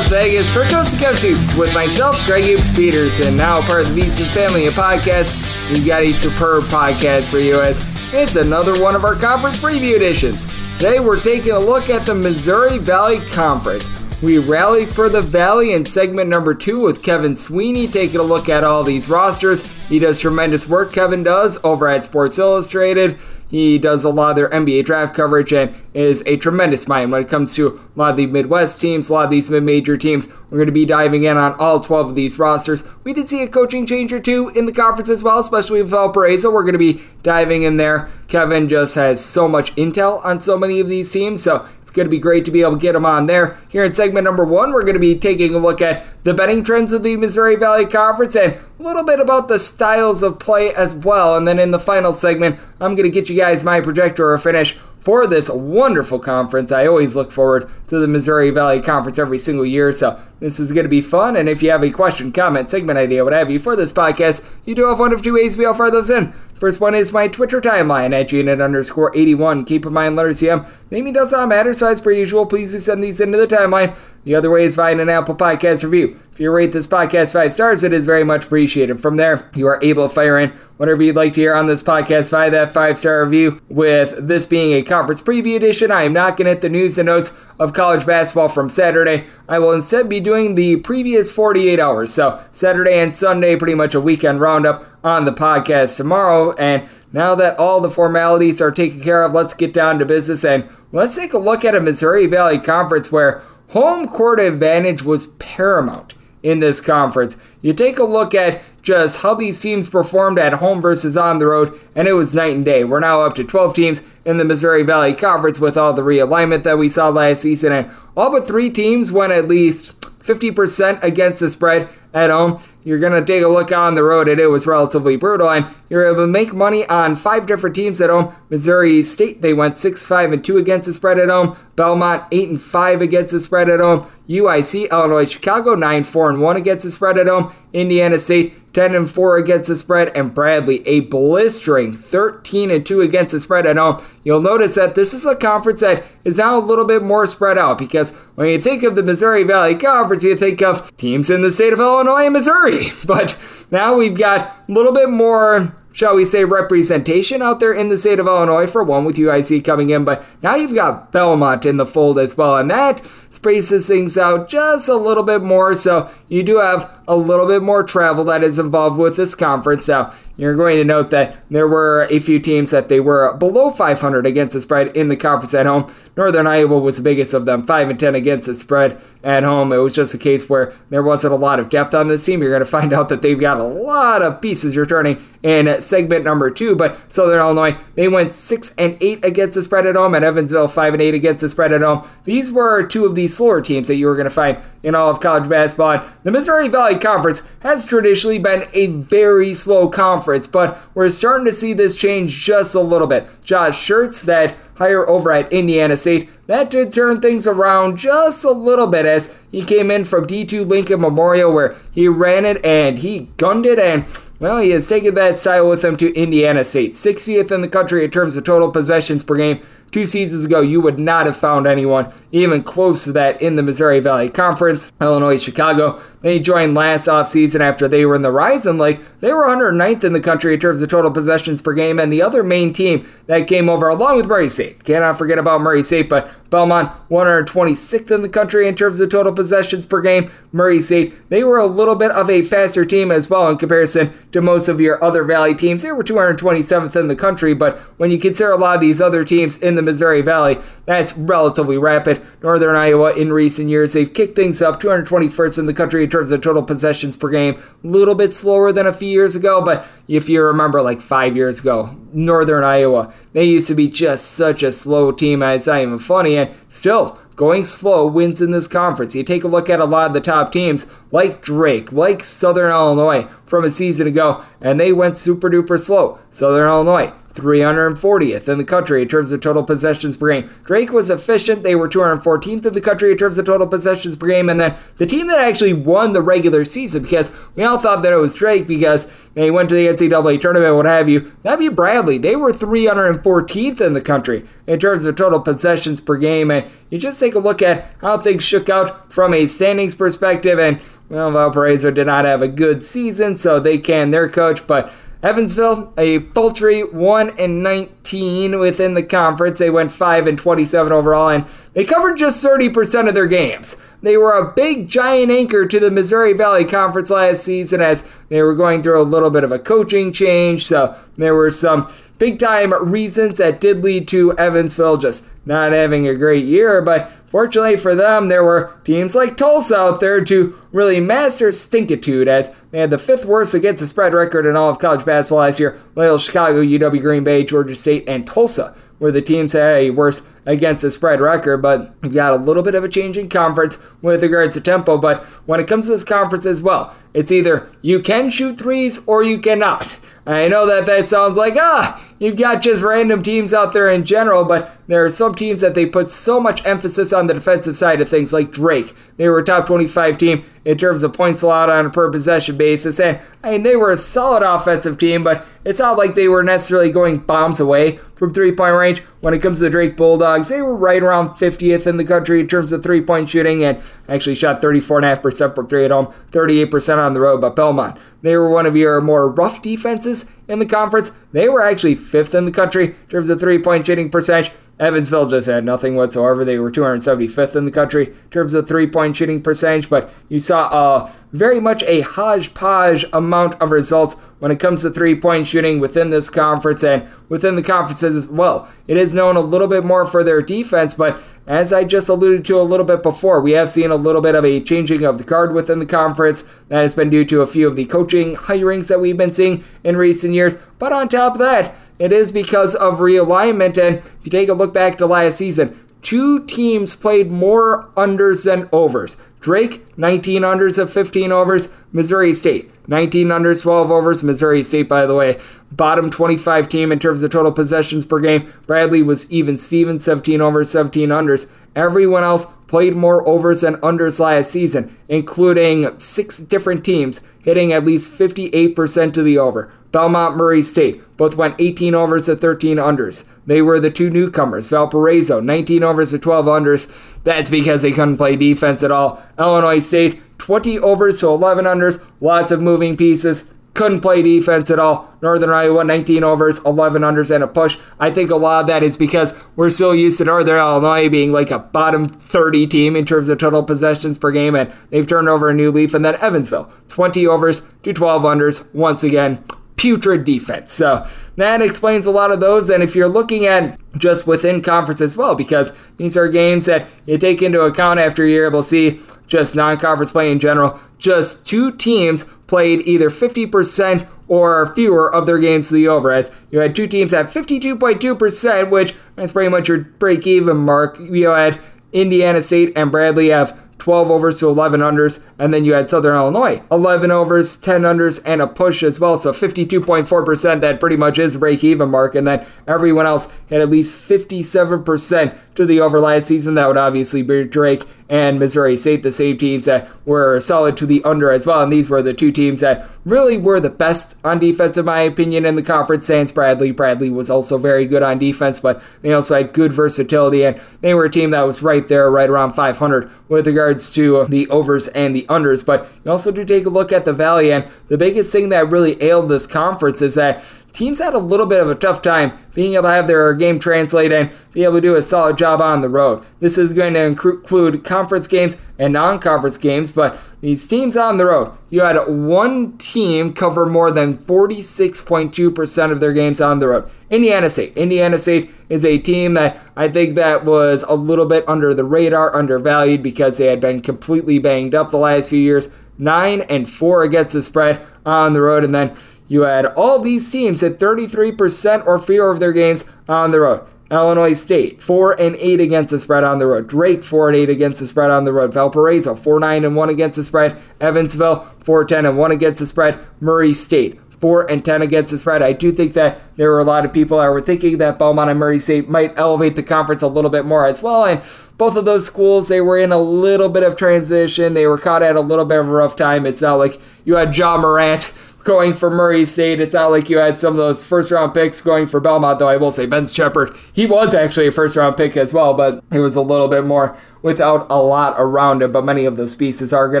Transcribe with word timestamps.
Las 0.00 0.08
Vegas 0.08 0.48
for 0.48 0.62
Coast 0.62 0.92
to 0.92 1.04
Coast 1.04 1.22
Hoops 1.22 1.52
with 1.52 1.74
myself, 1.74 2.16
Greg 2.24 2.44
Hoops 2.44 2.72
Peterson, 2.72 3.36
now 3.36 3.60
part 3.60 3.82
of 3.82 3.94
the 3.94 4.00
VSiN 4.00 4.32
Family 4.32 4.64
of 4.64 4.72
Podcast. 4.72 5.70
We've 5.70 5.84
got 5.84 6.02
a 6.02 6.10
superb 6.10 6.64
podcast 6.64 7.28
for 7.28 7.38
you 7.38 7.60
as 7.60 7.84
it's 8.14 8.36
another 8.36 8.80
one 8.80 8.96
of 8.96 9.04
our 9.04 9.14
conference 9.14 9.58
preview 9.58 9.96
editions. 9.96 10.46
Today 10.78 11.00
we're 11.00 11.20
taking 11.20 11.52
a 11.52 11.58
look 11.58 11.90
at 11.90 12.06
the 12.06 12.14
Missouri 12.14 12.78
Valley 12.78 13.18
Conference. 13.18 13.90
We 14.22 14.38
rally 14.38 14.86
for 14.86 15.10
the 15.10 15.20
Valley 15.20 15.74
in 15.74 15.84
segment 15.84 16.30
number 16.30 16.54
two 16.54 16.82
with 16.82 17.02
Kevin 17.02 17.36
Sweeney 17.36 17.86
taking 17.86 18.20
a 18.20 18.22
look 18.22 18.48
at 18.48 18.64
all 18.64 18.82
these 18.82 19.06
rosters. 19.06 19.66
He 19.90 19.98
does 19.98 20.18
tremendous 20.18 20.66
work, 20.66 20.94
Kevin 20.94 21.22
does, 21.22 21.58
over 21.62 21.88
at 21.88 22.06
Sports 22.06 22.38
Illustrated. 22.38 23.18
He 23.50 23.78
does 23.78 24.04
a 24.04 24.10
lot 24.10 24.30
of 24.30 24.36
their 24.36 24.48
NBA 24.48 24.84
draft 24.84 25.12
coverage 25.14 25.52
and 25.52 25.74
is 25.92 26.22
a 26.24 26.36
tremendous 26.36 26.86
mind 26.86 27.10
when 27.10 27.20
it 27.20 27.28
comes 27.28 27.54
to 27.56 27.66
a 27.68 27.98
lot 27.98 28.10
of 28.12 28.16
the 28.16 28.26
Midwest 28.26 28.80
teams, 28.80 29.08
a 29.08 29.12
lot 29.12 29.24
of 29.24 29.30
these 29.30 29.50
mid 29.50 29.64
major 29.64 29.96
teams. 29.96 30.28
We're 30.50 30.58
going 30.58 30.66
to 30.66 30.72
be 30.72 30.84
diving 30.84 31.24
in 31.24 31.36
on 31.36 31.54
all 31.58 31.80
12 31.80 32.10
of 32.10 32.14
these 32.14 32.38
rosters. 32.38 32.84
We 33.02 33.12
did 33.12 33.28
see 33.28 33.42
a 33.42 33.48
coaching 33.48 33.86
change 33.86 34.12
or 34.12 34.20
two 34.20 34.50
in 34.50 34.66
the 34.66 34.72
conference 34.72 35.08
as 35.08 35.24
well, 35.24 35.40
especially 35.40 35.82
with 35.82 35.90
Valparaiso. 35.90 36.50
We're 36.50 36.62
going 36.62 36.74
to 36.74 36.78
be 36.78 37.02
diving 37.22 37.64
in 37.64 37.76
there. 37.76 38.08
Kevin 38.28 38.68
just 38.68 38.94
has 38.94 39.24
so 39.24 39.48
much 39.48 39.74
intel 39.74 40.24
on 40.24 40.38
so 40.38 40.56
many 40.56 40.78
of 40.78 40.88
these 40.88 41.10
teams, 41.10 41.42
so 41.42 41.68
it's 41.82 41.90
going 41.90 42.06
to 42.06 42.10
be 42.10 42.20
great 42.20 42.44
to 42.44 42.52
be 42.52 42.60
able 42.62 42.72
to 42.72 42.78
get 42.78 42.94
him 42.94 43.04
on 43.04 43.26
there. 43.26 43.58
Here 43.68 43.84
in 43.84 43.92
segment 43.92 44.24
number 44.24 44.44
one, 44.44 44.72
we're 44.72 44.82
going 44.82 44.94
to 44.94 45.00
be 45.00 45.18
taking 45.18 45.56
a 45.56 45.58
look 45.58 45.82
at 45.82 46.04
the 46.22 46.34
betting 46.34 46.62
trends 46.62 46.92
of 46.92 47.02
the 47.02 47.16
Missouri 47.16 47.56
Valley 47.56 47.86
Conference 47.86 48.36
and 48.36 48.58
a 48.80 48.82
little 48.82 49.04
bit 49.04 49.20
about 49.20 49.48
the 49.48 49.58
styles 49.58 50.22
of 50.22 50.38
play 50.38 50.72
as 50.72 50.94
well. 50.94 51.36
And 51.36 51.46
then 51.46 51.58
in 51.58 51.70
the 51.70 51.78
final 51.78 52.14
segment, 52.14 52.58
I'm 52.80 52.94
going 52.94 53.08
to 53.08 53.14
get 53.14 53.28
you 53.28 53.36
guys 53.36 53.62
my 53.62 53.78
projector 53.82 54.32
or 54.32 54.38
finish 54.38 54.72
for 55.00 55.26
this 55.26 55.50
wonderful 55.50 56.18
conference. 56.18 56.72
I 56.72 56.86
always 56.86 57.14
look 57.14 57.30
forward 57.30 57.70
to 57.88 57.98
the 57.98 58.08
Missouri 58.08 58.48
Valley 58.50 58.80
Conference 58.80 59.18
every 59.18 59.38
single 59.38 59.66
year, 59.66 59.92
so 59.92 60.20
this 60.40 60.58
is 60.58 60.72
going 60.72 60.84
to 60.84 60.90
be 60.90 61.02
fun. 61.02 61.36
And 61.36 61.46
if 61.46 61.62
you 61.62 61.70
have 61.70 61.82
a 61.82 61.90
question, 61.90 62.32
comment, 62.32 62.70
segment 62.70 62.98
idea, 62.98 63.22
what 63.22 63.34
have 63.34 63.50
you 63.50 63.58
for 63.58 63.76
this 63.76 63.92
podcast, 63.92 64.48
you 64.64 64.74
do 64.74 64.88
have 64.88 64.98
one 64.98 65.12
of 65.12 65.22
two 65.22 65.34
ways 65.34 65.58
we 65.58 65.66
offer 65.66 65.90
those 65.90 66.08
in. 66.08 66.32
First 66.60 66.78
one 66.78 66.94
is 66.94 67.10
my 67.10 67.26
Twitter 67.26 67.58
timeline 67.58 68.12
at 68.12 68.32
unit 68.32 68.60
underscore 68.60 69.16
81. 69.16 69.64
Keep 69.64 69.86
in 69.86 69.94
mind, 69.94 70.14
letters 70.14 70.42
CM. 70.42 70.70
Naming 70.90 71.14
does 71.14 71.32
not 71.32 71.48
matter, 71.48 71.72
so 71.72 71.86
as 71.86 72.02
per 72.02 72.10
usual, 72.10 72.44
please 72.44 72.72
do 72.72 72.80
send 72.80 73.02
these 73.02 73.18
into 73.18 73.38
the 73.38 73.46
timeline. 73.46 73.96
The 74.24 74.34
other 74.34 74.50
way 74.50 74.64
is 74.64 74.76
via 74.76 74.98
an 74.98 75.08
Apple 75.08 75.34
Podcast 75.34 75.84
review. 75.84 76.18
If 76.32 76.38
you 76.38 76.50
rate 76.52 76.72
this 76.72 76.86
podcast 76.86 77.32
five 77.32 77.54
stars, 77.54 77.82
it 77.82 77.94
is 77.94 78.04
very 78.04 78.24
much 78.24 78.44
appreciated. 78.44 79.00
From 79.00 79.16
there, 79.16 79.48
you 79.54 79.66
are 79.68 79.82
able 79.82 80.06
to 80.06 80.14
fire 80.14 80.38
in 80.38 80.50
whatever 80.76 81.02
you'd 81.02 81.16
like 81.16 81.32
to 81.34 81.40
hear 81.40 81.54
on 81.54 81.66
this 81.66 81.82
podcast 81.82 82.30
via 82.30 82.50
that 82.50 82.74
five 82.74 82.98
star 82.98 83.24
review. 83.24 83.62
With 83.70 84.28
this 84.28 84.44
being 84.44 84.74
a 84.74 84.82
conference 84.82 85.22
preview 85.22 85.56
edition, 85.56 85.90
I 85.90 86.02
am 86.02 86.12
not 86.12 86.36
going 86.36 86.44
to 86.44 86.50
hit 86.50 86.60
the 86.60 86.68
news 86.68 86.98
and 86.98 87.06
notes 87.06 87.32
of 87.58 87.72
college 87.72 88.04
basketball 88.04 88.50
from 88.50 88.68
Saturday. 88.68 89.24
I 89.48 89.58
will 89.58 89.72
instead 89.72 90.10
be 90.10 90.20
doing 90.20 90.56
the 90.56 90.76
previous 90.76 91.32
48 91.32 91.80
hours. 91.80 92.12
So, 92.12 92.44
Saturday 92.52 92.98
and 93.00 93.14
Sunday, 93.14 93.56
pretty 93.56 93.74
much 93.74 93.94
a 93.94 94.00
weekend 94.00 94.42
roundup 94.42 94.84
on 95.02 95.24
the 95.24 95.32
podcast 95.32 95.96
tomorrow. 95.96 96.52
And 96.54 96.88
now 97.12 97.34
that 97.34 97.58
all 97.58 97.80
the 97.80 97.90
formalities 97.90 98.60
are 98.60 98.70
taken 98.70 99.00
care 99.00 99.22
of, 99.22 99.32
let's 99.32 99.54
get 99.54 99.72
down 99.72 99.98
to 99.98 100.04
business 100.04 100.44
and 100.44 100.68
let's 100.92 101.16
take 101.16 101.32
a 101.32 101.38
look 101.38 101.64
at 101.64 101.74
a 101.74 101.80
Missouri 101.80 102.26
Valley 102.26 102.58
Conference 102.58 103.10
where 103.10 103.42
home 103.68 104.08
court 104.08 104.40
advantage 104.40 105.02
was 105.02 105.28
paramount 105.38 106.14
in 106.42 106.60
this 106.60 106.80
conference. 106.80 107.36
You 107.60 107.72
take 107.72 107.98
a 107.98 108.04
look 108.04 108.34
at 108.34 108.62
just 108.82 109.20
how 109.20 109.34
these 109.34 109.60
teams 109.60 109.90
performed 109.90 110.38
at 110.38 110.54
home 110.54 110.80
versus 110.80 111.16
on 111.16 111.38
the 111.38 111.46
road, 111.46 111.78
and 111.94 112.08
it 112.08 112.14
was 112.14 112.34
night 112.34 112.56
and 112.56 112.64
day. 112.64 112.82
We're 112.82 113.00
now 113.00 113.20
up 113.22 113.34
to 113.34 113.44
12 113.44 113.74
teams 113.74 114.02
in 114.24 114.38
the 114.38 114.44
Missouri 114.44 114.82
Valley 114.82 115.12
Conference 115.12 115.60
with 115.60 115.76
all 115.76 115.92
the 115.92 116.02
realignment 116.02 116.62
that 116.62 116.78
we 116.78 116.88
saw 116.88 117.10
last 117.10 117.42
season, 117.42 117.72
and 117.72 117.90
all 118.16 118.30
but 118.30 118.46
three 118.46 118.70
teams 118.70 119.12
went 119.12 119.32
at 119.32 119.48
least 119.48 120.00
50% 120.00 121.02
against 121.02 121.40
the 121.40 121.50
spread 121.50 121.88
at 122.12 122.30
home. 122.30 122.60
You're 122.82 122.98
going 122.98 123.12
to 123.12 123.24
take 123.24 123.42
a 123.42 123.48
look 123.48 123.72
on 123.72 123.94
the 123.94 124.02
road, 124.02 124.28
and 124.28 124.40
it 124.40 124.46
was 124.46 124.66
relatively 124.66 125.16
brutal. 125.16 125.50
And 125.50 125.66
you're 125.88 126.06
able 126.06 126.18
to 126.18 126.26
make 126.26 126.52
money 126.52 126.86
on 126.86 127.14
five 127.14 127.46
different 127.46 127.76
teams 127.76 128.00
at 128.00 128.10
home. 128.10 128.34
Missouri 128.48 129.02
State, 129.02 129.42
they 129.42 129.52
went 129.52 129.78
6 129.78 130.04
5 130.04 130.32
and 130.32 130.44
2 130.44 130.56
against 130.56 130.86
the 130.86 130.92
spread 130.92 131.18
at 131.18 131.28
home. 131.28 131.56
Belmont, 131.76 132.24
8 132.32 132.48
and 132.48 132.60
5 132.60 133.00
against 133.00 133.32
the 133.32 133.40
spread 133.40 133.68
at 133.68 133.80
home. 133.80 134.10
UIC, 134.28 134.90
Illinois, 134.90 135.28
Chicago, 135.28 135.74
9 135.74 136.04
4 136.04 136.30
and 136.30 136.40
1 136.40 136.56
against 136.56 136.84
the 136.84 136.90
spread 136.90 137.18
at 137.18 137.26
home. 137.26 137.52
Indiana 137.72 138.18
State, 138.18 138.72
10 138.72 138.94
and 138.94 139.10
4 139.10 139.36
against 139.36 139.68
the 139.68 139.76
spread, 139.76 140.16
and 140.16 140.34
Bradley 140.34 140.86
a 140.86 141.00
blistering 141.00 141.92
13 141.92 142.70
and 142.70 142.86
2 142.86 143.00
against 143.00 143.32
the 143.32 143.40
spread 143.40 143.66
at 143.66 143.76
home. 143.76 144.04
You'll 144.22 144.40
notice 144.40 144.76
that 144.76 144.94
this 144.94 145.12
is 145.14 145.26
a 145.26 145.34
conference 145.34 145.80
that 145.80 146.04
is 146.24 146.38
now 146.38 146.58
a 146.58 146.60
little 146.60 146.84
bit 146.84 147.02
more 147.02 147.26
spread 147.26 147.58
out 147.58 147.78
because 147.78 148.14
when 148.36 148.48
you 148.48 148.60
think 148.60 148.82
of 148.82 148.94
the 148.94 149.02
Missouri 149.02 149.42
Valley 149.42 149.74
Conference, 149.74 150.22
you 150.22 150.36
think 150.36 150.62
of 150.62 150.94
teams 150.96 151.30
in 151.30 151.42
the 151.42 151.50
state 151.50 151.72
of 151.72 151.80
Illinois 151.80 151.99
and 152.08 152.32
Missouri. 152.32 152.90
But 153.06 153.36
now 153.70 153.96
we've 153.96 154.16
got 154.16 154.54
a 154.68 154.72
little 154.72 154.92
bit 154.92 155.08
more 155.10 155.74
shall 156.00 156.14
we 156.14 156.24
say, 156.24 156.44
representation 156.44 157.42
out 157.42 157.60
there 157.60 157.74
in 157.74 157.90
the 157.90 157.96
state 157.98 158.18
of 158.18 158.26
Illinois 158.26 158.66
for 158.66 158.82
one 158.82 159.04
with 159.04 159.18
UIC 159.18 159.62
coming 159.62 159.90
in, 159.90 160.02
but 160.02 160.24
now 160.42 160.54
you've 160.54 160.74
got 160.74 161.12
Belmont 161.12 161.66
in 161.66 161.76
the 161.76 161.84
fold 161.84 162.18
as 162.18 162.38
well, 162.38 162.56
and 162.56 162.70
that 162.70 163.04
spaces 163.28 163.86
things 163.86 164.16
out 164.16 164.48
just 164.48 164.88
a 164.88 164.96
little 164.96 165.22
bit 165.22 165.42
more. 165.42 165.74
So 165.74 166.10
you 166.26 166.42
do 166.42 166.56
have 166.56 166.90
a 167.06 167.14
little 167.14 167.46
bit 167.46 167.62
more 167.62 167.82
travel 167.82 168.24
that 168.24 168.42
is 168.42 168.58
involved 168.58 168.96
with 168.96 169.16
this 169.16 169.34
conference. 169.34 169.88
Now 169.88 170.14
you're 170.36 170.56
going 170.56 170.78
to 170.78 170.84
note 170.84 171.10
that 171.10 171.36
there 171.50 171.68
were 171.68 172.06
a 172.10 172.18
few 172.18 172.38
teams 172.38 172.70
that 172.70 172.88
they 172.88 172.98
were 172.98 173.36
below 173.36 173.68
500 173.68 174.26
against 174.26 174.54
the 174.54 174.60
spread 174.60 174.96
in 174.96 175.08
the 175.08 175.16
conference 175.16 175.52
at 175.52 175.66
home. 175.66 175.92
Northern 176.16 176.46
Iowa 176.46 176.78
was 176.78 176.96
the 176.96 177.02
biggest 177.02 177.34
of 177.34 177.44
them, 177.44 177.66
5 177.66 177.90
and 177.90 178.00
10 178.00 178.14
against 178.14 178.46
the 178.46 178.54
spread 178.54 179.02
at 179.22 179.42
home. 179.42 179.72
It 179.72 179.78
was 179.78 179.94
just 179.94 180.14
a 180.14 180.18
case 180.18 180.48
where 180.48 180.72
there 180.88 181.02
wasn't 181.02 181.34
a 181.34 181.36
lot 181.36 181.60
of 181.60 181.68
depth 181.68 181.94
on 181.94 182.08
this 182.08 182.24
team. 182.24 182.40
You're 182.40 182.50
going 182.50 182.60
to 182.60 182.66
find 182.66 182.92
out 182.92 183.10
that 183.10 183.20
they've 183.22 183.38
got 183.38 183.58
a 183.58 183.64
lot 183.64 184.22
of 184.22 184.40
pieces 184.40 184.76
returning 184.76 185.22
in 185.42 185.80
segment 185.80 186.24
number 186.24 186.50
two. 186.50 186.76
But 186.76 186.98
Southern 187.12 187.38
Illinois, 187.38 187.76
they 187.94 188.08
went 188.08 188.32
six 188.32 188.74
and 188.76 188.96
eight 189.00 189.24
against 189.24 189.54
the 189.54 189.62
spread 189.62 189.86
at 189.86 189.96
home, 189.96 190.14
and 190.14 190.24
Evansville 190.24 190.68
five 190.68 190.92
and 190.92 191.02
eight 191.02 191.14
against 191.14 191.40
the 191.40 191.48
spread 191.48 191.72
at 191.72 191.82
home. 191.82 192.08
These 192.24 192.52
were 192.52 192.86
two 192.86 193.06
of 193.06 193.14
the 193.14 193.26
slower 193.26 193.60
teams 193.60 193.88
that 193.88 193.96
you 193.96 194.06
were 194.06 194.16
going 194.16 194.24
to 194.24 194.30
find 194.30 194.58
in 194.82 194.94
all 194.94 195.10
of 195.10 195.20
college 195.20 195.48
basketball. 195.48 196.04
The 196.22 196.30
Missouri 196.30 196.68
Valley 196.68 196.98
Conference 196.98 197.42
has 197.60 197.86
traditionally 197.86 198.38
been 198.38 198.68
a 198.72 198.86
very 198.88 199.54
slow 199.54 199.88
conference, 199.88 200.46
but 200.46 200.78
we're 200.94 201.08
starting 201.08 201.46
to 201.46 201.52
see 201.52 201.72
this 201.72 201.96
change 201.96 202.40
just 202.40 202.74
a 202.74 202.80
little 202.80 203.06
bit. 203.06 203.28
Josh 203.42 203.76
Schertz, 203.76 204.24
that 204.24 204.56
hire 204.74 205.06
over 205.08 205.30
at 205.30 205.52
Indiana 205.52 205.96
State, 205.96 206.30
that 206.46 206.70
did 206.70 206.92
turn 206.92 207.20
things 207.20 207.46
around 207.46 207.98
just 207.98 208.44
a 208.44 208.50
little 208.50 208.86
bit 208.86 209.04
as 209.06 209.36
he 209.50 209.62
came 209.62 209.90
in 209.90 210.04
from 210.04 210.26
D2 210.26 210.66
Lincoln 210.66 211.00
Memorial 211.02 211.52
where 211.52 211.76
he 211.92 212.08
ran 212.08 212.44
it 212.44 212.64
and 212.64 212.98
he 212.98 213.30
gunned 213.36 213.66
it 213.66 213.78
and 213.78 214.06
well, 214.40 214.58
he 214.58 214.70
has 214.70 214.88
taken 214.88 215.14
that 215.14 215.38
style 215.38 215.68
with 215.68 215.84
him 215.84 215.96
to 215.96 216.14
Indiana 216.14 216.64
State, 216.64 216.92
60th 216.92 217.52
in 217.52 217.60
the 217.60 217.68
country 217.68 218.04
in 218.04 218.10
terms 218.10 218.36
of 218.36 218.44
total 218.44 218.70
possessions 218.72 219.22
per 219.22 219.36
game. 219.36 219.60
Two 219.92 220.06
seasons 220.06 220.44
ago, 220.44 220.60
you 220.60 220.80
would 220.80 220.98
not 220.98 221.26
have 221.26 221.36
found 221.36 221.66
anyone 221.66 222.12
even 222.32 222.62
close 222.62 223.04
to 223.04 223.12
that 223.12 223.42
in 223.42 223.56
the 223.56 223.62
Missouri 223.62 224.00
Valley 224.00 224.30
Conference. 224.30 224.92
Illinois 225.00 225.42
Chicago 225.42 226.00
they 226.22 226.38
joined 226.38 226.74
last 226.74 227.06
offseason 227.06 227.60
after 227.60 227.88
they 227.88 228.04
were 228.04 228.14
in 228.14 228.22
the 228.22 228.30
Horizon 228.30 228.78
League. 228.78 229.00
They 229.20 229.32
were 229.32 229.46
109th 229.46 230.04
in 230.04 230.12
the 230.12 230.20
country 230.20 230.54
in 230.54 230.60
terms 230.60 230.82
of 230.82 230.88
total 230.88 231.10
possessions 231.10 231.62
per 231.62 231.72
game, 231.72 231.98
and 231.98 232.12
the 232.12 232.22
other 232.22 232.42
main 232.42 232.72
team 232.72 233.08
that 233.26 233.46
came 233.46 233.70
over, 233.70 233.88
along 233.88 234.16
with 234.16 234.26
Murray 234.26 234.48
State, 234.48 234.84
cannot 234.84 235.16
forget 235.16 235.38
about 235.38 235.62
Murray 235.62 235.82
State, 235.82 236.08
but 236.08 236.30
Belmont 236.50 236.90
126th 237.08 238.10
in 238.10 238.22
the 238.22 238.28
country 238.28 238.68
in 238.68 238.74
terms 238.74 239.00
of 239.00 239.08
total 239.08 239.32
possessions 239.32 239.86
per 239.86 240.00
game. 240.00 240.30
Murray 240.52 240.80
State, 240.80 241.14
they 241.28 241.44
were 241.44 241.58
a 241.58 241.66
little 241.66 241.94
bit 241.94 242.10
of 242.10 242.28
a 242.28 242.42
faster 242.42 242.84
team 242.84 243.10
as 243.10 243.30
well 243.30 243.48
in 243.48 243.56
comparison 243.56 244.12
to 244.32 244.40
most 244.40 244.68
of 244.68 244.80
your 244.80 245.02
other 245.02 245.24
Valley 245.24 245.54
teams. 245.54 245.82
They 245.82 245.92
were 245.92 246.02
227th 246.02 246.96
in 246.96 247.08
the 247.08 247.16
country, 247.16 247.54
but 247.54 247.78
when 247.98 248.10
you 248.10 248.18
consider 248.18 248.50
a 248.50 248.56
lot 248.56 248.74
of 248.74 248.80
these 248.80 249.00
other 249.00 249.24
teams 249.24 249.58
in 249.58 249.76
the 249.76 249.82
Missouri 249.82 250.22
Valley, 250.22 250.58
that's 250.86 251.16
relatively 251.16 251.78
rapid. 251.78 252.20
Northern 252.42 252.76
Iowa 252.76 253.14
in 253.14 253.32
recent 253.32 253.68
years, 253.68 253.92
they've 253.92 254.12
kicked 254.12 254.34
things 254.34 254.60
up 254.60 254.80
221st 254.80 255.58
in 255.58 255.66
the 255.66 255.74
country 255.74 256.04
in 256.04 256.10
terms 256.10 256.30
of 256.30 256.40
total 256.40 256.62
possessions 256.62 257.16
per 257.16 257.28
game. 257.30 257.62
A 257.84 257.86
little 257.86 258.14
bit 258.14 258.34
slower 258.34 258.72
than 258.72 258.86
a 258.86 258.92
few 258.92 259.08
years 259.08 259.36
ago, 259.36 259.62
but 259.62 259.86
if 260.08 260.28
you 260.28 260.42
remember, 260.42 260.82
like 260.82 261.00
five 261.00 261.36
years 261.36 261.60
ago, 261.60 261.94
Northern 262.12 262.64
Iowa, 262.64 263.12
they 263.32 263.44
used 263.44 263.68
to 263.68 263.76
be 263.76 263.88
just 263.88 264.32
such 264.32 264.64
a 264.64 264.72
slow 264.72 265.12
team. 265.12 265.42
It's 265.42 265.68
not 265.68 265.80
even 265.80 265.98
funny, 265.98 266.39
and 266.48 266.54
still, 266.68 267.18
going 267.36 267.64
slow 267.64 268.06
wins 268.06 268.42
in 268.42 268.50
this 268.50 268.68
conference. 268.68 269.14
You 269.14 269.22
take 269.22 269.44
a 269.44 269.48
look 269.48 269.70
at 269.70 269.80
a 269.80 269.84
lot 269.84 270.08
of 270.08 270.12
the 270.12 270.20
top 270.20 270.52
teams, 270.52 270.86
like 271.10 271.40
Drake, 271.40 271.90
like 271.90 272.22
Southern 272.22 272.70
Illinois 272.70 273.26
from 273.46 273.64
a 273.64 273.70
season 273.70 274.06
ago, 274.06 274.44
and 274.60 274.78
they 274.78 274.92
went 274.92 275.16
super 275.16 275.48
duper 275.48 275.78
slow. 275.78 276.18
Southern 276.30 276.68
Illinois, 276.68 277.12
340th 277.34 278.48
in 278.48 278.58
the 278.58 278.64
country 278.64 279.02
in 279.02 279.08
terms 279.08 279.32
of 279.32 279.40
total 279.40 279.62
possessions 279.62 280.16
per 280.16 280.32
game. 280.32 280.50
Drake 280.64 280.90
was 280.90 281.10
efficient. 281.10 281.62
They 281.62 281.74
were 281.74 281.88
214th 281.88 282.66
in 282.66 282.74
the 282.74 282.80
country 282.80 283.12
in 283.12 283.18
terms 283.18 283.38
of 283.38 283.46
total 283.46 283.66
possessions 283.66 284.16
per 284.16 284.26
game. 284.26 284.48
And 284.48 284.60
then 284.60 284.76
the 284.96 285.06
team 285.06 285.26
that 285.28 285.38
actually 285.38 285.72
won 285.72 286.12
the 286.12 286.22
regular 286.22 286.64
season, 286.64 287.02
because 287.02 287.32
we 287.54 287.62
all 287.62 287.78
thought 287.78 288.02
that 288.02 288.12
it 288.12 288.16
was 288.16 288.34
Drake 288.34 288.66
because 288.66 289.10
they 289.34 289.50
went 289.50 289.68
to 289.68 289.74
the 289.74 289.86
NCAA 289.86 290.40
tournament, 290.40 290.76
what 290.76 290.86
have 290.86 291.08
you, 291.08 291.32
that'd 291.42 291.58
be 291.58 291.68
Bradley. 291.68 292.18
They 292.18 292.36
were 292.36 292.52
314th 292.52 293.80
in 293.80 293.94
the 293.94 294.00
country 294.00 294.44
in 294.66 294.80
terms 294.80 295.04
of 295.04 295.16
total 295.16 295.40
possessions 295.40 296.00
per 296.00 296.16
game. 296.16 296.50
And 296.50 296.66
you 296.90 296.98
just 296.98 297.20
take 297.20 297.34
a 297.34 297.38
look 297.38 297.62
at 297.62 297.94
how 298.00 298.18
things 298.18 298.42
shook 298.42 298.68
out 298.68 299.12
from 299.12 299.32
a 299.34 299.46
standings 299.46 299.94
perspective. 299.94 300.58
And, 300.58 300.80
well, 301.08 301.30
Valparaiso 301.30 301.90
did 301.90 302.06
not 302.06 302.24
have 302.24 302.42
a 302.42 302.48
good 302.48 302.82
season, 302.82 303.36
so 303.36 303.60
they 303.60 303.78
can 303.78 304.10
their 304.10 304.28
coach. 304.28 304.66
But 304.66 304.92
Evansville, 305.22 305.92
a 305.98 306.20
paltry 306.20 306.82
1 306.82 307.38
and 307.38 307.62
19 307.62 308.58
within 308.58 308.94
the 308.94 309.02
conference. 309.02 309.58
They 309.58 309.68
went 309.68 309.92
5 309.92 310.26
and 310.26 310.38
27 310.38 310.92
overall, 310.92 311.28
and 311.28 311.44
they 311.74 311.84
covered 311.84 312.16
just 312.16 312.42
30% 312.44 313.06
of 313.06 313.12
their 313.14 313.26
games. 313.26 313.76
They 314.02 314.16
were 314.16 314.32
a 314.32 314.50
big 314.52 314.88
giant 314.88 315.30
anchor 315.30 315.66
to 315.66 315.78
the 315.78 315.90
Missouri 315.90 316.32
Valley 316.32 316.64
Conference 316.64 317.10
last 317.10 317.44
season 317.44 317.82
as 317.82 318.08
they 318.30 318.40
were 318.40 318.54
going 318.54 318.82
through 318.82 319.00
a 319.00 319.04
little 319.04 319.28
bit 319.28 319.44
of 319.44 319.52
a 319.52 319.58
coaching 319.58 320.10
change. 320.10 320.66
So 320.66 320.96
there 321.18 321.34
were 321.34 321.50
some 321.50 321.92
big 322.20 322.38
time 322.38 322.72
reasons 322.88 323.38
that 323.38 323.60
did 323.60 323.82
lead 323.82 324.06
to 324.06 324.36
Evansville 324.38 324.98
just 324.98 325.24
not 325.46 325.72
having 325.72 326.06
a 326.06 326.14
great 326.14 326.44
year. 326.44 326.82
But 326.82 327.10
fortunately 327.26 327.76
for 327.76 327.96
them, 327.96 328.26
there 328.26 328.44
were 328.44 328.74
teams 328.84 329.16
like 329.16 329.36
Tulsa 329.36 329.76
out 329.76 330.00
there 330.00 330.22
to 330.26 330.56
really 330.70 331.00
master 331.00 331.48
stinkitude 331.48 332.28
as 332.28 332.54
they 332.70 332.78
had 332.78 332.90
the 332.90 332.98
fifth 332.98 333.24
worst 333.24 333.54
against 333.54 333.80
the 333.80 333.86
spread 333.86 334.12
record 334.12 334.46
in 334.46 334.54
all 334.54 334.68
of 334.68 334.78
college 334.78 335.04
basketball 335.04 335.40
last 335.40 335.58
year. 335.58 335.80
Loyola 335.96 336.20
Chicago, 336.20 336.62
UW 336.62 337.00
Green 337.00 337.24
Bay, 337.24 337.42
Georgia 337.42 337.74
State, 337.74 338.04
and 338.06 338.26
Tulsa 338.26 338.76
where 339.00 339.10
the 339.10 339.22
teams 339.22 339.54
had 339.54 339.76
a 339.76 339.90
worse 339.90 340.20
against 340.44 340.82
the 340.82 340.90
spread 340.90 341.20
record, 341.20 341.62
but 341.62 341.94
you've 342.02 342.12
got 342.12 342.34
a 342.34 342.36
little 342.36 342.62
bit 342.62 342.74
of 342.74 342.84
a 342.84 342.88
change 342.88 343.16
in 343.16 343.30
conference 343.30 343.78
with 344.02 344.22
regards 344.22 344.52
to 344.52 344.60
tempo. 344.60 344.98
But 344.98 345.24
when 345.46 345.58
it 345.58 345.66
comes 345.66 345.86
to 345.86 345.92
this 345.92 346.04
conference 346.04 346.44
as 346.44 346.60
well, 346.60 346.94
it's 347.14 347.32
either 347.32 347.70
you 347.80 348.00
can 348.00 348.28
shoot 348.28 348.58
threes 348.58 349.00
or 349.06 349.22
you 349.22 349.38
cannot. 349.38 349.98
I 350.34 350.48
know 350.48 350.66
that 350.66 350.86
that 350.86 351.08
sounds 351.08 351.36
like, 351.36 351.54
ah, 351.56 352.02
you've 352.18 352.36
got 352.36 352.62
just 352.62 352.82
random 352.82 353.22
teams 353.22 353.54
out 353.54 353.72
there 353.72 353.88
in 353.88 354.04
general, 354.04 354.44
but 354.44 354.76
there 354.86 355.04
are 355.04 355.08
some 355.08 355.34
teams 355.34 355.60
that 355.60 355.74
they 355.74 355.86
put 355.86 356.10
so 356.10 356.38
much 356.38 356.64
emphasis 356.66 357.12
on 357.12 357.26
the 357.26 357.34
defensive 357.34 357.74
side 357.74 358.00
of 358.00 358.08
things, 358.08 358.32
like 358.32 358.52
Drake. 358.52 358.94
They 359.16 359.28
were 359.28 359.38
a 359.38 359.44
top 359.44 359.66
25 359.66 360.18
team 360.18 360.44
in 360.64 360.76
terms 360.76 361.02
of 361.02 361.14
points 361.14 361.42
allowed 361.42 361.70
on 361.70 361.86
a 361.86 361.90
per 361.90 362.10
possession 362.10 362.56
basis, 362.56 363.00
and 363.00 363.18
I 363.42 363.52
mean, 363.52 363.62
they 363.62 363.76
were 363.76 363.90
a 363.90 363.96
solid 363.96 364.42
offensive 364.42 364.98
team, 364.98 365.22
but 365.22 365.46
it's 365.64 365.78
not 365.78 365.96
like 365.98 366.14
they 366.14 366.28
were 366.28 366.42
necessarily 366.42 366.92
going 366.92 367.18
bombs 367.18 367.60
away 367.60 367.98
from 368.14 368.32
three 368.32 368.52
point 368.52 368.74
range. 368.74 369.02
When 369.20 369.34
it 369.34 369.42
comes 369.42 369.58
to 369.58 369.64
the 369.64 369.70
Drake 369.70 369.98
Bulldogs, 369.98 370.48
they 370.48 370.62
were 370.62 370.74
right 370.74 371.02
around 371.02 371.30
50th 371.30 371.86
in 371.86 371.98
the 371.98 372.04
country 372.04 372.40
in 372.40 372.48
terms 372.48 372.72
of 372.72 372.82
three 372.82 373.02
point 373.02 373.28
shooting 373.28 373.62
and 373.62 373.82
actually 374.08 374.34
shot 374.34 374.62
34.5% 374.62 375.54
from 375.54 375.68
three 375.68 375.84
at 375.84 375.90
home, 375.90 376.12
38% 376.30 376.98
on 376.98 377.12
the 377.12 377.20
road. 377.20 377.42
But 377.42 377.54
Belmont, 377.54 377.98
they 378.22 378.36
were 378.36 378.48
one 378.48 378.64
of 378.64 378.76
your 378.76 379.00
more 379.02 379.28
rough 379.28 379.60
defenses 379.60 380.32
in 380.48 380.58
the 380.58 380.66
conference. 380.66 381.16
They 381.32 381.48
were 381.50 381.62
actually 381.62 381.96
fifth 381.96 382.34
in 382.34 382.46
the 382.46 382.52
country 382.52 382.86
in 382.86 383.08
terms 383.10 383.28
of 383.28 383.38
three 383.38 383.58
point 383.58 383.86
shooting 383.86 384.08
percentage. 384.08 384.52
Evansville 384.80 385.28
just 385.28 385.46
had 385.46 385.64
nothing 385.64 385.94
whatsoever. 385.94 386.44
They 386.44 386.58
were 386.58 386.70
275th 386.70 387.54
in 387.54 387.66
the 387.66 387.70
country 387.70 388.06
in 388.06 388.30
terms 388.30 388.54
of 388.54 388.66
three 388.66 388.86
point 388.86 389.16
shooting 389.16 389.42
percentage, 389.42 389.90
but 389.90 390.12
you 390.30 390.38
saw 390.38 390.68
uh, 390.68 391.12
very 391.32 391.60
much 391.60 391.82
a 391.82 392.00
hodgepodge 392.00 393.04
amount 393.12 393.60
of 393.60 393.70
results 393.70 394.14
when 394.38 394.50
it 394.50 394.58
comes 394.58 394.80
to 394.82 394.90
three 394.90 395.14
point 395.14 395.46
shooting 395.46 395.80
within 395.80 396.08
this 396.08 396.30
conference 396.30 396.82
and 396.82 397.06
within 397.28 397.56
the 397.56 397.62
conferences 397.62 398.16
as 398.16 398.26
well. 398.26 398.68
It 398.88 398.96
is 398.96 399.14
known 399.14 399.36
a 399.36 399.40
little 399.40 399.68
bit 399.68 399.84
more 399.84 400.06
for 400.06 400.24
their 400.24 400.40
defense, 400.40 400.94
but 400.94 401.22
as 401.50 401.72
I 401.72 401.82
just 401.82 402.08
alluded 402.08 402.44
to 402.44 402.60
a 402.60 402.62
little 402.62 402.86
bit 402.86 403.02
before, 403.02 403.40
we 403.40 403.52
have 403.52 403.68
seen 403.68 403.90
a 403.90 403.96
little 403.96 404.20
bit 404.20 404.36
of 404.36 404.44
a 404.44 404.60
changing 404.60 405.04
of 405.04 405.18
the 405.18 405.24
guard 405.24 405.52
within 405.52 405.80
the 405.80 405.84
conference. 405.84 406.44
That 406.68 406.82
has 406.82 406.94
been 406.94 407.10
due 407.10 407.24
to 407.24 407.40
a 407.40 407.46
few 407.46 407.66
of 407.66 407.74
the 407.74 407.86
coaching 407.86 408.36
hirings 408.36 408.86
that 408.86 409.00
we've 409.00 409.16
been 409.16 409.32
seeing 409.32 409.64
in 409.82 409.96
recent 409.96 410.32
years. 410.32 410.62
But 410.78 410.92
on 410.92 411.08
top 411.08 411.32
of 411.32 411.38
that, 411.40 411.74
it 411.98 412.12
is 412.12 412.30
because 412.30 412.76
of 412.76 412.98
realignment. 412.98 413.76
And 413.84 413.96
if 413.96 414.20
you 414.22 414.30
take 414.30 414.48
a 414.48 414.54
look 414.54 414.72
back 414.72 414.96
to 414.98 415.06
last 415.06 415.38
season, 415.38 415.76
two 416.02 416.46
teams 416.46 416.94
played 416.94 417.32
more 417.32 417.88
unders 417.96 418.44
than 418.44 418.68
overs. 418.70 419.16
Drake, 419.40 419.84
19 419.96 420.42
unders 420.42 420.78
of 420.78 420.92
15 420.92 421.32
overs. 421.32 421.68
Missouri 421.92 422.32
State, 422.32 422.70
19 422.88 423.28
unders, 423.28 423.62
12 423.62 423.90
overs. 423.90 424.22
Missouri 424.22 424.62
State, 424.62 424.88
by 424.88 425.06
the 425.06 425.14
way, 425.14 425.38
bottom 425.72 426.10
25 426.10 426.68
team 426.68 426.92
in 426.92 426.98
terms 426.98 427.22
of 427.22 427.30
total 427.30 427.50
possessions 427.50 428.04
per 428.04 428.20
game. 428.20 428.52
Bradley 428.66 429.02
was 429.02 429.30
even 429.30 429.56
Stevens, 429.56 430.04
17 430.04 430.40
overs, 430.40 430.70
17 430.70 431.08
unders. 431.08 431.50
Everyone 431.74 432.22
else 432.22 432.46
played 432.70 432.94
more 432.94 433.26
overs 433.28 433.62
than 433.62 433.74
unders 433.78 434.20
last 434.20 434.52
season, 434.52 434.96
including 435.08 435.98
six 435.98 436.38
different 436.38 436.84
teams 436.84 437.20
hitting 437.40 437.72
at 437.72 437.84
least 437.84 438.16
58% 438.16 439.16
of 439.16 439.24
the 439.24 439.38
over. 439.38 439.74
Belmont 439.90 440.36
Murray 440.36 440.62
State 440.62 441.02
both 441.16 441.34
went 441.34 441.56
18 441.58 441.96
overs 441.96 442.26
to 442.26 442.36
13 442.36 442.76
unders. 442.76 443.26
They 443.44 443.60
were 443.60 443.80
the 443.80 443.90
two 443.90 444.08
newcomers. 444.08 444.68
Valparaiso, 444.68 445.40
19 445.40 445.82
overs 445.82 446.10
to 446.10 446.20
12 446.20 446.46
unders. 446.46 446.88
That's 447.24 447.50
because 447.50 447.82
they 447.82 447.90
couldn't 447.90 448.18
play 448.18 448.36
defense 448.36 448.84
at 448.84 448.92
all. 448.92 449.20
Illinois 449.36 449.80
State, 449.80 450.20
20 450.38 450.78
overs 450.78 451.18
to 451.20 451.26
11 451.26 451.64
unders. 451.64 452.04
Lots 452.20 452.52
of 452.52 452.62
moving 452.62 452.96
pieces. 452.96 453.52
Couldn't 453.74 454.00
play 454.00 454.20
defense 454.20 454.70
at 454.70 454.78
all. 454.78 455.12
Northern 455.22 455.50
Iowa, 455.50 455.84
19 455.84 456.24
overs, 456.24 456.64
11 456.64 457.02
unders, 457.02 457.32
and 457.32 457.44
a 457.44 457.46
push. 457.46 457.78
I 457.98 458.10
think 458.10 458.30
a 458.30 458.36
lot 458.36 458.62
of 458.62 458.66
that 458.66 458.82
is 458.82 458.96
because 458.96 459.34
we're 459.54 459.70
so 459.70 459.92
used 459.92 460.18
to 460.18 460.24
Northern 460.24 460.58
Illinois 460.58 461.08
being 461.08 461.30
like 461.30 461.50
a 461.50 461.58
bottom 461.58 462.04
30 462.04 462.66
team 462.66 462.96
in 462.96 463.04
terms 463.04 463.28
of 463.28 463.38
total 463.38 463.62
possessions 463.62 464.18
per 464.18 464.32
game, 464.32 464.54
and 464.54 464.72
they've 464.90 465.06
turned 465.06 465.28
over 465.28 465.48
a 465.48 465.54
new 465.54 465.70
leaf. 465.70 465.94
And 465.94 466.04
then 466.04 466.16
Evansville, 466.16 466.72
20 466.88 467.26
overs 467.26 467.62
to 467.84 467.92
12 467.92 468.22
unders. 468.22 468.74
Once 468.74 469.02
again, 469.02 469.44
putrid 469.80 470.26
defense. 470.26 470.70
So 470.72 471.06
that 471.36 471.62
explains 471.62 472.04
a 472.04 472.10
lot 472.10 472.30
of 472.30 472.40
those. 472.40 472.68
And 472.68 472.82
if 472.82 472.94
you're 472.94 473.08
looking 473.08 473.46
at 473.46 473.80
just 473.96 474.26
within 474.26 474.60
conference 474.60 475.00
as 475.00 475.16
well, 475.16 475.34
because 475.34 475.72
these 475.96 476.18
are 476.18 476.28
games 476.28 476.66
that 476.66 476.86
you 477.06 477.16
take 477.16 477.40
into 477.40 477.62
account 477.62 477.98
after 477.98 478.26
you're 478.26 478.46
able 478.46 478.62
to 478.62 478.68
see 478.68 479.00
just 479.26 479.56
non 479.56 479.78
conference 479.78 480.12
play 480.12 480.30
in 480.30 480.38
general, 480.38 480.78
just 480.98 481.46
two 481.46 481.72
teams 481.72 482.26
played 482.50 482.80
either 482.86 483.08
50% 483.08 484.06
or 484.26 484.66
fewer 484.74 485.12
of 485.14 485.24
their 485.24 485.38
games 485.38 485.68
to 485.68 485.74
the 485.74 485.88
over. 485.88 486.10
As 486.10 486.34
you 486.50 486.58
had 486.58 486.74
two 486.74 486.88
teams 486.88 487.14
at 487.14 487.28
52.2%, 487.28 488.70
which 488.70 488.94
is 489.16 489.32
pretty 489.32 489.48
much 489.48 489.68
your 489.68 489.78
break 489.78 490.26
even 490.26 490.58
mark. 490.58 490.98
You 490.98 491.28
had 491.28 491.60
Indiana 491.92 492.42
State 492.42 492.72
and 492.76 492.90
Bradley 492.90 493.30
have 493.30 493.56
12 493.78 494.10
overs 494.10 494.40
to 494.40 494.48
11 494.48 494.80
unders, 494.80 495.24
and 495.38 495.54
then 495.54 495.64
you 495.64 495.72
had 495.72 495.88
Southern 495.88 496.14
Illinois 496.14 496.62
11 496.70 497.10
overs, 497.10 497.56
10 497.56 497.82
unders, 497.82 498.20
and 498.26 498.42
a 498.42 498.46
push 498.46 498.82
as 498.82 499.00
well. 499.00 499.16
So 499.16 499.32
52.4%, 499.32 500.60
that 500.60 500.80
pretty 500.80 500.96
much 500.96 501.18
is 501.18 501.36
break 501.36 501.64
even 501.64 501.88
mark, 501.88 502.14
and 502.14 502.26
then 502.26 502.46
everyone 502.66 503.06
else 503.06 503.32
had 503.48 503.60
at 503.60 503.70
least 503.70 503.96
57% 503.96 505.38
to 505.60 505.66
the 505.66 505.80
over 505.80 506.00
last 506.00 506.26
season. 506.26 506.54
That 506.54 506.68
would 506.68 506.76
obviously 506.76 507.22
be 507.22 507.44
Drake 507.44 507.84
and 508.08 508.40
Missouri 508.40 508.76
State, 508.76 509.04
the 509.04 509.12
same 509.12 509.38
teams 509.38 509.66
that 509.66 509.88
were 510.04 510.40
solid 510.40 510.76
to 510.78 510.86
the 510.86 511.02
under 511.04 511.30
as 511.30 511.46
well. 511.46 511.62
And 511.62 511.72
these 511.72 511.88
were 511.88 512.02
the 512.02 512.12
two 512.12 512.32
teams 512.32 512.60
that 512.60 512.90
really 513.04 513.38
were 513.38 513.60
the 513.60 513.70
best 513.70 514.16
on 514.24 514.40
defense, 514.40 514.76
in 514.76 514.84
my 514.84 515.00
opinion, 515.02 515.46
in 515.46 515.54
the 515.54 515.62
conference. 515.62 516.06
Sans 516.08 516.32
Bradley. 516.32 516.72
Bradley 516.72 517.08
was 517.08 517.30
also 517.30 517.56
very 517.56 517.86
good 517.86 518.02
on 518.02 518.18
defense, 518.18 518.58
but 518.58 518.82
they 519.02 519.12
also 519.12 519.36
had 519.36 519.52
good 519.52 519.72
versatility, 519.72 520.42
and 520.42 520.60
they 520.80 520.92
were 520.92 521.04
a 521.04 521.10
team 521.10 521.30
that 521.30 521.42
was 521.42 521.62
right 521.62 521.86
there, 521.86 522.10
right 522.10 522.28
around 522.28 522.50
500 522.50 523.08
with 523.28 523.46
regards 523.46 523.92
to 523.94 524.24
the 524.24 524.48
overs 524.48 524.88
and 524.88 525.14
the 525.14 525.24
unders. 525.28 525.64
But 525.64 525.88
you 526.04 526.10
also 526.10 526.32
do 526.32 526.44
take 526.44 526.66
a 526.66 526.70
look 526.70 526.90
at 526.90 527.04
the 527.04 527.12
Valley, 527.12 527.52
and 527.52 527.68
the 527.86 527.98
biggest 527.98 528.32
thing 528.32 528.48
that 528.48 528.70
really 528.70 529.00
ailed 529.00 529.28
this 529.28 529.46
conference 529.46 530.02
is 530.02 530.16
that 530.16 530.42
teams 530.72 530.98
had 530.98 531.14
a 531.14 531.18
little 531.18 531.46
bit 531.46 531.60
of 531.60 531.68
a 531.68 531.74
tough 531.74 532.02
time 532.02 532.38
being 532.54 532.74
able 532.74 532.84
to 532.84 532.90
have 532.90 533.06
their 533.06 533.32
game 533.34 533.58
translate 533.58 534.12
and 534.12 534.30
be 534.52 534.64
able 534.64 534.74
to 534.74 534.80
do 534.80 534.94
a 534.96 535.02
solid 535.02 535.38
job 535.38 535.60
on 535.60 535.80
the 535.80 535.88
road. 535.88 536.24
This 536.40 536.58
is 536.58 536.72
going 536.72 536.94
to 536.94 537.04
include 537.04 537.84
conference 537.84 538.26
games 538.26 538.56
and 538.78 538.92
non 538.92 539.18
conference 539.18 539.58
games, 539.58 539.92
but 539.92 540.20
these 540.40 540.66
teams 540.66 540.96
on 540.96 541.16
the 541.16 541.26
road, 541.26 541.52
you 541.68 541.82
had 541.82 541.96
one 542.06 542.76
team 542.78 543.32
cover 543.32 543.66
more 543.66 543.90
than 543.90 544.16
46.2% 544.16 545.92
of 545.92 546.00
their 546.00 546.12
games 546.12 546.40
on 546.40 546.58
the 546.58 546.68
road. 546.68 546.90
Indiana 547.10 547.50
State. 547.50 547.76
Indiana 547.76 548.18
State 548.18 548.50
is 548.68 548.84
a 548.84 548.98
team 548.98 549.34
that 549.34 549.60
I 549.76 549.88
think 549.88 550.14
that 550.14 550.44
was 550.44 550.84
a 550.88 550.94
little 550.94 551.26
bit 551.26 551.44
under 551.48 551.74
the 551.74 551.84
radar, 551.84 552.34
undervalued 552.34 553.02
because 553.02 553.38
they 553.38 553.46
had 553.46 553.60
been 553.60 553.80
completely 553.80 554.38
banged 554.38 554.74
up 554.74 554.90
the 554.90 554.96
last 554.96 555.30
few 555.30 555.40
years. 555.40 555.72
9 555.98 556.40
and 556.42 556.68
4 556.68 557.02
against 557.02 557.34
the 557.34 557.42
spread 557.42 557.84
on 558.06 558.32
the 558.32 558.40
road 558.40 558.64
and 558.64 558.74
then 558.74 558.96
you 559.30 559.42
had 559.42 559.64
all 559.64 560.00
these 560.00 560.28
teams 560.28 560.60
at 560.60 560.80
33% 560.80 561.86
or 561.86 562.00
fewer 562.00 562.32
of 562.32 562.40
their 562.40 562.52
games 562.52 562.82
on 563.08 563.30
the 563.30 563.38
road. 563.38 563.64
Illinois 563.88 564.32
State, 564.32 564.82
4 564.82 565.20
and 565.20 565.36
8 565.36 565.60
against 565.60 565.92
the 565.92 566.00
spread 566.00 566.24
on 566.24 566.40
the 566.40 566.46
road. 566.46 566.66
Drake, 566.66 567.04
4 567.04 567.28
and 567.28 567.36
8 567.36 567.48
against 567.48 567.78
the 567.78 567.86
spread 567.86 568.10
on 568.10 568.24
the 568.24 568.32
road. 568.32 568.52
Valparaiso, 568.52 569.14
4 569.14 569.38
9 569.38 569.64
and 569.64 569.76
1 569.76 569.88
against 569.88 570.16
the 570.16 570.24
spread. 570.24 570.60
Evansville, 570.80 571.48
4 571.60 571.84
10 571.84 572.06
and 572.06 572.18
1 572.18 572.30
against 572.32 572.58
the 572.58 572.66
spread. 572.66 572.98
Murray 573.20 573.54
State, 573.54 574.00
4 574.18 574.50
and 574.50 574.64
10 574.64 574.82
against 574.82 575.12
the 575.12 575.18
spread. 575.18 575.42
I 575.42 575.52
do 575.52 575.70
think 575.70 575.94
that 575.94 576.20
there 576.36 576.50
were 576.50 576.58
a 576.58 576.64
lot 576.64 576.84
of 576.84 576.92
people 576.92 577.18
that 577.18 577.28
were 577.28 577.40
thinking 577.40 577.78
that 577.78 578.00
Belmont 578.00 578.30
and 578.30 578.38
Murray 578.38 578.58
State 578.58 578.88
might 578.88 579.16
elevate 579.16 579.54
the 579.54 579.62
conference 579.62 580.02
a 580.02 580.08
little 580.08 580.30
bit 580.30 580.44
more 580.44 580.66
as 580.66 580.82
well. 580.82 581.04
And 581.04 581.22
both 581.56 581.76
of 581.76 581.84
those 581.84 582.04
schools, 582.04 582.48
they 582.48 582.60
were 582.60 582.78
in 582.78 582.90
a 582.90 582.98
little 583.00 583.48
bit 583.48 583.62
of 583.62 583.76
transition. 583.76 584.54
They 584.54 584.66
were 584.66 584.78
caught 584.78 585.04
at 585.04 585.14
a 585.14 585.20
little 585.20 585.44
bit 585.44 585.60
of 585.60 585.68
a 585.68 585.70
rough 585.70 585.94
time. 585.94 586.26
It's 586.26 586.42
not 586.42 586.54
like 586.54 586.80
you 587.04 587.14
had 587.14 587.36
Ja 587.36 587.56
Morant 587.56 588.12
going 588.44 588.74
for 588.74 588.90
Murray 588.90 589.24
State. 589.24 589.60
It's 589.60 589.74
not 589.74 589.90
like 589.90 590.08
you 590.08 590.18
had 590.18 590.40
some 590.40 590.52
of 590.54 590.58
those 590.58 590.84
first 590.84 591.10
round 591.10 591.34
picks 591.34 591.60
going 591.60 591.86
for 591.86 592.00
Belmont, 592.00 592.38
though 592.38 592.48
I 592.48 592.56
will 592.56 592.70
say 592.70 592.86
Ben 592.86 593.06
Sheppard, 593.06 593.56
he 593.72 593.86
was 593.86 594.14
actually 594.14 594.46
a 594.46 594.52
first 594.52 594.76
round 594.76 594.96
pick 594.96 595.16
as 595.16 595.32
well, 595.34 595.54
but 595.54 595.82
it 595.90 596.00
was 596.00 596.16
a 596.16 596.22
little 596.22 596.48
bit 596.48 596.64
more 596.64 596.96
without 597.22 597.70
a 597.70 597.76
lot 597.76 598.14
around 598.18 598.62
it, 598.62 598.72
but 598.72 598.84
many 598.84 599.04
of 599.04 599.16
those 599.16 599.36
pieces 599.36 599.72
are 599.72 599.88
going 599.88 600.00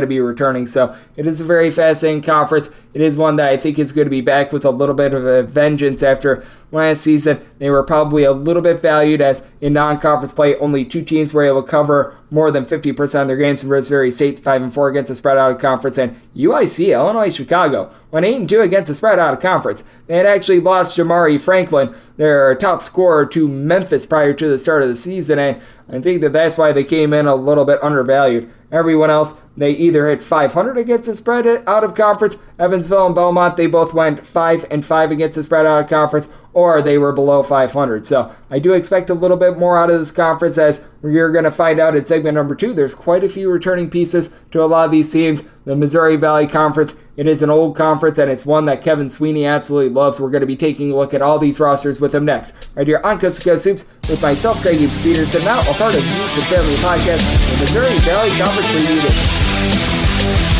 to 0.00 0.06
be 0.06 0.20
returning. 0.20 0.66
So 0.66 0.96
it 1.16 1.26
is 1.26 1.40
a 1.40 1.44
very 1.44 1.70
fascinating 1.70 2.22
conference. 2.22 2.70
It 2.92 3.00
is 3.00 3.16
one 3.16 3.36
that 3.36 3.48
I 3.48 3.56
think 3.56 3.78
is 3.78 3.92
going 3.92 4.06
to 4.06 4.10
be 4.10 4.20
back 4.20 4.52
with 4.52 4.64
a 4.64 4.70
little 4.70 4.94
bit 4.94 5.14
of 5.14 5.24
a 5.24 5.42
vengeance 5.42 6.02
after 6.02 6.42
last 6.72 7.02
season. 7.02 7.40
They 7.58 7.70
were 7.70 7.84
probably 7.84 8.24
a 8.24 8.32
little 8.32 8.62
bit 8.62 8.80
valued 8.80 9.20
as 9.20 9.46
in 9.60 9.74
non-conference 9.74 10.32
play, 10.32 10.56
only 10.56 10.84
two 10.84 11.02
teams 11.02 11.32
were 11.32 11.44
able 11.44 11.62
to 11.62 11.68
cover 11.68 12.16
more 12.30 12.50
than 12.50 12.64
50% 12.64 13.22
of 13.22 13.28
their 13.28 13.36
games. 13.36 13.64
Missouri 13.64 14.10
State 14.10 14.38
5 14.38 14.62
and 14.62 14.74
4 14.74 14.88
against 14.88 15.08
the 15.08 15.14
spread 15.14 15.36
out 15.36 15.52
of 15.52 15.58
conference, 15.58 15.98
and 15.98 16.18
UIC, 16.34 16.92
Illinois, 16.92 17.34
Chicago 17.34 17.92
went 18.10 18.26
8 18.26 18.36
and 18.36 18.48
2 18.48 18.60
against 18.60 18.88
the 18.88 18.94
spread 18.94 19.18
out 19.18 19.34
of 19.34 19.40
conference. 19.40 19.84
They 20.06 20.16
had 20.16 20.26
actually 20.26 20.60
lost 20.60 20.96
Jamari 20.96 21.40
Franklin, 21.40 21.94
their 22.16 22.54
top 22.54 22.82
scorer, 22.82 23.26
to 23.26 23.46
Memphis 23.46 24.06
prior 24.06 24.32
to 24.32 24.48
the 24.48 24.58
start 24.58 24.82
of 24.82 24.88
the 24.88 24.96
season, 24.96 25.38
and 25.38 25.60
I 25.92 26.00
think 26.00 26.20
that 26.20 26.32
that's 26.32 26.56
why 26.56 26.72
they 26.72 26.84
came 26.84 27.12
in 27.12 27.26
a 27.26 27.34
little 27.34 27.64
bit 27.64 27.82
undervalued. 27.82 28.50
Everyone 28.70 29.10
else, 29.10 29.34
they 29.56 29.72
either 29.72 30.08
hit 30.08 30.22
500 30.22 30.78
against 30.78 31.08
the 31.08 31.16
spread 31.16 31.46
out 31.66 31.82
of 31.82 31.96
conference. 31.96 32.36
Evansville 32.58 33.06
and 33.06 33.14
Belmont, 33.14 33.56
they 33.56 33.66
both 33.66 33.92
went 33.92 34.24
5 34.24 34.66
and 34.70 34.84
5 34.84 35.10
against 35.10 35.34
the 35.36 35.42
spread 35.42 35.66
out 35.66 35.82
of 35.82 35.90
conference, 35.90 36.28
or 36.52 36.82
they 36.82 36.98
were 36.98 37.12
below 37.12 37.42
500. 37.42 38.04
So 38.04 38.34
I 38.50 38.58
do 38.58 38.72
expect 38.72 39.10
a 39.10 39.14
little 39.14 39.36
bit 39.36 39.58
more 39.58 39.78
out 39.78 39.90
of 39.90 39.98
this 39.98 40.10
conference 40.10 40.58
as 40.58 40.84
you're 41.02 41.30
going 41.30 41.44
to 41.44 41.50
find 41.50 41.78
out 41.78 41.96
in 41.96 42.04
segment 42.04 42.34
number 42.34 42.54
two. 42.54 42.74
There's 42.74 42.94
quite 42.94 43.24
a 43.24 43.28
few 43.28 43.50
returning 43.50 43.88
pieces 43.88 44.34
to 44.50 44.62
a 44.62 44.66
lot 44.66 44.84
of 44.84 44.90
these 44.90 45.12
teams. 45.12 45.42
The 45.64 45.76
Missouri 45.76 46.16
Valley 46.16 46.46
Conference, 46.46 46.98
it 47.16 47.26
is 47.26 47.42
an 47.42 47.50
old 47.50 47.76
conference 47.76 48.18
and 48.18 48.30
it's 48.30 48.46
one 48.46 48.64
that 48.64 48.82
Kevin 48.82 49.10
Sweeney 49.10 49.44
absolutely 49.44 49.90
loves. 49.94 50.18
We're 50.18 50.30
going 50.30 50.40
to 50.40 50.46
be 50.46 50.56
taking 50.56 50.90
a 50.90 50.96
look 50.96 51.14
at 51.14 51.22
all 51.22 51.38
these 51.38 51.60
rosters 51.60 52.00
with 52.00 52.14
him 52.14 52.24
next. 52.24 52.54
Right 52.74 52.86
here 52.86 53.00
on 53.04 53.20
Coast 53.20 53.40
to 53.42 53.48
Coast 53.48 53.64
Hoops 53.64 53.84
with 54.08 54.22
myself, 54.22 54.60
Greg 54.62 54.78
Hoops 54.78 55.02
Peterson, 55.02 55.44
now 55.44 55.60
a 55.60 55.74
part 55.74 55.94
of 55.94 56.02
the 56.02 56.08
Houston 56.08 56.44
Family 56.44 56.74
Podcast, 56.76 57.22
the 57.52 57.58
Missouri 57.60 57.98
Valley 58.00 58.30
Conference 58.30 58.66
Preview. 58.68 60.59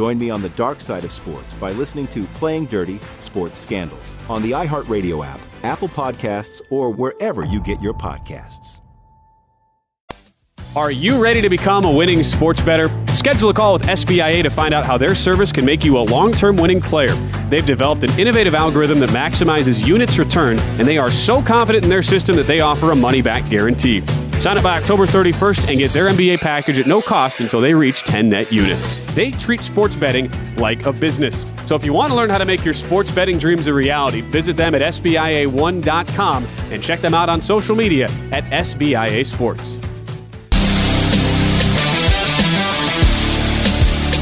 Join 0.00 0.18
me 0.18 0.30
on 0.30 0.40
the 0.40 0.48
dark 0.50 0.80
side 0.80 1.04
of 1.04 1.12
sports 1.12 1.52
by 1.60 1.72
listening 1.72 2.06
to 2.06 2.24
Playing 2.36 2.64
Dirty 2.64 2.98
Sports 3.20 3.58
Scandals 3.58 4.14
on 4.30 4.40
the 4.40 4.52
iHeartRadio 4.52 5.22
app, 5.22 5.38
Apple 5.62 5.90
Podcasts, 5.90 6.62
or 6.70 6.90
wherever 6.90 7.44
you 7.44 7.60
get 7.60 7.78
your 7.82 7.92
podcasts. 7.92 8.80
Are 10.74 10.90
you 10.90 11.22
ready 11.22 11.42
to 11.42 11.50
become 11.50 11.84
a 11.84 11.90
winning 11.90 12.22
sports 12.22 12.64
bettor? 12.64 12.88
Schedule 13.08 13.50
a 13.50 13.52
call 13.52 13.74
with 13.74 13.82
SBIA 13.82 14.42
to 14.42 14.48
find 14.48 14.72
out 14.72 14.86
how 14.86 14.96
their 14.96 15.14
service 15.14 15.52
can 15.52 15.66
make 15.66 15.84
you 15.84 15.98
a 15.98 16.04
long 16.04 16.32
term 16.32 16.56
winning 16.56 16.80
player. 16.80 17.12
They've 17.50 17.66
developed 17.66 18.02
an 18.02 18.18
innovative 18.18 18.54
algorithm 18.54 19.00
that 19.00 19.10
maximizes 19.10 19.86
units 19.86 20.18
return, 20.18 20.58
and 20.78 20.88
they 20.88 20.96
are 20.96 21.10
so 21.10 21.42
confident 21.42 21.84
in 21.84 21.90
their 21.90 22.02
system 22.02 22.36
that 22.36 22.46
they 22.46 22.60
offer 22.60 22.92
a 22.92 22.96
money 22.96 23.20
back 23.20 23.46
guarantee. 23.50 24.00
Sign 24.40 24.56
up 24.56 24.62
by 24.62 24.78
October 24.78 25.04
31st 25.04 25.68
and 25.68 25.78
get 25.78 25.90
their 25.90 26.08
NBA 26.08 26.38
package 26.38 26.78
at 26.78 26.86
no 26.86 27.02
cost 27.02 27.40
until 27.40 27.60
they 27.60 27.74
reach 27.74 28.04
10 28.04 28.30
net 28.30 28.50
units. 28.50 28.98
They 29.14 29.32
treat 29.32 29.60
sports 29.60 29.96
betting 29.96 30.30
like 30.56 30.86
a 30.86 30.94
business. 30.94 31.44
So 31.66 31.76
if 31.76 31.84
you 31.84 31.92
want 31.92 32.10
to 32.10 32.16
learn 32.16 32.30
how 32.30 32.38
to 32.38 32.46
make 32.46 32.64
your 32.64 32.72
sports 32.72 33.14
betting 33.14 33.36
dreams 33.36 33.66
a 33.66 33.74
reality, 33.74 34.22
visit 34.22 34.56
them 34.56 34.74
at 34.74 34.80
SBIA1.com 34.80 36.46
and 36.70 36.82
check 36.82 37.00
them 37.00 37.12
out 37.12 37.28
on 37.28 37.42
social 37.42 37.76
media 37.76 38.06
at 38.32 38.44
SBIA 38.44 39.26
Sports. 39.26 39.76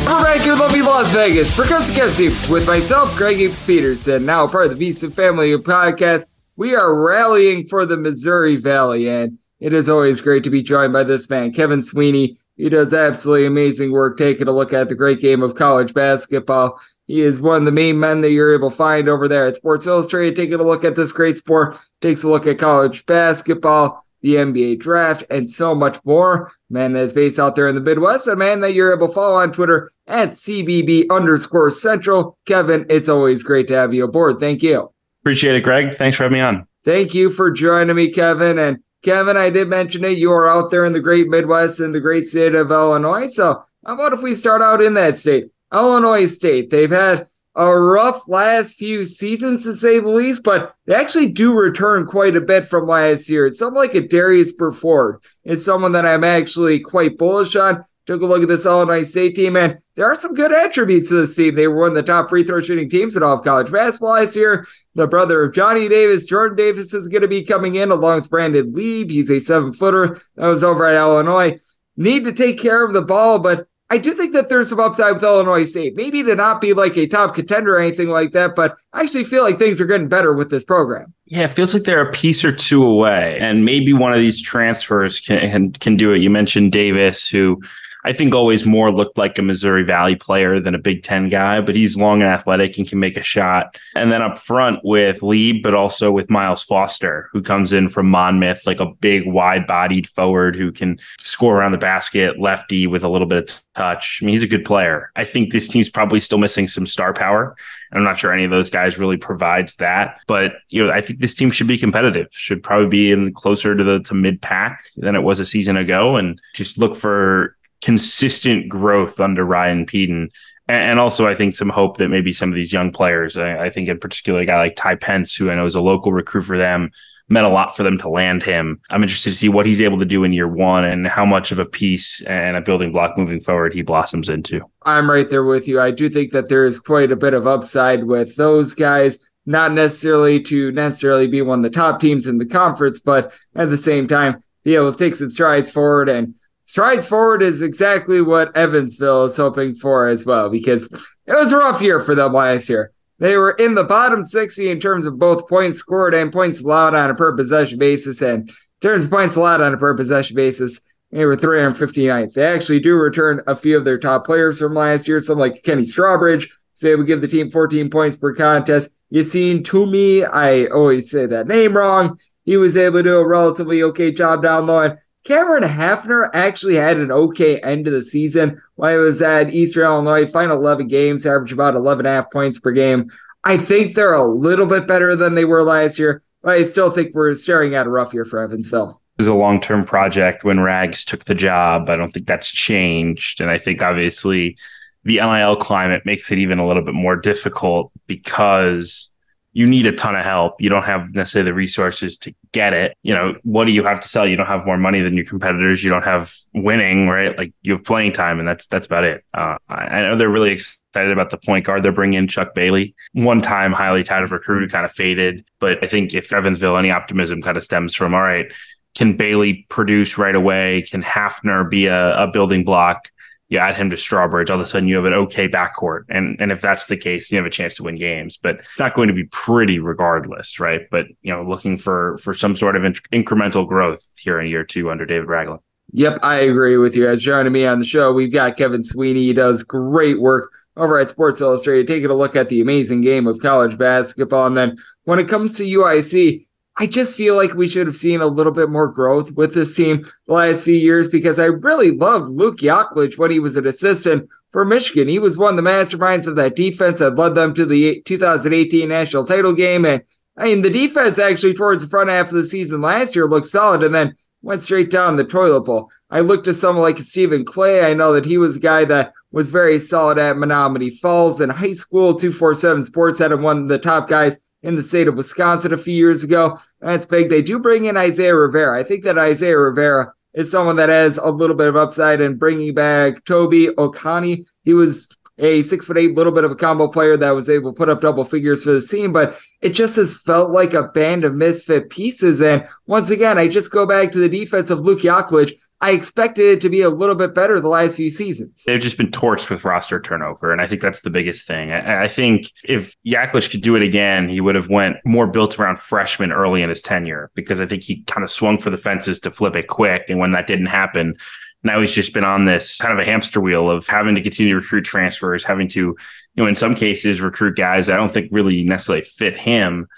We're 0.04 0.24
back 0.24 0.40
here 0.40 0.54
in 0.54 0.58
lovely 0.58 0.82
Las 0.82 1.12
Vegas 1.12 1.54
for 1.54 1.62
Coast 1.62 1.94
to 1.94 2.00
Coast 2.00 2.50
with 2.50 2.66
myself, 2.66 3.16
Greg 3.16 3.36
Hoops 3.36 3.62
Peterson, 3.62 4.26
now 4.26 4.48
part 4.48 4.72
of 4.72 4.76
the 4.76 4.90
VSiN 4.90 5.12
Family 5.12 5.56
Podcast. 5.58 6.24
We 6.56 6.74
are 6.74 6.92
rallying 6.92 7.68
for 7.68 7.86
the 7.86 7.96
Missouri 7.96 8.56
Valley, 8.56 9.08
and 9.08 9.38
it 9.60 9.72
is 9.72 9.88
always 9.88 10.20
great 10.20 10.44
to 10.44 10.50
be 10.50 10.62
joined 10.62 10.92
by 10.92 11.04
this 11.04 11.28
man, 11.28 11.52
Kevin 11.52 11.82
Sweeney. 11.82 12.38
He 12.56 12.68
does 12.68 12.92
absolutely 12.92 13.46
amazing 13.46 13.92
work 13.92 14.18
taking 14.18 14.48
a 14.48 14.52
look 14.52 14.72
at 14.72 14.88
the 14.88 14.94
great 14.94 15.20
game 15.20 15.42
of 15.42 15.54
college 15.54 15.94
basketball. 15.94 16.80
He 17.06 17.22
is 17.22 17.40
one 17.40 17.58
of 17.58 17.64
the 17.64 17.72
main 17.72 17.98
men 17.98 18.20
that 18.20 18.32
you're 18.32 18.54
able 18.54 18.70
to 18.70 18.76
find 18.76 19.08
over 19.08 19.28
there 19.28 19.46
at 19.46 19.56
Sports 19.56 19.86
Illustrated, 19.86 20.36
taking 20.36 20.60
a 20.60 20.64
look 20.64 20.84
at 20.84 20.96
this 20.96 21.12
great 21.12 21.36
sport, 21.36 21.78
takes 22.00 22.22
a 22.22 22.28
look 22.28 22.46
at 22.46 22.58
college 22.58 23.06
basketball 23.06 24.04
the 24.20 24.34
NBA 24.34 24.80
draft, 24.80 25.24
and 25.30 25.48
so 25.48 25.74
much 25.74 25.98
more. 26.04 26.52
Man 26.70 26.92
that 26.92 27.04
is 27.04 27.12
based 27.12 27.38
out 27.38 27.56
there 27.56 27.68
in 27.68 27.74
the 27.74 27.80
Midwest, 27.80 28.28
a 28.28 28.36
man 28.36 28.60
that 28.60 28.74
you're 28.74 28.92
able 28.92 29.08
to 29.08 29.14
follow 29.14 29.36
on 29.36 29.52
Twitter 29.52 29.90
at 30.06 30.30
CBB 30.30 31.06
underscore 31.10 31.70
central. 31.70 32.36
Kevin, 32.46 32.84
it's 32.90 33.08
always 33.08 33.42
great 33.42 33.68
to 33.68 33.74
have 33.74 33.94
you 33.94 34.04
aboard. 34.04 34.38
Thank 34.38 34.62
you. 34.62 34.92
Appreciate 35.22 35.54
it, 35.54 35.62
Greg. 35.62 35.94
Thanks 35.94 36.16
for 36.16 36.24
having 36.24 36.38
me 36.38 36.40
on. 36.40 36.66
Thank 36.84 37.14
you 37.14 37.30
for 37.30 37.50
joining 37.50 37.96
me, 37.96 38.10
Kevin. 38.10 38.58
And 38.58 38.78
Kevin, 39.02 39.36
I 39.36 39.50
did 39.50 39.68
mention 39.68 40.04
it. 40.04 40.18
You 40.18 40.32
are 40.32 40.48
out 40.48 40.70
there 40.70 40.84
in 40.84 40.92
the 40.92 41.00
great 41.00 41.28
Midwest 41.28 41.80
in 41.80 41.92
the 41.92 42.00
great 42.00 42.26
state 42.26 42.54
of 42.54 42.70
Illinois. 42.70 43.28
So 43.28 43.64
how 43.86 43.94
about 43.94 44.12
if 44.12 44.22
we 44.22 44.34
start 44.34 44.62
out 44.62 44.82
in 44.82 44.94
that 44.94 45.16
state? 45.16 45.50
Illinois 45.72 46.26
State. 46.26 46.70
They've 46.70 46.90
had 46.90 47.28
a 47.54 47.76
rough 47.76 48.28
last 48.28 48.76
few 48.76 49.04
seasons 49.04 49.64
to 49.64 49.74
say 49.74 49.98
the 49.98 50.08
least, 50.08 50.44
but 50.44 50.74
they 50.86 50.94
actually 50.94 51.30
do 51.30 51.54
return 51.54 52.06
quite 52.06 52.36
a 52.36 52.40
bit 52.40 52.64
from 52.64 52.86
last 52.86 53.28
year. 53.28 53.46
It's 53.46 53.58
something 53.58 53.76
like 53.76 53.94
a 53.94 54.00
Darius 54.00 54.52
Burford. 54.52 55.20
It's 55.44 55.64
someone 55.64 55.92
that 55.92 56.06
I'm 56.06 56.24
actually 56.24 56.80
quite 56.80 57.18
bullish 57.18 57.56
on. 57.56 57.84
Took 58.08 58.22
a 58.22 58.26
look 58.26 58.40
at 58.40 58.48
this 58.48 58.64
Illinois 58.64 59.02
State 59.02 59.34
team, 59.34 59.54
and 59.54 59.76
there 59.94 60.06
are 60.06 60.14
some 60.14 60.32
good 60.32 60.50
attributes 60.50 61.10
to 61.10 61.16
this 61.16 61.36
team. 61.36 61.54
They 61.54 61.68
were 61.68 61.80
one 61.80 61.88
of 61.88 61.94
the 61.94 62.02
top 62.02 62.30
free 62.30 62.42
throw 62.42 62.62
shooting 62.62 62.88
teams 62.88 63.18
in 63.18 63.22
all 63.22 63.34
of 63.34 63.44
college 63.44 63.70
basketball 63.70 64.12
last 64.12 64.34
year. 64.34 64.66
The 64.94 65.06
brother 65.06 65.42
of 65.42 65.52
Johnny 65.52 65.90
Davis, 65.90 66.24
Jordan 66.24 66.56
Davis, 66.56 66.94
is 66.94 67.08
going 67.08 67.20
to 67.20 67.28
be 67.28 67.42
coming 67.42 67.74
in 67.74 67.90
along 67.90 68.20
with 68.20 68.30
Brandon 68.30 68.72
Lieb. 68.72 69.10
He's 69.10 69.30
a 69.30 69.40
seven 69.40 69.74
footer 69.74 70.22
that 70.36 70.46
was 70.46 70.64
over 70.64 70.86
at 70.86 70.94
Illinois. 70.94 71.58
Need 71.98 72.24
to 72.24 72.32
take 72.32 72.58
care 72.58 72.82
of 72.82 72.94
the 72.94 73.02
ball, 73.02 73.40
but 73.40 73.68
I 73.90 73.98
do 73.98 74.14
think 74.14 74.32
that 74.32 74.48
there's 74.48 74.70
some 74.70 74.80
upside 74.80 75.12
with 75.12 75.22
Illinois 75.22 75.64
State. 75.64 75.94
Maybe 75.94 76.22
to 76.22 76.34
not 76.34 76.62
be 76.62 76.72
like 76.72 76.96
a 76.96 77.06
top 77.06 77.34
contender 77.34 77.76
or 77.76 77.80
anything 77.80 78.08
like 78.08 78.30
that, 78.32 78.56
but 78.56 78.76
I 78.94 79.02
actually 79.02 79.24
feel 79.24 79.42
like 79.42 79.58
things 79.58 79.82
are 79.82 79.86
getting 79.86 80.08
better 80.08 80.32
with 80.32 80.48
this 80.48 80.64
program. 80.64 81.12
Yeah, 81.26 81.44
it 81.44 81.48
feels 81.48 81.74
like 81.74 81.82
they're 81.82 82.08
a 82.08 82.12
piece 82.12 82.42
or 82.42 82.52
two 82.52 82.86
away, 82.86 83.36
and 83.38 83.66
maybe 83.66 83.92
one 83.92 84.14
of 84.14 84.18
these 84.18 84.40
transfers 84.40 85.20
can 85.20 85.72
can 85.72 85.98
do 85.98 86.14
it. 86.14 86.22
You 86.22 86.30
mentioned 86.30 86.72
Davis, 86.72 87.28
who 87.28 87.60
I 88.04 88.12
think 88.12 88.34
always 88.34 88.64
more 88.64 88.92
looked 88.92 89.18
like 89.18 89.38
a 89.38 89.42
Missouri 89.42 89.82
Valley 89.82 90.14
player 90.14 90.60
than 90.60 90.74
a 90.74 90.78
Big 90.78 91.02
Ten 91.02 91.28
guy, 91.28 91.60
but 91.60 91.74
he's 91.74 91.96
long 91.96 92.22
and 92.22 92.30
athletic 92.30 92.78
and 92.78 92.88
can 92.88 93.00
make 93.00 93.16
a 93.16 93.22
shot. 93.22 93.78
And 93.96 94.12
then 94.12 94.22
up 94.22 94.38
front 94.38 94.80
with 94.84 95.22
Lieb, 95.22 95.62
but 95.62 95.74
also 95.74 96.10
with 96.10 96.30
Myles 96.30 96.62
Foster, 96.62 97.28
who 97.32 97.42
comes 97.42 97.72
in 97.72 97.88
from 97.88 98.08
Monmouth, 98.08 98.66
like 98.66 98.80
a 98.80 98.92
big, 99.00 99.26
wide 99.26 99.66
bodied 99.66 100.06
forward 100.06 100.56
who 100.56 100.70
can 100.70 100.98
score 101.18 101.58
around 101.58 101.72
the 101.72 101.78
basket, 101.78 102.38
lefty 102.38 102.86
with 102.86 103.02
a 103.02 103.08
little 103.08 103.26
bit 103.26 103.50
of 103.50 103.62
touch. 103.74 104.20
I 104.22 104.26
mean, 104.26 104.34
he's 104.34 104.42
a 104.42 104.48
good 104.48 104.64
player. 104.64 105.10
I 105.16 105.24
think 105.24 105.52
this 105.52 105.68
team's 105.68 105.90
probably 105.90 106.20
still 106.20 106.38
missing 106.38 106.68
some 106.68 106.86
star 106.86 107.12
power. 107.12 107.56
I'm 107.92 108.04
not 108.04 108.18
sure 108.18 108.32
any 108.32 108.44
of 108.44 108.50
those 108.50 108.70
guys 108.70 108.98
really 108.98 109.16
provides 109.16 109.74
that, 109.76 110.20
but 110.26 110.56
you 110.68 110.84
know, 110.84 110.92
I 110.92 111.00
think 111.00 111.20
this 111.20 111.34
team 111.34 111.50
should 111.50 111.66
be 111.66 111.78
competitive. 111.78 112.28
Should 112.30 112.62
probably 112.62 112.88
be 112.88 113.12
in 113.12 113.32
closer 113.32 113.74
to 113.74 113.82
the 113.82 114.00
to 114.00 114.14
mid 114.14 114.42
pack 114.42 114.84
than 114.96 115.14
it 115.14 115.22
was 115.22 115.40
a 115.40 115.44
season 115.44 115.76
ago, 115.76 116.16
and 116.16 116.40
just 116.54 116.76
look 116.76 116.96
for 116.96 117.56
consistent 117.82 118.68
growth 118.68 119.20
under 119.20 119.44
Ryan 119.44 119.86
Pedon. 119.86 120.30
And 120.68 121.00
also, 121.00 121.26
I 121.26 121.34
think 121.34 121.54
some 121.54 121.70
hope 121.70 121.96
that 121.96 122.10
maybe 122.10 122.32
some 122.32 122.50
of 122.50 122.54
these 122.54 122.72
young 122.72 122.92
players, 122.92 123.38
I, 123.38 123.70
think 123.70 123.88
in 123.88 123.98
particular, 123.98 124.40
a 124.40 124.46
guy 124.46 124.58
like 124.58 124.76
Ty 124.76 124.96
Pence, 124.96 125.34
who 125.34 125.50
I 125.50 125.54
know 125.54 125.64
is 125.64 125.74
a 125.74 125.80
local 125.80 126.12
recruit 126.12 126.42
for 126.42 126.58
them, 126.58 126.90
meant 127.28 127.46
a 127.46 127.50
lot 127.50 127.76
for 127.76 127.82
them 127.82 127.98
to 127.98 128.08
land 128.08 128.42
him. 128.42 128.80
I'm 128.90 129.02
interested 129.02 129.30
to 129.30 129.36
see 129.36 129.48
what 129.48 129.66
he's 129.66 129.80
able 129.80 129.98
to 129.98 130.04
do 130.04 130.24
in 130.24 130.32
year 130.32 130.48
one 130.48 130.84
and 130.84 131.06
how 131.06 131.24
much 131.24 131.52
of 131.52 131.58
a 131.58 131.64
piece 131.64 132.22
and 132.22 132.56
a 132.56 132.60
building 132.60 132.92
block 132.92 133.16
moving 133.16 133.40
forward 133.40 133.74
he 133.74 133.82
blossoms 133.82 134.28
into. 134.28 134.60
I'm 134.82 135.10
right 135.10 135.28
there 135.28 135.44
with 135.44 135.68
you. 135.68 135.80
I 135.80 135.90
do 135.90 136.08
think 136.08 136.32
that 136.32 136.48
there 136.48 136.64
is 136.64 136.78
quite 136.78 137.12
a 137.12 137.16
bit 137.16 137.34
of 137.34 137.46
upside 137.46 138.04
with 138.04 138.36
those 138.36 138.74
guys, 138.74 139.18
not 139.46 139.72
necessarily 139.72 140.42
to 140.44 140.72
necessarily 140.72 141.26
be 141.26 141.42
one 141.42 141.60
of 141.60 141.62
the 141.62 141.70
top 141.70 142.00
teams 142.00 142.26
in 142.26 142.38
the 142.38 142.46
conference, 142.46 142.98
but 142.98 143.32
at 143.54 143.70
the 143.70 143.78
same 143.78 144.06
time, 144.06 144.42
be 144.64 144.74
able 144.74 144.92
to 144.92 144.98
take 144.98 145.14
some 145.14 145.30
strides 145.30 145.70
forward 145.70 146.08
and 146.08 146.34
strides 146.68 147.06
forward 147.06 147.42
is 147.42 147.62
exactly 147.62 148.22
what 148.22 148.56
Evansville 148.56 149.24
is 149.24 149.36
hoping 149.36 149.74
for 149.74 150.06
as 150.06 150.24
well, 150.24 150.48
because 150.48 150.86
it 151.26 151.32
was 151.32 151.52
a 151.52 151.56
rough 151.56 151.82
year 151.82 151.98
for 151.98 152.14
them 152.14 152.32
last 152.32 152.68
year. 152.68 152.92
They 153.18 153.36
were 153.36 153.50
in 153.50 153.74
the 153.74 153.82
bottom 153.82 154.22
60 154.22 154.70
in 154.70 154.78
terms 154.78 155.04
of 155.04 155.18
both 155.18 155.48
points 155.48 155.78
scored 155.78 156.14
and 156.14 156.32
points 156.32 156.62
allowed 156.62 156.94
on 156.94 157.10
a 157.10 157.14
per 157.14 157.36
possession 157.36 157.78
basis. 157.78 158.22
And 158.22 158.48
in 158.48 158.54
terms 158.80 159.04
of 159.04 159.10
points 159.10 159.34
allowed 159.34 159.60
on 159.60 159.74
a 159.74 159.76
per 159.76 159.96
possession 159.96 160.36
basis, 160.36 160.80
they 161.10 161.24
were 161.24 161.36
359th. 161.36 162.34
They 162.34 162.46
actually 162.46 162.80
do 162.80 162.94
return 162.94 163.40
a 163.46 163.56
few 163.56 163.76
of 163.76 163.84
their 163.84 163.98
top 163.98 164.24
players 164.24 164.60
from 164.60 164.74
last 164.74 165.08
year, 165.08 165.20
some 165.20 165.38
like 165.38 165.62
Kenny 165.64 165.82
Strawbridge. 165.82 166.48
Say 166.74 166.94
we 166.94 167.04
give 167.04 167.22
the 167.22 167.26
team 167.26 167.50
14 167.50 167.90
points 167.90 168.16
per 168.16 168.34
contest. 168.34 168.90
Yacine 169.12 169.62
Toumi, 169.62 170.28
I 170.30 170.66
always 170.66 171.10
say 171.10 171.26
that 171.26 171.48
name 171.48 171.76
wrong. 171.76 172.18
He 172.44 172.56
was 172.56 172.76
able 172.76 173.00
to 173.00 173.02
do 173.02 173.16
a 173.16 173.26
relatively 173.26 173.82
okay 173.82 174.12
job 174.12 174.42
down 174.42 174.66
low. 174.66 174.96
Cameron 175.28 175.62
Haffner 175.62 176.30
actually 176.32 176.76
had 176.76 176.96
an 176.96 177.12
okay 177.12 177.60
end 177.60 177.86
of 177.86 177.92
the 177.92 178.02
season 178.02 178.62
while 178.76 178.92
he 178.92 178.98
was 178.98 179.20
at 179.20 179.52
Eastern 179.52 179.84
Illinois. 179.84 180.24
Final 180.24 180.56
11 180.56 180.88
games, 180.88 181.26
average 181.26 181.52
about 181.52 181.74
11 181.74 182.06
and 182.06 182.14
a 182.14 182.16
half 182.16 182.30
points 182.30 182.58
per 182.58 182.70
game. 182.72 183.10
I 183.44 183.58
think 183.58 183.92
they're 183.92 184.14
a 184.14 184.24
little 184.24 184.64
bit 184.64 184.86
better 184.86 185.14
than 185.14 185.34
they 185.34 185.44
were 185.44 185.64
last 185.64 185.98
year, 185.98 186.22
but 186.40 186.54
I 186.54 186.62
still 186.62 186.90
think 186.90 187.14
we're 187.14 187.34
staring 187.34 187.74
at 187.74 187.86
a 187.86 187.90
rough 187.90 188.14
year 188.14 188.24
for 188.24 188.42
Evansville. 188.42 189.02
It 189.18 189.22
was 189.22 189.28
a 189.28 189.34
long 189.34 189.60
term 189.60 189.84
project 189.84 190.44
when 190.44 190.60
Rags 190.60 191.04
took 191.04 191.24
the 191.24 191.34
job. 191.34 191.90
I 191.90 191.96
don't 191.96 192.10
think 192.10 192.26
that's 192.26 192.50
changed. 192.50 193.42
And 193.42 193.50
I 193.50 193.58
think 193.58 193.82
obviously 193.82 194.56
the 195.04 195.16
NIL 195.16 195.56
climate 195.56 196.06
makes 196.06 196.32
it 196.32 196.38
even 196.38 196.58
a 196.58 196.66
little 196.66 196.82
bit 196.82 196.94
more 196.94 197.16
difficult 197.16 197.92
because 198.06 199.12
you 199.58 199.66
need 199.66 199.88
a 199.88 199.92
ton 199.92 200.14
of 200.14 200.24
help. 200.24 200.62
You 200.62 200.68
don't 200.68 200.84
have 200.84 201.16
necessarily 201.16 201.50
the 201.50 201.54
resources 201.54 202.16
to 202.18 202.32
get 202.52 202.72
it. 202.74 202.96
You 203.02 203.12
know, 203.12 203.34
what 203.42 203.64
do 203.64 203.72
you 203.72 203.82
have 203.82 203.98
to 203.98 204.08
sell? 204.08 204.24
You 204.24 204.36
don't 204.36 204.46
have 204.46 204.64
more 204.64 204.78
money 204.78 205.00
than 205.00 205.14
your 205.14 205.24
competitors. 205.24 205.82
You 205.82 205.90
don't 205.90 206.04
have 206.04 206.32
winning, 206.54 207.08
right? 207.08 207.36
Like 207.36 207.52
you 207.64 207.72
have 207.72 207.82
playing 207.82 208.12
time, 208.12 208.38
and 208.38 208.46
that's 208.46 208.68
that's 208.68 208.86
about 208.86 209.02
it. 209.02 209.24
Uh, 209.34 209.56
I 209.68 210.02
know 210.02 210.16
they're 210.16 210.28
really 210.28 210.52
excited 210.52 211.10
about 211.10 211.30
the 211.30 211.38
point 211.38 211.64
guard 211.64 211.82
they're 211.82 211.90
bringing 211.90 212.18
in, 212.18 212.28
Chuck 212.28 212.54
Bailey, 212.54 212.94
one 213.14 213.40
time 213.40 213.72
highly 213.72 214.04
touted 214.04 214.30
recruit 214.30 214.60
who 214.60 214.68
kind 214.68 214.84
of 214.84 214.92
faded. 214.92 215.44
But 215.58 215.82
I 215.82 215.88
think 215.88 216.14
if 216.14 216.32
Evansville, 216.32 216.76
any 216.76 216.92
optimism 216.92 217.42
kind 217.42 217.56
of 217.56 217.64
stems 217.64 217.96
from, 217.96 218.14
all 218.14 218.22
right, 218.22 218.46
can 218.94 219.16
Bailey 219.16 219.66
produce 219.68 220.16
right 220.16 220.36
away? 220.36 220.82
Can 220.82 221.02
Haffner 221.02 221.68
be 221.68 221.86
a, 221.86 222.16
a 222.16 222.28
building 222.28 222.62
block? 222.62 223.10
You 223.48 223.58
add 223.58 223.76
him 223.76 223.90
to 223.90 223.96
Strawbridge, 223.96 224.50
all 224.50 224.60
of 224.60 224.66
a 224.66 224.68
sudden 224.68 224.88
you 224.88 224.96
have 224.96 225.06
an 225.06 225.14
okay 225.14 225.48
backcourt. 225.48 226.04
And 226.08 226.36
and 226.40 226.52
if 226.52 226.60
that's 226.60 226.86
the 226.86 226.96
case, 226.96 227.30
you 227.30 227.38
have 227.38 227.46
a 227.46 227.50
chance 227.50 227.76
to 227.76 227.82
win 227.82 227.96
games. 227.96 228.36
But 228.36 228.56
it's 228.56 228.78
not 228.78 228.94
going 228.94 229.08
to 229.08 229.14
be 229.14 229.24
pretty 229.24 229.78
regardless, 229.78 230.60
right? 230.60 230.82
But 230.90 231.06
you 231.22 231.32
know, 231.32 231.42
looking 231.42 231.76
for 231.76 232.18
for 232.18 232.34
some 232.34 232.56
sort 232.56 232.76
of 232.76 232.84
in- 232.84 233.24
incremental 233.24 233.66
growth 233.66 234.04
here 234.18 234.40
in 234.40 234.48
year 234.48 234.64
two 234.64 234.90
under 234.90 235.06
David 235.06 235.28
Ragland. 235.28 235.60
Yep, 235.92 236.18
I 236.22 236.36
agree 236.40 236.76
with 236.76 236.94
you. 236.94 237.08
As 237.08 237.22
joining 237.22 237.52
me 237.52 237.64
on 237.64 237.78
the 237.78 237.86
show, 237.86 238.12
we've 238.12 238.32
got 238.32 238.58
Kevin 238.58 238.82
Sweeney. 238.82 239.22
He 239.22 239.32
does 239.32 239.62
great 239.62 240.20
work 240.20 240.52
over 240.76 240.98
at 240.98 241.08
Sports 241.08 241.40
Illustrated, 241.40 241.86
taking 241.86 242.10
a 242.10 242.14
look 242.14 242.36
at 242.36 242.50
the 242.50 242.60
amazing 242.60 243.00
game 243.00 243.26
of 243.26 243.40
college 243.40 243.78
basketball. 243.78 244.46
And 244.46 244.56
then 244.56 244.76
when 245.04 245.18
it 245.18 245.28
comes 245.28 245.56
to 245.56 245.64
UIC, 245.64 246.46
I 246.80 246.86
just 246.86 247.16
feel 247.16 247.34
like 247.34 247.54
we 247.54 247.68
should 247.68 247.88
have 247.88 247.96
seen 247.96 248.20
a 248.20 248.26
little 248.26 248.52
bit 248.52 248.70
more 248.70 248.86
growth 248.86 249.32
with 249.32 249.52
this 249.52 249.74
team 249.74 250.08
the 250.28 250.34
last 250.34 250.62
few 250.62 250.76
years 250.76 251.08
because 251.08 251.40
I 251.40 251.46
really 251.46 251.90
loved 251.90 252.30
Luke 252.30 252.58
Yaklich 252.58 253.18
when 253.18 253.32
he 253.32 253.40
was 253.40 253.56
an 253.56 253.66
assistant 253.66 254.28
for 254.52 254.64
Michigan. 254.64 255.08
He 255.08 255.18
was 255.18 255.36
one 255.36 255.58
of 255.58 255.64
the 255.64 255.68
masterminds 255.68 256.28
of 256.28 256.36
that 256.36 256.54
defense 256.54 257.00
that 257.00 257.16
led 257.16 257.34
them 257.34 257.52
to 257.54 257.66
the 257.66 258.00
2018 258.02 258.88
national 258.88 259.26
title 259.26 259.54
game. 259.54 259.84
And 259.84 260.02
I 260.36 260.44
mean, 260.44 260.62
the 260.62 260.70
defense 260.70 261.18
actually 261.18 261.54
towards 261.54 261.82
the 261.82 261.88
front 261.88 262.10
half 262.10 262.28
of 262.28 262.34
the 262.34 262.44
season 262.44 262.80
last 262.80 263.16
year 263.16 263.28
looked 263.28 263.48
solid 263.48 263.82
and 263.82 263.92
then 263.92 264.14
went 264.42 264.62
straight 264.62 264.88
down 264.88 265.16
the 265.16 265.24
toilet 265.24 265.62
bowl. 265.62 265.90
I 266.10 266.20
looked 266.20 266.46
at 266.46 266.54
someone 266.54 266.84
like 266.84 266.98
Stephen 267.00 267.44
Clay. 267.44 267.84
I 267.90 267.92
know 267.92 268.12
that 268.12 268.24
he 268.24 268.38
was 268.38 268.56
a 268.56 268.60
guy 268.60 268.84
that 268.84 269.12
was 269.32 269.50
very 269.50 269.80
solid 269.80 270.16
at 270.16 270.36
Menomonee 270.36 270.96
Falls 271.00 271.40
in 271.40 271.50
high 271.50 271.72
school. 271.72 272.14
247 272.14 272.84
Sports 272.84 273.18
had 273.18 273.32
him 273.32 273.42
one 273.42 273.62
of 273.62 273.68
the 273.68 273.78
top 273.78 274.08
guys 274.08 274.38
in 274.62 274.76
the 274.76 274.82
state 274.82 275.08
of 275.08 275.16
Wisconsin 275.16 275.72
a 275.72 275.78
few 275.78 275.94
years 275.94 276.24
ago. 276.24 276.58
That's 276.80 277.06
big. 277.06 277.28
They 277.28 277.42
do 277.42 277.60
bring 277.60 277.84
in 277.84 277.96
Isaiah 277.96 278.34
Rivera. 278.34 278.78
I 278.78 278.84
think 278.84 279.04
that 279.04 279.18
Isaiah 279.18 279.58
Rivera 279.58 280.12
is 280.34 280.50
someone 280.50 280.76
that 280.76 280.88
has 280.88 281.18
a 281.18 281.30
little 281.30 281.56
bit 281.56 281.68
of 281.68 281.76
upside 281.76 282.20
in 282.20 282.36
bringing 282.36 282.74
back 282.74 283.24
Toby 283.24 283.68
Okani. 283.68 284.46
He 284.62 284.74
was 284.74 285.08
a 285.38 285.62
six 285.62 285.86
foot 285.86 285.98
eight, 285.98 286.14
little 286.14 286.32
bit 286.32 286.44
of 286.44 286.50
a 286.50 286.56
combo 286.56 286.88
player 286.88 287.16
that 287.16 287.30
was 287.30 287.48
able 287.48 287.72
to 287.72 287.76
put 287.76 287.88
up 287.88 288.00
double 288.00 288.24
figures 288.24 288.64
for 288.64 288.72
the 288.72 288.80
team, 288.80 289.12
but 289.12 289.38
it 289.60 289.70
just 289.70 289.96
has 289.96 290.20
felt 290.22 290.50
like 290.50 290.74
a 290.74 290.88
band 290.88 291.24
of 291.24 291.34
misfit 291.34 291.90
pieces. 291.90 292.42
And 292.42 292.66
once 292.86 293.10
again, 293.10 293.38
I 293.38 293.48
just 293.48 293.70
go 293.70 293.86
back 293.86 294.12
to 294.12 294.18
the 294.18 294.28
defense 294.28 294.70
of 294.70 294.80
Luke 294.80 295.00
Yaklich. 295.00 295.52
I 295.80 295.92
expected 295.92 296.44
it 296.44 296.60
to 296.62 296.68
be 296.68 296.80
a 296.80 296.90
little 296.90 297.14
bit 297.14 297.34
better 297.34 297.60
the 297.60 297.68
last 297.68 297.94
few 297.94 298.10
seasons. 298.10 298.64
They've 298.66 298.80
just 298.80 298.96
been 298.96 299.12
torched 299.12 299.48
with 299.48 299.64
roster 299.64 300.00
turnover, 300.00 300.50
and 300.50 300.60
I 300.60 300.66
think 300.66 300.82
that's 300.82 301.00
the 301.00 301.10
biggest 301.10 301.46
thing. 301.46 301.70
I, 301.70 302.04
I 302.04 302.08
think 302.08 302.52
if 302.64 302.96
Yaklich 303.06 303.50
could 303.50 303.60
do 303.60 303.76
it 303.76 303.82
again, 303.82 304.28
he 304.28 304.40
would 304.40 304.56
have 304.56 304.68
went 304.68 304.96
more 305.04 305.28
built 305.28 305.58
around 305.58 305.78
freshmen 305.78 306.32
early 306.32 306.62
in 306.62 306.68
his 306.68 306.82
tenure 306.82 307.30
because 307.34 307.60
I 307.60 307.66
think 307.66 307.84
he 307.84 308.02
kind 308.02 308.24
of 308.24 308.30
swung 308.30 308.58
for 308.58 308.70
the 308.70 308.76
fences 308.76 309.20
to 309.20 309.30
flip 309.30 309.54
it 309.54 309.68
quick, 309.68 310.06
and 310.08 310.18
when 310.18 310.32
that 310.32 310.48
didn't 310.48 310.66
happen, 310.66 311.16
now 311.62 311.80
he's 311.80 311.92
just 311.92 312.14
been 312.14 312.24
on 312.24 312.44
this 312.44 312.76
kind 312.78 312.92
of 312.92 312.98
a 312.98 313.08
hamster 313.08 313.40
wheel 313.40 313.70
of 313.70 313.86
having 313.86 314.14
to 314.14 314.20
continue 314.20 314.54
to 314.54 314.60
recruit 314.60 314.82
transfers, 314.82 315.44
having 315.44 315.68
to, 315.68 315.80
you 315.80 315.96
know, 316.36 316.46
in 316.46 316.56
some 316.56 316.74
cases 316.74 317.20
recruit 317.20 317.56
guys 317.56 317.88
I 317.90 317.96
don't 317.96 318.10
think 318.10 318.28
really 318.32 318.64
necessarily 318.64 319.04
fit 319.04 319.36
him 319.36 319.88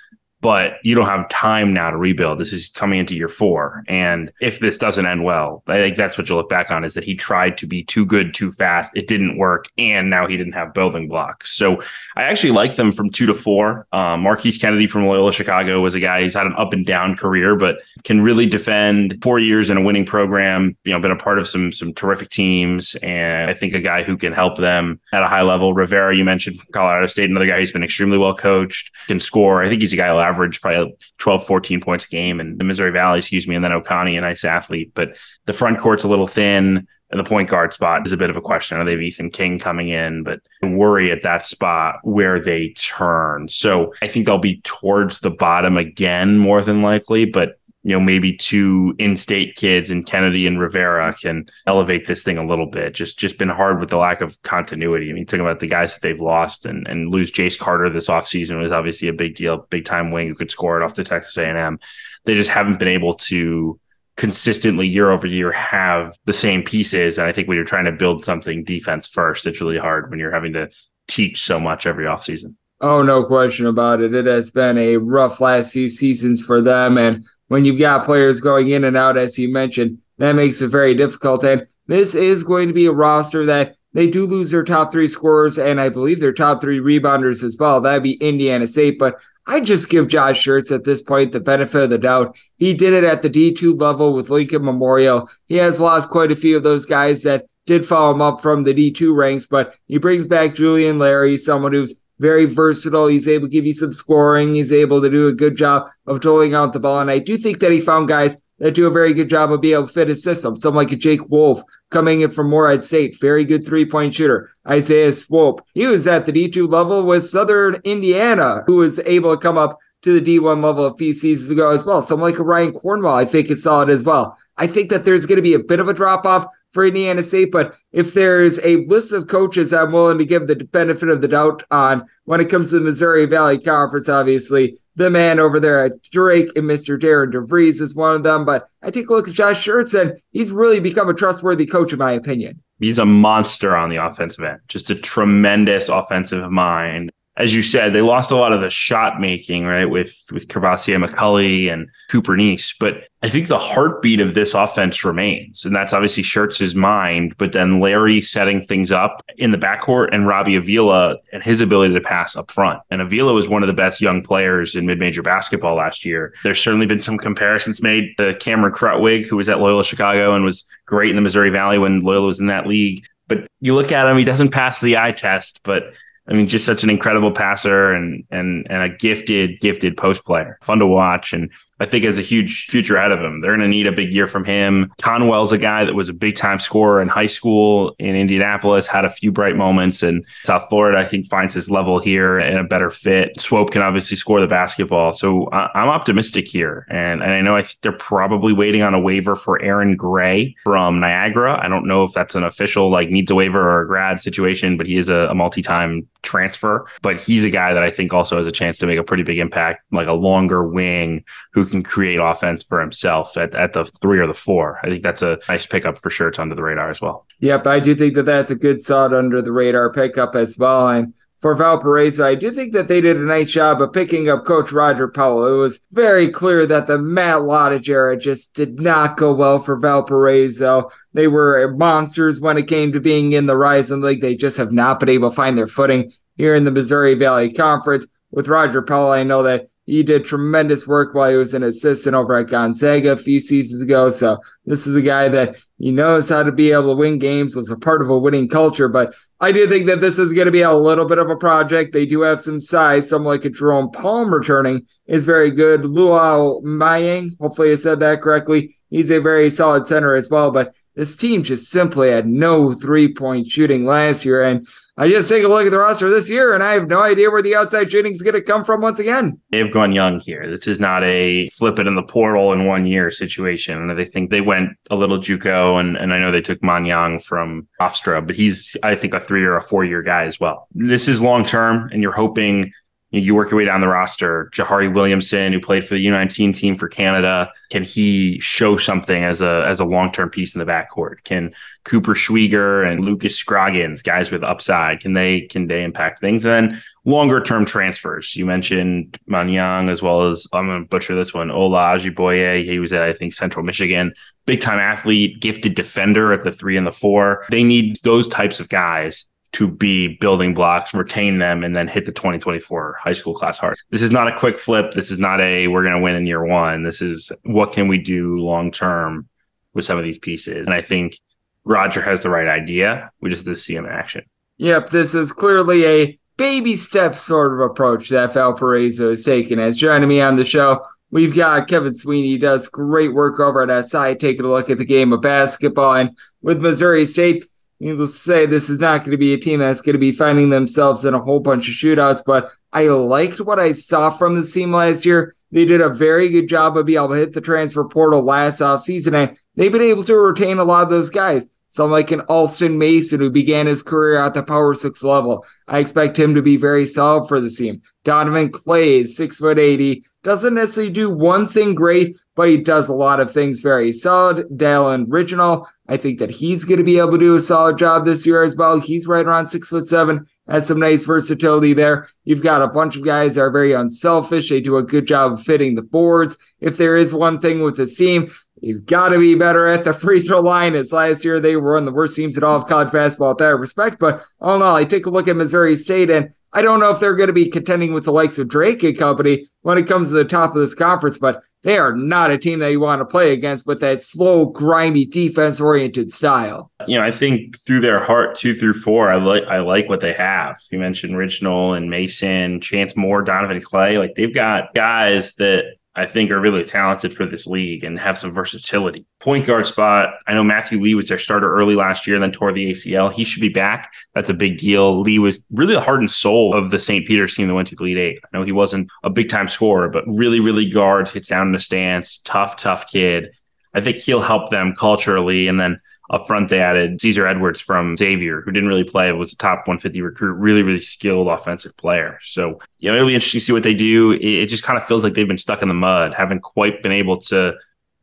but 0.41 0.75
you 0.83 0.95
don't 0.95 1.07
have 1.07 1.29
time 1.29 1.73
now 1.73 1.91
to 1.91 1.97
rebuild. 1.97 2.39
This 2.39 2.53
is 2.53 2.69
coming 2.71 2.99
into 2.99 3.15
year 3.15 3.29
four. 3.29 3.85
And 3.89 4.33
if 4.41 4.61
this 4.61 4.79
doesn't 4.79 5.07
end 5.07 5.25
well, 5.25 5.63
I 5.67 5.77
think 5.77 5.97
that's 5.97 6.17
what 6.17 6.29
you'll 6.29 6.39
look 6.39 6.49
back 6.49 6.71
on 6.71 6.85
is 6.85 6.95
that 6.95 7.05
he 7.05 7.15
tried 7.15 7.59
to 7.59 7.67
be 7.67 7.85
too 7.85 8.07
good 8.07 8.33
too 8.33 8.53
fast. 8.53 8.91
It 8.95 9.07
didn't 9.07 9.37
work. 9.37 9.67
And 9.77 10.09
now 10.09 10.27
he 10.27 10.37
didn't 10.37 10.55
have 10.55 10.73
building 10.73 11.09
blocks. 11.09 11.57
So 11.57 11.83
I 12.17 12.23
actually 12.23 12.53
like 12.53 12.77
them 12.77 12.93
from 12.93 13.11
two 13.11 13.27
to 13.27 13.35
four. 13.35 13.87
Um, 13.93 14.23
Marquise 14.23 14.59
Kennedy 14.59 14.87
from 14.87 15.07
Loyola 15.07 15.33
Chicago 15.33 15.81
was 15.81 15.95
a 15.95 16.01
guy 16.01 16.23
who's 16.23 16.35
had 16.35 16.47
an 16.47 16.55
up 16.57 16.73
and 16.73 16.87
down 16.87 17.17
career, 17.17 17.57
but 17.57 17.83
can 18.05 18.21
really 18.21 18.47
defend 18.47 19.19
four 19.23 19.39
years 19.39 19.69
in 19.71 19.77
a 19.77 19.83
winning 19.83 20.07
program, 20.07 20.77
you 20.85 20.93
know, 20.93 21.01
been 21.01 21.11
a 21.11 21.17
part 21.17 21.39
of 21.39 21.47
some, 21.47 21.71
some 21.73 21.93
terrific 21.93 22.31
teams. 22.31 22.95
And 22.97 23.51
I 23.51 23.55
think 23.55 23.75
a 23.75 23.81
guy 23.81 24.03
who 24.03 24.17
can 24.17 24.33
help 24.33 24.57
them 24.57 25.01
at 25.13 25.23
a 25.23 25.27
high 25.27 25.43
level. 25.43 25.75
Rivera, 25.75 26.17
you 26.17 26.25
mentioned 26.25 26.57
from 26.57 26.67
Colorado 26.73 27.07
State, 27.07 27.29
another 27.29 27.47
guy 27.47 27.59
who's 27.59 27.73
been 27.73 27.85
extremely 27.85 28.19
well 28.19 28.35
coached, 28.35 28.91
can 29.07 29.21
score. 29.21 29.63
I 29.63 29.69
think 29.69 29.83
he's 29.83 29.93
a 29.93 29.97
guy 29.97 30.11
average 30.31 30.61
probably 30.61 30.97
12, 31.19 31.47
14 31.47 31.81
points 31.81 32.07
a 32.07 32.09
game 32.09 32.41
in 32.41 32.57
the 32.57 32.65
Missouri 32.65 32.93
Valley, 32.93 33.19
excuse 33.19 33.47
me, 33.47 33.55
and 33.55 33.65
then 33.65 33.73
Okani, 33.73 34.17
a 34.17 34.21
nice 34.21 34.45
athlete. 34.45 34.93
But 34.95 35.17
the 35.47 35.53
front 35.53 35.79
court's 35.79 36.05
a 36.05 36.09
little 36.09 36.27
thin. 36.27 36.87
And 37.13 37.19
the 37.19 37.25
point 37.25 37.51
guard 37.51 37.73
spot 37.73 38.07
is 38.07 38.13
a 38.13 38.17
bit 38.17 38.31
of 38.31 38.37
a 38.37 38.41
question. 38.41 38.79
Are 38.79 38.85
they 38.85 38.93
have 38.93 39.03
Ethan 39.03 39.31
King 39.31 39.59
coming 39.59 39.89
in, 39.89 40.23
but 40.23 40.41
worry 40.63 41.11
at 41.11 41.23
that 41.23 41.45
spot 41.45 41.97
where 42.05 42.39
they 42.39 42.69
turn. 42.69 43.49
So 43.49 43.93
I 44.01 44.07
think 44.07 44.27
they'll 44.27 44.39
be 44.39 44.61
towards 44.61 45.19
the 45.19 45.31
bottom 45.31 45.77
again, 45.77 46.39
more 46.39 46.63
than 46.63 46.83
likely. 46.83 47.25
But 47.25 47.59
you 47.83 47.93
know, 47.93 48.01
maybe 48.01 48.37
two 48.37 48.95
in-state 48.99 49.57
kids 49.57 49.91
and 49.91 50.05
Kennedy 50.05 50.47
and 50.47 50.61
Rivera 50.61 51.15
can 51.15 51.47
elevate 51.67 52.07
this 52.07 52.23
thing 52.23 52.37
a 52.37 52.47
little 52.47 52.67
bit. 52.67 52.95
Just 52.95 53.19
just 53.19 53.39
been 53.39 53.49
hard 53.49 53.81
with 53.81 53.89
the 53.89 53.97
lack 53.97 54.21
of 54.21 54.41
continuity. 54.43 55.09
I 55.09 55.15
mean, 55.15 55.25
talking 55.25 55.41
about 55.41 55.61
the 55.61 55.67
guys 55.67 55.95
that 55.95 56.03
they've 56.03 56.21
lost 56.21 56.67
and 56.67 56.87
and 56.87 57.11
lose 57.11 57.33
Jace 57.33 57.59
Carter 57.59 57.89
this 57.89 58.09
offseason 58.09 58.61
was 58.61 58.73
obviously 58.73 59.09
a 59.09 59.15
big 59.15 59.35
deal, 59.35 59.67
big 59.71 59.87
time 59.87 60.11
wing 60.11 60.29
who 60.29 60.35
could 60.35 60.51
score 60.51 60.81
it 60.81 60.85
off 60.85 60.95
the 60.95 61.05
Texas 61.05 61.37
A&M. 61.39 61.79
They 62.25 62.35
just 62.35 62.51
haven't 62.51 62.79
been 62.79 62.89
able 62.89 63.15
to 63.15 63.81
consistently 64.17 64.87
year 64.87 65.11
over 65.11 65.27
year 65.27 65.51
have 65.51 66.15
the 66.27 66.33
same 66.35 66.63
pieces. 66.63 67.17
And 67.17 67.27
I 67.27 67.33
think 67.33 67.49
when 67.49 67.57
you're 67.57 67.65
trying 67.65 67.87
to 67.87 67.93
build 67.93 68.23
something 68.23 68.65
defense 68.65 69.07
first, 69.07 69.47
it's 69.47 69.63
really 69.63 69.79
hard 69.79 70.11
when 70.11 70.19
you're 70.19 70.31
having 70.31 70.53
to 70.53 70.69
teach 71.09 71.43
so 71.43 71.59
much 71.59 71.87
every 71.87 72.05
offseason. 72.05 72.57
Oh, 72.83 73.03
no 73.03 73.25
question 73.25 73.67
about 73.67 74.03
it. 74.03 74.15
It 74.15 74.27
has 74.27 74.51
been 74.51 74.77
a 74.77 74.99
rough 74.99 75.41
last 75.41 75.73
few 75.73 75.89
seasons 75.89 76.43
for 76.43 76.61
them. 76.61 76.99
And 76.99 77.25
when 77.51 77.65
you've 77.65 77.81
got 77.81 78.05
players 78.05 78.41
going 78.41 78.71
in 78.71 78.85
and 78.85 78.97
out, 78.97 79.17
as 79.17 79.37
you 79.37 79.53
mentioned, 79.53 79.99
that 80.19 80.35
makes 80.35 80.63
it 80.63 80.69
very 80.69 80.95
difficult. 80.95 81.43
And 81.43 81.67
this 81.89 82.15
is 82.15 82.45
going 82.45 82.69
to 82.69 82.75
be 82.75 82.87
a 82.87 82.93
roster 82.93 83.45
that 83.47 83.75
they 83.93 84.07
do 84.07 84.25
lose 84.25 84.53
their 84.53 84.63
top 84.63 84.93
three 84.93 85.09
scorers 85.09 85.59
and 85.59 85.81
I 85.81 85.89
believe 85.89 86.21
their 86.21 86.33
top 86.33 86.61
three 86.61 86.79
rebounders 86.79 87.43
as 87.43 87.57
well. 87.59 87.81
That'd 87.81 88.05
be 88.05 88.13
Indiana 88.13 88.69
State. 88.69 89.01
But 89.01 89.19
I 89.49 89.59
just 89.61 89.89
give 89.89 90.07
Josh 90.07 90.47
Schertz 90.47 90.71
at 90.73 90.85
this 90.85 91.03
point 91.03 91.33
the 91.33 91.41
benefit 91.41 91.83
of 91.83 91.91
the 91.91 91.99
doubt. 91.99 92.37
He 92.57 92.73
did 92.73 92.93
it 92.93 93.03
at 93.03 93.21
the 93.21 93.29
D2 93.29 93.81
level 93.81 94.15
with 94.15 94.31
Lincoln 94.31 94.65
Memorial. 94.65 95.29
He 95.47 95.57
has 95.57 95.81
lost 95.81 96.09
quite 96.09 96.31
a 96.31 96.37
few 96.37 96.57
of 96.57 96.63
those 96.63 96.87
guys 96.87 97.25
that 97.25 97.47
did 97.67 97.85
follow 97.85 98.15
him 98.15 98.23
up 98.23 98.41
from 98.41 98.63
the 98.63 98.73
D2 98.73 99.13
ranks, 99.13 99.49
but 99.49 99.75
he 99.89 99.99
brings 99.99 100.29
back 100.29 100.55
Julian 100.55 101.01
Larry, 101.01 101.37
someone 101.37 101.73
who's 101.73 101.99
very 102.21 102.45
versatile. 102.45 103.09
He's 103.09 103.27
able 103.27 103.49
to 103.49 103.53
give 103.53 103.67
you 103.67 103.73
some 103.73 103.93
scoring. 103.93 104.55
He's 104.55 104.73
able 104.73 105.01
to 105.03 105.11
do 105.11 105.29
a 105.29 105.33
good 105.33 105.57
job 105.57 105.89
of 106.07 106.21
doling 106.21 106.55
out 106.55 106.73
the 106.73 106.79
ball. 106.79 107.01
And 107.01 107.11
I 107.11 107.19
do 107.19 107.37
think 107.37 107.59
that 107.61 107.73
he 107.73 107.81
found 107.81 108.09
guys 108.09 108.41
that 108.59 108.75
do 108.75 108.87
a 108.87 108.91
very 108.91 109.15
good 109.15 109.29
job 109.29 109.51
of 109.51 109.63
being 109.63 109.75
able 109.75 109.87
to 109.87 109.93
fit 109.93 110.09
his 110.09 110.23
system. 110.23 110.55
Someone 110.55 110.85
like 110.85 110.93
a 110.93 110.97
Jake 110.97 111.29
Wolf 111.31 111.63
coming 111.91 112.21
in 112.21 112.31
from 112.31 112.51
Morehead 112.51 112.85
State, 112.85 113.19
very 113.19 113.45
good 113.45 113.67
three 113.67 113.87
point 113.87 114.15
shooter. 114.15 114.53
Isaiah 114.69 115.13
Swope, 115.13 115.67
he 115.73 115.87
was 115.87 116.07
at 116.07 116.27
the 116.27 116.33
D2 116.33 116.71
level 116.71 117.03
with 117.03 117.29
Southern 117.29 117.81
Indiana, 117.85 118.63
who 118.67 118.77
was 118.77 119.01
able 119.01 119.35
to 119.35 119.41
come 119.41 119.57
up 119.57 119.79
to 120.03 120.19
the 120.19 120.39
D1 120.39 120.63
level 120.63 120.87
a 120.87 120.97
few 120.97 121.13
seasons 121.13 121.51
ago 121.51 121.71
as 121.71 121.85
well. 121.85 122.03
Someone 122.03 122.31
like 122.31 122.39
Ryan 122.39 122.79
Conwell, 122.79 123.15
I 123.15 123.25
think 123.25 123.51
is 123.51 123.63
solid 123.63 123.91
as 123.91 124.03
well. 124.03 124.37
I 124.57 124.67
think 124.67 124.91
that 124.91 125.05
there's 125.05 125.27
going 125.27 125.37
to 125.37 125.43
be 125.43 125.55
a 125.55 125.59
bit 125.59 125.81
of 125.81 125.89
a 125.89 125.95
drop 125.95 126.27
off 126.27 126.47
for 126.73 126.87
Indiana 126.87 127.23
State. 127.23 127.51
But 127.53 127.75
if 127.93 128.15
there's 128.15 128.59
a 128.61 128.85
list 128.87 129.13
of 129.13 129.29
coaches 129.29 129.73
I'm 129.73 129.93
willing 129.93 130.19
to 130.19 130.25
give 130.25 130.47
the 130.47 130.57
benefit 130.57 131.09
of 131.09 131.21
the 131.21 131.29
doubt 131.29 131.63
on 131.71 132.07
when 132.25 132.41
it 132.41 132.49
comes 132.49 132.71
to 132.71 132.79
the 132.79 132.85
Missouri 132.85 133.27
Valley 133.27 133.59
Conference, 133.59 134.09
obviously 134.09 134.79
the 134.97 135.11
man 135.11 135.41
over 135.41 135.59
there 135.59 135.85
at 135.85 136.03
Drake 136.11 136.51
and 136.57 136.67
Mr. 136.67 137.01
Darian 137.01 137.33
DeVries 137.33 137.81
is 137.81 137.95
one 137.95 138.15
of 138.17 138.23
them. 138.23 138.45
But 138.45 138.69
I 138.83 138.91
take 138.91 139.09
a 139.09 139.13
look 139.13 139.29
at 139.29 139.35
Josh 139.35 139.67
Schertz, 139.67 139.99
and 139.99 140.21
he's 140.33 140.53
really 140.53 140.81
become 140.81 141.09
a 141.09 141.15
trustworthy 141.15 141.67
coach, 141.67 141.93
in 141.93 141.99
my 141.99 142.13
opinion. 142.13 142.63
He's 142.79 142.99
a 142.99 143.07
monster 143.07 143.77
on 143.77 143.91
the 143.91 143.97
offensive 143.97 144.45
end, 144.45 144.61
just 144.69 144.91
a 144.91 144.95
tremendous 144.95 145.89
offensive 145.89 146.51
mind 146.51 147.11
as 147.41 147.55
you 147.55 147.63
said, 147.63 147.95
they 147.95 148.03
lost 148.03 148.31
a 148.31 148.37
lot 148.37 148.53
of 148.53 148.61
the 148.61 148.69
shot 148.69 149.19
making, 149.19 149.65
right, 149.65 149.87
with 149.87 150.15
with 150.31 150.49
Courvoisier 150.49 150.99
McCauley 150.99 151.73
and 151.73 151.89
Cooper 152.11 152.37
Neese. 152.37 152.75
But 152.79 153.05
I 153.23 153.31
think 153.31 153.49
the 153.49 153.59
heartbeat 153.59 154.21
of 154.21 154.35
this 154.35 154.53
offense 154.53 155.05
remains, 155.05 155.65
and 155.65 155.75
that's 155.75 155.95
obviously 155.95 156.23
Schertz's 156.23 156.75
mind. 156.75 157.35
But 157.39 157.53
then 157.53 157.81
Larry 157.81 158.21
setting 158.21 158.63
things 158.63 158.93
up 158.93 159.23
in 159.39 159.53
the 159.53 159.59
backcourt, 159.59 160.11
and 160.13 160.27
Robbie 160.27 160.57
Avila 160.57 161.17
and 161.33 161.43
his 161.43 161.63
ability 161.63 161.95
to 161.95 162.01
pass 162.01 162.37
up 162.37 162.51
front. 162.51 162.81
And 162.91 163.01
Avila 163.01 163.33
was 163.33 163.49
one 163.49 163.63
of 163.63 163.67
the 163.69 163.73
best 163.73 164.03
young 164.03 164.23
players 164.23 164.77
in 164.77 164.85
mid-major 164.85 165.23
basketball 165.23 165.77
last 165.77 166.05
year. 166.05 166.35
There's 166.45 166.61
certainly 166.61 166.87
been 166.87 167.01
some 167.01 167.17
comparisons 167.17 167.81
made 167.81 168.15
to 168.19 168.35
Cameron 168.35 168.75
Krutwig, 168.75 169.25
who 169.25 169.37
was 169.37 169.49
at 169.49 169.61
Loyola 169.61 169.85
Chicago 169.85 170.35
and 170.35 170.45
was 170.45 170.65
great 170.85 171.11
in 171.11 171.17
the 171.17 171.23
Missouri 171.23 171.51
Valley 171.51 171.79
when 171.79 172.03
Loyola 172.03 172.27
was 172.27 172.41
in 172.41 172.49
that 172.49 172.67
league. 172.67 173.05
But 173.29 173.47
you 173.61 173.75
look 173.75 173.93
at 173.93 174.07
him, 174.07 174.19
he 174.19 174.25
doesn't 174.25 174.51
pass 174.51 174.81
the 174.81 174.99
eye 174.99 175.13
test, 175.13 175.61
but 175.63 175.95
I 176.31 176.35
mean, 176.35 176.47
just 176.47 176.65
such 176.65 176.85
an 176.85 176.91
incredible 176.91 177.33
passer 177.33 177.93
and 177.93 178.25
and 178.31 178.67
and 178.71 178.83
a 178.83 178.89
gifted, 178.89 179.61
gifted 179.61 179.97
post 179.97 180.25
player. 180.25 180.59
Fun 180.63 180.79
to 180.79 180.87
watch. 180.87 181.33
And 181.33 181.51
I 181.81 181.87
think 181.87 182.05
has 182.05 182.19
a 182.19 182.23
huge 182.23 182.67
future 182.67 182.97
ahead 182.97 183.11
of 183.11 183.21
him. 183.21 183.41
They're 183.41 183.57
going 183.57 183.61
to 183.61 183.69
need 183.69 183.87
a 183.87 183.93
big 183.93 184.15
year 184.15 184.27
from 184.27 184.45
him. 184.45 184.93
Conwell's 185.01 185.51
a 185.51 185.59
guy 185.59 185.85
that 185.85 185.95
was 185.95 186.09
a 186.09 186.13
big 186.15 186.37
time 186.37 186.59
scorer 186.59 187.01
in 187.01 187.09
high 187.09 187.27
school 187.27 187.95
in 187.99 188.15
Indianapolis, 188.15 188.87
had 188.87 189.05
a 189.05 189.09
few 189.09 189.33
bright 189.33 189.57
moments, 189.57 190.03
and 190.03 190.25
South 190.45 190.69
Florida, 190.69 190.99
I 190.99 191.05
think, 191.05 191.27
finds 191.27 191.55
his 191.55 191.71
level 191.71 191.99
here 191.99 192.39
and 192.39 192.59
a 192.59 192.65
better 192.65 192.91
fit. 192.91 193.41
Swope 193.41 193.71
can 193.71 193.83
obviously 193.83 194.17
score 194.17 194.41
the 194.41 194.47
basketball. 194.47 195.13
So 195.13 195.49
I- 195.53 195.71
am 195.75 195.89
optimistic 195.89 196.47
here. 196.47 196.87
And, 196.91 197.23
and 197.23 197.33
I 197.33 197.41
know 197.41 197.57
I 197.57 197.63
think 197.63 197.79
they're 197.81 197.93
probably 197.93 198.53
waiting 198.53 198.83
on 198.83 198.93
a 198.93 199.01
waiver 199.01 199.35
for 199.35 199.61
Aaron 199.63 199.97
Gray 199.97 200.55
from 200.65 201.01
Niagara. 201.01 201.59
I 201.63 201.69
don't 201.69 201.87
know 201.87 202.05
if 202.05 202.13
that's 202.13 202.35
an 202.35 202.45
official, 202.45 202.91
like, 202.91 203.09
needs 203.09 203.31
a 203.31 203.35
waiver 203.35 203.61
or 203.61 203.83
a 203.83 203.87
grad 203.87 204.21
situation, 204.21 204.77
but 204.77 204.87
he 204.87 204.97
is 204.99 205.09
a, 205.09 205.29
a 205.31 205.35
multi 205.35 205.63
time 205.63 206.07
transfer. 206.23 206.87
But 207.01 207.19
he's 207.19 207.45
a 207.45 207.51
guy 207.51 207.73
that 207.73 207.83
I 207.83 207.91
think 207.91 208.13
also 208.13 208.37
has 208.37 208.47
a 208.47 208.53
chance 208.53 208.79
to 208.79 208.87
make 208.87 208.99
a 208.99 209.05
pretty 209.05 209.23
big 209.23 209.39
impact, 209.39 209.83
like 209.93 210.09
a 210.09 210.13
longer 210.13 210.67
wing 210.67 211.25
who 211.53 211.65
can 211.71 211.83
create 211.83 212.19
offense 212.21 212.63
for 212.63 212.81
himself 212.81 213.37
at, 213.37 213.55
at 213.55 213.73
the 213.73 213.85
three 213.85 214.19
or 214.19 214.27
the 214.27 214.35
four. 214.35 214.79
I 214.83 214.89
think 214.89 215.03
that's 215.03 215.23
a 215.23 215.39
nice 215.49 215.67
pickup 215.67 215.99
for 215.99 216.11
sure. 216.11 216.29
It's 216.29 216.39
under 216.39 216.55
the 216.55 216.63
radar 216.63 216.91
as 216.91 217.01
well. 217.01 217.27
Yep, 217.41 217.67
I 217.67 217.81
do 217.81 217.95
think 217.95 218.15
that 218.15 218.25
that's 218.25 218.51
a 218.51 218.57
good 218.57 218.83
solid 218.83 219.13
under 219.13 219.41
the 219.41 219.53
radar 219.53 219.93
pickup 219.93 220.35
as 220.35 220.59
well. 220.59 220.89
And 220.89 221.15
for 221.41 221.55
Valparaiso. 221.55 222.25
I 222.25 222.35
do 222.35 222.51
think 222.51 222.75
that 222.75 222.89
they 222.89 223.01
did 223.01 223.17
a 223.17 223.21
nice 223.21 223.51
job 223.51 223.81
of 223.81 223.93
picking 223.93 224.29
up 224.29 224.45
Coach 224.45 224.73
Roger 224.73 225.09
Powell. 225.09 225.47
It 225.47 225.59
was 225.59 225.81
very 225.91 226.29
clear 226.29 226.67
that 226.67 226.87
the 226.87 226.99
Matt 226.99 227.39
Lottich 227.39 227.89
era 227.89 228.17
just 228.17 228.55
did 228.55 228.79
not 228.79 229.17
go 229.17 229.33
well 229.35 229.59
for 229.59 229.79
Valparaiso. 229.79 230.91
They 231.15 231.29
were 231.29 231.75
monsters 231.77 232.41
when 232.41 232.59
it 232.59 232.69
came 232.69 232.93
to 232.93 233.01
being 233.01 233.33
in 233.33 233.47
the 233.47 233.55
Horizon 233.55 234.03
League. 234.03 234.21
They 234.21 234.37
just 234.37 234.59
have 234.59 234.73
not 234.73 235.01
been 235.01 235.09
able 235.09 235.31
to 235.31 235.37
find 235.37 235.57
their 235.57 235.67
footing 235.67 236.13
here 236.37 236.55
in 236.55 236.65
the 236.65 236.71
Missouri 236.71 237.15
Valley 237.15 237.53
Conference. 237.53 238.07
With 238.33 238.47
Roger 238.47 238.81
Powell, 238.81 239.11
I 239.11 239.25
know 239.25 239.43
that 239.43 239.70
he 239.87 240.03
did 240.03 240.25
tremendous 240.25 240.87
work 240.87 241.15
while 241.15 241.31
he 241.31 241.37
was 241.37 241.55
an 241.55 241.63
assistant 241.63 242.15
over 242.15 242.35
at 242.35 242.49
Gonzaga 242.49 243.13
a 243.13 243.17
few 243.17 243.41
seasons 243.41 243.83
ago. 243.83 244.11
So 244.11 244.39
this 244.65 244.87
is 244.87 244.95
a 244.95 245.03
guy 245.03 245.29
that 245.29 245.57
he 245.79 245.91
knows 245.91 246.29
how 246.29 246.43
to 246.43 246.53
be 246.53 246.71
able 246.71 246.93
to 246.93 246.97
win 246.97 247.19
games, 247.19 247.57
was 247.57 247.71
a 247.71 247.77
part 247.77 248.03
of 248.03 248.11
a 248.11 248.19
winning 248.19 248.49
culture. 248.49 248.89
But 248.89 249.15
I 249.41 249.53
do 249.53 249.67
think 249.67 249.87
that 249.87 250.01
this 250.01 250.19
is 250.19 250.33
going 250.33 250.47
to 250.47 250.53
be 250.53 250.63
a 250.63 250.73
little 250.73 251.07
bit 251.07 251.19
of 251.19 251.31
a 251.31 251.37
project. 251.37 251.93
They 251.93 252.07
do 252.07 252.21
have 252.23 252.41
some 252.41 252.61
size. 252.61 253.09
Someone 253.09 253.35
like 253.35 253.45
a 253.45 253.51
Jerome 253.51 253.91
Palm 253.91 254.33
returning 254.33 254.87
is 255.07 255.25
very 255.25 255.51
good. 255.51 255.85
Luau 255.85 256.61
Mayang, 256.61 257.31
hopefully 257.41 257.73
I 257.73 257.77
said 257.77 258.01
that 258.01 258.21
correctly. 258.21 258.77
He's 258.91 259.11
a 259.11 259.21
very 259.21 259.51
solid 259.51 259.87
center 259.87 260.15
as 260.15 260.31
well. 260.31 260.51
But 260.51 260.75
this 260.95 261.17
team 261.17 261.43
just 261.43 261.71
simply 261.71 262.11
had 262.11 262.27
no 262.27 262.73
three 262.73 263.13
point 263.13 263.47
shooting 263.47 263.87
last 263.87 264.25
year. 264.25 264.43
And 264.43 264.67
I 265.01 265.09
just 265.09 265.31
take 265.31 265.43
a 265.43 265.49
look 265.49 265.65
at 265.65 265.71
the 265.71 265.79
roster 265.79 266.11
this 266.11 266.29
year, 266.29 266.53
and 266.53 266.63
I 266.63 266.75
have 266.75 266.87
no 266.87 267.03
idea 267.03 267.31
where 267.31 267.41
the 267.41 267.55
outside 267.55 267.91
shooting 267.91 268.13
is 268.13 268.21
going 268.21 268.35
to 268.35 268.43
come 268.43 268.67
from 268.67 268.83
once 268.83 268.99
again. 268.99 269.41
They've 269.51 269.73
gone 269.73 269.93
young 269.93 270.21
here. 270.21 270.47
This 270.51 270.67
is 270.67 270.79
not 270.79 271.03
a 271.05 271.49
flip 271.49 271.79
it 271.79 271.87
in 271.87 271.95
the 271.95 272.03
portal 272.03 272.53
in 272.53 272.67
one 272.67 272.85
year 272.85 273.11
situation. 273.11 273.79
And 273.79 273.99
I 273.99 274.05
think 274.05 274.29
they 274.29 274.43
went 274.43 274.77
a 274.91 274.97
little 274.97 275.17
JUCO, 275.17 275.81
and, 275.81 275.97
and 275.97 276.13
I 276.13 276.19
know 276.19 276.31
they 276.31 276.43
took 276.43 276.61
Manyang 276.61 277.25
from 277.25 277.67
Hofstra, 277.81 278.27
but 278.27 278.37
he's, 278.37 278.77
I 278.83 278.95
think, 278.95 279.15
a 279.15 279.21
three 279.21 279.43
or 279.43 279.57
a 279.57 279.63
four 279.63 279.87
year 279.87 280.03
guy 280.03 280.25
as 280.25 280.39
well. 280.39 280.69
This 280.75 281.09
is 281.09 281.23
long 281.23 281.47
term, 281.47 281.89
and 281.91 282.03
you're 282.03 282.13
hoping 282.13 282.71
you 283.13 283.35
work 283.35 283.51
your 283.51 283.59
way 283.59 283.65
down 283.65 283.81
the 283.81 283.89
roster. 283.89 284.51
Jahari 284.55 284.93
Williamson, 284.93 285.53
who 285.53 285.61
played 285.61 285.85
for 285.85 285.95
the 285.95 286.07
U19 286.07 286.55
team 286.55 286.77
for 286.77 286.89
Canada, 286.89 287.51
can 287.71 287.83
he 287.83 288.39
show 288.39 288.77
something 288.77 289.25
as 289.25 289.41
a 289.41 289.65
as 289.67 289.81
a 289.81 289.85
long 289.85 290.13
term 290.13 290.31
piece 290.31 290.55
in 290.55 290.61
the 290.61 290.65
backcourt? 290.65 291.25
Can 291.25 291.53
Cooper 291.85 292.15
Schwieger 292.15 292.89
and 292.89 293.05
Lucas 293.05 293.37
Scroggins, 293.37 294.03
guys 294.03 294.31
with 294.31 294.45
upside, 294.45 295.01
can 295.01 295.15
they 295.15 295.43
can 295.43 295.67
they 295.67 295.83
impact 295.83 296.21
things? 296.21 296.45
And 296.45 296.73
then 296.73 296.83
longer 297.05 297.43
term 297.43 297.65
transfers. 297.65 298.37
You 298.37 298.47
mentioned 298.47 299.19
Manyang 299.29 299.91
as 299.91 300.03
well 300.03 300.29
as 300.29 300.47
I'm 300.53 300.69
gonna 300.69 300.85
butcher 300.85 301.15
this 301.17 301.35
one, 301.35 301.51
Ola 301.51 301.97
Ajiboye. 301.97 302.65
He 302.65 302.79
was 302.79 302.93
at 302.93 303.03
I 303.03 303.13
think 303.13 303.33
Central 303.33 303.65
Michigan, 303.65 304.15
big 304.47 304.61
time 304.61 304.79
athlete, 304.79 305.41
gifted 305.41 305.75
defender 305.75 306.33
at 306.33 306.45
the 306.45 306.53
three 306.53 306.77
and 306.77 306.87
the 306.87 306.93
four. 306.93 307.45
They 307.51 307.65
need 307.65 307.99
those 308.05 308.29
types 308.29 308.61
of 308.61 308.69
guys 308.69 309.30
to 309.53 309.67
be 309.69 310.17
building 310.19 310.55
blocks, 310.55 310.95
retain 310.95 311.39
them, 311.39 311.65
and 311.65 311.75
then 311.75 311.89
hit 311.89 312.07
the 312.07 312.13
2024 312.13 312.99
high 313.01 313.13
school 313.13 313.35
class 313.35 313.59
hard. 313.59 313.77
This 313.91 314.03
is 314.03 314.11
not 314.11 314.29
a 314.29 314.39
quick 314.39 314.59
flip. 314.59 314.93
This 314.93 315.11
is 315.11 315.19
not 315.19 315.41
a 315.41 315.67
we're 315.67 315.83
going 315.83 315.95
to 315.95 316.01
win 316.01 316.15
in 316.15 316.27
year 316.27 316.45
one. 316.45 316.83
This 316.85 317.03
is 317.03 317.33
what 317.43 317.73
can 317.73 317.89
we 317.89 317.99
do 317.99 318.39
long 318.39 318.71
term 318.71 319.29
with 319.75 319.85
some 319.85 319.99
of 319.99 320.05
these 320.05 320.19
pieces. 320.19 320.67
And 320.67 320.75
I 320.75 320.81
think 320.81 321.19
Roger 321.65 322.01
has 322.01 322.23
the 322.23 322.31
right 322.31 322.47
idea. 322.47 323.11
We 323.21 323.31
just 323.31 323.47
have 323.47 323.55
to 323.55 323.61
see 323.61 323.75
him 323.75 323.87
in 323.87 323.93
action. 323.93 324.25
Yep, 324.59 324.91
this 324.91 325.15
is 325.15 325.33
clearly 325.33 325.87
a 325.87 326.19
baby 326.37 326.77
step 326.77 327.15
sort 327.17 327.53
of 327.53 327.61
approach 327.61 328.09
that 328.11 328.35
Valparaiso 328.35 329.11
is 329.11 329.25
taking. 329.25 329.59
As 329.59 329.77
joining 329.77 330.09
me 330.09 330.21
on 330.21 330.37
the 330.37 330.45
show, 330.45 330.85
we've 331.11 331.35
got 331.35 331.69
Kevin 331.69 331.95
Sweeney. 331.95 332.39
Does 332.39 332.69
great 332.69 333.15
work 333.15 333.41
over 333.41 333.69
at 333.69 333.87
SI, 333.87 334.15
taking 334.15 334.45
a 334.45 334.49
look 334.49 334.71
at 334.71 334.79
the 334.79 334.85
game 334.85 335.13
of 335.13 335.23
basketball. 335.23 335.95
And 335.95 336.17
with 336.41 336.63
Missouri 336.63 337.05
State, 337.05 337.50
needless 337.81 338.13
to 338.13 338.19
say, 338.19 338.47
this 338.47 338.71
is 338.71 338.79
not 338.79 338.99
going 339.01 339.11
to 339.11 339.17
be 339.17 339.33
a 339.33 339.39
team 339.39 339.61
that's 339.61 339.81
going 339.81 339.95
to 339.95 339.99
be 339.99 340.13
finding 340.13 340.51
themselves 340.51 341.05
in 341.05 341.15
a 341.15 341.21
whole 341.21 341.41
bunch 341.41 341.67
of 341.69 341.75
shootouts. 341.75 342.23
But 342.25 342.51
I 342.73 342.87
liked 342.87 343.41
what 343.41 343.59
I 343.59 343.73
saw 343.73 344.11
from 344.11 344.37
the 344.37 344.47
team 344.47 344.73
last 344.73 345.05
year. 345.05 345.35
They 345.51 345.65
did 345.65 345.81
a 345.81 345.89
very 345.89 346.29
good 346.29 346.47
job 346.49 346.77
of 346.77 346.87
being 346.87 346.99
able 346.99 347.09
to 347.09 347.15
hit 347.15 347.33
the 347.33 347.41
transfer 347.41 347.85
portal 347.85 348.23
last 348.23 348.61
offseason, 348.61 349.15
and 349.15 349.37
they've 349.57 349.73
been 349.73 349.83
able 349.83 350.05
to 350.05 350.15
retain 350.15 350.59
a 350.59 350.65
lot 350.65 350.85
of 350.85 350.91
those 350.91 351.11
guys. 351.11 351.47
Some 351.73 351.91
like 351.91 352.11
an 352.11 352.21
Alston 352.23 352.79
Mason 352.79 353.21
who 353.21 353.31
began 353.31 353.67
his 353.67 353.83
career 353.83 354.21
at 354.21 354.35
the 354.35 354.43
Power 354.43 354.75
Six 354.75 355.03
level. 355.03 355.47
I 355.69 355.79
expect 355.79 356.19
him 356.19 356.35
to 356.35 356.43
be 356.43 356.57
very 356.57 356.85
solid 356.85 357.29
for 357.29 357.41
the 357.41 357.49
team. 357.49 357.83
Donovan 358.05 358.51
Clay 358.51 358.99
is 358.99 359.17
six 359.17 359.39
foot 359.39 359.59
eighty, 359.59 360.05
doesn't 360.23 360.55
necessarily 360.55 360.93
do 360.93 361.11
one 361.11 361.49
thing 361.49 361.75
great, 361.75 362.17
but 362.35 362.49
he 362.49 362.57
does 362.59 362.89
a 362.89 362.95
lot 362.95 363.21
of 363.21 363.31
things 363.31 363.61
very 363.61 363.93
solid. 363.93 364.47
Dallin 364.49 365.11
Original, 365.11 365.69
I 365.89 365.97
think 365.97 366.19
that 366.19 366.31
he's 366.31 366.65
going 366.65 366.79
to 366.79 366.85
be 366.85 366.99
able 366.99 367.13
to 367.13 367.19
do 367.19 367.37
a 367.37 367.41
solid 367.41 367.79
job 367.79 368.05
this 368.05 368.27
year 368.27 368.43
as 368.43 368.57
well. 368.57 368.79
He's 368.81 369.07
right 369.07 369.27
around 369.27 369.49
six 369.49 369.69
foot 369.69 369.89
seven, 369.89 370.27
has 370.49 370.67
some 370.67 370.79
nice 370.79 371.05
versatility 371.05 371.75
there. 371.75 372.09
You've 372.25 372.43
got 372.43 372.63
a 372.63 372.69
bunch 372.69 372.97
of 372.97 373.05
guys 373.05 373.35
that 373.35 373.43
are 373.43 373.51
very 373.51 373.73
unselfish. 373.73 374.49
They 374.49 374.61
do 374.61 374.77
a 374.77 374.83
good 374.83 375.07
job 375.07 375.33
of 375.33 375.43
fitting 375.43 375.75
the 375.75 375.83
boards. 375.83 376.37
If 376.61 376.77
there 376.77 376.97
is 376.97 377.13
one 377.13 377.41
thing 377.41 377.63
with 377.63 377.77
the 377.77 377.87
team, 377.87 378.31
you've 378.61 378.87
got 378.87 379.11
to 379.11 379.19
be 379.19 379.35
better 379.35 379.67
at 379.67 379.85
the 379.85 379.93
free 379.95 380.21
throw 380.21 380.41
line. 380.41 380.75
As 380.75 380.93
last 380.93 381.25
year 381.25 381.41
they 381.41 381.57
were 381.57 381.75
one 381.75 381.83
of 381.83 381.87
the 381.87 381.93
worst 381.93 382.17
teams 382.17 382.37
in 382.37 382.45
all 382.45 382.57
of 382.57 382.67
college 382.67 382.93
basketball 382.93 383.33
at 383.33 383.39
that 383.39 383.57
respect. 383.57 383.99
But 383.99 384.25
all 384.41 384.57
in 384.57 384.63
all, 384.63 384.77
I 384.77 384.85
take 384.85 385.07
a 385.07 385.11
look 385.11 385.29
at 385.29 385.37
Missouri 385.37 385.77
State 385.77 386.11
and 386.11 386.33
I 386.53 386.63
don't 386.63 386.81
know 386.81 386.91
if 386.91 387.01
they're 387.01 387.17
going 387.17 387.29
to 387.29 387.33
be 387.33 387.49
contending 387.49 387.93
with 387.93 388.05
the 388.05 388.13
likes 388.13 388.39
of 388.39 388.49
Drake 388.49 388.83
and 388.83 388.99
company 388.99 389.47
when 389.63 389.79
it 389.79 389.87
comes 389.87 390.11
to 390.11 390.17
the 390.17 390.25
top 390.25 390.55
of 390.55 390.61
this 390.61 390.75
conference, 390.75 391.19
but 391.19 391.43
they 391.63 391.77
are 391.77 391.95
not 391.95 392.31
a 392.31 392.39
team 392.39 392.59
that 392.61 392.71
you 392.71 392.81
want 392.81 393.01
to 393.01 393.05
play 393.05 393.33
against 393.33 393.67
with 393.67 393.81
that 393.81 394.03
slow, 394.03 394.47
grimy, 394.47 395.05
defense 395.05 395.61
oriented 395.61 396.11
style. 396.11 396.73
You 396.87 396.99
know, 396.99 397.05
I 397.05 397.11
think 397.11 397.59
through 397.61 397.83
their 397.83 398.03
heart, 398.03 398.37
two 398.37 398.55
through 398.55 398.75
four, 398.75 399.11
I 399.11 399.17
like 399.17 399.45
I 399.45 399.59
like 399.59 399.89
what 399.89 400.01
they 400.01 400.15
have. 400.15 400.57
You 400.73 400.79
mentioned 400.79 401.15
Original 401.15 401.75
and 401.75 401.91
Mason, 401.91 402.61
Chance 402.61 402.97
Moore, 402.97 403.23
Donovan 403.23 403.61
Clay. 403.61 403.99
Like 403.99 404.15
they've 404.15 404.35
got 404.35 404.75
guys 404.75 405.35
that 405.35 405.65
I 405.97 406.07
think 406.07 406.31
are 406.31 406.41
really 406.41 406.63
talented 406.63 407.15
for 407.15 407.27
this 407.27 407.49
league 407.49 407.83
and 407.83 407.99
have 407.99 408.17
some 408.17 408.31
versatility. 408.31 409.07
Point 409.19 409.45
guard 409.47 409.67
spot. 409.67 410.15
I 410.27 410.35
know 410.35 410.45
Matthew 410.45 410.81
Lee 410.81 410.95
was 410.95 411.09
their 411.09 411.19
starter 411.19 411.53
early 411.53 411.75
last 411.75 412.07
year, 412.07 412.19
then 412.21 412.31
tore 412.31 412.53
the 412.53 412.71
ACL. 412.71 413.13
He 413.13 413.25
should 413.25 413.41
be 413.41 413.49
back. 413.49 413.93
That's 414.15 414.31
a 414.31 414.35
big 414.35 414.59
deal. 414.59 415.01
Lee 415.01 415.19
was 415.19 415.41
really 415.51 415.75
the 415.75 415.81
heart 415.81 415.99
and 415.99 416.11
soul 416.11 416.57
of 416.57 416.71
the 416.71 416.79
St. 416.79 417.07
Peter's 417.07 417.35
team 417.35 417.49
that 417.49 417.55
went 417.55 417.69
to 417.69 417.77
the 417.77 417.83
Elite 417.83 417.99
Eight. 417.99 418.21
I 418.25 418.39
know 418.39 418.45
he 418.45 418.53
wasn't 418.53 418.89
a 419.03 419.11
big 419.11 419.29
time 419.29 419.49
scorer, 419.49 419.89
but 419.89 420.05
really, 420.07 420.39
really 420.39 420.69
guards, 420.69 421.11
gets 421.11 421.29
down 421.29 421.49
in 421.49 421.53
the 421.53 421.59
stance, 421.59 422.19
tough, 422.19 422.57
tough 422.57 422.87
kid. 422.87 423.31
I 423.75 423.81
think 423.81 423.97
he'll 423.97 424.23
help 424.23 424.51
them 424.51 424.75
culturally. 424.79 425.49
And 425.49 425.59
then 425.59 425.81
up 426.11 426.27
front, 426.27 426.49
they 426.49 426.61
added 426.61 427.01
Caesar 427.01 427.27
Edwards 427.27 427.61
from 427.61 427.97
Xavier, 427.97 428.41
who 428.41 428.51
didn't 428.51 428.69
really 428.69 428.85
play, 428.85 429.11
was 429.13 429.33
a 429.33 429.37
top 429.37 429.61
150 429.61 430.03
recruit, 430.03 430.35
really, 430.35 430.63
really 430.63 430.81
skilled 430.81 431.29
offensive 431.29 431.77
player. 431.77 432.19
So, 432.23 432.61
you 432.81 432.91
know, 432.91 432.97
it'll 432.97 433.07
be 433.07 433.15
interesting 433.15 433.39
to 433.39 433.45
see 433.45 433.53
what 433.53 433.63
they 433.63 433.75
do. 433.75 434.11
It, 434.11 434.25
it 434.25 434.47
just 434.47 434.65
kind 434.65 434.77
of 434.77 434.85
feels 434.85 435.05
like 435.05 435.15
they've 435.15 435.29
been 435.29 435.39
stuck 435.39 435.63
in 435.63 435.69
the 435.69 435.75
mud, 435.75 436.13
haven't 436.13 436.41
quite 436.41 436.83
been 436.83 436.91
able 436.91 437.21
to 437.23 437.55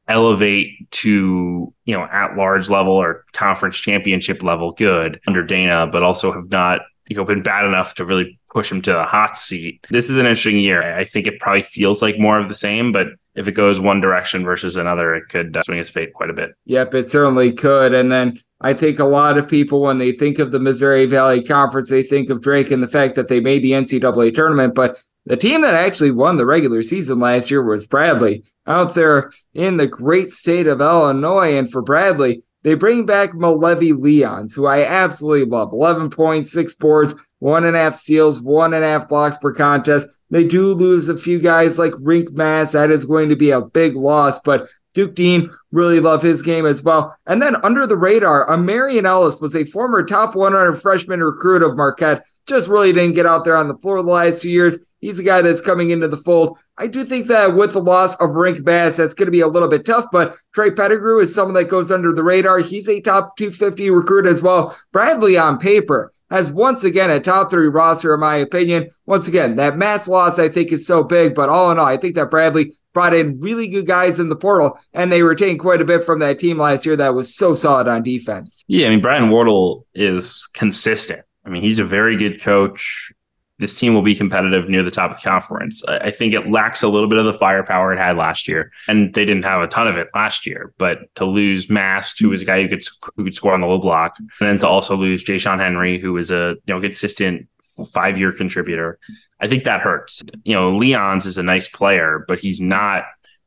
elevate 0.07 0.89
to, 0.91 1.73
you 1.83 1.93
know, 1.93 2.03
at 2.05 2.37
large 2.37 2.69
level 2.69 2.93
or 2.93 3.25
conference 3.33 3.75
championship 3.75 4.41
level 4.41 4.71
good 4.71 5.19
under 5.27 5.43
Dana, 5.43 5.85
but 5.85 6.01
also 6.01 6.31
have 6.31 6.49
not, 6.49 6.81
you 7.09 7.15
know, 7.15 7.25
been 7.25 7.43
bad 7.43 7.65
enough 7.65 7.95
to 7.95 8.05
really 8.05 8.39
push 8.51 8.71
him 8.71 8.81
to 8.81 8.91
the 8.91 9.03
hot 9.03 9.37
seat. 9.37 9.85
This 9.89 10.09
is 10.09 10.17
an 10.17 10.25
interesting 10.25 10.59
year. 10.59 10.81
I 10.81 11.03
think 11.03 11.27
it 11.27 11.39
probably 11.39 11.61
feels 11.61 12.01
like 12.01 12.19
more 12.19 12.39
of 12.39 12.49
the 12.49 12.55
same, 12.55 12.91
but 12.91 13.07
if 13.35 13.47
it 13.47 13.53
goes 13.53 13.79
one 13.79 14.01
direction 14.01 14.43
versus 14.43 14.75
another, 14.75 15.15
it 15.15 15.29
could 15.29 15.55
uh, 15.55 15.61
swing 15.61 15.77
its 15.79 15.89
fate 15.89 16.13
quite 16.13 16.29
a 16.29 16.33
bit. 16.33 16.51
Yep, 16.65 16.95
it 16.95 17.09
certainly 17.09 17.53
could. 17.53 17.93
And 17.93 18.11
then 18.11 18.39
I 18.61 18.73
think 18.73 18.99
a 18.99 19.05
lot 19.05 19.37
of 19.37 19.47
people, 19.47 19.81
when 19.81 19.99
they 19.99 20.11
think 20.11 20.39
of 20.39 20.51
the 20.51 20.59
Missouri 20.59 21.05
Valley 21.05 21.43
Conference, 21.43 21.89
they 21.89 22.03
think 22.03 22.29
of 22.29 22.41
Drake 22.41 22.71
and 22.71 22.81
the 22.81 22.87
fact 22.87 23.15
that 23.15 23.27
they 23.27 23.39
made 23.39 23.61
the 23.61 23.73
NCAA 23.73 24.33
tournament. 24.33 24.73
But 24.73 24.97
the 25.25 25.37
team 25.37 25.61
that 25.61 25.75
actually 25.75 26.11
won 26.11 26.37
the 26.37 26.45
regular 26.45 26.81
season 26.81 27.19
last 27.19 27.51
year 27.51 27.61
was 27.61 27.85
Bradley 27.85 28.43
out 28.65 28.95
there 28.95 29.31
in 29.53 29.77
the 29.77 29.87
great 29.87 30.31
state 30.31 30.67
of 30.67 30.81
Illinois. 30.81 31.57
And 31.57 31.71
for 31.71 31.81
Bradley, 31.81 32.41
they 32.67 32.73
bring 32.73 33.05
back 33.05 33.31
Malevy 33.31 33.93
Leons, 33.93 34.53
who 34.53 34.65
I 34.65 34.83
absolutely 34.83 35.45
love. 35.45 35.71
11.6 35.71 36.79
boards, 36.79 37.15
one 37.39 37.63
and 37.63 37.77
a 37.77 37.79
half 37.79 37.95
steals, 37.95 38.41
one 38.41 38.73
and 38.73 38.83
a 38.83 38.87
half 38.87 39.07
blocks 39.07 39.37
per 39.37 39.53
contest. 39.53 40.05
They 40.31 40.43
do 40.43 40.73
lose 40.73 41.07
a 41.07 41.17
few 41.17 41.39
guys 41.39 41.79
like 41.79 41.93
Rienk 41.93 42.31
Mast. 42.33 42.73
That 42.73 42.91
is 42.91 43.05
going 43.05 43.29
to 43.29 43.37
be 43.37 43.51
a 43.51 43.61
big 43.61 43.95
loss, 43.95 44.39
but 44.39 44.67
Duke 44.97 45.13
Dean, 45.13 45.51
really 45.71 45.99
love 45.99 46.23
his 46.23 46.41
game 46.41 46.65
as 46.65 46.81
well. 46.81 47.15
And 47.27 47.39
then 47.39 47.55
under 47.57 47.85
the 47.85 47.95
radar, 47.95 48.51
a 48.51 48.57
Marion 48.57 49.05
Ellis 49.05 49.39
was 49.39 49.55
a 49.55 49.63
former 49.63 50.03
top 50.03 50.35
100 50.35 50.73
freshman 50.73 51.21
recruit 51.21 51.61
of 51.61 51.77
Marquette. 51.77 52.25
Just 52.47 52.67
really 52.67 52.91
didn't 52.91 53.13
get 53.13 53.27
out 53.27 53.45
there 53.45 53.55
on 53.55 53.67
the 53.67 53.77
floor 53.77 54.01
the 54.01 54.09
last 54.09 54.41
two 54.41 54.49
years. 54.49 54.79
He's 54.99 55.19
a 55.19 55.23
guy 55.23 55.43
that's 55.43 55.61
coming 55.61 55.91
into 55.91 56.07
the 56.07 56.17
fold. 56.17 56.57
I 56.79 56.87
do 56.87 57.05
think 57.05 57.27
that 57.27 57.55
with 57.55 57.73
the 57.73 57.79
loss 57.79 58.15
of 58.15 58.31
Rienk 58.31 58.65
Mast, 58.65 58.97
that's 58.97 59.13
going 59.13 59.27
to 59.27 59.31
be 59.31 59.41
a 59.41 59.47
little 59.47 59.69
bit 59.69 59.85
tough, 59.85 60.07
but 60.11 60.35
Trey 60.55 60.71
Pettigrew 60.71 61.19
is 61.19 61.31
someone 61.31 61.53
that 61.53 61.65
goes 61.65 61.91
under 61.91 62.11
the 62.11 62.23
radar. 62.23 62.57
He's 62.57 62.89
a 62.89 62.99
top 62.99 63.37
250 63.37 63.91
recruit 63.91 64.25
as 64.25 64.41
well. 64.41 64.75
Bradley 64.91 65.37
on 65.37 65.59
paper 65.59 66.11
has 66.31 66.51
once 66.51 66.83
again 66.83 67.11
a 67.11 67.19
top 67.19 67.51
three 67.51 67.67
roster, 67.67 68.15
in 68.15 68.19
my 68.19 68.37
opinion. 68.37 68.89
Once 69.05 69.27
again, 69.27 69.57
that 69.57 69.77
Mast 69.77 70.07
loss 70.07 70.39
I 70.39 70.49
think 70.49 70.71
is 70.71 70.87
so 70.87 71.03
big, 71.03 71.35
but 71.35 71.49
all 71.49 71.69
in 71.71 71.77
all, 71.77 71.85
I 71.85 71.97
think 71.97 72.15
that 72.15 72.31
Bradley 72.31 72.76
brought 72.97 73.13
in 73.13 73.39
really 73.39 73.67
good 73.67 73.85
guys 73.85 74.19
in 74.19 74.29
the 74.29 74.35
portal, 74.35 74.75
and 74.91 75.11
they 75.11 75.21
retained 75.21 75.59
quite 75.59 75.81
a 75.81 75.85
bit 75.85 76.03
from 76.03 76.17
that 76.17 76.39
team 76.39 76.57
last 76.57 76.83
year 76.83 76.95
that 76.95 77.13
was 77.13 77.35
so 77.35 77.53
solid 77.53 77.87
on 77.87 78.01
defense. 78.01 78.63
Yeah, 78.65 78.87
I 78.87 78.89
mean 78.89 79.01
Brian 79.01 79.29
Wardle 79.29 79.85
is 79.93 80.49
consistent. 80.55 81.21
I 81.45 81.49
mean 81.49 81.61
he's 81.61 81.77
a 81.77 81.85
very 81.85 82.17
good 82.17 82.41
coach. 82.41 83.11
this 83.59 83.77
team 83.77 83.93
will 83.93 84.01
be 84.01 84.15
competitive 84.15 84.67
near 84.67 84.81
the 84.81 84.89
top 84.89 85.11
of 85.11 85.21
conference. 85.21 85.83
I 85.85 86.09
think 86.09 86.33
it 86.33 86.49
lacks 86.49 86.81
a 86.81 86.87
little 86.87 87.07
bit 87.07 87.19
of 87.19 87.25
the 87.25 87.33
firepower 87.33 87.93
it 87.93 87.99
had 87.99 88.17
last 88.17 88.47
year, 88.47 88.71
and 88.87 89.13
they 89.13 89.25
didn't 89.25 89.43
have 89.43 89.61
a 89.61 89.67
ton 89.67 89.87
of 89.87 89.95
it 89.97 90.07
last 90.15 90.47
year. 90.47 90.73
But 90.79 91.13
to 91.15 91.25
lose 91.25 91.69
Mast, 91.69 92.19
who 92.19 92.29
was 92.29 92.41
a 92.41 92.45
guy 92.45 92.63
who 92.63 92.67
could 92.67 92.83
who 93.15 93.25
could 93.25 93.35
score 93.35 93.53
on 93.53 93.61
the 93.61 93.67
low 93.67 93.77
block, 93.77 94.15
and 94.17 94.29
then 94.39 94.57
to 94.59 94.67
also 94.67 94.95
lose 94.95 95.23
Ja'Shon 95.23 95.59
Henry, 95.59 95.99
who 95.99 96.13
was 96.13 96.31
a 96.31 96.55
you 96.65 96.73
know 96.73 96.81
consistent 96.81 97.47
five 97.85 98.17
year 98.17 98.31
contributor, 98.31 98.99
I 99.39 99.47
think 99.47 99.63
that 99.65 99.81
hurts. 99.81 100.23
You 100.43 100.53
know, 100.53 100.71
Leons 100.71 101.25
is 101.25 101.37
a 101.37 101.43
nice 101.43 101.67
player, 101.67 102.25
but 102.27 102.39
he's 102.39 102.59
not 102.59 103.05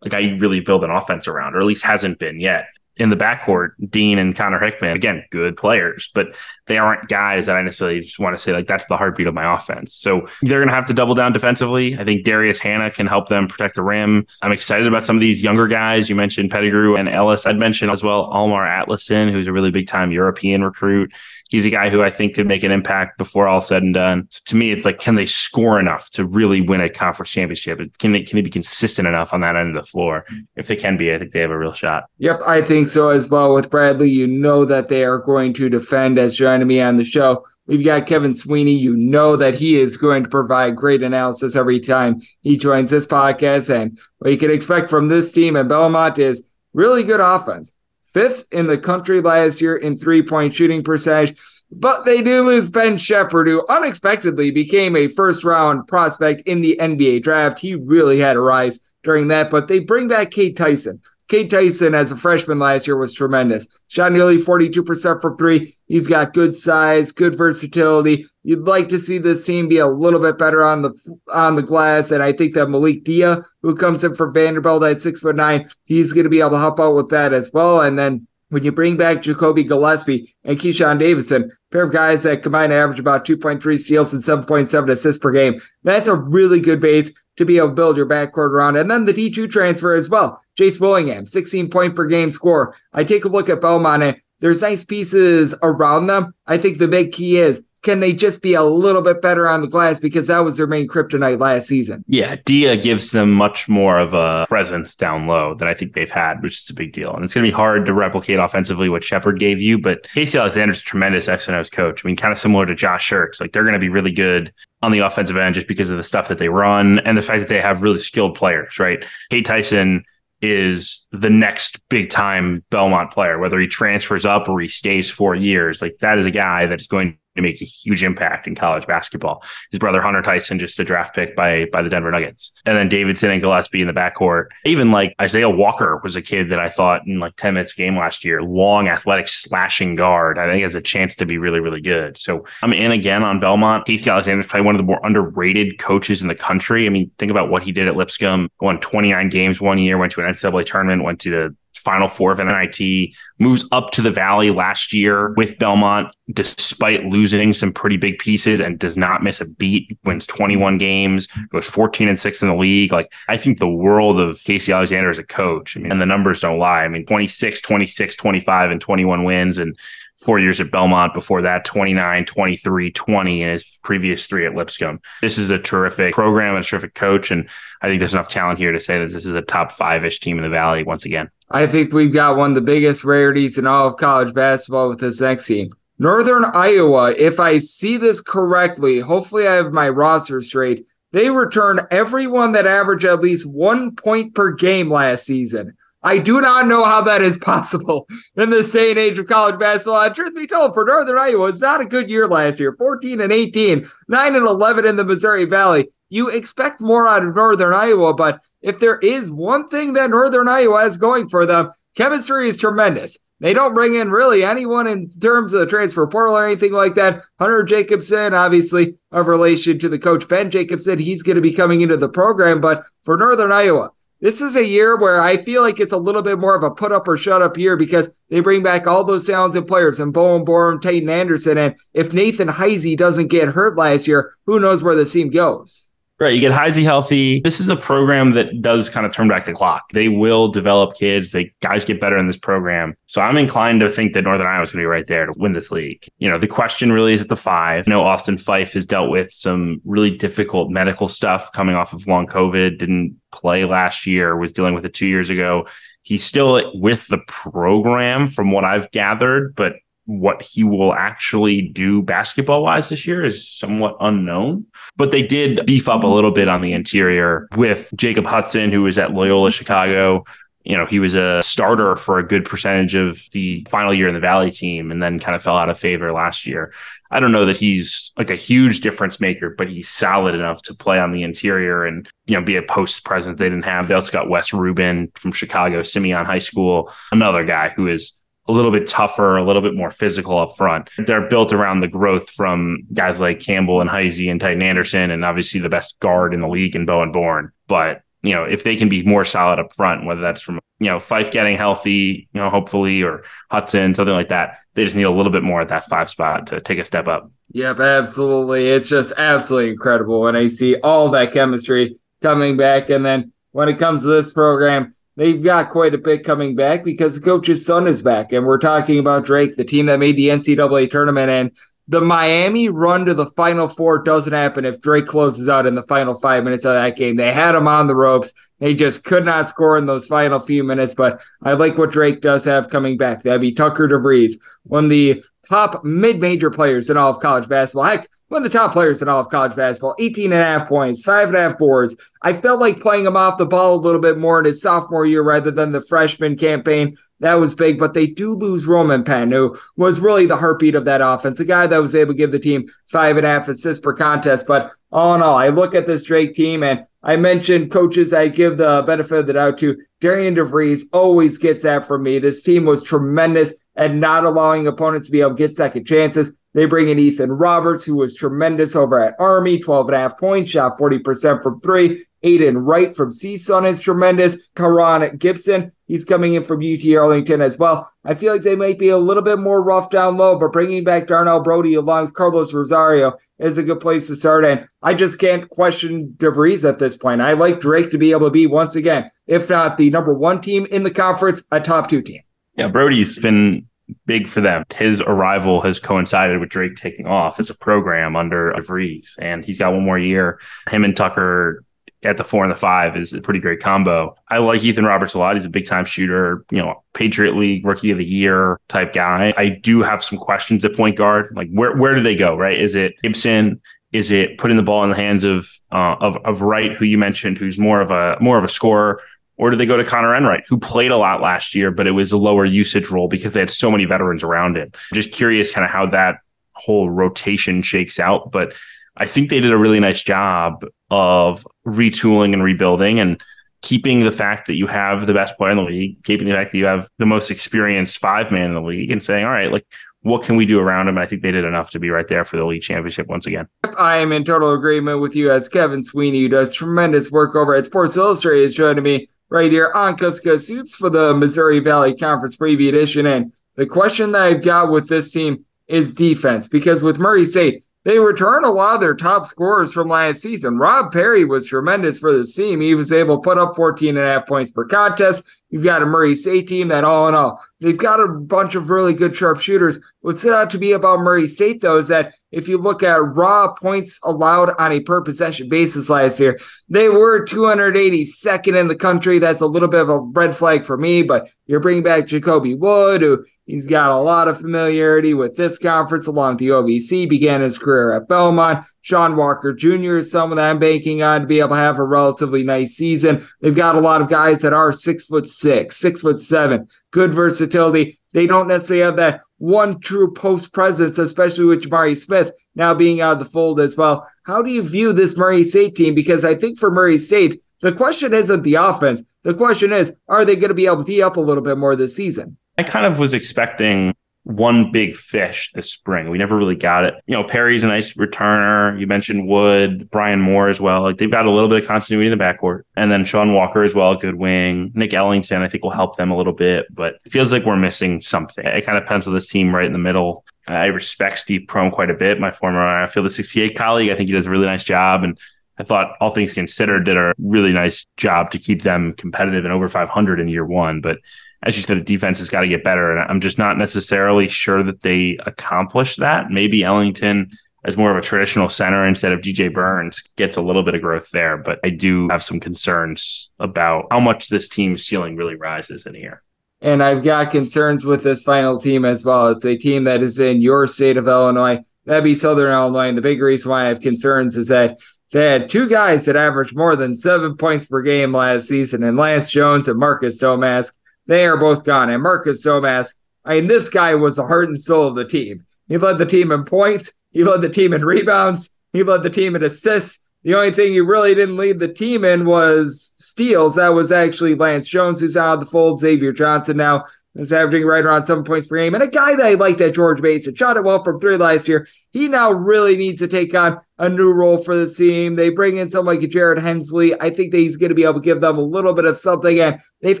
a 0.02 0.08
guy 0.08 0.20
you 0.20 0.36
really 0.36 0.60
build 0.60 0.84
an 0.84 0.90
offense 0.90 1.28
around, 1.28 1.54
or 1.54 1.60
at 1.60 1.66
least 1.66 1.84
hasn't 1.84 2.18
been 2.18 2.40
yet 2.40 2.66
in 2.96 3.10
the 3.10 3.16
backcourt, 3.16 3.70
Dean 3.90 4.18
and 4.18 4.36
Connor 4.36 4.60
Hickman, 4.60 4.94
again, 4.94 5.24
good 5.30 5.56
players, 5.56 6.10
but 6.14 6.36
they 6.66 6.78
aren't 6.78 7.08
guys 7.08 7.46
that 7.46 7.56
I 7.56 7.62
necessarily 7.62 8.00
just 8.00 8.18
want 8.18 8.36
to 8.36 8.42
say 8.42 8.52
like 8.52 8.66
that's 8.66 8.86
the 8.86 8.96
heartbeat 8.96 9.26
of 9.26 9.34
my 9.34 9.54
offense. 9.54 9.94
So 9.94 10.26
they're 10.42 10.60
going 10.60 10.68
to 10.68 10.74
have 10.74 10.86
to 10.86 10.94
double 10.94 11.14
down 11.14 11.32
defensively. 11.32 11.98
I 11.98 12.04
think 12.04 12.24
Darius 12.24 12.58
Hannah 12.58 12.90
can 12.90 13.06
help 13.06 13.28
them 13.28 13.48
protect 13.48 13.74
the 13.74 13.82
rim. 13.82 14.26
I'm 14.42 14.52
excited 14.52 14.86
about 14.86 15.04
some 15.04 15.16
of 15.16 15.20
these 15.20 15.42
younger 15.42 15.68
guys. 15.68 16.08
You 16.08 16.16
mentioned 16.16 16.50
Pettigrew 16.50 16.96
and 16.96 17.08
Ellis. 17.08 17.46
I'd 17.46 17.58
mention 17.58 17.90
as 17.90 18.02
well 18.02 18.30
Almar 18.30 18.66
Atlason, 18.66 19.30
who's 19.30 19.46
a 19.46 19.52
really 19.52 19.70
big 19.70 19.86
time 19.86 20.10
European 20.10 20.62
recruit 20.62 21.12
he's 21.54 21.64
a 21.64 21.70
guy 21.70 21.88
who 21.88 22.02
I 22.02 22.10
think 22.10 22.34
could 22.34 22.48
make 22.48 22.64
an 22.64 22.72
impact 22.72 23.16
before 23.16 23.46
all 23.46 23.60
said 23.60 23.84
and 23.84 23.94
done. 23.94 24.26
So 24.28 24.40
to 24.46 24.56
me, 24.56 24.72
it's 24.72 24.84
like, 24.84 24.98
can 24.98 25.14
they 25.14 25.26
score 25.26 25.78
enough 25.78 26.10
to 26.10 26.24
really 26.24 26.60
win 26.60 26.80
a 26.80 26.88
conference 26.88 27.30
championship? 27.30 27.80
Can 27.98 28.10
they, 28.10 28.22
can 28.22 28.36
they 28.36 28.42
be 28.42 28.50
consistent 28.50 29.06
enough 29.06 29.32
on 29.32 29.40
that 29.42 29.54
end 29.54 29.76
of 29.76 29.80
the 29.80 29.88
floor? 29.88 30.24
If 30.56 30.66
they 30.66 30.74
can 30.74 30.96
be, 30.96 31.14
I 31.14 31.18
think 31.18 31.32
they 31.32 31.38
have 31.40 31.52
a 31.52 31.58
real 31.58 31.72
shot. 31.72 32.06
Yep, 32.18 32.40
I 32.44 32.60
think 32.60 32.88
so 32.88 33.10
as 33.10 33.30
well. 33.30 33.54
With 33.54 33.70
Bradley, 33.70 34.10
you 34.10 34.26
know 34.26 34.64
that 34.64 34.88
they 34.88 35.04
are 35.04 35.18
going 35.18 35.54
to 35.54 35.68
defend 35.68 36.18
as 36.18 36.40
joining 36.54 36.68
me 36.68 36.80
on 36.80 36.96
the 36.96 37.04
show. 37.04 37.44
We've 37.66 37.84
got 37.84 38.06
Kevin 38.06 38.32
Sweeney. 38.32 38.74
You 38.74 38.96
know 38.96 39.36
that 39.36 39.54
he 39.54 39.76
is 39.76 39.96
going 39.96 40.22
to 40.22 40.28
provide 40.28 40.76
great 40.76 41.02
analysis 41.02 41.56
every 41.56 41.80
time 41.80 42.22
he 42.42 42.56
joins 42.56 42.90
this 42.90 43.06
podcast. 43.06 43.74
And 43.74 43.98
what 44.18 44.30
you 44.30 44.38
can 44.38 44.52
expect 44.52 44.88
from 44.88 45.08
this 45.08 45.32
team 45.32 45.56
at 45.56 45.66
Belmont 45.66 46.18
is 46.18 46.46
really 46.72 47.02
good 47.02 47.20
offense 47.20 47.72
fifth 48.12 48.46
in 48.52 48.68
the 48.68 48.78
country 48.78 49.20
last 49.20 49.60
year 49.60 49.74
in 49.74 49.98
three 49.98 50.22
point 50.22 50.54
shooting 50.54 50.84
percentage. 50.84 51.36
But 51.72 52.04
they 52.04 52.22
do 52.22 52.42
lose 52.42 52.70
Ben 52.70 52.96
Sheppard, 52.98 53.48
who 53.48 53.66
unexpectedly 53.68 54.52
became 54.52 54.94
a 54.94 55.08
first 55.08 55.42
round 55.42 55.88
prospect 55.88 56.42
in 56.42 56.60
the 56.60 56.78
NBA 56.80 57.22
draft. 57.22 57.58
He 57.58 57.74
really 57.74 58.20
had 58.20 58.36
a 58.36 58.40
rise 58.40 58.78
during 59.02 59.26
that. 59.28 59.50
But 59.50 59.66
they 59.66 59.80
bring 59.80 60.06
back 60.06 60.30
Cade 60.30 60.56
Tyson. 60.56 61.02
Cade 61.28 61.50
Tyson, 61.50 61.94
as 61.94 62.10
a 62.10 62.16
freshman 62.16 62.58
last 62.58 62.86
year, 62.86 62.96
was 62.96 63.14
tremendous. 63.14 63.66
Shot 63.88 64.12
nearly 64.12 64.36
42% 64.36 65.22
from 65.22 65.36
three. 65.36 65.76
He's 65.86 66.06
got 66.06 66.34
good 66.34 66.56
size, 66.56 67.12
good 67.12 67.34
versatility. 67.34 68.26
You'd 68.42 68.66
like 68.66 68.88
to 68.88 68.98
see 68.98 69.16
this 69.16 69.44
team 69.46 69.68
be 69.68 69.78
a 69.78 69.86
little 69.86 70.20
bit 70.20 70.36
better 70.36 70.62
on 70.62 70.82
the 70.82 71.18
on 71.32 71.56
the 71.56 71.62
glass, 71.62 72.10
and 72.10 72.22
I 72.22 72.32
think 72.32 72.52
that 72.54 72.68
Malik 72.68 73.04
Dia, 73.04 73.44
who 73.62 73.74
comes 73.74 74.04
in 74.04 74.14
from 74.14 74.34
Vanderbilt 74.34 74.84
at 74.84 75.00
six 75.00 75.20
foot 75.20 75.36
nine, 75.36 75.68
he's 75.84 76.12
going 76.12 76.24
to 76.24 76.30
be 76.30 76.40
able 76.40 76.50
to 76.50 76.58
help 76.58 76.78
out 76.78 76.94
with 76.94 77.08
that 77.08 77.32
as 77.32 77.50
well. 77.54 77.80
And 77.80 77.98
then 77.98 78.26
when 78.54 78.62
you 78.62 78.70
bring 78.70 78.96
back 78.96 79.20
Jacoby 79.20 79.64
Gillespie 79.64 80.32
and 80.44 80.56
Keyshawn 80.56 81.00
Davidson, 81.00 81.50
pair 81.72 81.82
of 81.82 81.92
guys 81.92 82.22
that 82.22 82.44
combine 82.44 82.70
to 82.70 82.76
average 82.76 83.00
about 83.00 83.26
2.3 83.26 83.78
steals 83.80 84.12
and 84.14 84.22
7.7 84.22 84.88
assists 84.88 85.20
per 85.20 85.32
game, 85.32 85.60
that's 85.82 86.06
a 86.06 86.14
really 86.14 86.60
good 86.60 86.80
base 86.80 87.10
to 87.36 87.44
be 87.44 87.58
able 87.58 87.70
to 87.70 87.74
build 87.74 87.96
your 87.96 88.06
backcourt 88.06 88.50
around. 88.50 88.76
And 88.76 88.88
then 88.88 89.06
the 89.06 89.12
D2 89.12 89.50
transfer 89.50 89.92
as 89.92 90.08
well. 90.08 90.40
Jace 90.56 90.78
Willingham, 90.78 91.26
16 91.26 91.68
point 91.68 91.96
per 91.96 92.06
game 92.06 92.30
score. 92.30 92.76
I 92.92 93.02
take 93.02 93.24
a 93.24 93.28
look 93.28 93.48
at 93.48 93.60
Belmont 93.60 94.04
and 94.04 94.16
there's 94.38 94.62
nice 94.62 94.84
pieces 94.84 95.52
around 95.60 96.06
them. 96.06 96.32
I 96.46 96.56
think 96.56 96.78
the 96.78 96.86
big 96.86 97.10
key 97.10 97.38
is 97.38 97.64
can 97.84 98.00
they 98.00 98.12
just 98.12 98.42
be 98.42 98.54
a 98.54 98.62
little 98.62 99.02
bit 99.02 99.22
better 99.22 99.48
on 99.48 99.60
the 99.60 99.68
glass 99.68 100.00
because 100.00 100.26
that 100.26 100.40
was 100.40 100.56
their 100.56 100.66
main 100.66 100.88
kryptonite 100.88 101.38
last 101.38 101.68
season? 101.68 102.04
Yeah, 102.08 102.36
Dia 102.44 102.76
gives 102.76 103.10
them 103.10 103.30
much 103.30 103.68
more 103.68 103.98
of 103.98 104.14
a 104.14 104.46
presence 104.48 104.96
down 104.96 105.26
low 105.26 105.54
than 105.54 105.68
I 105.68 105.74
think 105.74 105.94
they've 105.94 106.10
had, 106.10 106.42
which 106.42 106.60
is 106.60 106.70
a 106.70 106.74
big 106.74 106.92
deal. 106.92 107.14
And 107.14 107.24
it's 107.24 107.34
going 107.34 107.44
to 107.44 107.48
be 107.48 107.54
hard 107.54 107.86
to 107.86 107.92
replicate 107.92 108.38
offensively 108.38 108.88
what 108.88 109.04
Sheppard 109.04 109.38
gave 109.38 109.60
you, 109.60 109.78
but 109.78 110.08
Casey 110.14 110.38
Alexander's 110.38 110.80
a 110.80 110.82
tremendous 110.82 111.28
X 111.28 111.46
and 111.46 111.56
O's 111.56 111.70
coach. 111.70 112.04
I 112.04 112.08
mean, 112.08 112.16
kind 112.16 112.32
of 112.32 112.38
similar 112.38 112.66
to 112.66 112.74
Josh 112.74 113.08
Schertz. 113.08 113.40
Like 113.40 113.52
they're 113.52 113.62
going 113.62 113.74
to 113.74 113.78
be 113.78 113.88
really 113.88 114.12
good 114.12 114.52
on 114.82 114.90
the 114.90 115.00
offensive 115.00 115.36
end 115.36 115.54
just 115.54 115.68
because 115.68 115.90
of 115.90 115.96
the 115.96 116.04
stuff 116.04 116.28
that 116.28 116.38
they 116.38 116.48
run 116.48 116.98
and 117.00 117.16
the 117.16 117.22
fact 117.22 117.40
that 117.40 117.48
they 117.48 117.60
have 117.60 117.82
really 117.82 118.00
skilled 118.00 118.34
players, 118.34 118.78
right? 118.78 119.04
Cade 119.30 119.46
Tyson 119.46 120.04
is 120.42 121.06
the 121.10 121.30
next 121.30 121.80
big 121.88 122.10
time 122.10 122.62
Belmont 122.70 123.10
player, 123.10 123.38
whether 123.38 123.58
he 123.58 123.66
transfers 123.66 124.26
up 124.26 124.48
or 124.48 124.60
he 124.60 124.68
stays 124.68 125.10
four 125.10 125.34
years. 125.34 125.80
Like 125.80 125.98
that 126.00 126.18
is 126.18 126.26
a 126.26 126.30
guy 126.30 126.66
that 126.66 126.80
is 126.80 126.86
going 126.86 127.18
to 127.36 127.42
make 127.42 127.60
a 127.60 127.64
huge 127.64 128.02
impact 128.02 128.46
in 128.46 128.54
college 128.54 128.86
basketball. 128.86 129.42
His 129.70 129.78
brother 129.78 130.02
Hunter 130.02 130.22
Tyson, 130.22 130.58
just 130.58 130.78
a 130.78 130.84
draft 130.84 131.14
pick 131.14 131.34
by 131.36 131.66
by 131.72 131.82
the 131.82 131.90
Denver 131.90 132.10
Nuggets, 132.10 132.52
and 132.64 132.76
then 132.76 132.88
Davidson 132.88 133.30
and 133.30 133.40
Gillespie 133.40 133.80
in 133.80 133.86
the 133.86 133.92
backcourt. 133.92 134.46
Even 134.64 134.90
like 134.90 135.14
Isaiah 135.20 135.50
Walker 135.50 136.00
was 136.02 136.16
a 136.16 136.22
kid 136.22 136.48
that 136.50 136.58
I 136.58 136.68
thought 136.68 137.06
in 137.06 137.18
like 137.18 137.36
ten 137.36 137.54
minutes 137.54 137.72
game 137.72 137.96
last 137.96 138.24
year, 138.24 138.42
long, 138.42 138.88
athletic, 138.88 139.28
slashing 139.28 139.94
guard. 139.94 140.38
I 140.38 140.46
think 140.46 140.62
has 140.62 140.74
a 140.74 140.80
chance 140.80 141.14
to 141.16 141.26
be 141.26 141.38
really, 141.38 141.60
really 141.60 141.80
good. 141.80 142.16
So 142.16 142.44
I'm 142.62 142.72
in 142.72 142.92
again 142.92 143.22
on 143.22 143.40
Belmont. 143.40 143.86
Casey 143.86 144.10
Alexander 144.10 144.40
is 144.40 144.46
probably 144.46 144.66
one 144.66 144.74
of 144.74 144.78
the 144.78 144.84
more 144.84 145.00
underrated 145.04 145.78
coaches 145.78 146.22
in 146.22 146.28
the 146.28 146.34
country. 146.34 146.86
I 146.86 146.88
mean, 146.88 147.10
think 147.18 147.30
about 147.30 147.50
what 147.50 147.62
he 147.62 147.72
did 147.72 147.88
at 147.88 147.96
Lipscomb. 147.96 148.48
Won 148.60 148.80
29 148.80 149.28
games 149.28 149.60
one 149.60 149.78
year, 149.78 149.98
went 149.98 150.12
to 150.12 150.20
an 150.20 150.32
NCAA 150.32 150.66
tournament, 150.66 151.02
went 151.02 151.20
to 151.20 151.30
the 151.30 151.56
Final 151.76 152.08
Four 152.08 152.32
of 152.32 152.38
NIT, 152.38 153.14
moves 153.38 153.66
up 153.72 153.90
to 153.92 154.02
the 154.02 154.10
Valley 154.10 154.50
last 154.50 154.92
year 154.92 155.32
with 155.36 155.58
Belmont, 155.58 156.14
despite 156.32 157.04
losing 157.04 157.52
some 157.52 157.72
pretty 157.72 157.96
big 157.96 158.18
pieces, 158.18 158.60
and 158.60 158.78
does 158.78 158.96
not 158.96 159.22
miss 159.22 159.40
a 159.40 159.44
beat. 159.44 159.96
Wins 160.04 160.26
21 160.26 160.78
games, 160.78 161.28
goes 161.50 161.66
14 161.66 162.08
and 162.08 162.18
six 162.18 162.42
in 162.42 162.48
the 162.48 162.56
league. 162.56 162.92
Like 162.92 163.12
I 163.28 163.36
think 163.36 163.58
the 163.58 163.68
world 163.68 164.20
of 164.20 164.42
Casey 164.44 164.72
Alexander 164.72 165.10
as 165.10 165.18
a 165.18 165.24
coach. 165.24 165.76
I 165.76 165.80
mean, 165.80 165.92
and 165.92 166.00
the 166.00 166.06
numbers 166.06 166.40
don't 166.40 166.58
lie. 166.58 166.84
I 166.84 166.88
mean, 166.88 167.06
26, 167.06 167.60
26, 167.60 168.16
25, 168.16 168.70
and 168.70 168.80
21 168.80 169.24
wins, 169.24 169.58
and 169.58 169.76
four 170.24 170.38
years 170.38 170.60
at 170.60 170.70
Belmont. 170.70 171.14
Before 171.14 171.42
that, 171.42 171.64
29, 171.64 172.24
23, 172.24 172.90
20 172.90 173.42
in 173.42 173.50
his 173.50 173.78
previous 173.82 174.26
three 174.26 174.46
at 174.46 174.54
Lipscomb. 174.54 175.00
This 175.20 175.38
is 175.38 175.50
a 175.50 175.58
terrific 175.58 176.14
program, 176.14 176.56
and 176.56 176.64
a 176.64 176.66
terrific 176.66 176.94
coach. 176.94 177.30
And 177.30 177.48
I 177.82 177.88
think 177.88 178.00
there's 178.00 178.14
enough 178.14 178.28
talent 178.28 178.58
here 178.58 178.72
to 178.72 178.80
say 178.80 178.98
that 178.98 179.10
this 179.10 179.26
is 179.26 179.34
a 179.34 179.42
top 179.42 179.72
five 179.72 180.04
ish 180.04 180.20
team 180.20 180.38
in 180.38 180.42
the 180.42 180.50
Valley 180.50 180.82
once 180.82 181.04
again. 181.04 181.30
I 181.50 181.66
think 181.66 181.92
we've 181.92 182.12
got 182.12 182.36
one 182.36 182.50
of 182.50 182.54
the 182.54 182.60
biggest 182.60 183.04
rarities 183.04 183.58
in 183.58 183.66
all 183.66 183.86
of 183.86 183.96
college 183.96 184.34
basketball 184.34 184.88
with 184.88 185.00
this 185.00 185.20
next 185.20 185.46
team. 185.46 185.70
Northern 185.98 186.44
Iowa, 186.44 187.14
if 187.16 187.38
I 187.38 187.58
see 187.58 187.96
this 187.96 188.20
correctly, 188.20 188.98
hopefully 189.00 189.46
I 189.46 189.54
have 189.54 189.72
my 189.72 189.88
roster 189.88 190.40
straight. 190.40 190.84
They 191.12 191.30
return 191.30 191.86
everyone 191.92 192.52
that 192.52 192.66
averaged 192.66 193.04
at 193.04 193.20
least 193.20 193.48
one 193.48 193.94
point 193.94 194.34
per 194.34 194.50
game 194.50 194.90
last 194.90 195.24
season. 195.24 195.76
I 196.02 196.18
do 196.18 196.40
not 196.40 196.66
know 196.66 196.84
how 196.84 197.00
that 197.02 197.22
is 197.22 197.38
possible 197.38 198.06
in 198.36 198.50
this 198.50 198.72
day 198.72 198.90
and 198.90 198.98
age 198.98 199.18
of 199.18 199.26
college 199.26 199.58
basketball. 199.58 200.02
And 200.02 200.14
truth 200.14 200.34
be 200.34 200.46
told, 200.46 200.74
for 200.74 200.84
Northern 200.84 201.18
Iowa, 201.18 201.48
it's 201.48 201.62
not 201.62 201.80
a 201.80 201.86
good 201.86 202.10
year 202.10 202.26
last 202.26 202.58
year 202.60 202.74
14 202.76 203.20
and 203.20 203.32
18, 203.32 203.88
9 204.08 204.36
and 204.36 204.46
11 204.46 204.86
in 204.86 204.96
the 204.96 205.04
Missouri 205.04 205.44
Valley. 205.46 205.88
You 206.14 206.28
expect 206.28 206.80
more 206.80 207.08
out 207.08 207.26
of 207.26 207.34
Northern 207.34 207.74
Iowa, 207.74 208.14
but 208.14 208.40
if 208.62 208.78
there 208.78 209.00
is 209.00 209.32
one 209.32 209.66
thing 209.66 209.94
that 209.94 210.10
Northern 210.10 210.46
Iowa 210.46 210.82
has 210.82 210.96
going 210.96 211.28
for 211.28 211.44
them, 211.44 211.72
chemistry 211.96 212.48
is 212.48 212.56
tremendous. 212.56 213.18
They 213.40 213.52
don't 213.52 213.74
bring 213.74 213.96
in 213.96 214.12
really 214.12 214.44
anyone 214.44 214.86
in 214.86 215.08
terms 215.08 215.52
of 215.52 215.58
the 215.58 215.66
transfer 215.66 216.06
portal 216.06 216.36
or 216.36 216.46
anything 216.46 216.72
like 216.72 216.94
that. 216.94 217.22
Hunter 217.40 217.64
Jacobson, 217.64 218.32
obviously, 218.32 218.94
of 219.10 219.26
relation 219.26 219.76
to 219.80 219.88
the 219.88 219.98
coach 219.98 220.28
Ben 220.28 220.52
Jacobson, 220.52 221.00
he's 221.00 221.24
going 221.24 221.34
to 221.34 221.42
be 221.42 221.50
coming 221.50 221.80
into 221.80 221.96
the 221.96 222.08
program. 222.08 222.60
But 222.60 222.84
for 223.02 223.16
Northern 223.16 223.50
Iowa, 223.50 223.90
this 224.20 224.40
is 224.40 224.54
a 224.54 224.64
year 224.64 224.96
where 224.96 225.20
I 225.20 225.38
feel 225.38 225.62
like 225.62 225.80
it's 225.80 225.92
a 225.92 225.96
little 225.96 226.22
bit 226.22 226.38
more 226.38 226.54
of 226.54 226.62
a 226.62 226.70
put 226.70 226.92
up 226.92 227.08
or 227.08 227.16
shut 227.16 227.42
up 227.42 227.58
year 227.58 227.76
because 227.76 228.08
they 228.28 228.38
bring 228.38 228.62
back 228.62 228.86
all 228.86 229.02
those 229.02 229.26
talented 229.26 229.66
players 229.66 229.98
and 229.98 230.12
Bowen 230.12 230.44
Born, 230.44 230.78
Tytan 230.78 231.10
Anderson. 231.10 231.58
And 231.58 231.74
if 231.92 232.14
Nathan 232.14 232.46
Heisey 232.46 232.96
doesn't 232.96 233.32
get 233.32 233.48
hurt 233.48 233.76
last 233.76 234.06
year, 234.06 234.34
who 234.46 234.60
knows 234.60 234.80
where 234.80 234.94
the 234.94 235.06
team 235.06 235.30
goes? 235.30 235.90
Right. 236.20 236.32
You 236.32 236.40
get 236.40 236.52
Heisey 236.52 236.84
healthy. 236.84 237.40
This 237.40 237.58
is 237.58 237.68
a 237.68 237.76
program 237.76 238.34
that 238.34 238.62
does 238.62 238.88
kind 238.88 239.04
of 239.04 239.12
turn 239.12 239.26
back 239.26 239.46
the 239.46 239.52
clock. 239.52 239.82
They 239.92 240.08
will 240.08 240.46
develop 240.46 240.94
kids. 240.94 241.32
They 241.32 241.52
guys 241.60 241.84
get 241.84 242.00
better 242.00 242.16
in 242.16 242.28
this 242.28 242.36
program. 242.36 242.94
So 243.08 243.20
I'm 243.20 243.36
inclined 243.36 243.80
to 243.80 243.90
think 243.90 244.12
that 244.12 244.22
Northern 244.22 244.46
Iowa 244.46 244.62
is 244.62 244.70
going 244.70 244.80
to 244.80 244.82
be 244.82 244.86
right 244.86 245.06
there 245.08 245.26
to 245.26 245.32
win 245.36 245.54
this 245.54 245.72
league. 245.72 246.06
You 246.18 246.30
know, 246.30 246.38
the 246.38 246.46
question 246.46 246.92
really 246.92 247.14
is 247.14 247.20
at 247.20 247.28
the 247.28 247.36
five. 247.36 247.88
I 247.88 247.90
know 247.90 248.02
Austin 248.02 248.38
Fife 248.38 248.74
has 248.74 248.86
dealt 248.86 249.10
with 249.10 249.32
some 249.32 249.80
really 249.84 250.16
difficult 250.16 250.70
medical 250.70 251.08
stuff 251.08 251.50
coming 251.52 251.74
off 251.74 251.92
of 251.92 252.06
long 252.06 252.28
COVID, 252.28 252.78
didn't 252.78 253.20
play 253.32 253.64
last 253.64 254.06
year, 254.06 254.36
was 254.36 254.52
dealing 254.52 254.74
with 254.74 254.84
it 254.84 254.94
two 254.94 255.08
years 255.08 255.30
ago. 255.30 255.66
He's 256.02 256.22
still 256.22 256.70
with 256.74 257.08
the 257.08 257.18
program 257.26 258.28
from 258.28 258.52
what 258.52 258.64
I've 258.64 258.90
gathered, 258.92 259.54
but 259.56 259.74
what 260.06 260.42
he 260.42 260.64
will 260.64 260.92
actually 260.92 261.62
do 261.62 262.02
basketball 262.02 262.62
wise 262.62 262.88
this 262.88 263.06
year 263.06 263.24
is 263.24 263.48
somewhat 263.48 263.96
unknown. 264.00 264.66
But 264.96 265.10
they 265.10 265.22
did 265.22 265.64
beef 265.66 265.88
up 265.88 266.02
a 266.02 266.08
little 266.08 266.30
bit 266.30 266.48
on 266.48 266.60
the 266.60 266.72
interior 266.72 267.48
with 267.56 267.92
Jacob 267.96 268.26
Hudson, 268.26 268.70
who 268.70 268.82
was 268.82 268.98
at 268.98 269.12
Loyola 269.12 269.50
Chicago, 269.50 270.24
you 270.64 270.76
know, 270.76 270.86
he 270.86 270.98
was 270.98 271.14
a 271.14 271.42
starter 271.42 271.94
for 271.94 272.18
a 272.18 272.26
good 272.26 272.44
percentage 272.46 272.94
of 272.94 273.22
the 273.32 273.66
final 273.68 273.92
year 273.92 274.08
in 274.08 274.14
the 274.14 274.20
Valley 274.20 274.50
team 274.50 274.90
and 274.90 275.02
then 275.02 275.20
kind 275.20 275.36
of 275.36 275.42
fell 275.42 275.58
out 275.58 275.68
of 275.68 275.78
favor 275.78 276.10
last 276.10 276.46
year. 276.46 276.72
I 277.10 277.20
don't 277.20 277.32
know 277.32 277.44
that 277.44 277.58
he's 277.58 278.12
like 278.16 278.30
a 278.30 278.34
huge 278.34 278.80
difference 278.80 279.20
maker, 279.20 279.50
but 279.50 279.68
he's 279.68 279.90
solid 279.90 280.34
enough 280.34 280.62
to 280.62 280.74
play 280.74 280.98
on 280.98 281.12
the 281.12 281.22
interior 281.22 281.84
and, 281.84 282.08
you 282.26 282.34
know, 282.34 282.42
be 282.42 282.56
a 282.56 282.62
post 282.62 283.04
presence 283.04 283.38
they 283.38 283.44
didn't 283.44 283.66
have. 283.66 283.88
They 283.88 283.94
also 283.94 284.10
got 284.10 284.30
Wes 284.30 284.54
Rubin 284.54 285.12
from 285.16 285.32
Chicago, 285.32 285.82
Simeon 285.82 286.24
High 286.24 286.38
School, 286.38 286.90
another 287.12 287.44
guy 287.44 287.68
who 287.68 287.86
is 287.86 288.18
a 288.46 288.52
little 288.52 288.70
bit 288.70 288.86
tougher, 288.86 289.36
a 289.36 289.44
little 289.44 289.62
bit 289.62 289.74
more 289.74 289.90
physical 289.90 290.38
up 290.38 290.56
front. 290.56 290.90
They're 291.06 291.28
built 291.28 291.52
around 291.52 291.80
the 291.80 291.88
growth 291.88 292.28
from 292.30 292.86
guys 292.92 293.20
like 293.20 293.40
Campbell 293.40 293.80
and 293.80 293.88
Heisey 293.88 294.30
and 294.30 294.40
Tytan 294.40 294.62
Anderson, 294.62 295.10
and 295.10 295.24
obviously 295.24 295.60
the 295.60 295.68
best 295.68 295.98
guard 296.00 296.34
in 296.34 296.40
the 296.40 296.48
league 296.48 296.76
in 296.76 296.86
Bowen 296.86 297.12
Born. 297.12 297.52
But 297.68 298.02
you 298.22 298.34
know, 298.34 298.44
if 298.44 298.64
they 298.64 298.74
can 298.74 298.88
be 298.88 299.02
more 299.02 299.24
solid 299.24 299.58
up 299.58 299.74
front, 299.74 300.06
whether 300.06 300.22
that's 300.22 300.42
from 300.42 300.58
you 300.78 300.86
know 300.86 300.98
Fife 300.98 301.30
getting 301.30 301.56
healthy, 301.56 302.28
you 302.32 302.40
know, 302.40 302.50
hopefully, 302.50 303.02
or 303.02 303.24
Hudson, 303.50 303.94
something 303.94 304.14
like 304.14 304.28
that, 304.28 304.58
they 304.74 304.84
just 304.84 304.96
need 304.96 305.02
a 305.02 305.10
little 305.10 305.32
bit 305.32 305.42
more 305.42 305.60
at 305.60 305.68
that 305.68 305.84
five 305.84 306.10
spot 306.10 306.46
to 306.48 306.60
take 306.60 306.78
a 306.78 306.84
step 306.84 307.06
up. 307.06 307.30
Yep, 307.52 307.80
absolutely. 307.80 308.68
It's 308.68 308.88
just 308.88 309.12
absolutely 309.18 309.70
incredible 309.70 310.22
when 310.22 310.36
I 310.36 310.48
see 310.48 310.76
all 310.76 311.10
that 311.10 311.32
chemistry 311.32 311.96
coming 312.22 312.56
back, 312.56 312.88
and 312.88 313.04
then 313.04 313.32
when 313.52 313.68
it 313.68 313.78
comes 313.78 314.02
to 314.02 314.08
this 314.08 314.32
program, 314.32 314.93
they've 315.16 315.42
got 315.42 315.70
quite 315.70 315.94
a 315.94 315.98
bit 315.98 316.24
coming 316.24 316.54
back 316.54 316.84
because 316.84 317.14
the 317.14 317.24
coach's 317.24 317.64
son 317.64 317.86
is 317.86 318.02
back. 318.02 318.32
And 318.32 318.46
we're 318.46 318.58
talking 318.58 318.98
about 318.98 319.24
Drake, 319.24 319.56
the 319.56 319.64
team 319.64 319.86
that 319.86 320.00
made 320.00 320.16
the 320.16 320.28
NCAA 320.28 320.90
tournament. 320.90 321.30
And 321.30 321.52
the 321.88 322.00
Miami 322.00 322.68
run 322.68 323.04
to 323.06 323.14
the 323.14 323.30
Final 323.36 323.68
Four 323.68 324.02
doesn't 324.02 324.32
happen 324.32 324.64
if 324.64 324.80
Drake 324.80 325.06
closes 325.06 325.48
out 325.48 325.66
in 325.66 325.74
the 325.74 325.82
final 325.82 326.14
five 326.14 326.44
minutes 326.44 326.64
of 326.64 326.72
that 326.72 326.96
game. 326.96 327.16
They 327.16 327.32
had 327.32 327.54
him 327.54 327.68
on 327.68 327.86
the 327.86 327.94
ropes. 327.94 328.32
They 328.60 328.74
just 328.74 329.04
could 329.04 329.24
not 329.24 329.48
score 329.48 329.76
in 329.76 329.86
those 329.86 330.06
final 330.06 330.40
few 330.40 330.64
minutes. 330.64 330.94
But 330.94 331.20
I 331.42 331.52
like 331.54 331.76
what 331.76 331.90
Drake 331.90 332.20
does 332.20 332.44
have 332.44 332.70
coming 332.70 332.96
back. 332.96 333.22
That'd 333.22 333.40
be 333.40 333.52
Tucker 333.52 333.88
DeVries, 333.88 334.32
one 334.64 334.84
of 334.84 334.90
the 334.90 335.24
top 335.48 335.84
mid 335.84 336.20
major 336.20 336.50
players 336.50 336.90
in 336.90 336.96
all 336.96 337.10
of 337.10 337.20
college 337.20 337.48
basketball. 337.48 337.84
Heck, 337.84 338.08
one 338.28 338.44
of 338.44 338.50
the 338.50 338.58
top 338.58 338.72
players 338.72 339.02
in 339.02 339.08
all 339.08 339.20
of 339.20 339.28
college 339.28 339.54
basketball, 339.54 339.94
18 339.98 340.32
and 340.32 340.40
a 340.40 340.44
half 340.44 340.68
points, 340.68 341.02
five 341.02 341.28
and 341.28 341.36
a 341.36 341.40
half 341.40 341.58
boards. 341.58 341.96
I 342.22 342.32
felt 342.32 342.60
like 342.60 342.80
playing 342.80 343.04
him 343.04 343.16
off 343.16 343.38
the 343.38 343.46
ball 343.46 343.76
a 343.76 343.80
little 343.80 344.00
bit 344.00 344.18
more 344.18 344.38
in 344.38 344.44
his 344.44 344.62
sophomore 344.62 345.06
year 345.06 345.22
rather 345.22 345.50
than 345.50 345.72
the 345.72 345.82
freshman 345.82 346.36
campaign. 346.36 346.96
That 347.20 347.34
was 347.34 347.54
big, 347.54 347.78
but 347.78 347.94
they 347.94 348.06
do 348.06 348.34
lose 348.34 348.66
Roman 348.66 349.04
Penn, 349.04 349.30
who 349.30 349.56
was 349.76 350.00
really 350.00 350.26
the 350.26 350.36
heartbeat 350.36 350.74
of 350.74 350.84
that 350.86 351.00
offense, 351.00 351.40
a 351.40 351.44
guy 351.44 351.66
that 351.66 351.80
was 351.80 351.94
able 351.94 352.12
to 352.12 352.18
give 352.18 352.32
the 352.32 352.38
team 352.38 352.68
five 352.88 353.16
and 353.16 353.24
a 353.24 353.30
half 353.30 353.48
assists 353.48 353.82
per 353.82 353.94
contest. 353.94 354.46
But 354.46 354.72
all 354.90 355.14
in 355.14 355.22
all, 355.22 355.36
I 355.36 355.48
look 355.48 355.74
at 355.74 355.86
this 355.86 356.04
Drake 356.04 356.34
team 356.34 356.62
and 356.62 356.84
I 357.02 357.16
mentioned 357.16 357.70
coaches 357.70 358.12
I 358.12 358.28
give 358.28 358.56
the 358.56 358.82
benefit 358.86 359.18
of 359.18 359.26
the 359.26 359.34
doubt 359.34 359.58
to. 359.58 359.76
Darian 360.00 360.34
DeVries 360.34 360.84
always 360.92 361.38
gets 361.38 361.62
that 361.62 361.86
from 361.86 362.02
me. 362.02 362.18
This 362.18 362.42
team 362.42 362.64
was 362.64 362.82
tremendous 362.82 363.54
at 363.76 363.94
not 363.94 364.24
allowing 364.24 364.66
opponents 364.66 365.06
to 365.06 365.12
be 365.12 365.20
able 365.20 365.30
to 365.30 365.36
get 365.36 365.56
second 365.56 365.86
chances. 365.86 366.36
They 366.54 366.66
bring 366.66 366.88
in 366.88 366.98
Ethan 366.98 367.32
Roberts, 367.32 367.84
who 367.84 367.96
was 367.96 368.14
tremendous 368.14 368.76
over 368.76 369.00
at 369.00 369.14
Army, 369.18 369.58
12 369.58 369.88
and 369.88 369.94
a 369.96 369.98
half 369.98 370.18
points, 370.18 370.50
shot 370.50 370.78
40% 370.78 371.42
from 371.42 371.60
three. 371.60 372.06
Atin 372.22 372.56
Wright 372.56 372.96
from 372.96 373.10
CSUN 373.10 373.68
is 373.68 373.82
tremendous. 373.82 374.48
Karan 374.56 375.16
Gibson, 375.18 375.72
he's 375.86 376.04
coming 376.04 376.34
in 376.34 376.44
from 376.44 376.60
UT 376.60 376.84
Arlington 376.96 377.40
as 377.40 377.58
well. 377.58 377.90
I 378.04 378.14
feel 378.14 378.32
like 378.32 378.42
they 378.42 378.56
might 378.56 378.78
be 378.78 378.88
a 378.88 378.98
little 378.98 379.22
bit 379.22 379.38
more 379.38 379.62
rough 379.62 379.90
down 379.90 380.16
low, 380.16 380.38
but 380.38 380.52
bringing 380.52 380.84
back 380.84 381.06
Darnell 381.06 381.40
Brodie 381.40 381.74
along 381.74 382.06
with 382.06 382.14
Carlos 382.14 382.52
Rosario 382.52 383.14
is 383.38 383.58
a 383.58 383.62
good 383.62 383.80
place 383.80 384.06
to 384.06 384.16
start. 384.16 384.44
And 384.44 384.68
I 384.82 384.94
just 384.94 385.18
can't 385.18 385.48
question 385.48 386.14
DeVries 386.18 386.68
at 386.68 386.78
this 386.78 386.96
point. 386.96 387.20
I 387.20 387.32
like 387.32 387.60
Drake 387.60 387.90
to 387.90 387.98
be 387.98 388.12
able 388.12 388.26
to 388.26 388.30
be, 388.30 388.46
once 388.46 388.76
again, 388.76 389.10
if 389.26 389.50
not 389.50 389.76
the 389.76 389.90
number 389.90 390.14
one 390.14 390.40
team 390.40 390.66
in 390.66 390.82
the 390.82 390.90
conference, 390.90 391.42
a 391.50 391.60
top 391.60 391.88
two 391.88 392.02
team. 392.02 392.22
Yeah, 392.56 392.68
Brodie's 392.68 393.18
been 393.18 393.66
big 394.06 394.28
for 394.28 394.40
them. 394.40 394.64
His 394.74 395.00
arrival 395.00 395.60
has 395.62 395.80
coincided 395.80 396.40
with 396.40 396.50
Drake 396.50 396.76
taking 396.76 397.06
off 397.06 397.40
as 397.40 397.50
a 397.50 397.58
program 397.58 398.16
under 398.16 398.54
DeVries, 398.56 399.18
and 399.18 399.44
he's 399.44 399.58
got 399.58 399.72
one 399.72 399.84
more 399.84 399.98
year. 399.98 400.40
Him 400.70 400.84
and 400.84 400.96
Tucker 400.96 401.64
at 402.04 402.16
the 402.16 402.24
four 402.24 402.44
and 402.44 402.50
the 402.50 402.56
five 402.56 402.96
is 402.96 403.12
a 403.12 403.20
pretty 403.20 403.40
great 403.40 403.60
combo. 403.60 404.14
I 404.28 404.38
like 404.38 404.62
Ethan 404.62 404.84
Roberts 404.84 405.14
a 405.14 405.18
lot. 405.18 405.36
He's 405.36 405.44
a 405.44 405.50
big 405.50 405.66
time 405.66 405.84
shooter, 405.84 406.44
you 406.50 406.58
know, 406.58 406.82
Patriot 406.92 407.36
League 407.36 407.66
rookie 407.66 407.90
of 407.90 407.98
the 407.98 408.04
year 408.04 408.60
type 408.68 408.92
guy. 408.92 409.32
I 409.36 409.48
do 409.48 409.82
have 409.82 410.04
some 410.04 410.18
questions 410.18 410.64
at 410.64 410.74
point 410.74 410.96
guard. 410.96 411.32
Like 411.34 411.48
where 411.50 411.76
where 411.76 411.94
do 411.94 412.02
they 412.02 412.14
go? 412.14 412.36
Right? 412.36 412.60
Is 412.60 412.74
it 412.74 412.94
Gibson? 413.02 413.60
Is 413.92 414.10
it 414.10 414.38
putting 414.38 414.56
the 414.56 414.62
ball 414.62 414.84
in 414.84 414.90
the 414.90 414.96
hands 414.96 415.24
of 415.24 415.50
uh, 415.72 415.96
of 416.00 416.16
of 416.24 416.42
Wright, 416.42 416.72
who 416.72 416.84
you 416.84 416.98
mentioned, 416.98 417.38
who's 417.38 417.58
more 417.58 417.80
of 417.80 417.90
a 417.90 418.16
more 418.20 418.38
of 418.38 418.44
a 418.44 418.48
scorer? 418.48 419.00
Or 419.36 419.50
do 419.50 419.56
they 419.56 419.66
go 419.66 419.76
to 419.76 419.84
Connor 419.84 420.14
Enright, 420.14 420.44
who 420.48 420.58
played 420.58 420.92
a 420.92 420.96
lot 420.96 421.20
last 421.20 421.56
year, 421.56 421.72
but 421.72 421.88
it 421.88 421.90
was 421.90 422.12
a 422.12 422.16
lower 422.16 422.44
usage 422.44 422.88
role 422.90 423.08
because 423.08 423.32
they 423.32 423.40
had 423.40 423.50
so 423.50 423.68
many 423.68 423.84
veterans 423.84 424.22
around 424.22 424.56
him? 424.56 424.70
Just 424.92 425.10
curious 425.10 425.50
kind 425.50 425.64
of 425.64 425.72
how 425.72 425.86
that 425.86 426.18
whole 426.52 426.88
rotation 426.88 427.60
shakes 427.60 427.98
out. 427.98 428.30
But 428.30 428.54
I 428.96 429.06
think 429.06 429.30
they 429.30 429.40
did 429.40 429.52
a 429.52 429.58
really 429.58 429.80
nice 429.80 430.02
job 430.02 430.64
of 430.94 431.44
retooling 431.66 432.32
and 432.34 432.42
rebuilding 432.44 433.00
and 433.00 433.20
keeping 433.62 434.04
the 434.04 434.12
fact 434.12 434.46
that 434.46 434.54
you 434.54 434.68
have 434.68 435.06
the 435.06 435.12
best 435.12 435.36
player 435.36 435.50
in 435.50 435.56
the 435.56 435.64
league, 435.64 436.02
keeping 436.04 436.28
the 436.28 436.34
fact 436.34 436.52
that 436.52 436.58
you 436.58 436.66
have 436.66 436.88
the 436.98 437.06
most 437.06 437.32
experienced 437.32 437.98
five 437.98 438.30
man 438.30 438.50
in 438.50 438.54
the 438.54 438.62
league, 438.62 438.92
and 438.92 439.02
saying, 439.02 439.24
all 439.24 439.32
right, 439.32 439.50
like, 439.50 439.66
what 440.02 440.22
can 440.22 440.36
we 440.36 440.46
do 440.46 440.60
around 440.60 440.86
him? 440.86 440.98
I 440.98 441.06
think 441.06 441.22
they 441.22 441.32
did 441.32 441.44
enough 441.44 441.70
to 441.70 441.80
be 441.80 441.90
right 441.90 442.06
there 442.06 442.24
for 442.24 442.36
the 442.36 442.44
league 442.44 442.62
championship 442.62 443.08
once 443.08 443.26
again. 443.26 443.48
I 443.76 443.96
am 443.96 444.12
in 444.12 444.24
total 444.24 444.52
agreement 444.52 445.00
with 445.00 445.16
you 445.16 445.32
as 445.32 445.48
Kevin 445.48 445.82
Sweeney, 445.82 446.20
who 446.20 446.28
does 446.28 446.54
tremendous 446.54 447.10
work 447.10 447.34
over 447.34 447.54
at 447.54 447.64
Sports 447.64 447.96
Illustrated, 447.96 448.44
is 448.44 448.54
joining 448.54 448.84
me 448.84 449.08
right 449.30 449.50
here 449.50 449.72
on 449.74 449.96
Kuska 449.96 450.38
Soups 450.38 450.76
for 450.76 450.90
the 450.90 451.12
Missouri 451.14 451.58
Valley 451.58 451.96
Conference 451.96 452.36
Preview 452.36 452.68
Edition. 452.68 453.06
And 453.06 453.32
the 453.56 453.66
question 453.66 454.12
that 454.12 454.22
I've 454.22 454.42
got 454.42 454.70
with 454.70 454.88
this 454.88 455.10
team 455.10 455.44
is 455.66 455.94
defense, 455.94 456.46
because 456.48 456.82
with 456.82 456.98
Murray 456.98 457.24
State, 457.24 457.64
they 457.84 457.98
return 457.98 458.44
a 458.44 458.50
lot 458.50 458.76
of 458.76 458.80
their 458.80 458.94
top 458.94 459.26
scorers 459.26 459.72
from 459.72 459.88
last 459.88 460.22
season. 460.22 460.56
Rob 460.56 460.90
Perry 460.90 461.24
was 461.24 461.46
tremendous 461.46 461.98
for 461.98 462.12
the 462.12 462.24
team. 462.24 462.60
He 462.60 462.74
was 462.74 462.92
able 462.92 463.18
to 463.18 463.22
put 463.22 463.38
up 463.38 463.54
14 463.54 463.90
and 463.90 463.98
a 463.98 464.06
half 464.06 464.26
points 464.26 464.50
per 464.50 464.64
contest. 464.64 465.24
You've 465.50 465.62
got 465.62 465.82
a 465.82 465.86
Murray 465.86 466.16
State 466.16 466.48
team 466.48 466.68
that 466.68 466.82
all 466.82 467.08
in 467.08 467.14
all, 467.14 467.40
they've 467.60 467.78
got 467.78 468.00
a 468.00 468.08
bunch 468.08 468.56
of 468.56 468.70
really 468.70 468.92
good 468.92 469.14
sharpshooters. 469.14 469.80
What 470.00 470.18
stood 470.18 470.32
out 470.32 470.50
to 470.50 470.58
be 470.58 470.72
about 470.72 471.00
Murray 471.00 471.28
State 471.28 471.60
though 471.60 471.78
is 471.78 471.88
that 471.88 472.14
if 472.32 472.48
you 472.48 472.58
look 472.58 472.82
at 472.82 472.96
raw 472.96 473.54
points 473.54 474.00
allowed 474.02 474.50
on 474.58 474.72
a 474.72 474.80
per 474.80 475.02
possession 475.02 475.48
basis 475.48 475.88
last 475.88 476.18
year, 476.18 476.40
they 476.68 476.88
were 476.88 477.24
282nd 477.24 478.58
in 478.58 478.66
the 478.66 478.74
country. 478.74 479.20
That's 479.20 479.42
a 479.42 479.46
little 479.46 479.68
bit 479.68 479.82
of 479.82 479.90
a 479.90 480.00
red 480.00 480.34
flag 480.34 480.64
for 480.64 480.76
me, 480.76 481.04
but 481.04 481.28
you're 481.46 481.60
bringing 481.60 481.84
back 481.84 482.08
Jacoby 482.08 482.54
Wood, 482.54 483.02
who 483.02 483.24
He's 483.46 483.66
got 483.66 483.90
a 483.90 483.98
lot 483.98 484.28
of 484.28 484.40
familiarity 484.40 485.12
with 485.12 485.36
this 485.36 485.58
conference 485.58 486.06
along 486.06 486.34
with 486.34 486.38
the 486.38 486.48
OVC, 486.48 487.08
began 487.08 487.42
his 487.42 487.58
career 487.58 487.92
at 487.92 488.08
Belmont. 488.08 488.64
Sean 488.80 489.16
Walker 489.16 489.52
Jr. 489.52 489.96
is 489.96 490.10
someone 490.10 490.38
that 490.38 490.50
I'm 490.50 490.58
banking 490.58 491.02
on 491.02 491.22
to 491.22 491.26
be 491.26 491.40
able 491.40 491.50
to 491.50 491.56
have 491.56 491.78
a 491.78 491.84
relatively 491.84 492.42
nice 492.42 492.74
season. 492.74 493.26
They've 493.40 493.54
got 493.54 493.76
a 493.76 493.80
lot 493.80 494.00
of 494.00 494.08
guys 494.08 494.40
that 494.42 494.54
are 494.54 494.72
six 494.72 495.04
foot 495.06 495.26
six, 495.26 495.76
six 495.76 496.00
foot 496.00 496.20
seven, 496.20 496.68
good 496.90 497.12
versatility. 497.12 497.98
They 498.12 498.26
don't 498.26 498.48
necessarily 498.48 498.84
have 498.84 498.96
that 498.96 499.20
one 499.38 499.78
true 499.80 500.12
post 500.12 500.54
presence, 500.54 500.98
especially 500.98 501.44
with 501.44 501.64
Jamari 501.64 501.96
Smith 501.96 502.32
now 502.54 502.72
being 502.72 503.00
out 503.00 503.14
of 503.14 503.18
the 503.18 503.24
fold 503.30 503.60
as 503.60 503.76
well. 503.76 504.06
How 504.24 504.42
do 504.42 504.50
you 504.50 504.62
view 504.62 504.92
this 504.92 505.16
Murray 505.16 505.44
State 505.44 505.74
team? 505.74 505.94
Because 505.94 506.24
I 506.24 506.34
think 506.34 506.58
for 506.58 506.70
Murray 506.70 506.96
State, 506.98 507.42
the 507.60 507.72
question 507.72 508.14
isn't 508.14 508.42
the 508.42 508.54
offense. 508.54 509.02
The 509.22 509.34
question 509.34 509.72
is, 509.72 509.94
are 510.08 510.24
they 510.24 510.36
going 510.36 510.48
to 510.48 510.54
be 510.54 510.66
able 510.66 510.78
to 510.78 510.84
tee 510.84 511.02
up 511.02 511.16
a 511.16 511.20
little 511.20 511.42
bit 511.42 511.58
more 511.58 511.76
this 511.76 511.96
season? 511.96 512.36
I 512.56 512.62
kind 512.62 512.86
of 512.86 512.98
was 512.98 513.14
expecting 513.14 513.94
one 514.24 514.72
big 514.72 514.96
fish 514.96 515.52
this 515.54 515.70
spring. 515.70 516.08
We 516.08 516.16
never 516.16 516.36
really 516.36 516.56
got 516.56 516.84
it. 516.84 516.94
You 517.06 517.14
know, 517.14 517.24
Perry's 517.24 517.62
a 517.62 517.68
nice 517.68 517.92
returner. 517.92 518.78
You 518.80 518.86
mentioned 518.86 519.28
Wood, 519.28 519.90
Brian 519.90 520.20
Moore 520.20 520.48
as 520.48 520.60
well. 520.60 520.82
Like 520.82 520.96
they've 520.96 521.10
got 521.10 521.26
a 521.26 521.30
little 521.30 521.48
bit 521.48 521.62
of 521.62 521.68
continuity 521.68 522.10
in 522.10 522.18
the 522.18 522.24
backcourt. 522.24 522.62
And 522.74 522.90
then 522.90 523.04
Sean 523.04 523.34
Walker 523.34 523.62
as 523.62 523.74
well, 523.74 523.94
good 523.94 524.14
wing. 524.14 524.72
Nick 524.74 524.94
Ellington, 524.94 525.42
I 525.42 525.48
think 525.48 525.62
will 525.62 525.70
help 525.70 525.96
them 525.96 526.10
a 526.10 526.16
little 526.16 526.32
bit, 526.32 526.66
but 526.74 526.94
it 527.04 527.12
feels 527.12 527.32
like 527.32 527.44
we're 527.44 527.56
missing 527.56 528.00
something. 528.00 528.46
I 528.46 528.62
kind 528.62 528.78
of 528.78 528.86
pencil 528.86 529.12
this 529.12 529.28
team 529.28 529.54
right 529.54 529.66
in 529.66 529.74
the 529.74 529.78
middle. 529.78 530.24
Uh, 530.48 530.54
I 530.54 530.66
respect 530.66 531.18
Steve 531.18 531.42
Prohm 531.46 531.70
quite 531.70 531.90
a 531.90 531.94
bit, 531.94 532.18
my 532.18 532.30
former 532.30 532.66
I 532.66 532.86
feel 532.86 533.02
the 533.02 533.10
68 533.10 533.56
colleague. 533.56 533.90
I 533.90 533.94
think 533.94 534.08
he 534.08 534.14
does 534.14 534.26
a 534.26 534.30
really 534.30 534.46
nice 534.46 534.64
job. 534.64 535.04
And 535.04 535.18
I 535.58 535.64
thought 535.64 535.96
all 536.00 536.10
things 536.10 536.32
considered 536.32 536.84
did 536.84 536.96
a 536.96 537.12
really 537.18 537.52
nice 537.52 537.86
job 537.98 538.30
to 538.30 538.38
keep 538.38 538.62
them 538.62 538.94
competitive 538.96 539.44
and 539.44 539.52
over 539.52 539.68
500 539.68 540.18
in 540.18 540.28
year 540.28 540.46
one. 540.46 540.80
But 540.80 540.98
as 541.44 541.56
you 541.56 541.62
said, 541.62 541.78
the 541.78 541.82
defense 541.82 542.18
has 542.18 542.28
got 542.30 542.40
to 542.40 542.48
get 542.48 542.64
better. 542.64 542.90
And 542.90 543.00
I'm 543.10 543.20
just 543.20 543.38
not 543.38 543.56
necessarily 543.58 544.28
sure 544.28 544.62
that 544.62 544.80
they 544.80 545.18
accomplished 545.26 546.00
that. 546.00 546.30
Maybe 546.30 546.64
Ellington, 546.64 547.30
as 547.64 547.76
more 547.76 547.90
of 547.90 547.96
a 547.96 548.06
traditional 548.06 548.48
center 548.48 548.86
instead 548.86 549.12
of 549.12 549.20
DJ 549.20 549.52
Burns, 549.52 550.02
gets 550.16 550.36
a 550.36 550.42
little 550.42 550.62
bit 550.62 550.74
of 550.74 550.82
growth 550.82 551.10
there. 551.10 551.36
But 551.38 551.60
I 551.62 551.70
do 551.70 552.08
have 552.10 552.22
some 552.22 552.40
concerns 552.40 553.30
about 553.38 553.86
how 553.90 554.00
much 554.00 554.28
this 554.28 554.48
team's 554.48 554.84
ceiling 554.84 555.16
really 555.16 555.36
rises 555.36 555.86
in 555.86 555.94
here. 555.94 556.22
And 556.60 556.82
I've 556.82 557.02
got 557.04 557.30
concerns 557.30 557.84
with 557.84 558.02
this 558.02 558.22
final 558.22 558.58
team 558.58 558.86
as 558.86 559.04
well. 559.04 559.28
It's 559.28 559.44
a 559.44 559.56
team 559.56 559.84
that 559.84 560.02
is 560.02 560.18
in 560.18 560.40
your 560.40 560.66
state 560.66 560.96
of 560.96 561.06
Illinois. 561.06 561.58
That'd 561.84 562.04
be 562.04 562.14
Southern 562.14 562.52
Illinois. 562.52 562.88
And 562.88 562.96
the 562.96 563.02
big 563.02 563.20
reason 563.20 563.50
why 563.50 563.64
I 563.64 563.68
have 563.68 563.82
concerns 563.82 564.36
is 564.36 564.48
that 564.48 564.80
They 565.12 565.30
had 565.30 565.48
two 565.48 565.68
guys 565.68 566.06
that 566.06 566.16
averaged 566.16 566.56
more 566.56 566.74
than 566.74 566.96
seven 566.96 567.36
points 567.36 567.66
per 567.66 567.82
game 567.82 568.12
last 568.12 568.48
season, 568.48 568.82
and 568.82 568.96
Lance 568.96 569.30
Jones 569.30 569.68
and 569.68 569.78
Marcus 569.78 570.20
Domask. 570.20 570.72
They 571.06 571.26
are 571.26 571.36
both 571.36 571.64
gone. 571.64 571.90
And 571.90 572.02
Marcus 572.02 572.44
Domask, 572.44 572.94
I 573.24 573.34
mean, 573.34 573.46
this 573.46 573.68
guy 573.68 573.94
was 573.94 574.16
the 574.16 574.26
heart 574.26 574.48
and 574.48 574.58
soul 574.58 574.88
of 574.88 574.96
the 574.96 575.04
team. 575.04 575.46
He 575.68 575.78
led 575.78 575.98
the 575.98 576.06
team 576.06 576.30
in 576.30 576.44
points, 576.44 576.92
he 577.10 577.24
led 577.24 577.40
the 577.40 577.48
team 577.48 577.72
in 577.72 577.84
rebounds, 577.84 578.50
he 578.72 578.82
led 578.82 579.02
the 579.02 579.10
team 579.10 579.34
in 579.36 579.42
assists. 579.42 580.04
The 580.24 580.34
only 580.34 580.52
thing 580.52 580.72
he 580.72 580.80
really 580.80 581.14
didn't 581.14 581.36
lead 581.36 581.58
the 581.58 581.68
team 581.68 582.04
in 582.04 582.24
was 582.24 582.94
steals. 582.96 583.56
That 583.56 583.74
was 583.74 583.92
actually 583.92 584.34
Lance 584.34 584.66
Jones, 584.66 585.00
who's 585.00 585.16
out 585.16 585.34
of 585.34 585.40
the 585.40 585.46
fold. 585.46 585.80
Xavier 585.80 586.12
Johnson 586.12 586.56
now 586.56 586.84
is 587.14 587.32
averaging 587.32 587.66
right 587.66 587.84
around 587.84 588.06
seven 588.06 588.24
points 588.24 588.46
per 588.46 588.56
game. 588.56 588.74
And 588.74 588.82
a 588.82 588.88
guy 588.88 589.14
that 589.16 589.26
I 589.26 589.34
like 589.34 589.58
that 589.58 589.74
George 589.74 590.00
Mason 590.00 590.34
shot 590.34 590.56
it 590.56 590.64
well 590.64 590.82
from 590.82 591.00
three 591.00 591.16
last 591.16 591.48
year. 591.48 591.68
He 591.90 592.08
now 592.08 592.32
really 592.32 592.76
needs 592.76 592.98
to 592.98 593.08
take 593.08 593.34
on 593.34 593.60
a 593.78 593.88
new 593.88 594.12
role 594.12 594.38
for 594.38 594.56
the 594.56 594.66
team. 594.66 595.14
They 595.14 595.30
bring 595.30 595.56
in 595.56 595.68
someone 595.68 596.00
like 596.00 596.10
Jared 596.10 596.40
Hensley. 596.40 597.00
I 597.00 597.10
think 597.10 597.30
that 597.30 597.38
he's 597.38 597.56
going 597.56 597.68
to 597.68 597.74
be 597.74 597.84
able 597.84 597.94
to 597.94 598.00
give 598.00 598.20
them 598.20 598.36
a 598.36 598.42
little 598.42 598.72
bit 598.72 598.84
of 598.84 598.96
something. 598.96 599.38
And 599.38 599.60
they've 599.80 600.00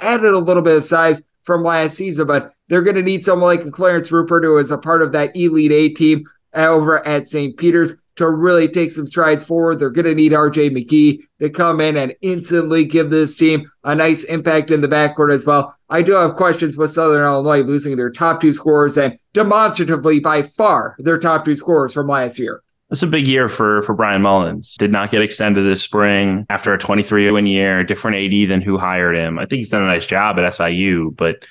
added 0.00 0.34
a 0.34 0.38
little 0.38 0.62
bit 0.62 0.76
of 0.76 0.84
size 0.84 1.22
from 1.44 1.64
last 1.64 1.96
season, 1.96 2.26
but 2.26 2.52
they're 2.68 2.82
going 2.82 2.96
to 2.96 3.02
need 3.02 3.24
someone 3.24 3.56
like 3.56 3.72
Clarence 3.72 4.12
Rupert, 4.12 4.44
who 4.44 4.58
is 4.58 4.70
a 4.70 4.76
part 4.76 5.00
of 5.00 5.12
that 5.12 5.34
Elite 5.34 5.72
Eight 5.72 5.96
team 5.96 6.24
uh, 6.54 6.66
over 6.66 7.06
at 7.06 7.26
St. 7.26 7.56
Peter's 7.56 7.94
to 8.18 8.28
really 8.28 8.68
take 8.68 8.92
some 8.92 9.06
strides 9.06 9.44
forward. 9.44 9.78
They're 9.78 9.90
going 9.90 10.04
to 10.04 10.14
need 10.14 10.32
RJ 10.32 10.70
McGee 10.70 11.20
to 11.40 11.50
come 11.50 11.80
in 11.80 11.96
and 11.96 12.14
instantly 12.20 12.84
give 12.84 13.10
this 13.10 13.36
team 13.36 13.70
a 13.84 13.94
nice 13.94 14.24
impact 14.24 14.70
in 14.70 14.80
the 14.80 14.88
backcourt 14.88 15.32
as 15.32 15.46
well. 15.46 15.76
I 15.88 16.02
do 16.02 16.12
have 16.12 16.34
questions 16.34 16.76
with 16.76 16.90
Southern 16.90 17.24
Illinois 17.24 17.62
losing 17.62 17.96
their 17.96 18.10
top 18.10 18.40
two 18.40 18.52
scorers 18.52 18.98
and 18.98 19.18
demonstratively 19.32 20.20
by 20.20 20.42
far 20.42 20.96
their 20.98 21.18
top 21.18 21.44
two 21.44 21.56
scorers 21.56 21.94
from 21.94 22.08
last 22.08 22.38
year. 22.38 22.62
It's 22.90 23.02
a 23.02 23.06
big 23.06 23.28
year 23.28 23.48
for 23.48 23.82
for 23.82 23.94
Bryan 23.94 24.22
Mullins. 24.22 24.74
Did 24.78 24.92
not 24.92 25.10
get 25.10 25.22
extended 25.22 25.62
this 25.62 25.82
spring 25.82 26.46
after 26.48 26.72
a 26.72 26.78
23 26.78 27.30
win 27.30 27.46
year, 27.46 27.84
different 27.84 28.16
AD 28.16 28.48
than 28.48 28.62
who 28.62 28.78
hired 28.78 29.14
him. 29.14 29.38
I 29.38 29.46
think 29.46 29.58
he's 29.58 29.70
done 29.70 29.82
a 29.82 29.86
nice 29.86 30.06
job 30.06 30.38
at 30.38 30.54
SIU, 30.54 31.12
but 31.12 31.44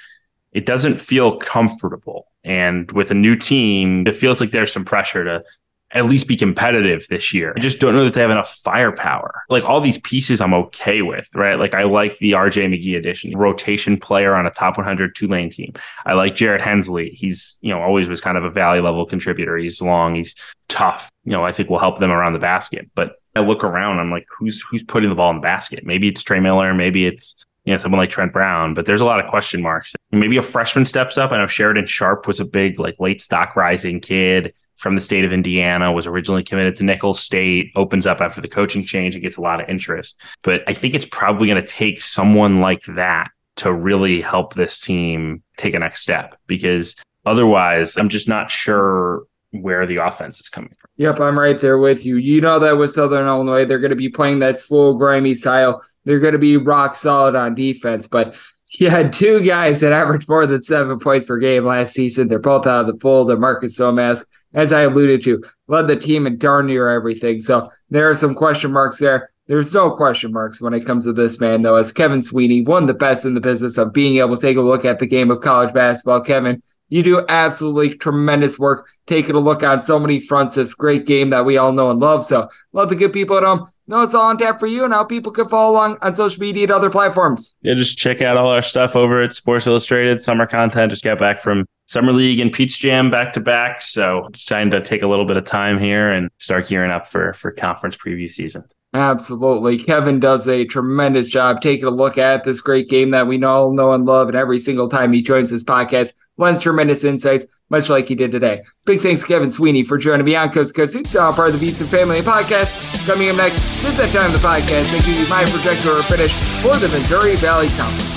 it 0.52 0.66
doesn't 0.66 1.00
feel 1.00 1.38
comfortable. 1.38 2.28
And 2.44 2.92
with 2.92 3.12
a 3.12 3.14
new 3.14 3.36
team, 3.36 4.08
it 4.08 4.16
feels 4.16 4.42
like 4.42 4.52
there's 4.52 4.74
some 4.74 4.86
pressure 4.86 5.24
to 5.24 5.44
at 5.92 6.06
least 6.06 6.28
be 6.28 6.36
competitive 6.36 7.08
this 7.10 7.34
year. 7.34 7.54
I 7.56 7.60
just 7.60 7.80
don't 7.80 7.96
know 7.96 8.04
that 8.04 8.14
they 8.14 8.22
have 8.22 8.30
enough 8.30 8.54
firepower. 8.64 9.44
Like 9.50 9.64
all 9.64 9.80
these 9.80 10.00
pieces 10.00 10.42
I'm 10.42 10.54
okay 10.54 11.02
with, 11.02 11.30
right? 11.34 11.58
Like 11.58 11.74
I 11.74 11.84
like 11.84 12.18
the 12.18 12.34
RJ 12.34 12.68
McGee 12.68 12.98
addition, 12.98 13.38
rotation 13.38 13.98
player 13.98 14.36
on 14.36 14.46
a 14.46 14.52
top 14.52 14.78
100 14.78 15.16
Tulane 15.16 15.50
team. 15.50 15.74
I 16.06 16.14
like 16.14 16.36
Jared 16.36 16.62
Hensley. 16.62 17.12
He's, 17.12 17.58
you 17.62 17.70
know, 17.70 17.82
always 17.82 18.10
was 18.10 18.20
kind 18.20 18.38
of 18.38 18.44
a 18.44 18.50
valley 18.50 18.82
level 18.82 19.06
contributor. 19.06 19.58
He's 19.58 19.82
long, 19.82 20.16
he's 20.16 20.36
tough. 20.68 21.10
You 21.24 21.32
know, 21.32 21.46
I 21.46 21.54
think 21.54 21.70
will 21.70 21.80
help 21.80 22.00
them 22.00 22.12
around 22.12 22.34
the 22.34 22.40
basket. 22.40 22.90
But 22.94 23.14
I 23.36 23.40
look 23.40 23.64
around, 23.64 24.00
I'm 24.00 24.12
like, 24.12 24.26
who's 24.38 24.62
who's 24.70 24.84
putting 24.84 25.10
the 25.10 25.16
ball 25.16 25.30
in 25.30 25.38
the 25.38 25.42
basket? 25.42 25.86
Maybe 25.86 26.10
it's 26.10 26.24
Trey 26.24 26.42
Miller, 26.42 26.74
maybe 26.74 27.06
it's 27.06 27.46
you 27.64 27.74
know, 27.74 27.78
someone 27.78 28.00
like 28.00 28.10
Trent 28.10 28.32
Brown, 28.32 28.74
but 28.74 28.86
there's 28.86 29.02
a 29.02 29.06
lot 29.06 29.20
of 29.20 29.30
question 29.30 29.62
marks. 29.62 29.94
Maybe 30.12 30.38
a 30.38 30.42
freshman 30.42 30.86
steps 30.86 31.18
up. 31.18 31.34
I 31.34 31.38
know 31.38 31.48
Sheridan 31.48 31.86
Sharp 31.86 32.26
was 32.26 32.40
a 32.40 32.46
big, 32.46 32.80
like 32.80 32.98
late 32.98 33.22
stock 33.22 33.58
rising 33.58 34.00
kid 34.00 34.54
from 34.78 34.96
the 34.96 35.02
state 35.02 35.26
of 35.26 35.34
Indiana, 35.34 35.92
was 35.92 36.08
originally 36.08 36.44
committed 36.44 36.76
to 36.78 36.84
Nicholls 36.84 37.20
State, 37.20 37.72
opens 37.76 38.08
up 38.08 38.22
after 38.22 38.42
the 38.42 38.48
coaching 38.48 38.86
change 38.86 39.16
and 39.16 39.22
gets 39.22 39.38
a 39.38 39.42
lot 39.42 39.62
of 39.62 39.68
interest. 39.68 40.16
But 40.44 40.64
I 40.68 40.74
think 40.74 40.94
it's 40.94 41.06
probably 41.06 41.48
going 41.48 41.62
to 41.62 41.68
take 41.68 42.02
someone 42.02 42.62
like 42.62 42.84
that 42.88 43.30
to 43.58 43.74
really 43.74 44.22
help 44.22 44.54
this 44.54 44.80
team 44.80 45.44
take 45.58 45.74
a 45.74 45.80
next 45.80 46.02
step 46.02 46.40
because 46.46 46.96
otherwise, 47.26 47.98
I'm 47.98 48.10
just 48.10 48.28
not 48.28 48.52
sure 48.52 49.24
where 49.52 49.86
the 49.86 49.98
offense 49.98 50.40
is 50.40 50.50
coming 50.50 50.74
from. 50.78 50.90
Yep, 50.98 51.20
I'm 51.20 51.40
right 51.40 51.60
there 51.60 51.78
with 51.78 52.06
you. 52.06 52.18
You 52.18 52.42
know 52.42 52.60
that 52.60 52.78
with 52.78 52.92
Southern 52.92 53.28
Illinois, 53.28 53.66
they're 53.66 53.80
going 53.80 53.90
to 53.90 53.96
be 53.96 54.10
playing 54.10 54.40
that 54.40 54.60
slow, 54.60 54.94
grimy 54.94 55.34
style. 55.34 55.84
They're 56.06 56.20
going 56.20 56.34
to 56.34 56.40
be 56.40 56.58
rock 56.58 56.96
solid 56.96 57.36
on 57.36 57.56
defense, 57.56 58.08
but 58.08 58.40
he 58.70 58.86
had 58.86 59.14
two 59.14 59.42
guys 59.42 59.80
that 59.80 59.94
averaged 59.94 60.28
more 60.28 60.46
than 60.46 60.62
seven 60.62 61.00
points 61.00 61.26
per 61.26 61.38
game 61.38 61.66
last 61.66 61.94
season. 61.94 62.28
They're 62.28 62.38
both 62.38 62.68
out 62.68 62.82
of 62.82 62.88
the 62.88 63.00
fold. 63.00 63.30
They're 63.30 63.38
Marcus 63.38 63.80
Domask 63.80 64.26
as 64.54 64.74
I 64.74 64.82
alluded 64.82 65.22
to, 65.24 65.44
led 65.68 65.88
the 65.88 65.96
team 65.96 66.28
in 66.28 66.38
darn 66.38 66.68
near 66.68 66.90
everything. 66.90 67.40
So 67.40 67.70
there 67.90 68.10
are 68.10 68.16
some 68.16 68.34
question 68.34 68.72
marks 68.72 68.98
there. 68.98 69.30
There's 69.48 69.74
no 69.74 69.96
question 69.96 70.34
marks 70.34 70.60
when 70.60 70.74
it 70.74 70.86
comes 70.86 71.06
to 71.06 71.14
this 71.14 71.40
man, 71.40 71.62
though, 71.62 71.76
as 71.76 71.94
Kevin 71.94 72.22
Sweeney, 72.22 72.62
one 72.62 72.84
of 72.84 72.88
the 72.88 72.94
best 72.94 73.24
in 73.24 73.34
the 73.34 73.40
business 73.40 73.78
of 73.78 73.94
being 73.94 74.18
able 74.18 74.36
to 74.36 74.42
take 74.42 74.58
a 74.58 74.62
look 74.62 74.84
at 74.84 75.00
the 75.00 75.08
game 75.08 75.32
of 75.32 75.40
college 75.40 75.74
basketball. 75.74 76.22
Kevin, 76.22 76.62
you 76.90 77.04
do 77.04 77.26
absolutely 77.30 77.96
tremendous 77.98 78.60
work 78.60 78.88
taking 79.06 79.36
a 79.36 79.40
look 79.40 79.64
on 79.64 79.82
so 79.82 80.00
many 80.00 80.20
fronts. 80.20 80.56
This 80.56 80.74
great 80.74 81.06
game 81.06 81.30
that 81.30 81.46
we 81.46 81.58
all 81.58 81.72
know 81.72 81.90
and 81.90 82.00
love. 82.00 82.26
So 82.26 82.50
love 82.74 82.90
the 82.90 82.96
good 82.96 83.14
people 83.14 83.38
at 83.38 83.44
home 83.44 83.70
know 83.88 84.02
it's 84.02 84.14
all 84.14 84.30
on 84.30 84.38
tap 84.38 84.60
for 84.60 84.68
you 84.68 84.84
and 84.84 84.94
how 84.94 85.04
people 85.04 85.32
can 85.32 85.48
follow 85.48 85.74
along 85.74 85.98
on 86.02 86.16
social 86.16 86.42
media 86.42 86.64
and 86.64 86.72
other 86.72 86.90
platforms. 86.90 87.56
Yeah, 87.62 87.74
just 87.74 87.98
check 87.98 88.22
out 88.22 88.38
all 88.38 88.50
our 88.50 88.62
stuff 88.62 88.96
over 88.96 89.22
at 89.22 89.34
Sports 89.34 89.68
Illustrated, 89.68 90.22
summer 90.22 90.46
content. 90.46 90.92
Just 90.92 91.04
got 91.04 91.20
back 91.20 91.40
from 91.40 91.66
Summer 91.86 92.12
League 92.12 92.40
and 92.40 92.52
Peach 92.52 92.80
Jam 92.80 93.10
back 93.10 93.34
to 93.34 93.40
back. 93.40 93.82
So 93.82 94.28
deciding 94.32 94.72
to 94.72 94.82
take 94.82 95.02
a 95.02 95.08
little 95.08 95.26
bit 95.26 95.38
of 95.38 95.46
time 95.46 95.80
here 95.80 96.12
and 96.12 96.30
start 96.38 96.68
gearing 96.68 96.92
up 96.92 97.08
for 97.08 97.34
for 97.34 97.52
conference 97.52 97.98
preview 97.98 98.32
season. 98.32 98.64
Absolutely. 98.94 99.78
Kevin 99.78 100.20
does 100.20 100.48
a 100.48 100.66
tremendous 100.66 101.28
job 101.28 101.62
taking 101.62 101.86
a 101.86 101.92
look 101.92 102.18
at 102.18 102.44
this 102.44 102.62
great 102.62 102.90
game 102.90 103.12
that 103.12 103.28
we 103.28 103.42
all 103.44 103.72
know 103.72 103.92
and 103.92 104.06
love. 104.06 104.28
And 104.28 104.38
every 104.38 104.60
single 104.60 104.88
time 104.88 105.14
he 105.14 105.22
joins 105.22 105.50
this 105.50 105.64
podcast, 105.64 106.14
lends 106.38 106.62
tremendous 106.62 107.04
insights, 107.04 107.46
much 107.70 107.90
like 107.90 108.08
he 108.08 108.16
did 108.16 108.32
today. 108.32 108.62
Big 108.86 109.02
thanks 109.02 109.22
to 109.22 109.28
Kevin 109.28 109.52
Sweeney 109.52 109.84
for 109.84 109.98
joining 109.98 110.26
me 110.26 110.36
on 110.36 110.52
Coast 110.52 110.76
Coast 110.76 110.94
Hoops, 110.94 111.16
all 111.16 111.32
uh, 111.32 111.36
part 111.36 111.54
of 111.54 111.60
the 111.60 111.68
VSiN 111.68 111.88
Family 111.88 112.22
Podcast. 112.22 113.06
Coming 113.06 113.30
up 113.30 113.38
next, 113.38 113.58
this 113.82 113.92
is 113.92 113.98
that 113.98 114.14
time 114.14 114.34
of 114.34 114.42
the 114.42 114.48
podcast. 114.48 114.92
Give 115.06 115.18
you 115.18 115.28
my 115.28 115.44
projector 115.46 115.92
or 115.92 116.04
finish 116.04 116.34
for 116.62 116.78
the 116.78 116.88
Missouri 116.88 117.36
Valley 117.36 117.68
Conference. 117.70 118.17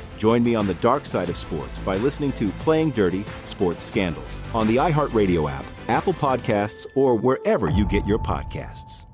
Join 0.21 0.43
me 0.43 0.53
on 0.53 0.67
the 0.67 0.75
dark 0.75 1.07
side 1.07 1.31
of 1.31 1.35
sports 1.35 1.79
by 1.79 1.97
listening 1.97 2.31
to 2.33 2.49
Playing 2.59 2.91
Dirty 2.91 3.23
Sports 3.45 3.81
Scandals 3.81 4.37
on 4.53 4.67
the 4.67 4.75
iHeartRadio 4.75 5.49
app, 5.49 5.65
Apple 5.87 6.13
Podcasts, 6.13 6.85
or 6.95 7.15
wherever 7.15 7.71
you 7.71 7.85
get 7.85 8.05
your 8.05 8.19
podcasts. 8.19 9.05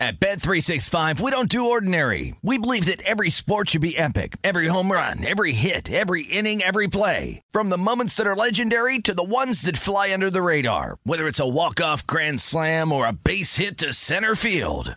At 0.00 0.18
Bet365, 0.18 1.20
we 1.20 1.30
don't 1.30 1.48
do 1.48 1.70
ordinary. 1.70 2.34
We 2.42 2.58
believe 2.58 2.86
that 2.86 3.02
every 3.02 3.30
sport 3.30 3.70
should 3.70 3.80
be 3.80 3.96
epic. 3.96 4.36
Every 4.42 4.66
home 4.66 4.90
run, 4.90 5.24
every 5.24 5.52
hit, 5.52 5.92
every 5.92 6.22
inning, 6.22 6.60
every 6.60 6.88
play. 6.88 7.42
From 7.52 7.68
the 7.68 7.78
moments 7.78 8.16
that 8.16 8.26
are 8.26 8.34
legendary 8.34 8.98
to 9.00 9.14
the 9.14 9.22
ones 9.22 9.62
that 9.62 9.76
fly 9.76 10.12
under 10.12 10.28
the 10.28 10.42
radar. 10.42 10.98
Whether 11.04 11.28
it's 11.28 11.38
a 11.38 11.46
walk-off 11.46 12.04
grand 12.04 12.40
slam 12.40 12.90
or 12.90 13.06
a 13.06 13.12
base 13.12 13.56
hit 13.56 13.78
to 13.78 13.92
center 13.92 14.34
field. 14.34 14.96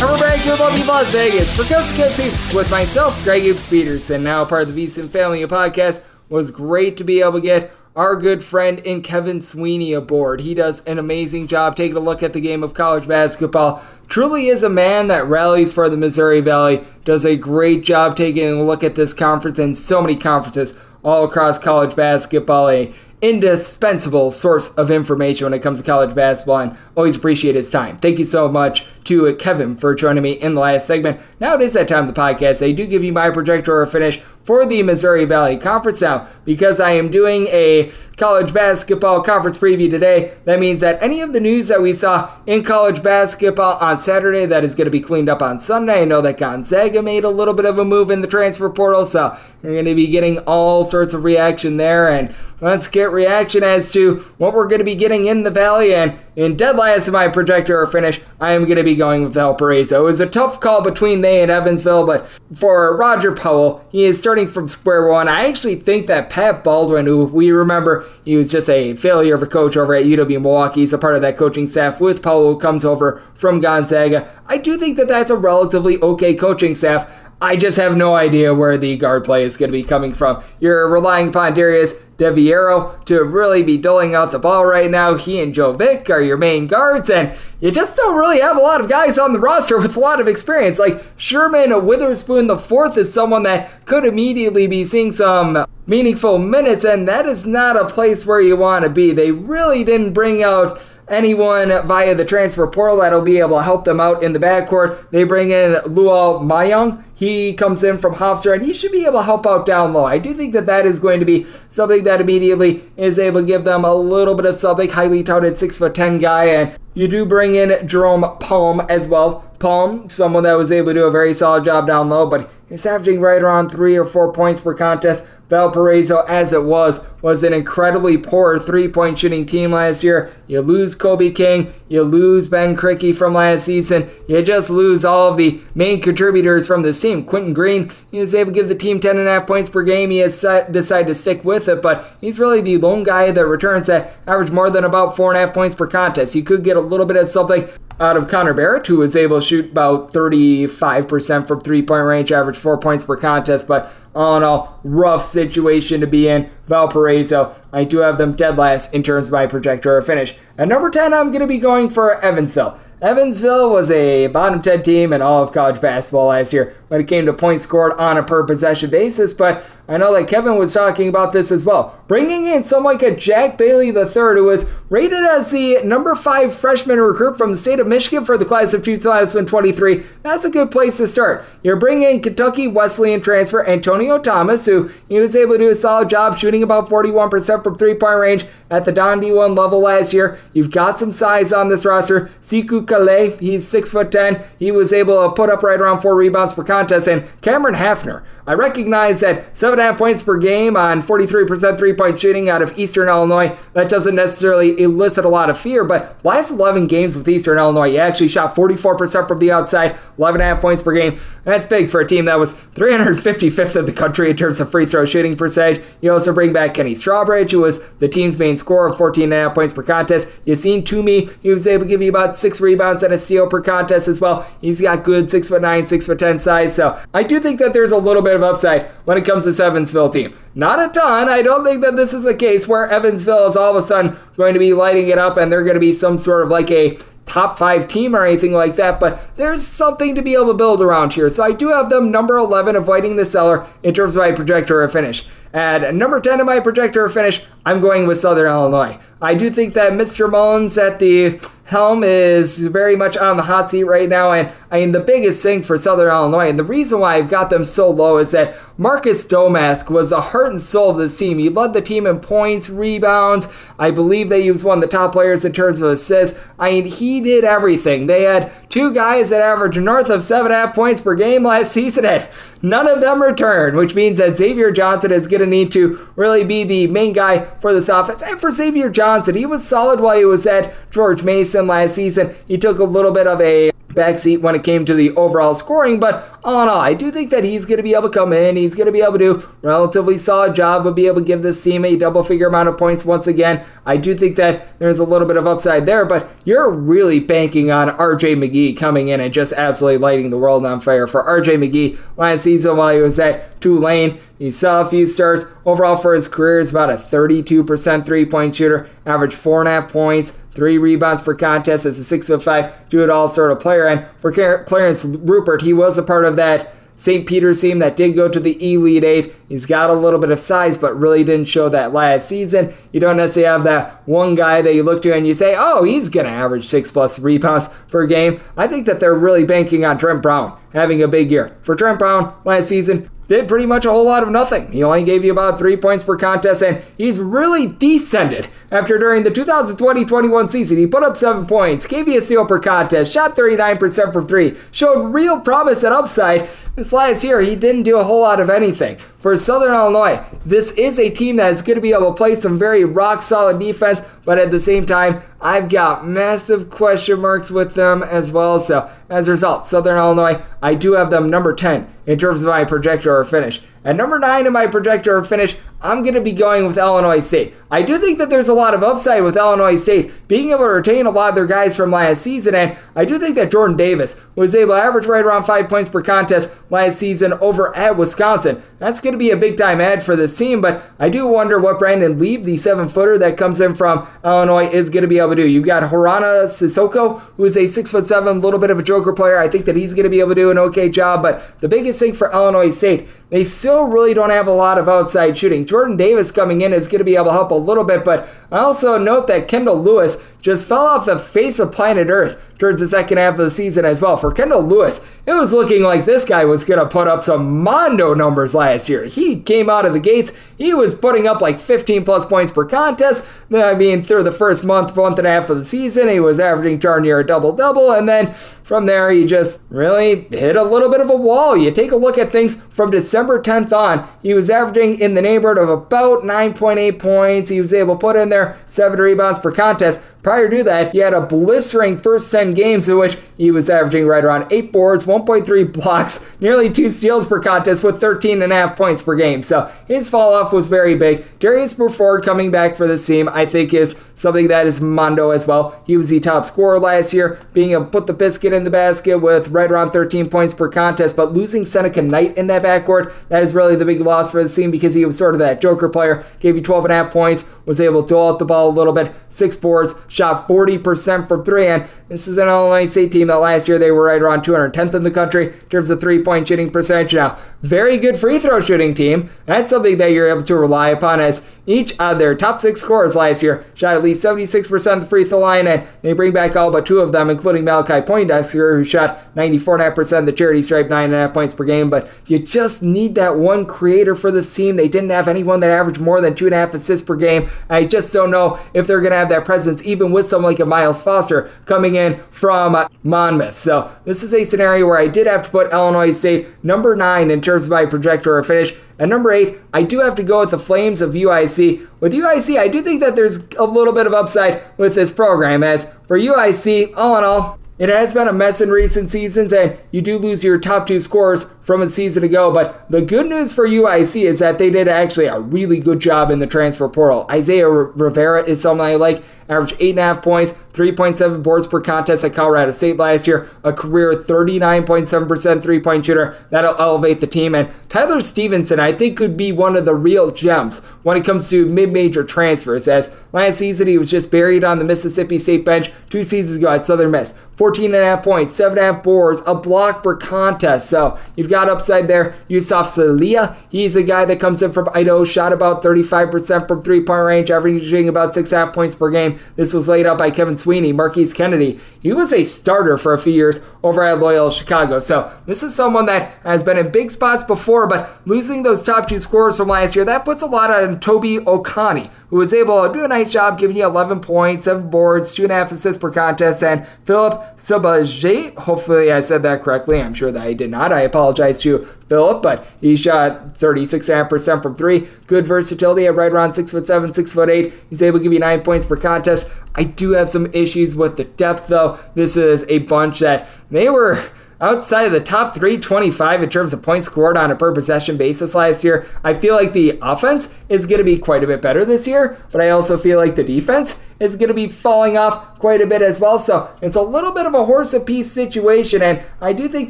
And 0.00 0.08
we're 0.08 0.20
back 0.20 0.44
to 0.44 0.54
lovely 0.54 0.84
Las 0.84 1.10
Vegas 1.10 1.56
for 1.56 1.64
Coast 1.64 1.92
to 1.96 2.02
Coast 2.02 2.20
Hoops 2.20 2.54
with 2.54 2.70
myself, 2.70 3.20
Greg 3.24 3.42
Hoops 3.42 3.66
Peterson, 3.66 4.22
now 4.22 4.44
part 4.44 4.68
of 4.68 4.72
the 4.72 4.86
VSiN 4.86 5.10
Family 5.10 5.44
Podcast. 5.44 6.04
Was 6.28 6.52
great 6.52 6.96
to 6.98 7.04
be 7.04 7.20
able 7.20 7.32
to 7.32 7.40
get 7.40 7.72
our 7.96 8.14
good 8.14 8.44
friend 8.44 8.78
in 8.78 9.02
Kevin 9.02 9.40
Sweeney 9.40 9.92
aboard. 9.92 10.42
He 10.42 10.54
does 10.54 10.84
an 10.84 11.00
amazing 11.00 11.48
job 11.48 11.74
taking 11.74 11.96
a 11.96 12.00
look 12.00 12.22
at 12.22 12.32
the 12.32 12.40
game 12.40 12.62
of 12.62 12.74
college 12.74 13.08
basketball. 13.08 13.82
Truly 14.06 14.46
is 14.46 14.62
a 14.62 14.68
man 14.68 15.08
that 15.08 15.26
rallies 15.26 15.72
for 15.72 15.90
the 15.90 15.96
Missouri 15.96 16.40
Valley, 16.40 16.86
does 17.04 17.26
a 17.26 17.34
great 17.34 17.82
job 17.82 18.14
taking 18.14 18.46
a 18.46 18.62
look 18.62 18.84
at 18.84 18.94
this 18.94 19.12
conference 19.12 19.58
and 19.58 19.76
so 19.76 20.00
many 20.00 20.14
conferences 20.14 20.78
all 21.02 21.24
across 21.24 21.58
college 21.58 21.96
basketball. 21.96 22.68
A 22.68 22.94
indispensable 23.20 24.30
source 24.30 24.72
of 24.74 24.90
information 24.90 25.44
when 25.44 25.54
it 25.54 25.62
comes 25.62 25.78
to 25.80 25.84
college 25.84 26.14
basketball 26.14 26.58
and 26.58 26.76
always 26.96 27.16
appreciate 27.16 27.54
his 27.54 27.70
time. 27.70 27.98
Thank 27.98 28.18
you 28.18 28.24
so 28.24 28.48
much 28.48 28.86
to 29.04 29.34
Kevin 29.36 29.76
for 29.76 29.94
joining 29.94 30.22
me 30.22 30.32
in 30.32 30.54
the 30.54 30.60
last 30.60 30.86
segment. 30.86 31.20
Now 31.40 31.54
it 31.54 31.60
is 31.60 31.72
that 31.74 31.88
time 31.88 32.08
of 32.08 32.14
the 32.14 32.20
podcast. 32.20 32.64
I 32.64 32.72
do 32.72 32.86
give 32.86 33.02
you 33.02 33.12
my 33.12 33.30
projector 33.30 33.80
or 33.80 33.86
finish 33.86 34.20
for 34.48 34.64
the 34.64 34.82
Missouri 34.82 35.26
Valley 35.26 35.58
Conference 35.58 36.00
now 36.00 36.26
because 36.46 36.80
I 36.80 36.92
am 36.92 37.10
doing 37.10 37.48
a 37.48 37.92
college 38.16 38.54
basketball 38.54 39.20
conference 39.20 39.58
preview 39.58 39.90
today. 39.90 40.38
That 40.46 40.58
means 40.58 40.80
that 40.80 41.02
any 41.02 41.20
of 41.20 41.34
the 41.34 41.38
news 41.38 41.68
that 41.68 41.82
we 41.82 41.92
saw 41.92 42.32
in 42.46 42.64
college 42.64 43.02
basketball 43.02 43.76
on 43.76 43.98
Saturday 43.98 44.46
that 44.46 44.64
is 44.64 44.74
going 44.74 44.86
to 44.86 44.90
be 44.90 45.00
cleaned 45.00 45.28
up 45.28 45.42
on 45.42 45.58
Sunday. 45.58 46.00
I 46.00 46.04
know 46.06 46.22
that 46.22 46.38
Gonzaga 46.38 47.02
made 47.02 47.24
a 47.24 47.28
little 47.28 47.52
bit 47.52 47.66
of 47.66 47.78
a 47.78 47.84
move 47.84 48.10
in 48.10 48.22
the 48.22 48.26
transfer 48.26 48.70
portal, 48.70 49.04
so 49.04 49.36
you're 49.62 49.74
going 49.74 49.84
to 49.84 49.94
be 49.94 50.06
getting 50.06 50.38
all 50.38 50.82
sorts 50.82 51.12
of 51.12 51.24
reaction 51.24 51.76
there. 51.76 52.08
And 52.08 52.34
let's 52.62 52.88
get 52.88 53.10
reaction 53.10 53.62
as 53.62 53.92
to 53.92 54.20
what 54.38 54.54
we're 54.54 54.66
going 54.66 54.78
to 54.78 54.84
be 54.84 54.94
getting 54.94 55.26
in 55.26 55.42
the 55.42 55.50
Valley. 55.50 55.94
And 55.94 56.18
in 56.38 56.54
dead 56.54 56.76
last 56.76 57.08
of 57.08 57.14
my 57.14 57.26
projector 57.26 57.80
or 57.80 57.88
finish, 57.88 58.20
I 58.40 58.52
am 58.52 58.64
going 58.64 58.76
to 58.76 58.84
be 58.84 58.94
going 58.94 59.24
with 59.24 59.34
Valparaiso. 59.34 60.02
It 60.02 60.04
was 60.04 60.20
a 60.20 60.26
tough 60.28 60.60
call 60.60 60.84
between 60.84 61.20
they 61.20 61.42
and 61.42 61.50
Evansville, 61.50 62.06
but 62.06 62.28
for 62.54 62.96
Roger 62.96 63.32
Powell, 63.32 63.84
he 63.90 64.04
is 64.04 64.20
starting 64.20 64.46
from 64.46 64.68
square 64.68 65.08
one. 65.08 65.26
I 65.26 65.48
actually 65.48 65.74
think 65.74 66.06
that 66.06 66.30
Pat 66.30 66.62
Baldwin, 66.62 67.06
who 67.06 67.24
we 67.24 67.50
remember 67.50 68.08
he 68.24 68.36
was 68.36 68.52
just 68.52 68.70
a 68.70 68.94
failure 68.94 69.34
of 69.34 69.42
a 69.42 69.46
coach 69.46 69.76
over 69.76 69.96
at 69.96 70.04
UW 70.04 70.40
Milwaukee, 70.40 70.80
he's 70.82 70.92
a 70.92 70.98
part 70.98 71.16
of 71.16 71.22
that 71.22 71.36
coaching 71.36 71.66
staff 71.66 72.00
with 72.00 72.22
Powell, 72.22 72.54
who 72.54 72.60
comes 72.60 72.84
over 72.84 73.20
from 73.34 73.58
Gonzaga. 73.58 74.30
I 74.46 74.58
do 74.58 74.78
think 74.78 74.96
that 74.96 75.08
that's 75.08 75.30
a 75.30 75.36
relatively 75.36 76.00
okay 76.00 76.36
coaching 76.36 76.76
staff. 76.76 77.10
I 77.40 77.54
just 77.54 77.78
have 77.78 77.96
no 77.96 78.16
idea 78.16 78.52
where 78.52 78.76
the 78.76 78.96
guard 78.96 79.22
play 79.24 79.44
is 79.44 79.56
going 79.56 79.70
to 79.70 79.78
be 79.78 79.84
coming 79.84 80.12
from. 80.12 80.42
You're 80.58 80.88
relying 80.88 81.28
upon 81.28 81.54
Darius 81.54 81.94
DeAveiro 82.16 83.04
to 83.04 83.22
really 83.22 83.62
be 83.62 83.78
doling 83.78 84.12
out 84.12 84.32
the 84.32 84.40
ball 84.40 84.66
right 84.66 84.90
now. 84.90 85.14
He 85.14 85.40
and 85.40 85.54
Joe 85.54 85.72
Vick 85.72 86.10
are 86.10 86.20
your 86.20 86.36
main 86.36 86.66
guards, 86.66 87.08
and 87.08 87.38
you 87.60 87.70
just 87.70 87.94
don't 87.94 88.16
really 88.16 88.40
have 88.40 88.56
a 88.56 88.60
lot 88.60 88.80
of 88.80 88.88
guys 88.88 89.20
on 89.20 89.32
the 89.32 89.38
roster 89.38 89.78
with 89.78 89.96
a 89.96 90.00
lot 90.00 90.20
of 90.20 90.26
experience. 90.26 90.80
Like 90.80 91.04
Sherman 91.16 91.86
Witherspoon 91.86 92.48
the 92.48 92.58
fourth 92.58 92.96
is 92.96 93.12
someone 93.12 93.44
that 93.44 93.86
could 93.86 94.04
immediately 94.04 94.66
be 94.66 94.84
seeing 94.84 95.12
some 95.12 95.64
meaningful 95.86 96.38
minutes, 96.38 96.84
and 96.84 97.06
that 97.06 97.24
is 97.24 97.46
not 97.46 97.76
a 97.76 97.86
place 97.86 98.26
where 98.26 98.40
you 98.40 98.56
want 98.56 98.82
to 98.82 98.90
be. 98.90 99.12
They 99.12 99.30
really 99.30 99.84
didn't 99.84 100.12
bring 100.12 100.42
out 100.42 100.84
anyone 101.10 101.68
via 101.86 102.14
the 102.14 102.24
transfer 102.24 102.66
portal 102.66 102.98
that'll 102.98 103.20
be 103.20 103.38
able 103.38 103.56
to 103.58 103.62
help 103.62 103.84
them 103.84 104.00
out 104.00 104.22
in 104.22 104.32
the 104.32 104.38
backcourt. 104.38 105.10
They 105.10 105.24
bring 105.24 105.50
in 105.50 105.74
Luol 105.84 106.42
Mayong. 106.42 107.04
He 107.16 107.52
comes 107.52 107.82
in 107.82 107.98
from 107.98 108.14
Hofstra, 108.14 108.54
and 108.54 108.62
he 108.62 108.72
should 108.72 108.92
be 108.92 109.04
able 109.04 109.18
to 109.18 109.24
help 109.24 109.46
out 109.46 109.66
down 109.66 109.92
low. 109.92 110.04
I 110.04 110.18
do 110.18 110.32
think 110.34 110.52
that 110.52 110.66
that 110.66 110.86
is 110.86 111.00
going 111.00 111.18
to 111.18 111.26
be 111.26 111.46
something 111.68 112.04
that 112.04 112.20
immediately 112.20 112.84
is 112.96 113.18
able 113.18 113.40
to 113.40 113.46
give 113.46 113.64
them 113.64 113.84
a 113.84 113.94
little 113.94 114.34
bit 114.34 114.46
of 114.46 114.54
something. 114.54 114.88
Highly 114.88 115.24
touted 115.24 115.58
six 115.58 115.78
foot 115.78 115.94
ten 115.94 116.18
guy, 116.18 116.44
and 116.44 116.78
you 116.94 117.08
do 117.08 117.26
bring 117.26 117.56
in 117.56 117.86
Jerome 117.86 118.38
Palm 118.38 118.80
as 118.88 119.08
well. 119.08 119.50
Palm, 119.58 120.08
someone 120.08 120.44
that 120.44 120.56
was 120.56 120.70
able 120.70 120.88
to 120.88 120.94
do 120.94 121.04
a 121.06 121.10
very 121.10 121.34
solid 121.34 121.64
job 121.64 121.88
down 121.88 122.08
low, 122.08 122.26
but 122.26 122.48
he's 122.68 122.86
averaging 122.86 123.20
right 123.20 123.42
around 123.42 123.70
three 123.70 123.96
or 123.96 124.04
four 124.04 124.32
points 124.32 124.60
per 124.60 124.74
contest. 124.74 125.26
Valparaiso, 125.48 126.24
as 126.28 126.52
it 126.52 126.64
was, 126.64 127.04
was 127.22 127.42
an 127.42 127.52
incredibly 127.52 128.18
poor 128.18 128.58
three 128.58 128.88
point 128.88 129.18
shooting 129.18 129.46
team 129.46 129.72
last 129.72 130.04
year. 130.04 130.34
You 130.46 130.60
lose 130.60 130.94
Kobe 130.94 131.30
King, 131.30 131.72
you 131.88 132.02
lose 132.02 132.48
Ben 132.48 132.76
Krikke 132.76 133.14
from 133.14 133.34
last 133.34 133.64
season, 133.64 134.08
you 134.28 134.42
just 134.42 134.70
lose 134.70 135.04
all 135.04 135.30
of 135.30 135.36
the 135.36 135.60
main 135.74 136.00
contributors 136.00 136.66
from 136.66 136.82
this 136.82 137.00
team. 137.00 137.24
Quentin 137.24 137.52
Green, 137.52 137.90
he 138.10 138.20
was 138.20 138.34
able 138.34 138.52
to 138.52 138.54
give 138.54 138.68
the 138.68 138.74
team 138.74 139.00
10.5 139.00 139.46
points 139.46 139.70
per 139.70 139.82
game. 139.82 140.10
He 140.10 140.18
has 140.18 140.40
decided 140.70 141.08
to 141.08 141.14
stick 141.14 141.44
with 141.44 141.68
it, 141.68 141.82
but 141.82 142.16
he's 142.20 142.38
really 142.38 142.60
the 142.60 142.78
lone 142.78 143.02
guy 143.02 143.30
that 143.30 143.46
returns 143.46 143.86
that 143.86 144.16
average 144.26 144.50
more 144.50 144.70
than 144.70 144.84
about 144.84 145.16
4.5 145.16 145.54
points 145.54 145.74
per 145.74 145.86
contest. 145.86 146.34
You 146.34 146.42
could 146.42 146.62
get 146.62 146.76
a 146.76 146.80
little 146.80 147.06
bit 147.06 147.16
of 147.16 147.28
something 147.28 147.68
out 148.00 148.16
of 148.16 148.28
Connor 148.28 148.54
Barrett, 148.54 148.86
who 148.86 148.98
was 148.98 149.16
able 149.16 149.40
to 149.40 149.46
shoot 149.46 149.72
about 149.72 150.12
35% 150.12 151.48
from 151.48 151.60
three 151.60 151.82
point 151.82 152.04
range, 152.04 152.30
average 152.30 152.56
four 152.56 152.78
points 152.78 153.04
per 153.04 153.16
contest. 153.16 153.66
But 153.66 153.92
all 154.18 154.36
in 154.36 154.42
all, 154.42 154.80
rough 154.82 155.24
situation 155.24 156.00
to 156.00 156.06
be 156.06 156.26
in. 156.26 156.50
Valparaiso, 156.66 157.54
I 157.72 157.84
do 157.84 157.98
have 157.98 158.18
them 158.18 158.34
dead 158.34 158.58
last 158.58 158.92
in 158.92 159.04
terms 159.04 159.28
of 159.28 159.32
my 159.32 159.46
projector 159.46 160.02
finish. 160.02 160.36
At 160.58 160.66
number 160.66 160.90
10, 160.90 161.14
I'm 161.14 161.28
going 161.28 161.40
to 161.40 161.46
be 161.46 161.58
going 161.58 161.88
for 161.88 162.20
Evansville. 162.20 162.78
Evansville 163.00 163.70
was 163.70 163.92
a 163.92 164.26
bottom 164.26 164.60
10 164.60 164.82
team 164.82 165.12
in 165.12 165.22
all 165.22 165.40
of 165.40 165.52
college 165.52 165.80
basketball 165.80 166.26
last 166.26 166.52
year 166.52 166.74
when 166.88 167.00
it 167.00 167.06
came 167.06 167.26
to 167.26 167.32
points 167.32 167.62
scored 167.62 167.92
on 167.92 168.18
a 168.18 168.24
per 168.24 168.42
possession 168.42 168.90
basis, 168.90 169.32
but 169.32 169.64
I 169.86 169.98
know 169.98 170.12
that 170.14 170.26
Kevin 170.26 170.58
was 170.58 170.74
talking 170.74 171.08
about 171.08 171.30
this 171.30 171.52
as 171.52 171.64
well. 171.64 171.96
Bringing 172.08 172.46
in 172.46 172.64
someone 172.64 172.94
like 172.94 173.02
a 173.02 173.14
Jack 173.14 173.56
Bailey 173.56 173.88
III, 173.88 174.04
who 174.14 174.44
was 174.44 174.68
rated 174.90 175.12
as 175.12 175.52
the 175.52 175.80
number 175.84 176.16
five 176.16 176.52
freshman 176.52 176.98
recruit 176.98 177.38
from 177.38 177.52
the 177.52 177.56
state 177.56 177.78
of 177.78 177.86
Michigan 177.86 178.24
for 178.24 178.36
the 178.36 178.44
class 178.44 178.74
of 178.74 178.82
2023, 178.82 180.02
that's 180.24 180.44
a 180.44 180.50
good 180.50 180.72
place 180.72 180.96
to 180.96 181.06
start. 181.06 181.44
You're 181.62 181.76
bringing 181.76 182.10
in 182.10 182.20
Kentucky 182.20 182.66
Wesleyan 182.66 183.20
transfer 183.20 183.64
Antonio 183.64 184.07
Thomas, 184.16 184.64
who 184.64 184.90
he 185.08 185.18
was 185.18 185.36
able 185.36 185.52
to 185.52 185.58
do 185.58 185.70
a 185.70 185.74
solid 185.74 186.08
job 186.08 186.38
shooting 186.38 186.62
about 186.62 186.88
41% 186.88 187.62
from 187.62 187.74
three 187.74 187.94
point 187.94 188.18
range 188.18 188.46
at 188.70 188.84
the 188.84 188.92
Don 188.92 189.20
D1 189.20 189.58
level 189.58 189.80
last 189.80 190.14
year. 190.14 190.38
You've 190.54 190.70
got 190.70 190.98
some 190.98 191.12
size 191.12 191.52
on 191.52 191.68
this 191.68 191.84
roster. 191.84 192.30
Siku 192.40 192.86
Calais, 192.86 193.36
he's 193.38 193.66
six 193.68 193.90
foot 193.90 194.10
ten. 194.10 194.42
He 194.58 194.70
was 194.70 194.92
able 194.92 195.28
to 195.28 195.34
put 195.34 195.50
up 195.50 195.62
right 195.62 195.80
around 195.80 196.00
four 196.00 196.14
rebounds 196.16 196.54
per 196.54 196.64
contest. 196.64 197.08
And 197.08 197.26
Cameron 197.42 197.74
Haffner, 197.74 198.24
I 198.48 198.54
recognize 198.54 199.20
that 199.20 199.52
7.5 199.52 199.98
points 199.98 200.22
per 200.22 200.38
game 200.38 200.74
on 200.74 201.02
43% 201.02 201.76
three 201.76 201.92
point 201.92 202.18
shooting 202.18 202.48
out 202.48 202.62
of 202.62 202.76
Eastern 202.78 203.06
Illinois, 203.06 203.54
that 203.74 203.90
doesn't 203.90 204.14
necessarily 204.14 204.80
elicit 204.80 205.26
a 205.26 205.28
lot 205.28 205.50
of 205.50 205.58
fear, 205.58 205.84
but 205.84 206.18
last 206.24 206.50
11 206.52 206.86
games 206.86 207.14
with 207.14 207.28
Eastern 207.28 207.58
Illinois, 207.58 207.90
he 207.90 207.98
actually 207.98 208.28
shot 208.28 208.54
44% 208.54 209.28
from 209.28 209.38
the 209.38 209.52
outside, 209.52 209.98
11.5 210.16 210.60
points 210.62 210.82
per 210.82 210.94
game. 210.94 211.18
That's 211.44 211.66
big 211.66 211.90
for 211.90 212.00
a 212.00 212.08
team 212.08 212.24
that 212.24 212.38
was 212.38 212.54
355th 212.54 213.76
in 213.76 213.84
the 213.84 213.92
country 213.92 214.30
in 214.30 214.36
terms 214.36 214.60
of 214.60 214.70
free 214.70 214.86
throw 214.86 215.04
shooting 215.04 215.36
percentage. 215.36 215.84
You 216.00 216.14
also 216.14 216.32
bring 216.32 216.54
back 216.54 216.72
Kenny 216.72 216.92
Strawbridge, 216.92 217.50
who 217.50 217.60
was 217.60 217.84
the 217.98 218.08
team's 218.08 218.38
main 218.38 218.56
scorer 218.56 218.88
of 218.88 218.96
14.5 218.96 219.54
points 219.54 219.74
per 219.74 219.82
contest. 219.82 220.32
Yacine 220.46 220.82
Toumi, 220.82 221.34
he 221.42 221.50
was 221.50 221.66
able 221.66 221.82
to 221.82 221.88
give 221.88 222.00
you 222.00 222.08
about 222.08 222.34
six 222.34 222.62
rebounds 222.62 223.02
and 223.02 223.12
a 223.12 223.18
steal 223.18 223.46
per 223.46 223.60
contest 223.60 224.08
as 224.08 224.22
well. 224.22 224.46
He's 224.62 224.80
got 224.80 225.04
good 225.04 225.28
6 225.28 225.50
foot 225.50 225.60
9, 225.60 225.86
6 225.86 226.06
foot 226.06 226.18
10 226.18 226.38
size. 226.38 226.74
So 226.74 226.98
I 227.12 227.24
do 227.24 227.40
think 227.40 227.58
that 227.58 227.74
there's 227.74 227.92
a 227.92 227.98
little 227.98 228.22
bit 228.22 228.37
of 228.38 228.54
upside 228.54 228.86
when 229.04 229.18
it 229.18 229.24
comes 229.24 229.44
to 229.44 229.50
this 229.50 229.60
Evansville 229.60 230.10
team. 230.10 230.36
Not 230.54 230.80
a 230.80 230.88
ton. 230.92 231.28
I 231.28 231.42
don't 231.42 231.64
think 231.64 231.82
that 231.82 231.96
this 231.96 232.12
is 232.14 232.26
a 232.26 232.34
case 232.34 232.66
where 232.66 232.88
Evansville 232.88 233.46
is 233.46 233.56
all 233.56 233.70
of 233.70 233.76
a 233.76 233.82
sudden 233.82 234.16
going 234.36 234.54
to 234.54 234.60
be 234.60 234.72
lighting 234.72 235.08
it 235.08 235.18
up 235.18 235.36
and 235.36 235.52
they're 235.52 235.64
going 235.64 235.74
to 235.74 235.80
be 235.80 235.92
some 235.92 236.18
sort 236.18 236.42
of 236.42 236.48
like 236.48 236.70
a 236.70 236.98
top 237.28 237.58
five 237.58 237.86
team 237.86 238.16
or 238.16 238.24
anything 238.24 238.52
like 238.52 238.76
that, 238.76 238.98
but 238.98 239.34
there's 239.36 239.66
something 239.66 240.14
to 240.14 240.22
be 240.22 240.34
able 240.34 240.46
to 240.46 240.54
build 240.54 240.80
around 240.80 241.12
here. 241.12 241.28
So 241.28 241.44
I 241.44 241.52
do 241.52 241.68
have 241.68 241.90
them 241.90 242.10
number 242.10 242.36
11 242.36 242.74
avoiding 242.74 243.16
the 243.16 243.24
cellar 243.24 243.66
in 243.82 243.94
terms 243.94 244.16
of 244.16 244.22
my 244.22 244.32
projector 244.32 244.82
of 244.82 244.92
finish. 244.92 245.26
At 245.52 245.94
number 245.94 246.20
10 246.20 246.40
in 246.40 246.46
my 246.46 246.60
projector 246.60 247.04
of 247.04 247.12
finish, 247.12 247.42
I'm 247.64 247.80
going 247.80 248.06
with 248.06 248.18
Southern 248.18 248.50
Illinois. 248.50 248.98
I 249.20 249.34
do 249.34 249.50
think 249.50 249.74
that 249.74 249.92
Mr. 249.92 250.30
Mullins 250.30 250.76
at 250.76 250.98
the 250.98 251.40
helm 251.68 252.02
is 252.02 252.56
very 252.58 252.96
much 252.96 253.14
on 253.14 253.36
the 253.36 253.42
hot 253.42 253.70
seat 253.70 253.84
right 253.84 254.08
now, 254.08 254.32
and 254.32 254.50
I 254.70 254.80
mean, 254.80 254.92
the 254.92 255.00
biggest 255.00 255.42
thing 255.42 255.62
for 255.62 255.76
Southern 255.76 256.08
Illinois, 256.08 256.48
and 256.48 256.58
the 256.58 256.64
reason 256.64 257.00
why 257.00 257.16
I've 257.16 257.28
got 257.28 257.50
them 257.50 257.66
so 257.66 257.90
low 257.90 258.16
is 258.16 258.30
that 258.30 258.56
Marcus 258.78 259.26
Domask 259.26 259.90
was 259.90 260.08
the 260.08 260.20
heart 260.20 260.50
and 260.50 260.62
soul 260.62 260.92
of 260.92 260.96
this 260.96 261.18
team. 261.18 261.38
He 261.38 261.50
led 261.50 261.74
the 261.74 261.82
team 261.82 262.06
in 262.06 262.20
points, 262.20 262.70
rebounds. 262.70 263.48
I 263.78 263.90
believe 263.90 264.30
that 264.30 264.40
he 264.40 264.50
was 264.50 264.64
one 264.64 264.78
of 264.78 264.82
the 264.82 264.96
top 264.96 265.12
players 265.12 265.44
in 265.44 265.52
terms 265.52 265.82
of 265.82 265.90
assists. 265.90 266.40
I 266.58 266.70
mean, 266.70 266.84
he 266.86 267.20
did 267.20 267.44
everything. 267.44 268.06
They 268.06 268.22
had 268.22 268.50
two 268.68 268.92
guys 268.92 269.30
that 269.30 269.40
averaged 269.40 269.80
north 269.80 270.10
of 270.10 270.22
seven 270.22 270.52
and 270.52 270.62
a 270.62 270.66
half 270.66 270.74
points 270.74 271.00
per 271.00 271.14
game 271.14 271.44
last 271.44 271.72
season, 271.72 272.04
and 272.04 272.28
none 272.62 272.86
of 272.86 273.00
them 273.00 273.22
returned, 273.22 273.76
which 273.76 273.94
means 273.94 274.18
that 274.18 274.36
Xavier 274.36 274.70
Johnson 274.70 275.12
is 275.12 275.26
going 275.26 275.40
to 275.40 275.46
need 275.46 275.72
to 275.72 276.08
really 276.16 276.44
be 276.44 276.64
the 276.64 276.86
main 276.88 277.12
guy 277.12 277.44
for 277.60 277.72
this 277.72 277.88
offense. 277.88 278.22
And 278.22 278.40
for 278.40 278.50
Xavier 278.50 278.90
Johnson, 278.90 279.34
he 279.34 279.46
was 279.46 279.66
solid 279.66 280.00
while 280.00 280.16
he 280.16 280.24
was 280.24 280.46
at 280.46 280.72
George 280.90 281.22
Mason 281.22 281.66
last 281.66 281.94
season. 281.94 282.34
He 282.46 282.58
took 282.58 282.78
a 282.78 282.84
little 282.84 283.12
bit 283.12 283.26
of 283.26 283.40
a 283.40 283.72
backseat 283.88 284.40
when 284.40 284.54
it 284.54 284.62
came 284.62 284.84
to 284.84 284.94
the 284.94 285.10
overall 285.16 285.54
scoring, 285.54 285.98
but 285.98 286.37
all 286.48 286.62
in 286.62 286.68
all, 286.70 286.80
I 286.80 286.94
do 286.94 287.10
think 287.10 287.30
that 287.30 287.44
he's 287.44 287.66
going 287.66 287.76
to 287.76 287.82
be 287.82 287.92
able 287.92 288.08
to 288.08 288.18
come 288.18 288.32
in. 288.32 288.56
He's 288.56 288.74
going 288.74 288.86
to 288.86 288.92
be 288.92 289.02
able 289.02 289.18
to 289.18 289.18
do 289.18 289.48
relatively 289.60 290.16
solid 290.16 290.54
job 290.54 290.86
of 290.86 290.94
be 290.94 291.06
able 291.06 291.20
to 291.20 291.26
give 291.26 291.42
this 291.42 291.62
team 291.62 291.84
a 291.84 291.94
double 291.94 292.24
figure 292.24 292.46
amount 292.46 292.70
of 292.70 292.78
points 292.78 293.04
once 293.04 293.26
again. 293.26 293.66
I 293.84 293.98
do 293.98 294.16
think 294.16 294.36
that 294.36 294.78
there's 294.78 294.98
a 294.98 295.04
little 295.04 295.28
bit 295.28 295.36
of 295.36 295.46
upside 295.46 295.84
there, 295.84 296.06
but 296.06 296.26
you're 296.46 296.70
really 296.70 297.20
banking 297.20 297.70
on 297.70 297.90
RJ 297.90 298.36
McGee 298.36 298.74
coming 298.78 299.08
in 299.08 299.20
and 299.20 299.30
just 299.30 299.52
absolutely 299.52 299.98
lighting 299.98 300.30
the 300.30 300.38
world 300.38 300.64
on 300.64 300.80
fire. 300.80 301.06
For 301.06 301.22
RJ 301.22 301.58
McGee, 301.58 301.98
last 302.16 302.44
season 302.44 302.78
while 302.78 302.94
he 302.94 303.02
was 303.02 303.18
at 303.18 303.60
Tulane, 303.60 304.18
he 304.38 304.50
saw 304.50 304.80
a 304.80 304.88
few 304.88 305.04
starts. 305.04 305.44
Overall 305.66 305.96
for 305.96 306.14
his 306.14 306.28
career, 306.28 306.60
is 306.60 306.70
about 306.70 306.90
a 306.90 306.94
32% 306.94 308.06
three 308.06 308.24
point 308.24 308.56
shooter, 308.56 308.88
average 309.04 309.34
four 309.34 309.60
and 309.60 309.68
a 309.68 309.72
half 309.72 309.92
points, 309.92 310.38
three 310.52 310.78
rebounds 310.78 311.22
per 311.22 311.34
contest 311.34 311.84
as 311.84 311.98
a 311.98 312.04
six 312.04 312.30
five 312.42 312.72
do 312.88 313.02
it 313.02 313.10
all 313.10 313.28
sort 313.28 313.52
of 313.52 313.60
player. 313.60 313.86
And 313.86 314.06
for 314.18 314.32
Clarence 314.32 315.04
Rupert, 315.04 315.62
he 315.62 315.72
was 315.72 315.98
a 315.98 316.02
part 316.02 316.24
of 316.24 316.36
that 316.38 316.74
St. 316.98 317.28
Peter's 317.28 317.60
team 317.60 317.78
that 317.78 317.94
did 317.94 318.16
go 318.16 318.28
to 318.28 318.40
the 318.40 318.56
Elite 318.60 319.04
Eight. 319.04 319.34
He's 319.48 319.66
got 319.66 319.88
a 319.88 319.92
little 319.92 320.18
bit 320.18 320.32
of 320.32 320.38
size, 320.40 320.76
but 320.76 320.98
really 320.98 321.22
didn't 321.22 321.46
show 321.46 321.68
that 321.68 321.92
last 321.92 322.28
season. 322.28 322.74
You 322.92 322.98
don't 322.98 323.16
necessarily 323.16 323.52
have 323.52 323.62
that 323.64 324.02
one 324.08 324.34
guy 324.34 324.62
that 324.62 324.74
you 324.74 324.82
look 324.82 325.00
to 325.02 325.14
and 325.14 325.24
you 325.24 325.32
say, 325.32 325.54
oh, 325.56 325.84
he's 325.84 326.08
going 326.08 326.26
to 326.26 326.32
average 326.32 326.66
six 326.66 326.90
plus 326.90 327.20
rebounds 327.20 327.68
per 327.86 328.04
game. 328.04 328.40
I 328.56 328.66
think 328.66 328.86
that 328.86 328.98
they're 328.98 329.14
really 329.14 329.44
banking 329.44 329.84
on 329.84 329.96
Trent 329.96 330.22
Brown 330.22 330.58
having 330.72 331.00
a 331.00 331.08
big 331.08 331.30
year. 331.30 331.56
For 331.62 331.76
Trent 331.76 332.00
Brown 332.00 332.34
last 332.44 332.68
season, 332.68 333.08
did 333.28 333.46
pretty 333.46 333.66
much 333.66 333.84
a 333.84 333.90
whole 333.90 334.06
lot 334.06 334.22
of 334.22 334.30
nothing. 334.30 334.72
He 334.72 334.82
only 334.82 335.04
gave 335.04 335.22
you 335.22 335.30
about 335.30 335.58
three 335.58 335.76
points 335.76 336.02
per 336.02 336.16
contest, 336.16 336.62
and 336.62 336.82
he's 336.96 337.20
really 337.20 337.66
descended 337.66 338.48
after 338.72 338.98
during 338.98 339.22
the 339.22 339.30
2020 339.30 340.04
21 340.04 340.48
season. 340.48 340.78
He 340.78 340.86
put 340.86 341.04
up 341.04 341.16
seven 341.16 341.46
points, 341.46 341.86
gave 341.86 342.08
you 342.08 342.18
a 342.18 342.20
steal 342.20 342.46
per 342.46 342.58
contest, 342.58 343.12
shot 343.12 343.36
39% 343.36 344.12
from 344.12 344.26
three, 344.26 344.56
showed 344.72 345.10
real 345.10 345.40
promise 345.40 345.84
and 345.84 345.94
upside. 345.94 346.48
This 346.74 346.92
last 346.92 347.22
year, 347.22 347.40
he 347.42 347.54
didn't 347.54 347.82
do 347.82 347.98
a 347.98 348.04
whole 348.04 348.22
lot 348.22 348.40
of 348.40 348.50
anything. 348.50 348.98
For 349.18 349.34
Southern 349.34 349.74
Illinois, 349.74 350.24
this 350.46 350.70
is 350.72 350.96
a 350.96 351.10
team 351.10 351.36
that 351.36 351.50
is 351.50 351.60
going 351.60 351.74
to 351.74 351.82
be 351.82 351.92
able 351.92 352.12
to 352.12 352.16
play 352.16 352.36
some 352.36 352.56
very 352.56 352.84
rock 352.84 353.20
solid 353.20 353.58
defense, 353.58 354.00
but 354.24 354.38
at 354.38 354.52
the 354.52 354.60
same 354.60 354.86
time, 354.86 355.22
I've 355.40 355.68
got 355.68 356.06
massive 356.06 356.70
question 356.70 357.20
marks 357.20 357.50
with 357.50 357.74
them 357.74 358.04
as 358.04 358.30
well. 358.30 358.60
So, 358.60 358.88
as 359.10 359.26
a 359.26 359.32
result, 359.32 359.66
Southern 359.66 359.98
Illinois, 359.98 360.40
I 360.62 360.74
do 360.74 360.92
have 360.92 361.10
them 361.10 361.28
number 361.28 361.52
10 361.52 361.92
in 362.06 362.16
terms 362.16 362.44
of 362.44 362.48
my 362.48 362.64
projector 362.64 363.16
or 363.16 363.24
finish. 363.24 363.60
At 363.88 363.96
number 363.96 364.18
9 364.18 364.46
in 364.46 364.52
my 364.52 364.66
projector 364.66 365.16
or 365.16 365.24
finish, 365.24 365.56
I'm 365.80 366.02
going 366.02 366.12
to 366.12 366.20
be 366.20 366.32
going 366.32 366.66
with 366.66 366.76
Illinois 366.76 367.20
State. 367.20 367.54
I 367.70 367.80
do 367.80 367.98
think 367.98 368.18
that 368.18 368.28
there's 368.28 368.48
a 368.48 368.54
lot 368.54 368.74
of 368.74 368.82
upside 368.82 369.22
with 369.22 369.36
Illinois 369.36 369.76
State 369.76 370.12
being 370.28 370.50
able 370.50 370.64
to 370.64 370.70
retain 370.70 371.06
a 371.06 371.10
lot 371.10 371.30
of 371.30 371.34
their 371.34 371.46
guys 371.46 371.74
from 371.74 371.90
last 371.90 372.20
season, 372.20 372.54
and 372.54 372.78
I 372.94 373.06
do 373.06 373.18
think 373.18 373.36
that 373.36 373.50
Jordan 373.50 373.78
Davis 373.78 374.20
was 374.36 374.54
able 374.54 374.74
to 374.74 374.80
average 374.80 375.06
right 375.06 375.24
around 375.24 375.44
five 375.44 375.70
points 375.70 375.88
per 375.88 376.02
contest 376.02 376.50
last 376.68 376.98
season 376.98 377.32
over 377.34 377.74
at 377.74 377.96
Wisconsin. 377.96 378.62
That's 378.78 379.00
going 379.00 379.12
to 379.12 379.18
be 379.18 379.30
a 379.30 379.36
big 379.36 379.56
time 379.56 379.80
ad 379.80 380.02
for 380.02 380.16
this 380.16 380.36
team, 380.36 380.60
but 380.60 380.82
I 380.98 381.08
do 381.08 381.26
wonder 381.26 381.58
what 381.58 381.78
Brandon 381.78 382.18
Lieb, 382.18 382.42
the 382.42 382.58
seven 382.58 382.88
footer 382.88 383.16
that 383.18 383.38
comes 383.38 383.58
in 383.60 383.74
from 383.74 384.06
Illinois, 384.22 384.68
is 384.68 384.90
going 384.90 385.02
to 385.02 385.08
be 385.08 385.18
able 385.18 385.30
to 385.30 385.36
do. 385.36 385.46
You've 385.46 385.64
got 385.64 385.82
Horana 385.84 386.44
Sissoko, 386.44 387.20
who 387.36 387.44
is 387.44 387.56
a 387.56 387.66
six 387.66 387.90
foot 387.90 388.04
seven, 388.04 388.40
little 388.40 388.60
bit 388.60 388.70
of 388.70 388.78
a 388.78 388.82
joker 388.82 389.14
player. 389.14 389.38
I 389.38 389.48
think 389.48 389.64
that 389.64 389.76
he's 389.76 389.94
going 389.94 390.04
to 390.04 390.10
be 390.10 390.20
able 390.20 390.30
to 390.30 390.34
do 390.34 390.50
an 390.50 390.58
okay 390.58 390.88
job, 390.90 391.22
but 391.22 391.60
the 391.60 391.68
biggest 391.68 391.98
thing 391.98 392.14
for 392.14 392.30
Illinois 392.32 392.70
State 392.70 393.08
they 393.30 393.44
still 393.44 393.84
really 393.84 394.14
don't 394.14 394.30
have 394.30 394.46
a 394.46 394.52
lot 394.52 394.78
of 394.78 394.88
outside 394.88 395.36
shooting. 395.36 395.66
Jordan 395.66 395.96
Davis 395.96 396.30
coming 396.30 396.60
in 396.60 396.72
is 396.72 396.88
going 396.88 397.00
to 397.00 397.04
be 397.04 397.14
able 397.14 397.26
to 397.26 397.32
help 397.32 397.50
a 397.50 397.54
little 397.54 397.84
bit, 397.84 398.04
but 398.04 398.28
I 398.50 398.58
also 398.58 398.96
note 398.96 399.26
that 399.26 399.48
Kendall 399.48 399.82
Lewis 399.82 400.16
just 400.40 400.66
fell 400.66 400.86
off 400.86 401.06
the 401.06 401.18
face 401.18 401.58
of 401.58 401.72
planet 401.72 402.08
Earth 402.08 402.40
towards 402.58 402.80
the 402.80 402.86
second 402.86 403.18
half 403.18 403.34
of 403.34 403.38
the 403.38 403.50
season 403.50 403.84
as 403.84 404.00
well. 404.00 404.16
For 404.16 404.32
Kendall 404.32 404.62
Lewis, 404.62 405.06
it 405.26 405.32
was 405.32 405.52
looking 405.52 405.82
like 405.82 406.04
this 406.04 406.24
guy 406.24 406.44
was 406.44 406.64
going 406.64 406.80
to 406.80 406.86
put 406.86 407.08
up 407.08 407.24
some 407.24 407.62
Mondo 407.62 408.14
numbers 408.14 408.54
last 408.54 408.88
year. 408.88 409.04
He 409.04 409.40
came 409.40 409.70
out 409.70 409.86
of 409.86 409.92
the 409.92 410.00
gates, 410.00 410.32
he 410.56 410.74
was 410.74 410.94
putting 410.94 411.26
up 411.26 411.40
like 411.40 411.60
15 411.60 412.04
plus 412.04 412.26
points 412.26 412.50
per 412.50 412.64
contest. 412.64 413.24
I 413.54 413.74
mean, 413.74 414.02
through 414.02 414.24
the 414.24 414.32
first 414.32 414.64
month, 414.64 414.96
month 414.96 415.18
and 415.18 415.26
a 415.26 415.30
half 415.30 415.50
of 415.50 415.56
the 415.56 415.64
season, 415.64 416.08
he 416.08 416.20
was 416.20 416.40
averaging 416.40 416.78
darn 416.78 417.04
near 417.04 417.20
a 417.20 417.26
double 417.26 417.52
double, 417.52 417.92
and 417.92 418.08
then 418.08 418.32
from 418.32 418.86
there, 418.86 419.10
he 419.10 419.24
just 419.24 419.60
really 419.70 420.22
hit 420.30 420.56
a 420.56 420.62
little 420.62 420.90
bit 420.90 421.00
of 421.00 421.08
a 421.08 421.16
wall. 421.16 421.56
You 421.56 421.70
take 421.70 421.92
a 421.92 421.96
look 421.96 422.18
at 422.18 422.30
things 422.30 422.56
from 422.68 422.90
December 422.90 423.40
10th 423.40 423.72
on, 423.72 424.08
he 424.22 424.34
was 424.34 424.50
averaging 424.50 424.98
in 424.98 425.14
the 425.14 425.22
neighborhood 425.22 425.58
of 425.58 425.68
about 425.68 426.22
9.8 426.22 426.98
points. 426.98 427.48
He 427.48 427.60
was 427.60 427.72
able 427.72 427.94
to 427.94 428.00
put 428.00 428.16
in 428.16 428.28
there 428.28 428.58
seven 428.66 428.98
rebounds 428.98 429.38
per 429.38 429.52
contest. 429.52 430.02
Prior 430.22 430.48
to 430.48 430.64
that, 430.64 430.92
he 430.92 430.98
had 430.98 431.14
a 431.14 431.20
blistering 431.20 431.96
first 431.96 432.30
10 432.32 432.52
games 432.52 432.88
in 432.88 432.98
which 432.98 433.16
he 433.36 433.50
was 433.50 433.70
averaging 433.70 434.06
right 434.06 434.24
around 434.24 434.52
8 434.52 434.72
boards, 434.72 435.04
1.3 435.04 435.72
blocks, 435.72 436.26
nearly 436.40 436.70
2 436.70 436.88
steals 436.88 437.28
per 437.28 437.40
contest 437.40 437.84
with 437.84 438.00
13.5 438.00 438.76
points 438.76 439.00
per 439.00 439.14
game. 439.14 439.42
So 439.42 439.72
his 439.86 440.10
fall 440.10 440.34
off 440.34 440.52
was 440.52 440.66
very 440.66 440.96
big. 440.96 441.24
Darius 441.38 441.72
Burford 441.72 442.24
coming 442.24 442.50
back 442.50 442.74
for 442.74 442.88
this 442.88 443.06
team, 443.06 443.28
I 443.28 443.46
think, 443.46 443.72
is 443.72 443.96
something 444.16 444.48
that 444.48 444.66
is 444.66 444.80
Mondo 444.80 445.30
as 445.30 445.46
well. 445.46 445.80
He 445.86 445.96
was 445.96 446.08
the 446.08 446.18
top 446.18 446.44
scorer 446.44 446.80
last 446.80 447.14
year, 447.14 447.38
being 447.52 447.70
able 447.70 447.84
to 447.84 447.90
put 447.90 448.08
the 448.08 448.12
biscuit 448.12 448.52
in 448.52 448.64
the 448.64 448.70
basket 448.70 449.18
with 449.18 449.48
right 449.48 449.70
around 449.70 449.92
13 449.92 450.28
points 450.28 450.52
per 450.52 450.68
contest, 450.68 451.16
but 451.16 451.32
losing 451.32 451.64
Seneca 451.64 452.02
Knight 452.02 452.36
in 452.36 452.48
that 452.48 452.62
backcourt, 452.62 453.12
that 453.28 453.44
is 453.44 453.54
really 453.54 453.76
the 453.76 453.84
big 453.84 454.00
loss 454.00 454.32
for 454.32 454.42
the 454.42 454.48
team 454.48 454.72
because 454.72 454.94
he 454.94 455.04
was 455.04 455.16
sort 455.16 455.34
of 455.34 455.38
that 455.38 455.60
joker 455.60 455.88
player, 455.88 456.26
gave 456.40 456.56
you 456.56 456.62
12.5 456.62 457.12
points, 457.12 457.44
was 457.68 457.82
able 457.82 458.02
to 458.02 458.18
out 458.18 458.38
the 458.38 458.46
ball 458.46 458.70
a 458.70 458.72
little 458.72 458.94
bit, 458.94 459.14
six 459.28 459.54
boards, 459.54 459.94
shot 460.08 460.48
40% 460.48 461.28
from 461.28 461.44
three, 461.44 461.66
and 461.66 461.86
this 462.08 462.26
is 462.26 462.38
an 462.38 462.48
Illinois 462.48 462.86
State 462.86 463.12
team 463.12 463.28
that 463.28 463.34
last 463.34 463.68
year 463.68 463.78
they 463.78 463.90
were 463.90 464.04
right 464.04 464.22
around 464.22 464.40
210th 464.40 464.94
in 464.94 465.02
the 465.02 465.10
country 465.10 465.48
in 465.48 465.68
terms 465.68 465.90
of 465.90 466.00
three 466.00 466.22
point 466.22 466.48
shooting 466.48 466.70
percentage. 466.70 467.14
Now, 467.14 467.38
very 467.60 467.98
good 467.98 468.18
free 468.18 468.38
throw 468.38 468.60
shooting 468.60 468.94
team. 468.94 469.30
That's 469.44 469.68
something 469.68 469.98
that 469.98 470.12
you're 470.12 470.30
able 470.30 470.44
to 470.44 470.56
rely 470.56 470.88
upon 470.88 471.20
as 471.20 471.58
each 471.66 471.98
of 471.98 472.18
their 472.18 472.34
top 472.34 472.60
six 472.60 472.80
scorers 472.80 473.16
last 473.16 473.42
year 473.42 473.66
shot 473.74 473.94
at 473.94 474.02
least 474.02 474.24
76% 474.24 474.92
of 474.92 475.00
the 475.00 475.06
free 475.06 475.24
throw 475.24 475.40
line, 475.40 475.66
and 475.66 475.86
they 476.00 476.14
bring 476.14 476.32
back 476.32 476.56
all 476.56 476.70
but 476.70 476.86
two 476.86 477.00
of 477.00 477.12
them, 477.12 477.28
including 477.28 477.64
Malachi 477.64 478.00
Poindexter, 478.00 478.76
who 478.76 478.84
shot 478.84 479.34
94.5% 479.34 480.18
of 480.20 480.26
the 480.26 480.32
charity 480.32 480.62
stripe, 480.62 480.88
9.5 480.88 481.34
points 481.34 481.54
per 481.54 481.64
game. 481.64 481.90
But 481.90 482.10
you 482.26 482.38
just 482.38 482.82
need 482.82 483.14
that 483.16 483.36
one 483.36 483.66
creator 483.66 484.14
for 484.14 484.30
this 484.30 484.54
team. 484.54 484.76
They 484.76 484.88
didn't 484.88 485.10
have 485.10 485.28
anyone 485.28 485.60
that 485.60 485.70
averaged 485.70 486.00
more 486.00 486.20
than 486.20 486.34
2.5 486.34 486.74
assists 486.74 487.06
per 487.06 487.16
game. 487.16 487.50
I 487.70 487.84
just 487.84 488.12
don't 488.12 488.30
know 488.30 488.58
if 488.74 488.86
they're 488.86 489.00
going 489.00 489.12
to 489.12 489.18
have 489.18 489.28
that 489.30 489.44
presence 489.44 489.82
even 489.84 490.12
with 490.12 490.26
someone 490.26 490.52
like 490.52 490.60
a 490.60 490.66
Myles 490.66 491.02
Foster 491.02 491.50
coming 491.66 491.94
in 491.94 492.20
from 492.30 492.76
Monmouth. 493.02 493.56
So 493.56 493.94
this 494.04 494.22
is 494.22 494.32
a 494.32 494.44
scenario 494.44 494.86
where 494.86 494.98
I 494.98 495.08
did 495.08 495.26
have 495.26 495.42
to 495.42 495.50
put 495.50 495.72
Illinois 495.72 496.12
State 496.12 496.48
number 496.64 496.96
nine 496.96 497.30
in 497.30 497.40
terms 497.40 497.64
of 497.64 497.70
my 497.70 497.84
projector 497.84 498.36
or 498.36 498.42
finish. 498.42 498.74
And 498.98 499.10
number 499.10 499.30
eight, 499.30 499.58
I 499.72 499.84
do 499.84 500.00
have 500.00 500.16
to 500.16 500.22
go 500.22 500.40
with 500.40 500.50
the 500.50 500.58
Flames 500.58 501.00
of 501.00 501.12
UIC. 501.12 501.86
With 502.00 502.12
UIC, 502.12 502.58
I 502.58 502.68
do 502.68 502.82
think 502.82 503.00
that 503.00 503.14
there's 503.14 503.48
a 503.58 503.64
little 503.64 503.92
bit 503.92 504.06
of 504.06 504.12
upside 504.12 504.62
with 504.76 504.94
this 504.94 505.12
program, 505.12 505.62
as 505.62 505.92
for 506.08 506.18
UIC, 506.18 506.94
all 506.96 507.16
in 507.16 507.24
all, 507.24 507.58
it 507.78 507.88
has 507.88 508.12
been 508.12 508.26
a 508.26 508.32
mess 508.32 508.60
in 508.60 508.70
recent 508.70 509.10
seasons, 509.10 509.52
and 509.52 509.78
you 509.90 510.02
do 510.02 510.18
lose 510.18 510.42
your 510.42 510.58
top 510.58 510.86
two 510.86 510.98
scorers 510.98 511.44
from 511.60 511.80
a 511.80 511.88
season 511.88 512.24
ago. 512.24 512.52
But 512.52 512.84
the 512.90 513.02
good 513.02 513.26
news 513.26 513.52
for 513.52 513.68
UIC 513.68 514.24
is 514.24 514.40
that 514.40 514.58
they 514.58 514.70
did 514.70 514.88
actually 514.88 515.26
a 515.26 515.38
really 515.38 515.78
good 515.78 516.00
job 516.00 516.30
in 516.30 516.40
the 516.40 516.46
transfer 516.46 516.88
portal. 516.88 517.26
Isaiah 517.30 517.68
Rivera 517.68 518.42
is 518.44 518.60
someone 518.60 518.88
I 518.88 518.96
like 518.96 519.22
averaged 519.48 519.76
8.5 519.78 520.22
points, 520.22 520.52
3.7 520.72 521.42
boards 521.42 521.66
per 521.66 521.80
contest 521.80 522.24
at 522.24 522.34
Colorado 522.34 522.72
State 522.72 522.96
last 522.96 523.26
year, 523.26 523.50
a 523.64 523.72
career 523.72 524.14
39.7% 524.14 525.62
three 525.62 525.80
point 525.80 526.06
shooter. 526.06 526.36
That'll 526.50 526.76
elevate 526.78 527.20
the 527.20 527.26
team. 527.26 527.54
And 527.54 527.70
Tyler 527.88 528.20
Stevenson, 528.20 528.78
I 528.78 528.92
think, 528.92 529.16
could 529.16 529.36
be 529.36 529.52
one 529.52 529.76
of 529.76 529.84
the 529.84 529.94
real 529.94 530.30
gems 530.30 530.80
when 531.02 531.16
it 531.16 531.24
comes 531.24 531.48
to 531.50 531.66
mid 531.66 531.92
major 531.92 532.22
transfers, 532.22 532.86
as 532.86 533.10
last 533.32 533.58
season 533.58 533.88
he 533.88 533.98
was 533.98 534.10
just 534.10 534.30
buried 534.30 534.64
on 534.64 534.78
the 534.78 534.84
Mississippi 534.84 535.38
State 535.38 535.64
bench 535.64 535.90
two 536.10 536.22
seasons 536.22 536.58
ago 536.58 536.70
at 536.70 536.84
Southern 536.84 537.10
Miss. 537.10 537.34
14.5 537.56 538.22
points, 538.22 538.52
7.5 538.56 539.02
boards, 539.02 539.42
a 539.44 539.54
block 539.54 540.04
per 540.04 540.16
contest. 540.16 540.88
So 540.88 541.18
you've 541.34 541.50
got 541.50 541.68
upside 541.68 542.06
there. 542.06 542.36
Yusuf 542.46 542.86
Salia, 542.94 543.56
he's 543.68 543.96
a 543.96 544.04
guy 544.04 544.24
that 544.26 544.38
comes 544.38 544.62
in 544.62 544.70
from 544.70 544.88
Idaho, 544.94 545.24
shot 545.24 545.52
about 545.52 545.82
35% 545.82 546.68
from 546.68 546.82
three 546.82 547.02
point 547.02 547.24
range, 547.24 547.50
averaging 547.50 548.08
about 548.08 548.32
6.5 548.32 548.72
points 548.72 548.94
per 548.94 549.10
game. 549.10 549.37
This 549.56 549.74
was 549.74 549.88
laid 549.88 550.06
out 550.06 550.18
by 550.18 550.30
Kevin 550.30 550.56
Sweeney. 550.56 550.92
Marquise 550.92 551.32
Kennedy, 551.32 551.80
he 552.00 552.12
was 552.12 552.32
a 552.32 552.44
starter 552.44 552.96
for 552.96 553.14
a 553.14 553.18
few 553.18 553.32
years 553.32 553.60
over 553.82 554.02
at 554.02 554.18
Loyola 554.18 554.52
Chicago. 554.52 554.98
So 555.00 555.32
this 555.46 555.62
is 555.62 555.74
someone 555.74 556.06
that 556.06 556.32
has 556.42 556.62
been 556.62 556.78
in 556.78 556.90
big 556.90 557.10
spots 557.10 557.44
before, 557.44 557.86
but 557.86 558.20
losing 558.26 558.62
those 558.62 558.82
top 558.82 559.08
two 559.08 559.18
scorers 559.18 559.56
from 559.56 559.68
last 559.68 559.96
year, 559.96 560.04
that 560.04 560.24
puts 560.24 560.42
a 560.42 560.46
lot 560.46 560.70
on 560.70 561.00
Toby 561.00 561.38
Okani, 561.38 562.10
who 562.30 562.36
was 562.36 562.52
able 562.52 562.86
to 562.86 562.92
do 562.92 563.04
a 563.04 563.08
nice 563.08 563.30
job 563.30 563.58
giving 563.58 563.76
you 563.76 563.84
11 563.84 564.20
points, 564.20 564.64
7 564.64 564.90
boards, 564.90 565.34
2.5 565.34 565.72
assists 565.72 566.00
per 566.00 566.10
contest, 566.10 566.62
and 566.62 566.86
Philip 567.04 567.34
Sabajé, 567.56 568.54
hopefully 568.56 569.10
I 569.10 569.20
said 569.20 569.42
that 569.42 569.62
correctly. 569.62 570.00
I'm 570.00 570.14
sure 570.14 570.30
that 570.30 570.46
I 570.46 570.52
did 570.52 570.70
not. 570.70 570.92
I 570.92 571.00
apologize 571.00 571.60
to 571.62 571.88
Philip, 572.08 572.42
but 572.42 572.66
he 572.80 572.96
shot 572.96 573.54
36.5% 573.54 574.62
from 574.62 574.74
three. 574.76 575.08
Good 575.26 575.46
versatility 575.46 576.06
at 576.06 576.14
right 576.14 576.32
around 576.32 576.52
6 576.52 576.70
foot 576.70 576.86
7, 576.86 577.12
6 577.12 577.32
foot 577.32 577.48
8. 577.48 577.72
He's 577.90 578.02
able 578.02 578.18
to 578.18 578.22
give 578.22 578.32
you 578.32 578.38
9 578.38 578.62
points 578.62 578.86
per 578.86 578.96
contest. 578.96 579.50
I 579.74 579.84
do 579.84 580.12
have 580.12 580.28
some 580.28 580.52
issues 580.52 580.96
with 580.96 581.16
the 581.16 581.24
depth, 581.24 581.68
though. 581.68 581.98
This 582.14 582.36
is 582.36 582.64
a 582.68 582.78
bunch 582.80 583.20
that 583.20 583.48
they 583.70 583.88
were 583.88 584.22
outside 584.60 585.04
of 585.04 585.12
the 585.12 585.20
top 585.20 585.54
325 585.54 586.42
in 586.42 586.50
terms 586.50 586.72
of 586.72 586.82
points 586.82 587.06
scored 587.06 587.36
on 587.36 587.50
a 587.50 587.56
per 587.56 587.72
possession 587.72 588.16
basis 588.16 588.54
last 588.54 588.84
year. 588.84 589.06
I 589.22 589.34
feel 589.34 589.54
like 589.54 589.72
the 589.72 589.98
offense 590.02 590.54
is 590.68 590.86
going 590.86 590.98
to 590.98 591.04
be 591.04 591.18
quite 591.18 591.44
a 591.44 591.46
bit 591.46 591.62
better 591.62 591.84
this 591.84 592.06
year, 592.06 592.42
but 592.50 592.60
I 592.60 592.70
also 592.70 592.98
feel 592.98 593.18
like 593.18 593.34
the 593.34 593.44
defense 593.44 594.02
is 594.20 594.34
going 594.34 594.48
to 594.48 594.54
be 594.54 594.68
falling 594.68 595.16
off 595.16 595.58
quite 595.58 595.80
a 595.80 595.86
bit 595.86 596.02
as 596.02 596.18
well. 596.18 596.38
So 596.38 596.70
it's 596.82 596.96
a 596.96 597.02
little 597.02 597.32
bit 597.32 597.46
of 597.46 597.54
a 597.54 597.64
horse 597.64 597.94
apiece 597.94 598.30
situation, 598.30 599.00
and 599.02 599.22
I 599.40 599.52
do 599.52 599.68
think 599.68 599.88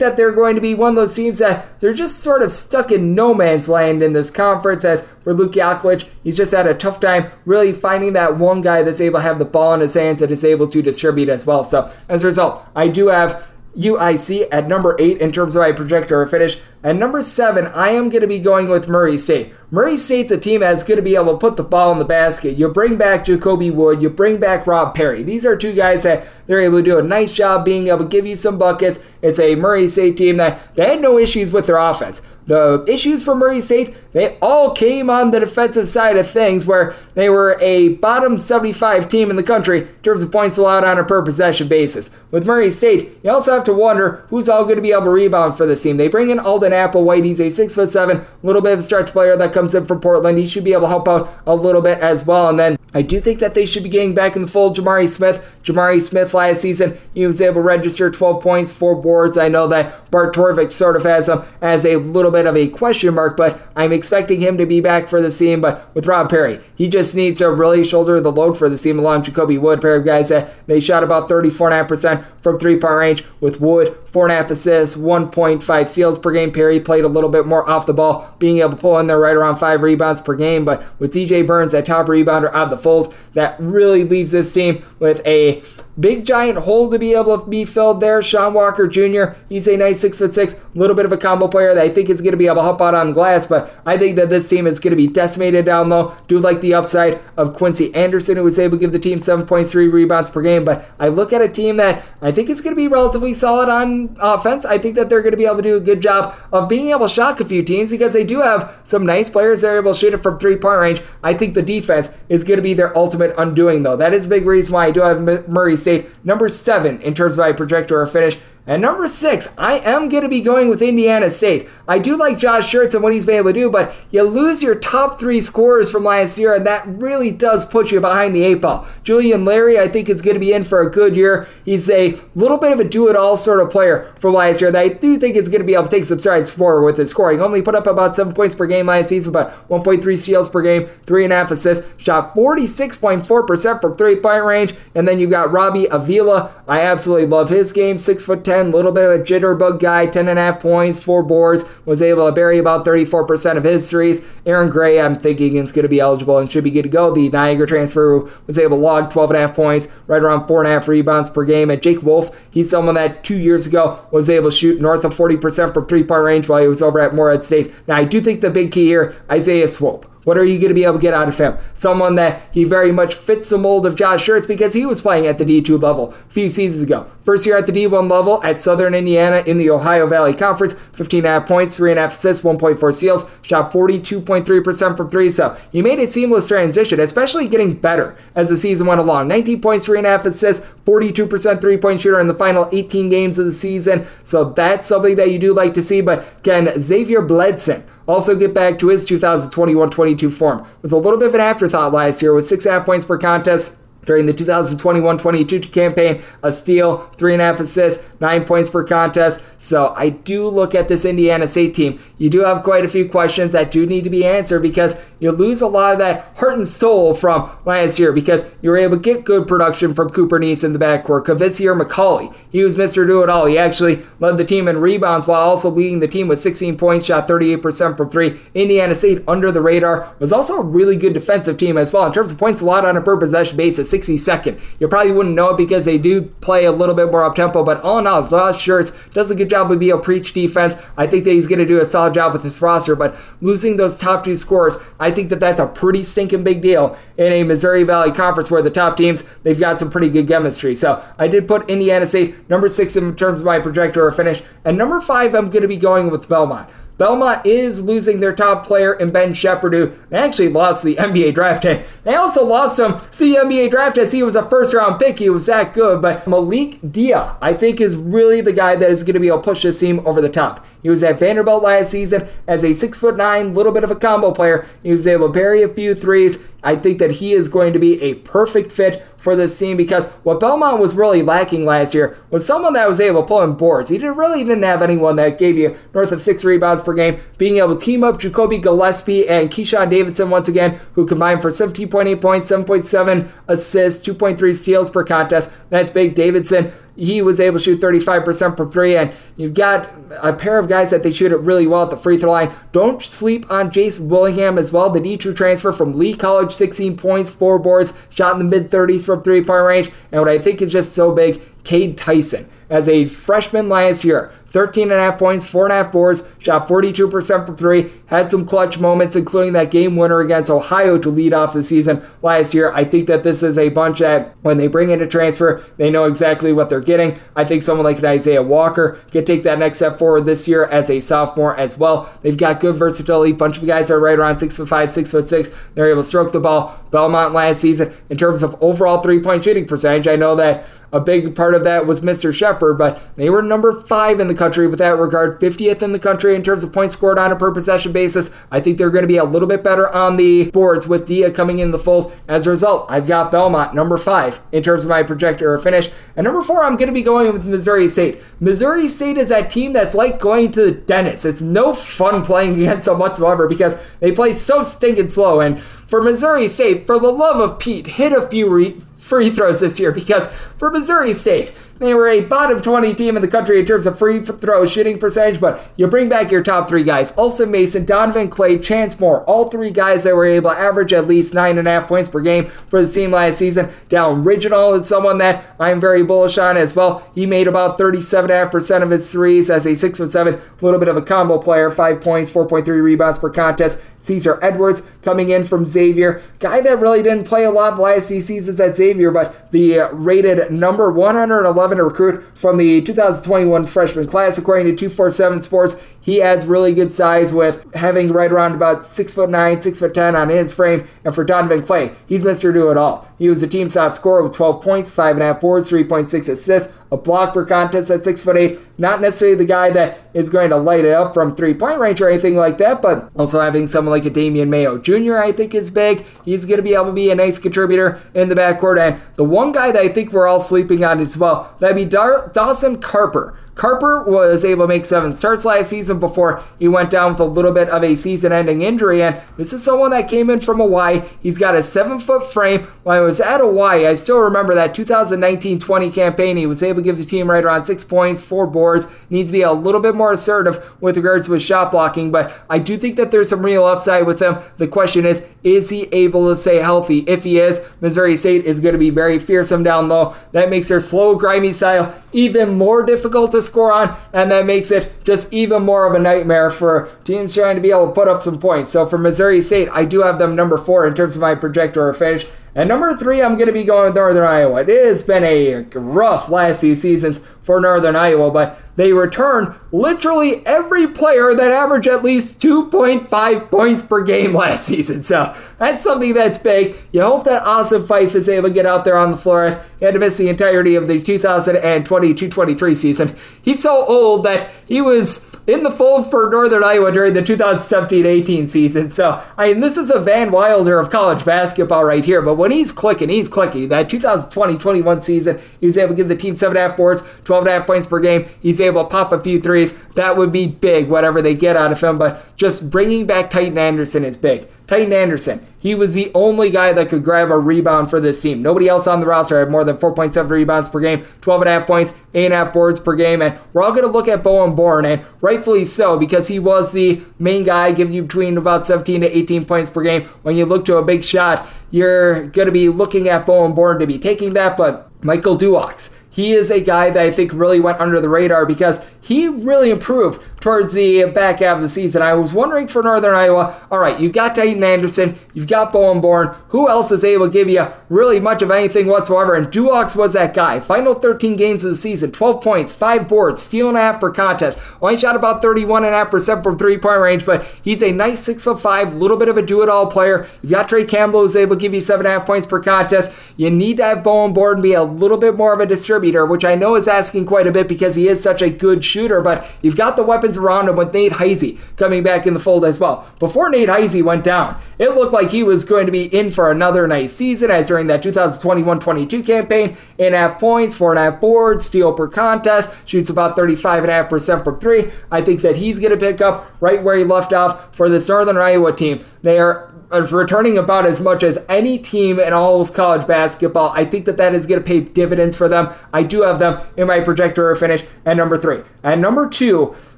that 0.00 0.16
they're 0.16 0.32
going 0.32 0.54
to 0.54 0.60
be 0.60 0.74
one 0.74 0.90
of 0.90 0.96
those 0.96 1.16
teams 1.16 1.38
that 1.38 1.80
they're 1.80 1.94
just 1.94 2.18
sort 2.18 2.42
of 2.42 2.52
stuck 2.52 2.92
in 2.92 3.14
no 3.14 3.32
man's 3.32 3.68
land 3.68 4.02
in 4.02 4.12
this 4.12 4.30
conference. 4.30 4.84
As 4.84 5.06
for 5.22 5.32
Luke 5.32 5.52
Yaklich, 5.52 6.08
he's 6.22 6.36
just 6.36 6.52
had 6.52 6.66
a 6.66 6.74
tough 6.74 7.00
time 7.00 7.30
really 7.46 7.72
finding 7.72 8.12
that 8.12 8.38
one 8.38 8.60
guy 8.60 8.82
that's 8.82 9.00
able 9.00 9.18
to 9.18 9.22
have 9.22 9.38
the 9.38 9.44
ball 9.44 9.74
in 9.74 9.80
his 9.80 9.94
hands 9.94 10.20
that 10.20 10.30
is 10.30 10.44
able 10.44 10.66
to 10.68 10.82
distribute 10.82 11.28
as 11.28 11.46
well. 11.46 11.64
So 11.64 11.90
as 12.08 12.22
a 12.22 12.26
result, 12.26 12.66
I 12.76 12.88
do 12.88 13.08
have 13.08 13.50
UIC 13.78 14.48
at 14.50 14.66
number 14.66 14.96
eight 14.98 15.20
in 15.20 15.30
terms 15.30 15.54
of 15.54 15.60
my 15.60 15.72
projector 15.72 16.26
finish. 16.26 16.58
At 16.82 16.96
number 16.96 17.22
seven, 17.22 17.66
I 17.68 17.90
am 17.90 18.08
going 18.08 18.22
to 18.22 18.26
be 18.26 18.38
going 18.38 18.68
with 18.68 18.88
Murray 18.88 19.16
State. 19.18 19.54
Murray 19.70 19.96
State's 19.96 20.30
a 20.30 20.38
team 20.38 20.60
that's 20.60 20.82
going 20.82 20.96
to 20.96 21.02
be 21.02 21.14
able 21.14 21.32
to 21.32 21.38
put 21.38 21.56
the 21.56 21.62
ball 21.62 21.92
in 21.92 21.98
the 21.98 22.04
basket. 22.04 22.56
You 22.56 22.68
bring 22.68 22.96
back 22.96 23.24
Jacoby 23.24 23.70
Wood, 23.70 24.02
you 24.02 24.10
bring 24.10 24.38
back 24.38 24.66
Rob 24.66 24.94
Perry. 24.94 25.22
These 25.22 25.46
are 25.46 25.56
two 25.56 25.74
guys 25.74 26.02
that 26.02 26.26
they're 26.46 26.60
able 26.60 26.78
to 26.78 26.82
do 26.82 26.98
a 26.98 27.02
nice 27.02 27.32
job 27.32 27.64
being 27.64 27.88
able 27.88 27.98
to 28.00 28.04
give 28.06 28.26
you 28.26 28.36
some 28.36 28.58
buckets. 28.58 28.98
It's 29.22 29.38
a 29.38 29.54
Murray 29.54 29.86
State 29.88 30.16
team 30.16 30.38
that 30.38 30.74
they 30.74 30.88
had 30.88 31.00
no 31.00 31.18
issues 31.18 31.52
with 31.52 31.66
their 31.66 31.78
offense. 31.78 32.22
The 32.48 32.82
issues 32.88 33.22
for 33.22 33.34
Murray 33.34 33.60
State, 33.60 33.94
they 34.12 34.38
all 34.40 34.70
came 34.70 35.10
on 35.10 35.32
the 35.32 35.38
defensive 35.38 35.86
side 35.86 36.16
of 36.16 36.30
things, 36.30 36.64
where 36.64 36.94
they 37.12 37.28
were 37.28 37.58
a 37.60 37.90
bottom 37.90 38.38
75 38.38 39.10
team 39.10 39.28
in 39.28 39.36
the 39.36 39.42
country 39.42 39.82
in 39.82 40.02
terms 40.02 40.22
of 40.22 40.32
points 40.32 40.56
allowed 40.56 40.82
on 40.82 40.96
a 40.96 41.04
per 41.04 41.20
possession 41.20 41.68
basis. 41.68 42.08
With 42.30 42.46
Murray 42.46 42.70
State, 42.70 43.18
you 43.22 43.30
also 43.30 43.52
have 43.52 43.64
to 43.64 43.74
wonder 43.74 44.24
who's 44.30 44.48
all 44.48 44.64
going 44.64 44.76
to 44.76 44.82
be 44.82 44.92
able 44.92 45.04
to 45.04 45.10
rebound 45.10 45.58
for 45.58 45.66
this 45.66 45.82
team. 45.82 45.98
They 45.98 46.08
bring 46.08 46.30
in 46.30 46.38
Alden 46.38 46.72
Applewhite. 46.72 47.26
He's 47.26 47.38
a 47.38 47.50
six 47.50 47.74
foot 47.74 47.90
seven, 47.90 48.24
little 48.42 48.62
bit 48.62 48.72
of 48.72 48.78
a 48.78 48.82
stretch 48.82 49.10
player 49.10 49.36
that 49.36 49.52
comes 49.52 49.74
in 49.74 49.84
from 49.84 50.00
Portland. 50.00 50.38
He 50.38 50.46
should 50.46 50.64
be 50.64 50.72
able 50.72 50.82
to 50.82 50.88
help 50.88 51.06
out 51.06 51.30
a 51.46 51.54
little 51.54 51.82
bit 51.82 51.98
as 51.98 52.24
well. 52.24 52.48
And 52.48 52.58
then 52.58 52.78
I 52.94 53.02
do 53.02 53.20
think 53.20 53.38
that 53.40 53.54
they 53.54 53.66
should 53.66 53.82
be 53.82 53.88
getting 53.88 54.14
back 54.14 54.34
in 54.34 54.42
the 54.42 54.48
fold. 54.48 54.76
Jamari 54.76 55.08
Smith. 55.08 55.44
Jamari 55.62 56.00
Smith 56.00 56.32
last 56.32 56.62
season, 56.62 56.98
he 57.12 57.26
was 57.26 57.42
able 57.42 57.56
to 57.56 57.60
register 57.60 58.10
12 58.10 58.42
points, 58.42 58.72
four 58.72 58.94
boards. 58.94 59.36
I 59.36 59.48
know 59.48 59.68
that 59.68 60.10
Bart 60.10 60.34
Torvik 60.34 60.72
sort 60.72 60.96
of 60.96 61.02
has 61.02 61.28
him 61.28 61.42
as 61.60 61.84
a 61.84 61.96
little 61.96 62.30
bit 62.30 62.46
of 62.46 62.56
a 62.56 62.68
question 62.68 63.14
mark, 63.14 63.36
but 63.36 63.60
I'm 63.76 63.92
expecting 63.92 64.40
him 64.40 64.56
to 64.56 64.64
be 64.64 64.80
back 64.80 65.08
for 65.08 65.20
the 65.20 65.30
team. 65.30 65.60
But 65.60 65.94
with 65.94 66.06
Rob 66.06 66.30
Perry, 66.30 66.60
he 66.74 66.88
just 66.88 67.14
needs 67.14 67.38
to 67.38 67.50
really 67.50 67.84
shoulder 67.84 68.18
the 68.20 68.32
load 68.32 68.56
for 68.56 68.70
the 68.70 68.78
team 68.78 68.98
along 68.98 69.24
Jacoby 69.24 69.58
Wood, 69.58 69.82
pair 69.82 69.96
of 69.96 70.06
guys 70.06 70.30
that 70.30 70.66
they 70.66 70.80
shot 70.80 71.04
about 71.04 71.28
34.5% 71.28 72.24
from 72.40 72.58
three 72.58 72.78
point 72.78 72.94
range 72.94 73.24
with 73.40 73.60
Wood, 73.60 73.94
four 74.06 74.24
and 74.24 74.32
a 74.32 74.36
half 74.36 74.50
assists, 74.50 74.96
1.5 74.96 75.86
steals 75.86 76.18
per 76.18 76.32
game. 76.32 76.50
Perry 76.50 76.80
played 76.80 77.04
a 77.04 77.08
little 77.08 77.28
bit 77.28 77.46
more 77.46 77.68
off 77.68 77.84
the 77.84 77.92
ball, 77.92 78.34
being 78.38 78.58
able 78.58 78.70
to 78.70 78.76
pull 78.76 78.98
in 78.98 79.06
there 79.06 79.18
right 79.18 79.36
around 79.36 79.56
five 79.56 79.82
rebounds 79.82 80.22
per 80.22 80.34
game. 80.34 80.64
But 80.64 80.82
with 80.98 81.12
DJ 81.12 81.46
Burns, 81.46 81.72
that 81.72 81.84
top 81.84 82.06
rebounder 82.06 82.50
of 82.50 82.70
the 82.78 82.82
fold, 82.82 83.14
that 83.34 83.56
really 83.60 84.04
leaves 84.04 84.30
this 84.30 84.52
team 84.52 84.84
with 84.98 85.24
a 85.26 85.62
big 85.98 86.24
giant 86.24 86.58
hole 86.58 86.90
to 86.90 86.98
be 86.98 87.14
able 87.14 87.38
to 87.38 87.48
be 87.48 87.64
filled 87.64 88.00
there. 88.00 88.22
Sean 88.22 88.54
Walker 88.54 88.86
Jr., 88.86 89.36
he's 89.48 89.66
a 89.66 89.76
nice 89.76 90.00
six 90.00 90.18
foot 90.18 90.34
six, 90.34 90.54
little 90.74 90.94
bit 90.94 91.04
of 91.04 91.12
a 91.12 91.16
combo 91.16 91.48
player 91.48 91.74
that 91.74 91.84
I 91.84 91.88
think 91.88 92.08
is 92.08 92.20
going 92.20 92.32
to 92.32 92.36
be 92.36 92.46
able 92.46 92.56
to 92.56 92.62
help 92.62 92.80
out 92.80 92.94
on 92.94 93.12
glass, 93.12 93.46
but 93.46 93.74
I 93.86 93.98
think 93.98 94.16
that 94.16 94.30
this 94.30 94.48
team 94.48 94.66
is 94.66 94.80
going 94.80 94.92
to 94.92 94.96
be 94.96 95.06
decimated 95.06 95.64
down 95.64 95.88
low. 95.88 96.14
Do 96.28 96.38
like 96.38 96.60
the 96.60 96.74
upside 96.74 97.20
of 97.36 97.54
Quincy 97.54 97.94
Anderson, 97.94 98.36
who 98.36 98.44
was 98.44 98.58
able 98.58 98.78
to 98.78 98.80
give 98.80 98.92
the 98.92 98.98
team 98.98 99.18
7.3 99.18 99.92
rebounds 99.92 100.30
per 100.30 100.42
game, 100.42 100.64
but 100.64 100.88
I 100.98 101.08
look 101.08 101.32
at 101.32 101.42
a 101.42 101.48
team 101.48 101.76
that 101.78 102.04
I 102.22 102.30
think 102.30 102.48
is 102.50 102.60
going 102.60 102.74
to 102.74 102.80
be 102.80 102.88
relatively 102.88 103.34
solid 103.34 103.68
on 103.68 104.16
offense. 104.20 104.64
I 104.64 104.78
think 104.78 104.94
that 104.96 105.08
they're 105.08 105.22
going 105.22 105.32
to 105.32 105.36
be 105.36 105.46
able 105.46 105.56
to 105.56 105.62
do 105.62 105.76
a 105.76 105.80
good 105.80 106.00
job 106.00 106.34
of 106.52 106.68
being 106.68 106.90
able 106.90 107.08
to 107.08 107.14
shock 107.14 107.40
a 107.40 107.44
few 107.44 107.62
teams 107.62 107.90
because 107.90 108.12
they 108.12 108.24
do 108.24 108.40
have 108.40 108.76
some 108.84 109.04
nice 109.04 109.30
players 109.30 109.62
that 109.62 109.68
are 109.68 109.78
able 109.78 109.92
to 109.92 109.98
shoot 109.98 110.14
it 110.14 110.18
from 110.18 110.38
three 110.38 110.56
point 110.56 110.78
range. 110.78 111.02
I 111.22 111.34
think 111.34 111.54
the 111.54 111.62
defense 111.62 112.12
is 112.28 112.44
going 112.44 112.58
to 112.58 112.62
be 112.62 112.74
their 112.74 112.96
ultimate 112.96 113.34
undoing, 113.38 113.82
though. 113.82 113.96
That 113.96 114.14
is 114.14 114.26
a 114.26 114.28
big 114.28 114.46
reason 114.46 114.74
why 114.74 114.86
I 114.86 114.90
do 114.90 115.00
have 115.00 115.48
Murray 115.48 115.76
number 116.24 116.48
seven 116.48 117.00
in 117.02 117.14
terms 117.14 117.38
of 117.38 117.38
my 117.38 117.52
projector 117.52 118.00
or 118.00 118.06
finish. 118.06 118.38
And 118.68 118.82
number 118.82 119.08
six, 119.08 119.54
I 119.56 119.78
am 119.78 120.10
going 120.10 120.24
to 120.24 120.28
be 120.28 120.42
going 120.42 120.68
with 120.68 120.82
Indiana 120.82 121.30
State. 121.30 121.70
I 121.88 121.98
do 121.98 122.18
like 122.18 122.38
Josh 122.38 122.70
Schertz 122.70 122.92
and 122.92 123.02
what 123.02 123.14
he's 123.14 123.24
been 123.24 123.36
able 123.36 123.48
to 123.48 123.58
do, 123.58 123.70
but 123.70 123.94
you 124.10 124.22
lose 124.24 124.62
your 124.62 124.74
top 124.74 125.18
three 125.18 125.40
scorers 125.40 125.90
from 125.90 126.04
last 126.04 126.36
year, 126.36 126.54
and 126.54 126.66
that 126.66 126.86
really 126.86 127.30
does 127.30 127.64
put 127.64 127.90
you 127.90 127.98
behind 127.98 128.36
the 128.36 128.44
eight 128.44 128.60
ball. 128.60 128.86
Julian 129.04 129.46
Larry, 129.46 129.78
I 129.78 129.88
think, 129.88 130.10
is 130.10 130.20
going 130.20 130.34
to 130.34 130.40
be 130.40 130.52
in 130.52 130.64
for 130.64 130.82
a 130.82 130.90
good 130.90 131.16
year. 131.16 131.48
He's 131.64 131.88
a 131.88 132.20
little 132.34 132.58
bit 132.58 132.72
of 132.72 132.80
a 132.80 132.84
do 132.84 133.08
it 133.08 133.16
all 133.16 133.38
sort 133.38 133.60
of 133.60 133.70
player 133.70 134.12
from 134.18 134.34
last 134.34 134.60
year 134.60 134.70
that 134.70 134.82
I 134.82 134.88
do 134.88 135.16
think 135.16 135.36
is 135.36 135.48
going 135.48 135.62
to 135.62 135.66
be 135.66 135.72
able 135.72 135.84
to 135.84 135.88
take 135.88 136.04
some 136.04 136.20
strides 136.20 136.50
forward 136.50 136.84
with 136.84 136.98
his 136.98 137.08
scoring. 137.08 137.40
Only 137.40 137.62
put 137.62 137.74
up 137.74 137.86
about 137.86 138.16
seven 138.16 138.34
points 138.34 138.54
per 138.54 138.66
game 138.66 138.84
last 138.84 139.08
season, 139.08 139.32
but 139.32 139.66
1.3 139.70 140.18
steals 140.18 140.50
per 140.50 140.60
game, 140.60 140.90
three 141.06 141.24
and 141.24 141.32
a 141.32 141.36
half 141.36 141.50
assists, 141.50 141.86
shot 141.96 142.34
46.4% 142.34 143.80
from 143.80 143.94
three 143.94 144.16
point 144.16 144.44
range. 144.44 144.74
And 144.94 145.08
then 145.08 145.18
you've 145.18 145.30
got 145.30 145.52
Robbie 145.52 145.86
Avila. 145.86 146.52
I 146.68 146.82
absolutely 146.82 147.28
love 147.28 147.48
his 147.48 147.72
game, 147.72 147.98
six 147.98 148.26
foot 148.26 148.44
10, 148.44 148.57
little 148.64 148.92
bit 148.92 149.04
of 149.04 149.20
a 149.20 149.22
jitterbug 149.22 149.80
guy, 149.80 150.06
10 150.06 150.28
and 150.28 150.38
a 150.38 150.42
half 150.42 150.60
points, 150.60 151.02
four 151.02 151.22
boards 151.22 151.64
was 151.84 152.02
able 152.02 152.26
to 152.26 152.32
bury 152.32 152.58
about 152.58 152.84
34% 152.84 153.56
of 153.56 153.64
his 153.64 153.90
threes. 153.90 154.24
Aaron 154.46 154.70
Gray, 154.70 155.00
I'm 155.00 155.16
thinking, 155.16 155.56
is 155.56 155.72
going 155.72 155.84
to 155.84 155.88
be 155.88 156.00
eligible 156.00 156.38
and 156.38 156.50
should 156.50 156.64
be 156.64 156.70
good 156.70 156.82
to 156.82 156.88
go. 156.88 157.14
The 157.14 157.28
Niagara 157.28 157.66
transfer 157.66 158.30
was 158.46 158.58
able 158.58 158.76
to 158.76 158.82
log 158.82 159.12
12.5 159.12 159.54
points, 159.54 159.88
right 160.06 160.22
around 160.22 160.46
4.5 160.46 160.88
rebounds 160.88 161.30
per 161.30 161.44
game. 161.44 161.70
And 161.70 161.82
Jake 161.82 162.02
Wolf, 162.02 162.30
he's 162.50 162.70
someone 162.70 162.94
that 162.96 163.24
two 163.24 163.38
years 163.38 163.66
ago 163.66 164.04
was 164.10 164.28
able 164.28 164.50
to 164.50 164.56
shoot 164.56 164.80
north 164.80 165.04
of 165.04 165.14
40% 165.14 165.74
from 165.74 165.86
three 165.86 166.04
point 166.04 166.22
range 166.22 166.48
while 166.48 166.62
he 166.62 166.68
was 166.68 166.82
over 166.82 167.00
at 167.00 167.14
Morehead 167.14 167.42
State. 167.42 167.86
Now, 167.88 167.96
I 167.96 168.04
do 168.04 168.20
think 168.20 168.40
the 168.40 168.50
big 168.50 168.72
key 168.72 168.86
here, 168.86 169.16
Isaiah 169.30 169.68
Swope 169.68 170.06
What 170.28 170.36
are 170.36 170.44
you 170.44 170.58
going 170.58 170.68
to 170.68 170.74
be 170.74 170.84
able 170.84 170.96
to 170.96 171.00
get 171.00 171.14
out 171.14 171.26
of 171.26 171.38
him? 171.38 171.56
Someone 171.72 172.16
that 172.16 172.42
he 172.52 172.62
very 172.62 172.92
much 172.92 173.14
fits 173.14 173.48
the 173.48 173.56
mold 173.56 173.86
of 173.86 173.96
Josh 173.96 174.26
Schertz 174.26 174.46
because 174.46 174.74
he 174.74 174.84
was 174.84 175.00
playing 175.00 175.26
at 175.26 175.38
the 175.38 175.44
D2 175.46 175.82
level 175.82 176.12
a 176.12 176.30
few 176.30 176.50
seasons 176.50 176.82
ago. 176.82 177.10
First 177.22 177.46
year 177.46 177.56
at 177.56 177.64
the 177.64 177.72
D1 177.72 178.10
level 178.10 178.44
at 178.44 178.60
Southern 178.60 178.94
Indiana 178.94 179.42
in 179.46 179.56
the 179.56 179.70
Ohio 179.70 180.06
Valley 180.06 180.34
Conference, 180.34 180.74
15.5 180.92 181.46
points, 181.46 181.80
3.5 181.80 182.06
assists, 182.08 182.44
1.4 182.44 182.94
steals, 182.94 183.30
shot 183.40 183.72
42.3% 183.72 184.96
from 184.98 185.08
three. 185.08 185.30
So 185.30 185.56
he 185.72 185.80
made 185.80 185.98
a 185.98 186.06
seamless 186.06 186.48
transition, 186.48 187.00
especially 187.00 187.48
getting 187.48 187.72
better 187.72 188.14
as 188.34 188.50
the 188.50 188.58
season 188.58 188.86
went 188.86 189.00
along. 189.00 189.28
19 189.28 189.62
points, 189.62 189.88
3.5 189.88 190.26
assists, 190.26 190.66
42% 190.84 191.58
three 191.58 191.78
point 191.78 192.02
shooter 192.02 192.20
in 192.20 192.28
the 192.28 192.34
final 192.34 192.68
18 192.70 193.08
games 193.08 193.38
of 193.38 193.46
the 193.46 193.52
season. 193.52 194.06
So 194.24 194.44
that's 194.44 194.86
something 194.86 195.16
that 195.16 195.30
you 195.30 195.38
do 195.38 195.54
like 195.54 195.72
to 195.72 195.82
see. 195.82 196.02
But 196.02 196.42
can 196.42 196.78
Xavier 196.78 197.22
Bledson 197.22 197.86
also 198.08 198.34
get 198.34 198.54
back 198.54 198.78
to 198.80 198.88
his 198.88 199.04
2021 199.04 199.90
22 199.90 200.30
form? 200.30 200.66
With 200.82 200.92
a 200.92 200.96
little 200.96 201.18
bit 201.18 201.28
of 201.28 201.34
an 201.34 201.40
afterthought 201.40 201.92
last 201.92 202.20
year 202.22 202.34
with 202.34 202.46
six 202.46 202.66
6.5 202.66 202.84
points 202.84 203.06
per 203.06 203.18
contest 203.18 203.76
during 204.08 204.24
the 204.24 204.32
2021-22 204.32 205.70
campaign, 205.70 206.22
a 206.42 206.50
steal, 206.50 207.06
three 207.18 207.34
and 207.34 207.42
a 207.42 207.44
half 207.44 207.60
assists, 207.60 208.02
nine 208.20 208.44
points 208.44 208.70
per 208.70 208.84
contest. 208.84 209.42
So 209.58 209.92
I 209.96 210.10
do 210.10 210.48
look 210.48 210.74
at 210.74 210.88
this 210.88 211.04
Indiana 211.04 211.48
State 211.48 211.74
team. 211.74 212.00
You 212.16 212.30
do 212.30 212.44
have 212.44 212.62
quite 212.62 212.84
a 212.84 212.88
few 212.88 213.08
questions 213.08 213.52
that 213.52 213.70
do 213.70 213.86
need 213.86 214.04
to 214.04 214.10
be 214.10 214.24
answered 214.24 214.60
because 214.60 215.00
you 215.20 215.32
lose 215.32 215.60
a 215.60 215.66
lot 215.66 215.92
of 215.92 215.98
that 215.98 216.32
heart 216.36 216.54
and 216.54 216.66
soul 216.66 217.12
from 217.12 217.50
last 217.64 217.98
year 217.98 218.12
because 218.12 218.48
you 218.62 218.70
were 218.70 218.76
able 218.76 218.96
to 218.96 219.02
get 219.02 219.24
good 219.24 219.48
production 219.48 219.94
from 219.94 220.10
Cooper 220.10 220.38
Neese 220.38 220.62
in 220.62 220.72
the 220.72 220.78
backcourt. 220.78 221.24
Courvoisier 221.24 221.74
McCauley, 221.74 222.32
he 222.50 222.62
was 222.62 222.76
Mr. 222.76 223.06
Do 223.06 223.22
It 223.22 223.30
All. 223.30 223.46
He 223.46 223.58
actually 223.58 224.02
led 224.20 224.36
the 224.36 224.44
team 224.44 224.68
in 224.68 224.80
rebounds 224.80 225.26
while 225.26 225.40
also 225.40 225.68
leading 225.68 225.98
the 225.98 226.08
team 226.08 226.28
with 226.28 226.38
16 226.38 226.78
points, 226.78 227.06
shot 227.06 227.26
38% 227.26 227.96
from 227.96 228.10
three. 228.10 228.38
Indiana 228.54 228.94
State 228.94 229.24
under 229.26 229.50
the 229.50 229.60
radar 229.60 230.14
was 230.20 230.32
also 230.32 230.54
a 230.54 230.62
really 230.62 230.96
good 230.96 231.14
defensive 231.14 231.58
team 231.58 231.76
as 231.76 231.92
well 231.92 232.06
in 232.06 232.12
terms 232.12 232.30
of 232.30 232.38
points 232.38 232.60
allowed 232.60 232.84
on 232.84 232.96
a 232.96 233.00
per 233.00 233.16
possession 233.16 233.56
basis, 233.56 233.92
62nd. 233.92 234.60
You 234.78 234.86
probably 234.86 235.12
wouldn't 235.12 235.34
know 235.34 235.50
it 235.50 235.56
because 235.56 235.84
they 235.84 235.98
do 235.98 236.22
play 236.22 236.64
a 236.64 236.72
little 236.72 236.94
bit 236.94 237.10
more 237.10 237.24
up 237.24 237.34
tempo, 237.34 237.64
but 237.64 237.80
all 237.82 237.98
in 237.98 238.06
Schertz 238.08 238.96
does 239.12 239.30
a 239.30 239.34
good 239.34 239.50
job 239.50 239.70
of 239.70 239.78
being 239.78 239.92
a 239.92 239.98
preach 239.98 240.32
defense. 240.32 240.76
I 240.96 241.06
think 241.06 241.24
that 241.24 241.32
he's 241.32 241.46
going 241.46 241.58
to 241.58 241.66
do 241.66 241.80
a 241.80 241.84
solid 241.84 242.14
job 242.14 242.32
with 242.32 242.42
his 242.42 242.60
roster, 242.60 242.96
but 242.96 243.16
losing 243.40 243.76
those 243.76 243.98
top 243.98 244.24
two 244.24 244.34
scores, 244.34 244.78
I 244.98 245.10
think 245.10 245.28
that 245.30 245.40
that's 245.40 245.60
a 245.60 245.66
pretty 245.66 246.04
stinking 246.04 246.44
big 246.44 246.60
deal 246.60 246.96
in 247.16 247.32
a 247.32 247.44
Missouri 247.44 247.84
Valley 247.84 248.12
conference 248.12 248.50
where 248.50 248.62
the 248.62 248.70
top 248.70 248.96
teams, 248.96 249.24
they've 249.42 249.58
got 249.58 249.78
some 249.78 249.90
pretty 249.90 250.08
good 250.08 250.28
chemistry. 250.28 250.74
So 250.74 251.04
I 251.18 251.28
did 251.28 251.48
put 251.48 251.68
Indiana 251.68 252.06
State 252.06 252.48
number 252.48 252.68
six 252.68 252.96
in 252.96 253.14
terms 253.16 253.40
of 253.40 253.46
my 253.46 253.58
projector 253.58 254.06
or 254.06 254.12
finish. 254.12 254.42
And 254.64 254.78
number 254.78 255.00
five, 255.00 255.34
I'm 255.34 255.50
going 255.50 255.62
to 255.62 255.68
be 255.68 255.76
going 255.76 256.10
with 256.10 256.28
Belmont. 256.28 256.68
Belmont 256.98 257.46
is 257.46 257.80
losing 257.80 258.20
their 258.20 258.34
top 258.34 258.66
player 258.66 258.92
in 258.94 259.10
Ben 259.10 259.32
Sheppard, 259.32 259.72
who 259.72 259.92
actually 260.12 260.48
lost 260.48 260.84
the 260.84 260.96
NBA 260.96 261.34
draft 261.34 261.62
day. 261.62 261.84
They 262.08 262.14
also 262.14 262.42
lost 262.42 262.78
him 262.78 262.98
to 262.98 263.18
the 263.18 263.36
NBA 263.36 263.70
draft 263.70 263.98
as 263.98 264.12
he 264.12 264.22
was 264.22 264.34
a 264.34 264.42
first 264.42 264.72
round 264.72 264.98
pick. 264.98 265.18
He 265.18 265.28
was 265.28 265.46
that 265.46 265.74
good. 265.74 266.00
But 266.00 266.26
Malik 266.26 266.78
Dia, 266.90 267.36
I 267.42 267.52
think, 267.52 267.80
is 267.82 267.96
really 267.96 268.40
the 268.40 268.52
guy 268.52 268.76
that 268.76 268.90
is 268.90 269.02
going 269.02 269.14
to 269.14 269.20
be 269.20 269.28
able 269.28 269.40
to 269.40 269.44
push 269.44 269.62
this 269.62 269.78
team 269.78 270.00
over 270.06 270.22
the 270.22 270.28
top. 270.30 270.64
He 270.82 270.90
was 270.90 271.02
at 271.02 271.18
Vanderbilt 271.18 271.62
last 271.62 271.90
season 271.90 272.28
as 272.46 272.64
a 272.64 272.72
six 272.72 272.98
foot 272.98 273.16
nine, 273.16 273.54
little 273.54 273.72
bit 273.72 273.84
of 273.84 273.90
a 273.90 273.96
combo 273.96 274.32
player. 274.32 274.66
He 274.82 274.92
was 274.92 275.06
able 275.06 275.28
to 275.28 275.32
bury 275.32 275.62
a 275.62 275.68
few 275.68 275.94
threes. 275.94 276.42
I 276.62 276.74
think 276.76 276.98
that 276.98 277.12
he 277.12 277.32
is 277.32 277.48
going 277.48 277.72
to 277.72 277.78
be 277.78 278.00
a 278.02 278.14
perfect 278.14 278.72
fit 278.72 279.06
for 279.16 279.36
this 279.36 279.56
team 279.56 279.76
because 279.76 280.06
what 280.24 280.40
Belmont 280.40 280.80
was 280.80 280.94
really 280.94 281.22
lacking 281.22 281.64
last 281.64 281.94
year 281.94 282.18
was 282.30 282.44
someone 282.44 282.72
that 282.72 282.88
was 282.88 283.00
able 283.00 283.22
to 283.22 283.26
pull 283.26 283.42
in 283.42 283.52
boards. 283.52 283.90
He 283.90 283.98
didn't, 283.98 284.16
really 284.16 284.42
didn't 284.42 284.64
have 284.64 284.82
anyone 284.82 285.16
that 285.16 285.38
gave 285.38 285.56
you 285.56 285.76
north 285.94 286.10
of 286.10 286.20
six 286.20 286.44
rebounds 286.44 286.82
per 286.82 286.94
game. 286.94 287.20
Being 287.36 287.58
able 287.58 287.76
to 287.76 287.84
team 287.84 288.02
up 288.02 288.20
Ja'Kobi 288.20 288.60
Gillespie 288.60 289.28
and 289.28 289.50
Keishawn 289.50 289.90
Davidson 289.90 290.30
once 290.30 290.48
again, 290.48 290.80
who 290.94 291.06
combined 291.06 291.42
for 291.42 291.50
17.8 291.50 292.20
points, 292.20 292.50
7.7 292.50 293.30
assists, 293.46 294.06
2.3 294.06 294.54
steals 294.54 294.90
per 294.90 295.04
contest. 295.04 295.52
That's 295.70 295.90
big. 295.90 296.14
Davidson 296.14 296.72
he 296.98 297.22
was 297.22 297.38
able 297.38 297.58
to 297.58 297.64
shoot 297.64 297.80
35% 297.80 298.56
from 298.56 298.70
three, 298.72 298.96
and 298.96 299.14
you've 299.36 299.54
got 299.54 299.90
a 300.20 300.32
pair 300.32 300.58
of 300.58 300.68
guys 300.68 300.90
that 300.90 301.02
they 301.02 301.12
shoot 301.12 301.30
it 301.30 301.36
really 301.36 301.66
well 301.66 301.84
at 301.84 301.90
the 301.90 301.96
free 301.96 302.18
throw 302.18 302.32
line. 302.32 302.52
Don't 302.72 303.00
sleep 303.02 303.48
on 303.50 303.70
Jace 303.70 304.00
Willingham 304.00 304.58
as 304.58 304.72
well, 304.72 304.90
the 304.90 305.00
D2 305.00 305.36
transfer 305.36 305.72
from 305.72 305.96
Lee 305.96 306.16
College, 306.16 306.52
16 306.52 306.96
points, 306.96 307.30
four 307.30 307.58
boards, 307.58 307.94
shot 308.10 308.32
in 308.32 308.38
the 308.38 308.44
mid 308.44 308.70
30s 308.70 309.06
from 309.06 309.22
three 309.22 309.44
point 309.44 309.64
range, 309.64 309.92
and 310.10 310.20
what 310.20 310.28
I 310.28 310.38
think 310.38 310.60
is 310.60 310.72
just 310.72 310.92
so 310.92 311.14
big, 311.14 311.40
Cade 311.62 311.96
Tyson. 311.96 312.48
As 312.68 312.88
a 312.88 313.06
freshman 313.06 313.68
last 313.68 314.04
year, 314.04 314.32
13 314.48 314.84
and 314.84 314.92
a 314.92 315.04
half 315.04 315.18
points, 315.18 315.46
four 315.46 315.64
and 315.64 315.72
a 315.72 315.82
half 315.82 315.92
boards, 315.92 316.22
shot 316.38 316.66
42% 316.66 317.46
from 317.46 317.56
three, 317.56 317.92
had 318.06 318.30
some 318.30 318.46
clutch 318.46 318.78
moments, 318.78 319.14
including 319.14 319.52
that 319.52 319.70
game 319.70 319.96
winner 319.96 320.20
against 320.20 320.50
Ohio 320.50 320.98
to 320.98 321.10
lead 321.10 321.34
off 321.34 321.52
the 321.52 321.62
season 321.62 322.02
last 322.22 322.54
year. 322.54 322.72
I 322.72 322.84
think 322.84 323.06
that 323.08 323.22
this 323.22 323.42
is 323.42 323.58
a 323.58 323.68
bunch 323.68 323.98
that 323.98 324.36
when 324.42 324.56
they 324.56 324.66
bring 324.66 324.90
in 324.90 325.02
a 325.02 325.06
transfer, 325.06 325.64
they 325.76 325.90
know 325.90 326.04
exactly 326.04 326.52
what 326.52 326.70
they're 326.70 326.80
getting. 326.80 327.20
I 327.36 327.44
think 327.44 327.62
someone 327.62 327.84
like 327.84 327.98
an 327.98 328.06
Isaiah 328.06 328.42
Walker 328.42 329.00
can 329.10 329.24
take 329.24 329.42
that 329.42 329.58
next 329.58 329.78
step 329.78 329.98
forward 329.98 330.22
this 330.22 330.48
year 330.48 330.64
as 330.64 330.88
a 330.88 331.00
sophomore 331.00 331.56
as 331.56 331.76
well. 331.76 332.10
They've 332.22 332.36
got 332.36 332.60
good 332.60 332.76
versatility, 332.76 333.32
A 333.32 333.36
bunch 333.36 333.58
of 333.58 333.66
guys 333.66 333.88
that 333.88 333.94
are 333.94 334.00
right 334.00 334.18
around 334.18 334.36
six 334.36 334.56
foot 334.56 334.68
five, 334.68 334.90
six 334.90 335.10
foot 335.10 335.28
six. 335.28 335.50
They're 335.74 335.90
able 335.90 336.02
to 336.02 336.08
stroke 336.08 336.32
the 336.32 336.40
ball. 336.40 336.78
Belmont 336.90 337.34
last 337.34 337.60
season 337.60 337.94
in 338.08 338.16
terms 338.16 338.42
of 338.42 338.56
overall 338.62 339.02
three 339.02 339.20
point 339.20 339.44
shooting 339.44 339.66
percentage. 339.66 340.08
I 340.08 340.16
know 340.16 340.34
that 340.36 340.66
a 340.92 341.00
big 341.00 341.36
part 341.36 341.54
of 341.54 341.64
that 341.64 341.86
was 341.86 342.00
Mr. 342.00 342.32
Sheppard, 342.32 342.78
but 342.78 343.14
they 343.16 343.28
were 343.28 343.42
number 343.42 343.80
five 343.82 344.20
in 344.20 344.26
the 344.26 344.34
country 344.38 344.66
with 344.66 344.78
that 344.78 344.98
regard, 344.98 345.40
50th 345.40 345.82
in 345.82 345.92
the 345.92 345.98
country 345.98 346.34
in 346.34 346.42
terms 346.42 346.64
of 346.64 346.72
points 346.72 346.94
scored 346.94 347.18
on 347.18 347.32
a 347.32 347.36
per 347.36 347.50
possession 347.50 347.92
basis. 347.92 348.30
I 348.50 348.60
think 348.60 348.78
they're 348.78 348.90
going 348.90 349.02
to 349.02 349.08
be 349.08 349.16
a 349.16 349.24
little 349.24 349.48
bit 349.48 349.62
better 349.62 349.92
on 349.94 350.16
the 350.16 350.50
boards 350.50 350.88
with 350.88 351.06
Dia 351.06 351.30
coming 351.30 351.58
in 351.58 351.70
the 351.70 351.78
fold. 351.78 352.12
As 352.28 352.46
a 352.46 352.50
result, 352.50 352.86
I've 352.88 353.06
got 353.06 353.30
Belmont 353.30 353.74
number 353.74 353.98
five 353.98 354.40
in 354.52 354.62
terms 354.62 354.84
of 354.84 354.90
my 354.90 355.02
projector 355.02 355.52
or 355.52 355.58
finish. 355.58 355.90
And 356.16 356.24
number 356.24 356.42
four, 356.42 356.64
I'm 356.64 356.76
going 356.76 356.88
to 356.88 356.94
be 356.94 357.02
going 357.02 357.32
with 357.32 357.46
Missouri 357.46 357.88
State. 357.88 358.20
Missouri 358.40 358.88
State 358.88 359.18
is 359.18 359.28
that 359.28 359.50
team 359.50 359.72
that's 359.72 359.94
like 359.94 360.20
going 360.20 360.52
to 360.52 360.62
the 360.62 360.72
dentist. 360.72 361.26
It's 361.26 361.42
no 361.42 361.74
fun 361.74 362.24
playing 362.24 362.54
against 362.54 362.86
them 362.86 362.98
whatsoever 362.98 363.48
because 363.48 363.78
they 364.00 364.12
play 364.12 364.32
so 364.32 364.62
stinking 364.62 365.10
slow. 365.10 365.40
And 365.40 365.58
for 365.60 366.02
Missouri 366.02 366.48
State, 366.48 366.86
for 366.86 366.98
the 366.98 367.10
love 367.10 367.40
of 367.40 367.58
Pete, 367.58 367.86
hit 367.86 368.12
a 368.12 368.28
few 368.28 368.48
re- 368.48 368.76
free 368.96 369.30
throws 369.30 369.60
this 369.60 369.80
year 369.80 369.90
because 369.90 370.28
for 370.56 370.70
Missouri 370.70 371.14
State, 371.14 371.54
they 371.78 371.94
were 371.94 372.08
a 372.08 372.22
bottom 372.22 372.60
20 372.60 372.94
team 372.94 373.16
in 373.16 373.22
the 373.22 373.28
country 373.28 373.58
in 373.60 373.66
terms 373.66 373.86
of 373.86 373.98
free 373.98 374.20
throw 374.20 374.66
shooting 374.66 374.98
percentage, 374.98 375.40
but 375.40 375.70
you 375.76 375.86
bring 375.86 376.08
back 376.08 376.30
your 376.30 376.42
top 376.42 376.68
three 376.68 376.82
guys 376.82 377.12
Alston 377.12 377.50
Mason, 377.50 377.84
Donovan 377.84 378.28
Clay, 378.28 378.58
Chance 378.58 378.98
Moore, 379.00 379.24
all 379.24 379.48
three 379.48 379.70
guys 379.70 380.04
that 380.04 380.14
were 380.14 380.26
able 380.26 380.50
to 380.50 380.58
average 380.58 380.92
at 380.92 381.06
least 381.06 381.34
9.5 381.34 381.86
points 381.86 382.08
per 382.08 382.20
game 382.20 382.46
for 382.68 382.84
the 382.84 382.92
team 382.92 383.12
last 383.12 383.38
season. 383.38 383.70
Dallin 383.88 384.24
Regional 384.24 384.74
is 384.74 384.88
someone 384.88 385.18
that 385.18 385.44
I'm 385.60 385.80
very 385.80 386.02
bullish 386.02 386.38
on 386.38 386.56
as 386.56 386.74
well. 386.74 387.08
He 387.14 387.26
made 387.26 387.46
about 387.46 387.78
37.5% 387.78 388.82
of 388.82 388.90
his 388.90 389.10
threes 389.10 389.50
as 389.50 389.66
a 389.66 389.70
6'7, 389.70 390.34
a 390.34 390.64
little 390.64 390.80
bit 390.80 390.88
of 390.88 390.96
a 390.96 391.02
combo 391.02 391.38
player, 391.38 391.70
5 391.70 392.00
points, 392.00 392.30
4.3 392.30 392.66
rebounds 392.82 393.18
per 393.18 393.30
contest. 393.30 393.82
Cesare 394.00 394.38
Edwards 394.42 394.82
coming 395.02 395.30
in 395.30 395.44
from 395.44 395.66
Xavier, 395.66 396.22
guy 396.38 396.60
that 396.60 396.78
really 396.78 397.02
didn't 397.02 397.24
play 397.24 397.44
a 397.44 397.50
lot 397.50 397.76
the 397.76 397.82
last 397.82 398.08
few 398.08 398.20
seasons 398.20 398.60
at 398.60 398.76
Xavier, 398.76 399.10
but 399.10 399.50
the 399.50 399.88
rated 399.92 400.52
number 400.52 400.90
111 400.92 401.67
11 401.68 401.84
recruit 401.84 402.24
from 402.34 402.56
the 402.56 402.80
2021 402.82 403.66
freshman 403.66 404.06
class, 404.06 404.38
according 404.38 404.66
to 404.66 404.74
247 404.74 405.42
Sports. 405.42 405.76
He 406.00 406.22
adds 406.22 406.46
really 406.46 406.72
good 406.72 406.92
size 406.92 407.32
with 407.34 407.74
having 407.74 408.08
right 408.08 408.32
around 408.32 408.54
about 408.54 408.84
six 408.84 409.14
foot 409.14 409.30
nine, 409.30 409.60
six 409.60 409.80
foot 409.80 409.94
ten 409.94 410.16
on 410.16 410.28
his 410.28 410.54
frame. 410.54 410.88
And 411.04 411.14
for 411.14 411.24
Donovan 411.24 411.62
Clay, 411.62 411.94
he's 412.06 412.24
Mr. 412.24 412.52
Do 412.52 412.70
It 412.70 412.76
All. 412.76 413.06
He 413.18 413.28
was 413.28 413.40
the 413.40 413.46
team's 413.46 413.74
top 413.74 413.92
scorer 413.92 414.22
with 414.22 414.34
12 414.34 414.62
points, 414.62 414.90
five 414.90 415.16
and 415.16 415.22
a 415.22 415.26
half 415.26 415.40
boards, 415.40 415.70
3.6 415.70 416.28
assists, 416.28 416.72
a 416.90 416.96
block 416.96 417.34
per 417.34 417.44
contest 417.44 417.90
at 417.90 418.04
six 418.04 418.22
foot 418.22 418.36
eight. 418.36 418.58
Not 418.78 419.00
necessarily 419.00 419.36
the 419.36 419.44
guy 419.44 419.70
that 419.70 420.08
is 420.14 420.28
going 420.28 420.50
to 420.50 420.56
light 420.56 420.84
it 420.84 420.92
up 420.92 421.12
from 421.12 421.34
three 421.34 421.52
point 421.54 421.78
range 421.78 422.00
or 422.00 422.08
anything 422.08 422.36
like 422.36 422.58
that, 422.58 422.80
but 422.80 423.10
also 423.16 423.40
having 423.40 423.66
someone 423.66 423.92
like 423.92 424.06
a 424.06 424.10
Damian 424.10 424.48
Mayo 424.48 424.78
Jr. 424.78 425.18
I 425.18 425.32
think 425.32 425.54
is 425.54 425.70
big. 425.70 426.04
He's 426.24 426.46
going 426.46 426.58
to 426.58 426.62
be 426.62 426.74
able 426.74 426.86
to 426.86 426.92
be 426.92 427.10
a 427.10 427.14
nice 427.14 427.38
contributor 427.38 428.00
in 428.14 428.28
the 428.28 428.34
backcourt. 428.34 428.80
And 428.80 429.02
the 429.16 429.24
one 429.24 429.52
guy 429.52 429.72
that 429.72 429.82
I 429.82 429.88
think 429.88 430.12
we're 430.12 430.26
all 430.26 430.40
sleeping 430.40 430.84
on 430.84 431.00
as 431.00 431.18
well, 431.18 431.54
that'd 431.58 431.76
be 431.76 431.84
Dar- 431.84 432.28
Dawson 432.32 432.80
Carper. 432.80 433.38
Carper 433.58 434.04
was 434.04 434.44
able 434.44 434.64
to 434.64 434.68
make 434.68 434.84
seven 434.84 435.12
starts 435.12 435.44
last 435.44 435.68
season 435.68 435.98
before 435.98 436.44
he 436.60 436.68
went 436.68 436.90
down 436.90 437.10
with 437.10 437.20
a 437.20 437.24
little 437.24 437.50
bit 437.50 437.68
of 437.68 437.82
a 437.82 437.96
season 437.96 438.30
ending 438.30 438.62
injury. 438.62 439.02
And 439.02 439.20
this 439.36 439.52
is 439.52 439.64
someone 439.64 439.90
that 439.90 440.08
came 440.08 440.30
in 440.30 440.38
from 440.38 440.58
Hawaii. 440.58 441.02
He's 441.20 441.38
got 441.38 441.56
a 441.56 441.62
seven 441.62 441.98
foot 441.98 442.32
frame. 442.32 442.60
When 442.84 442.96
I 442.96 443.00
was 443.00 443.20
at 443.20 443.40
Hawaii, 443.40 443.84
I 443.84 443.94
still 443.94 444.18
remember 444.20 444.54
that 444.54 444.76
2019 444.76 445.58
20 445.58 445.90
campaign. 445.90 446.36
He 446.36 446.46
was 446.46 446.62
able 446.62 446.76
to 446.76 446.82
give 446.82 446.98
the 446.98 447.04
team 447.04 447.28
right 447.28 447.44
around 447.44 447.64
six 447.64 447.82
points, 447.82 448.22
four 448.22 448.46
boards. 448.46 448.86
Needs 449.10 449.30
to 449.30 449.32
be 449.32 449.42
a 449.42 449.50
little 449.50 449.80
bit 449.80 449.96
more 449.96 450.12
assertive 450.12 450.64
with 450.80 450.96
regards 450.96 451.26
to 451.26 451.32
his 451.32 451.42
shot 451.42 451.72
blocking, 451.72 452.12
but 452.12 452.40
I 452.48 452.60
do 452.60 452.76
think 452.76 452.94
that 452.94 453.10
there's 453.10 453.28
some 453.30 453.44
real 453.44 453.64
upside 453.64 454.06
with 454.06 454.22
him. 454.22 454.38
The 454.58 454.68
question 454.68 455.04
is, 455.04 455.26
is 455.42 455.68
he 455.68 455.88
able 455.90 456.28
to 456.28 456.36
stay 456.36 456.58
healthy? 456.58 457.00
If 457.08 457.24
he 457.24 457.40
is, 457.40 457.66
Missouri 457.80 458.16
State 458.16 458.44
is 458.44 458.60
going 458.60 458.74
to 458.74 458.78
be 458.78 458.90
very 458.90 459.18
fearsome 459.18 459.64
down 459.64 459.88
low. 459.88 460.14
That 460.30 460.48
makes 460.48 460.68
their 460.68 460.78
slow, 460.78 461.16
grimy 461.16 461.52
style 461.52 462.00
even 462.12 462.56
more 462.56 462.84
difficult 462.84 463.32
to 463.32 463.42
score 463.42 463.72
on, 463.72 463.96
and 464.12 464.30
that 464.30 464.46
makes 464.46 464.70
it 464.70 465.04
just 465.04 465.32
even 465.32 465.62
more 465.62 465.86
of 465.86 465.94
a 465.94 465.98
nightmare 465.98 466.50
for 466.50 466.88
teams 467.04 467.34
trying 467.34 467.56
to 467.56 467.62
be 467.62 467.70
able 467.70 467.88
to 467.88 467.92
put 467.92 468.08
up 468.08 468.22
some 468.22 468.38
points. 468.38 468.72
So 468.72 468.86
for 468.86 468.98
Missouri 468.98 469.42
State, 469.42 469.68
I 469.72 469.84
do 469.84 470.02
have 470.02 470.18
them 470.18 470.34
number 470.34 470.58
four 470.58 470.86
in 470.86 470.94
terms 470.94 471.14
of 471.16 471.20
my 471.20 471.34
projector 471.34 471.92
finish. 471.92 472.26
And 472.54 472.68
number 472.68 472.96
three, 472.96 473.22
I'm 473.22 473.34
going 473.34 473.46
to 473.46 473.52
be 473.52 473.64
going 473.64 473.86
with 473.86 473.94
Northern 473.94 474.26
Iowa. 474.26 474.62
It 474.62 474.68
has 474.68 475.02
been 475.02 475.24
a 475.24 475.62
rough 475.74 476.28
last 476.28 476.60
few 476.60 476.74
seasons 476.74 477.20
for 477.42 477.60
Northern 477.60 477.96
Iowa, 477.96 478.30
but 478.30 478.60
they 478.76 478.92
return 478.92 479.54
literally 479.72 480.46
every 480.46 480.86
player 480.86 481.34
that 481.34 481.50
averaged 481.50 481.88
at 481.88 482.04
least 482.04 482.40
2.5 482.40 483.50
points 483.50 483.82
per 483.82 484.04
game 484.04 484.34
last 484.34 484.66
season. 484.66 485.02
So 485.02 485.34
that's 485.58 485.82
something 485.82 486.14
that's 486.14 486.38
big. 486.38 486.78
You 486.92 487.02
hope 487.02 487.24
that 487.24 487.42
Austin 487.44 487.82
Phyfe 487.82 488.14
is 488.14 488.28
able 488.28 488.50
to 488.50 488.54
get 488.54 488.66
out 488.66 488.84
there 488.84 488.96
on 488.96 489.10
the 489.10 489.16
floor 489.16 489.46
as 489.46 489.64
he 489.78 489.84
had 489.84 489.94
to 489.94 490.00
miss 490.00 490.16
the 490.18 490.28
entirety 490.28 490.76
of 490.76 490.86
the 490.86 491.00
2022-23 491.00 492.76
season. 492.76 493.16
He's 493.42 493.60
so 493.60 493.84
old 493.86 494.24
that 494.24 494.50
he 494.66 494.80
was 494.80 495.34
in 495.48 495.62
the 495.62 495.72
fold 495.72 496.10
for 496.10 496.28
Northern 496.30 496.62
Iowa 496.62 496.92
during 496.92 497.14
the 497.14 497.22
2017-18 497.22 498.46
season. 498.46 498.90
So 498.90 499.24
I 499.36 499.52
mean, 499.52 499.60
this 499.60 499.76
is 499.76 499.90
a 499.90 499.98
Van 499.98 500.30
Wilder 500.30 500.78
of 500.78 500.90
college 500.90 501.24
basketball 501.24 501.84
right 501.84 502.04
here. 502.04 502.22
But 502.22 502.34
when 502.38 502.50
he's 502.50 502.72
clicking, 502.72 503.08
he's 503.08 503.28
clicking. 503.28 503.68
That 503.68 503.90
2020-21 503.90 505.02
season, 505.02 505.40
he 505.60 505.66
was 505.66 505.76
able 505.76 505.90
to 505.90 505.96
give 505.96 506.08
the 506.08 506.16
team 506.16 506.34
seven 506.34 506.56
and 506.56 506.64
a 506.64 506.68
half 506.68 506.76
boards, 506.76 507.02
12 507.24 507.44
and 507.44 507.50
a 507.50 507.58
half 507.58 507.66
points 507.66 507.86
per 507.86 508.00
game. 508.00 508.26
He's 508.40 508.60
able 508.60 508.84
to 508.84 508.88
pop 508.88 509.12
a 509.12 509.20
few 509.20 509.40
threes. 509.40 509.76
That 509.94 510.16
would 510.16 510.32
be 510.32 510.46
big, 510.46 510.88
whatever 510.88 511.20
they 511.20 511.34
get 511.34 511.56
out 511.56 511.72
of 511.72 511.80
him. 511.80 511.98
But 511.98 512.36
just 512.36 512.70
bringing 512.70 513.06
back 513.06 513.30
Tytan 513.30 513.58
Anderson 513.58 514.04
is 514.04 514.16
big. 514.16 514.48
Tytan 514.68 514.92
Anderson, 514.92 515.46
he 515.58 515.74
was 515.74 515.94
the 515.94 516.12
only 516.14 516.50
guy 516.50 516.74
that 516.74 516.90
could 516.90 517.02
grab 517.02 517.30
a 517.30 517.38
rebound 517.38 517.88
for 517.88 518.00
this 518.00 518.20
team. 518.20 518.42
Nobody 518.42 518.68
else 518.68 518.86
on 518.86 519.00
the 519.00 519.06
roster 519.06 519.40
had 519.40 519.50
more 519.50 519.64
than 519.64 519.78
4.7 519.78 520.28
rebounds 520.28 520.68
per 520.68 520.78
game, 520.78 521.06
12.5 521.22 521.66
points, 521.66 521.92
8.5 522.12 522.52
boards 522.52 522.78
per 522.78 522.94
game. 522.94 523.22
And 523.22 523.38
we're 523.54 523.62
all 523.62 523.72
going 523.72 523.86
to 523.86 523.90
look 523.90 524.08
at 524.08 524.22
Bowen 524.22 524.54
Born, 524.54 524.84
and 524.84 525.02
rightfully 525.22 525.64
so, 525.64 525.98
because 525.98 526.28
he 526.28 526.38
was 526.38 526.72
the 526.72 527.02
main 527.18 527.44
guy, 527.44 527.72
giving 527.72 527.94
you 527.94 528.02
between 528.02 528.36
about 528.36 528.66
17 528.66 529.00
to 529.00 529.16
18 529.18 529.46
points 529.46 529.70
per 529.70 529.82
game. 529.82 530.02
When 530.20 530.36
you 530.36 530.44
look 530.44 530.66
to 530.66 530.76
a 530.76 530.84
big 530.84 531.02
shot, 531.02 531.48
you're 531.70 532.26
going 532.26 532.46
to 532.46 532.52
be 532.52 532.68
looking 532.68 533.08
at 533.08 533.24
Bowen 533.24 533.54
Born 533.54 533.78
to 533.78 533.86
be 533.86 533.98
taking 533.98 534.34
that, 534.34 534.58
but 534.58 534.90
Michael 535.02 535.38
Duax, 535.38 535.94
he 536.10 536.32
is 536.32 536.50
a 536.50 536.60
guy 536.60 536.90
that 536.90 537.02
I 537.02 537.10
think 537.10 537.32
really 537.32 537.60
went 537.60 537.80
under 537.80 538.00
the 538.00 538.08
radar 538.08 538.44
because 538.44 538.84
he 539.00 539.28
really 539.28 539.70
improved 539.70 540.22
towards 540.40 540.74
the 540.74 541.04
back 541.06 541.40
half 541.40 541.56
of 541.56 541.62
the 541.62 541.68
season. 541.68 542.02
I 542.02 542.14
was 542.14 542.32
wondering 542.32 542.68
for 542.68 542.82
Northern 542.82 543.14
Iowa, 543.14 543.60
all 543.70 543.78
right, 543.78 543.98
you've 543.98 544.12
got 544.12 544.36
Tytan 544.36 544.62
Anderson, 544.62 545.18
you've 545.34 545.46
got 545.46 545.72
Bowen 545.72 546.00
Born. 546.00 546.34
Who 546.48 546.68
else 546.68 546.90
is 546.90 547.04
able 547.04 547.26
to 547.26 547.32
give 547.32 547.48
you 547.48 547.66
really 547.88 548.20
much 548.20 548.42
of 548.42 548.50
anything 548.50 548.86
whatsoever? 548.86 549.34
And 549.34 549.48
Duax 549.48 549.96
was 549.96 550.14
that 550.14 550.34
guy. 550.34 550.60
Final 550.60 550.94
13 550.94 551.36
games 551.36 551.64
of 551.64 551.70
the 551.70 551.76
season, 551.76 552.12
12 552.12 552.42
points, 552.42 552.72
5 552.72 553.08
boards, 553.08 553.42
steal 553.42 553.68
and 553.68 553.76
a 553.76 553.80
half 553.80 554.00
per 554.00 554.10
contest. 554.10 554.60
Only 554.80 554.96
shot 554.96 555.16
about 555.16 555.42
31.5% 555.42 556.42
from 556.42 556.56
three 556.56 556.78
point 556.78 557.00
range, 557.00 557.26
but 557.26 557.46
he's 557.62 557.82
a 557.82 557.92
nice 557.92 558.26
6'5, 558.26 558.98
little 558.98 559.16
bit 559.16 559.28
of 559.28 559.36
a 559.36 559.42
do 559.42 559.62
it 559.62 559.68
all 559.68 559.86
player. 559.86 560.28
You've 560.42 560.52
got 560.52 560.68
Trey 560.68 560.84
Campbell 560.84 561.22
who's 561.22 561.36
able 561.36 561.56
to 561.56 561.60
give 561.60 561.74
you 561.74 561.80
7.5 561.80 562.26
points 562.26 562.46
per 562.46 562.60
contest. 562.60 563.12
You 563.36 563.50
need 563.50 563.78
to 563.78 563.84
have 563.84 564.04
Bowen 564.04 564.32
Born 564.32 564.62
be 564.62 564.74
a 564.74 564.82
little 564.82 565.18
bit 565.18 565.36
more 565.36 565.52
of 565.52 565.60
a 565.60 565.66
distributor, 565.66 566.24
which 566.24 566.44
I 566.44 566.54
know 566.54 566.76
is 566.76 566.88
asking 566.88 567.26
quite 567.26 567.46
a 567.46 567.52
bit 567.52 567.68
because 567.68 567.96
he 567.96 568.08
is 568.08 568.22
such 568.22 568.42
a 568.42 568.50
good 568.50 568.84
shooter, 568.84 569.20
but 569.20 569.46
you've 569.62 569.76
got 569.76 569.96
the 569.96 570.02
weapons 570.02 570.27
around 570.36 570.68
him 570.68 570.76
with 570.76 570.92
Nate 570.92 571.12
Heisey 571.12 571.58
coming 571.76 572.02
back 572.02 572.26
in 572.26 572.34
the 572.34 572.40
fold 572.40 572.64
as 572.64 572.78
well. 572.78 573.08
Before 573.18 573.48
Nate 573.48 573.68
Heisey 573.68 574.02
went 574.02 574.24
down, 574.24 574.60
it 574.78 574.90
looked 574.90 575.12
like 575.12 575.30
he 575.30 575.42
was 575.42 575.64
going 575.64 575.86
to 575.86 575.92
be 575.92 576.04
in 576.04 576.30
for 576.30 576.50
another 576.50 576.86
nice 576.86 577.14
season, 577.14 577.50
as 577.50 577.68
during 577.68 577.86
that 577.88 578.02
2021 578.02 578.78
22 578.78 579.22
campaign, 579.22 579.76
8.5 579.98 580.38
points, 580.38 580.78
4.5 580.78 581.20
boards, 581.20 581.66
steal 581.66 581.92
per 581.92 582.08
contest, 582.08 582.74
shoots 582.84 583.10
about 583.10 583.36
35.5% 583.36 584.44
from 584.44 584.60
three. 584.60 584.90
I 585.10 585.22
think 585.22 585.40
that 585.42 585.56
he's 585.56 585.78
going 585.78 585.92
to 585.92 585.96
pick 585.96 586.20
up 586.20 586.50
right 586.60 586.82
where 586.82 586.96
he 586.96 587.04
left 587.04 587.32
off 587.32 587.74
for 587.74 587.88
this 587.88 588.08
Northern 588.08 588.36
Iowa 588.36 588.74
team. 588.74 589.04
They 589.22 589.38
are 589.38 589.72
uh, 589.90 590.06
returning 590.12 590.58
about 590.58 590.84
as 590.84 591.00
much 591.00 591.22
as 591.22 591.44
any 591.48 591.78
team 591.78 592.20
in 592.20 592.32
all 592.32 592.60
of 592.60 592.74
college 592.74 593.06
basketball. 593.06 593.70
I 593.70 593.84
think 593.84 594.04
that 594.04 594.18
that 594.18 594.34
is 594.34 594.44
going 594.44 594.60
to 594.60 594.66
pay 594.66 594.80
dividends 594.80 595.36
for 595.36 595.48
them. 595.48 595.72
I 595.92 596.02
do 596.02 596.22
have 596.22 596.38
them 596.38 596.60
in 596.76 596.86
my 596.86 597.00
projector 597.00 597.54
finish 597.54 597.84
at 598.04 598.16
number 598.16 598.36
three. 598.36 598.62
And 598.82 599.00
number 599.00 599.28
two, 599.28 599.74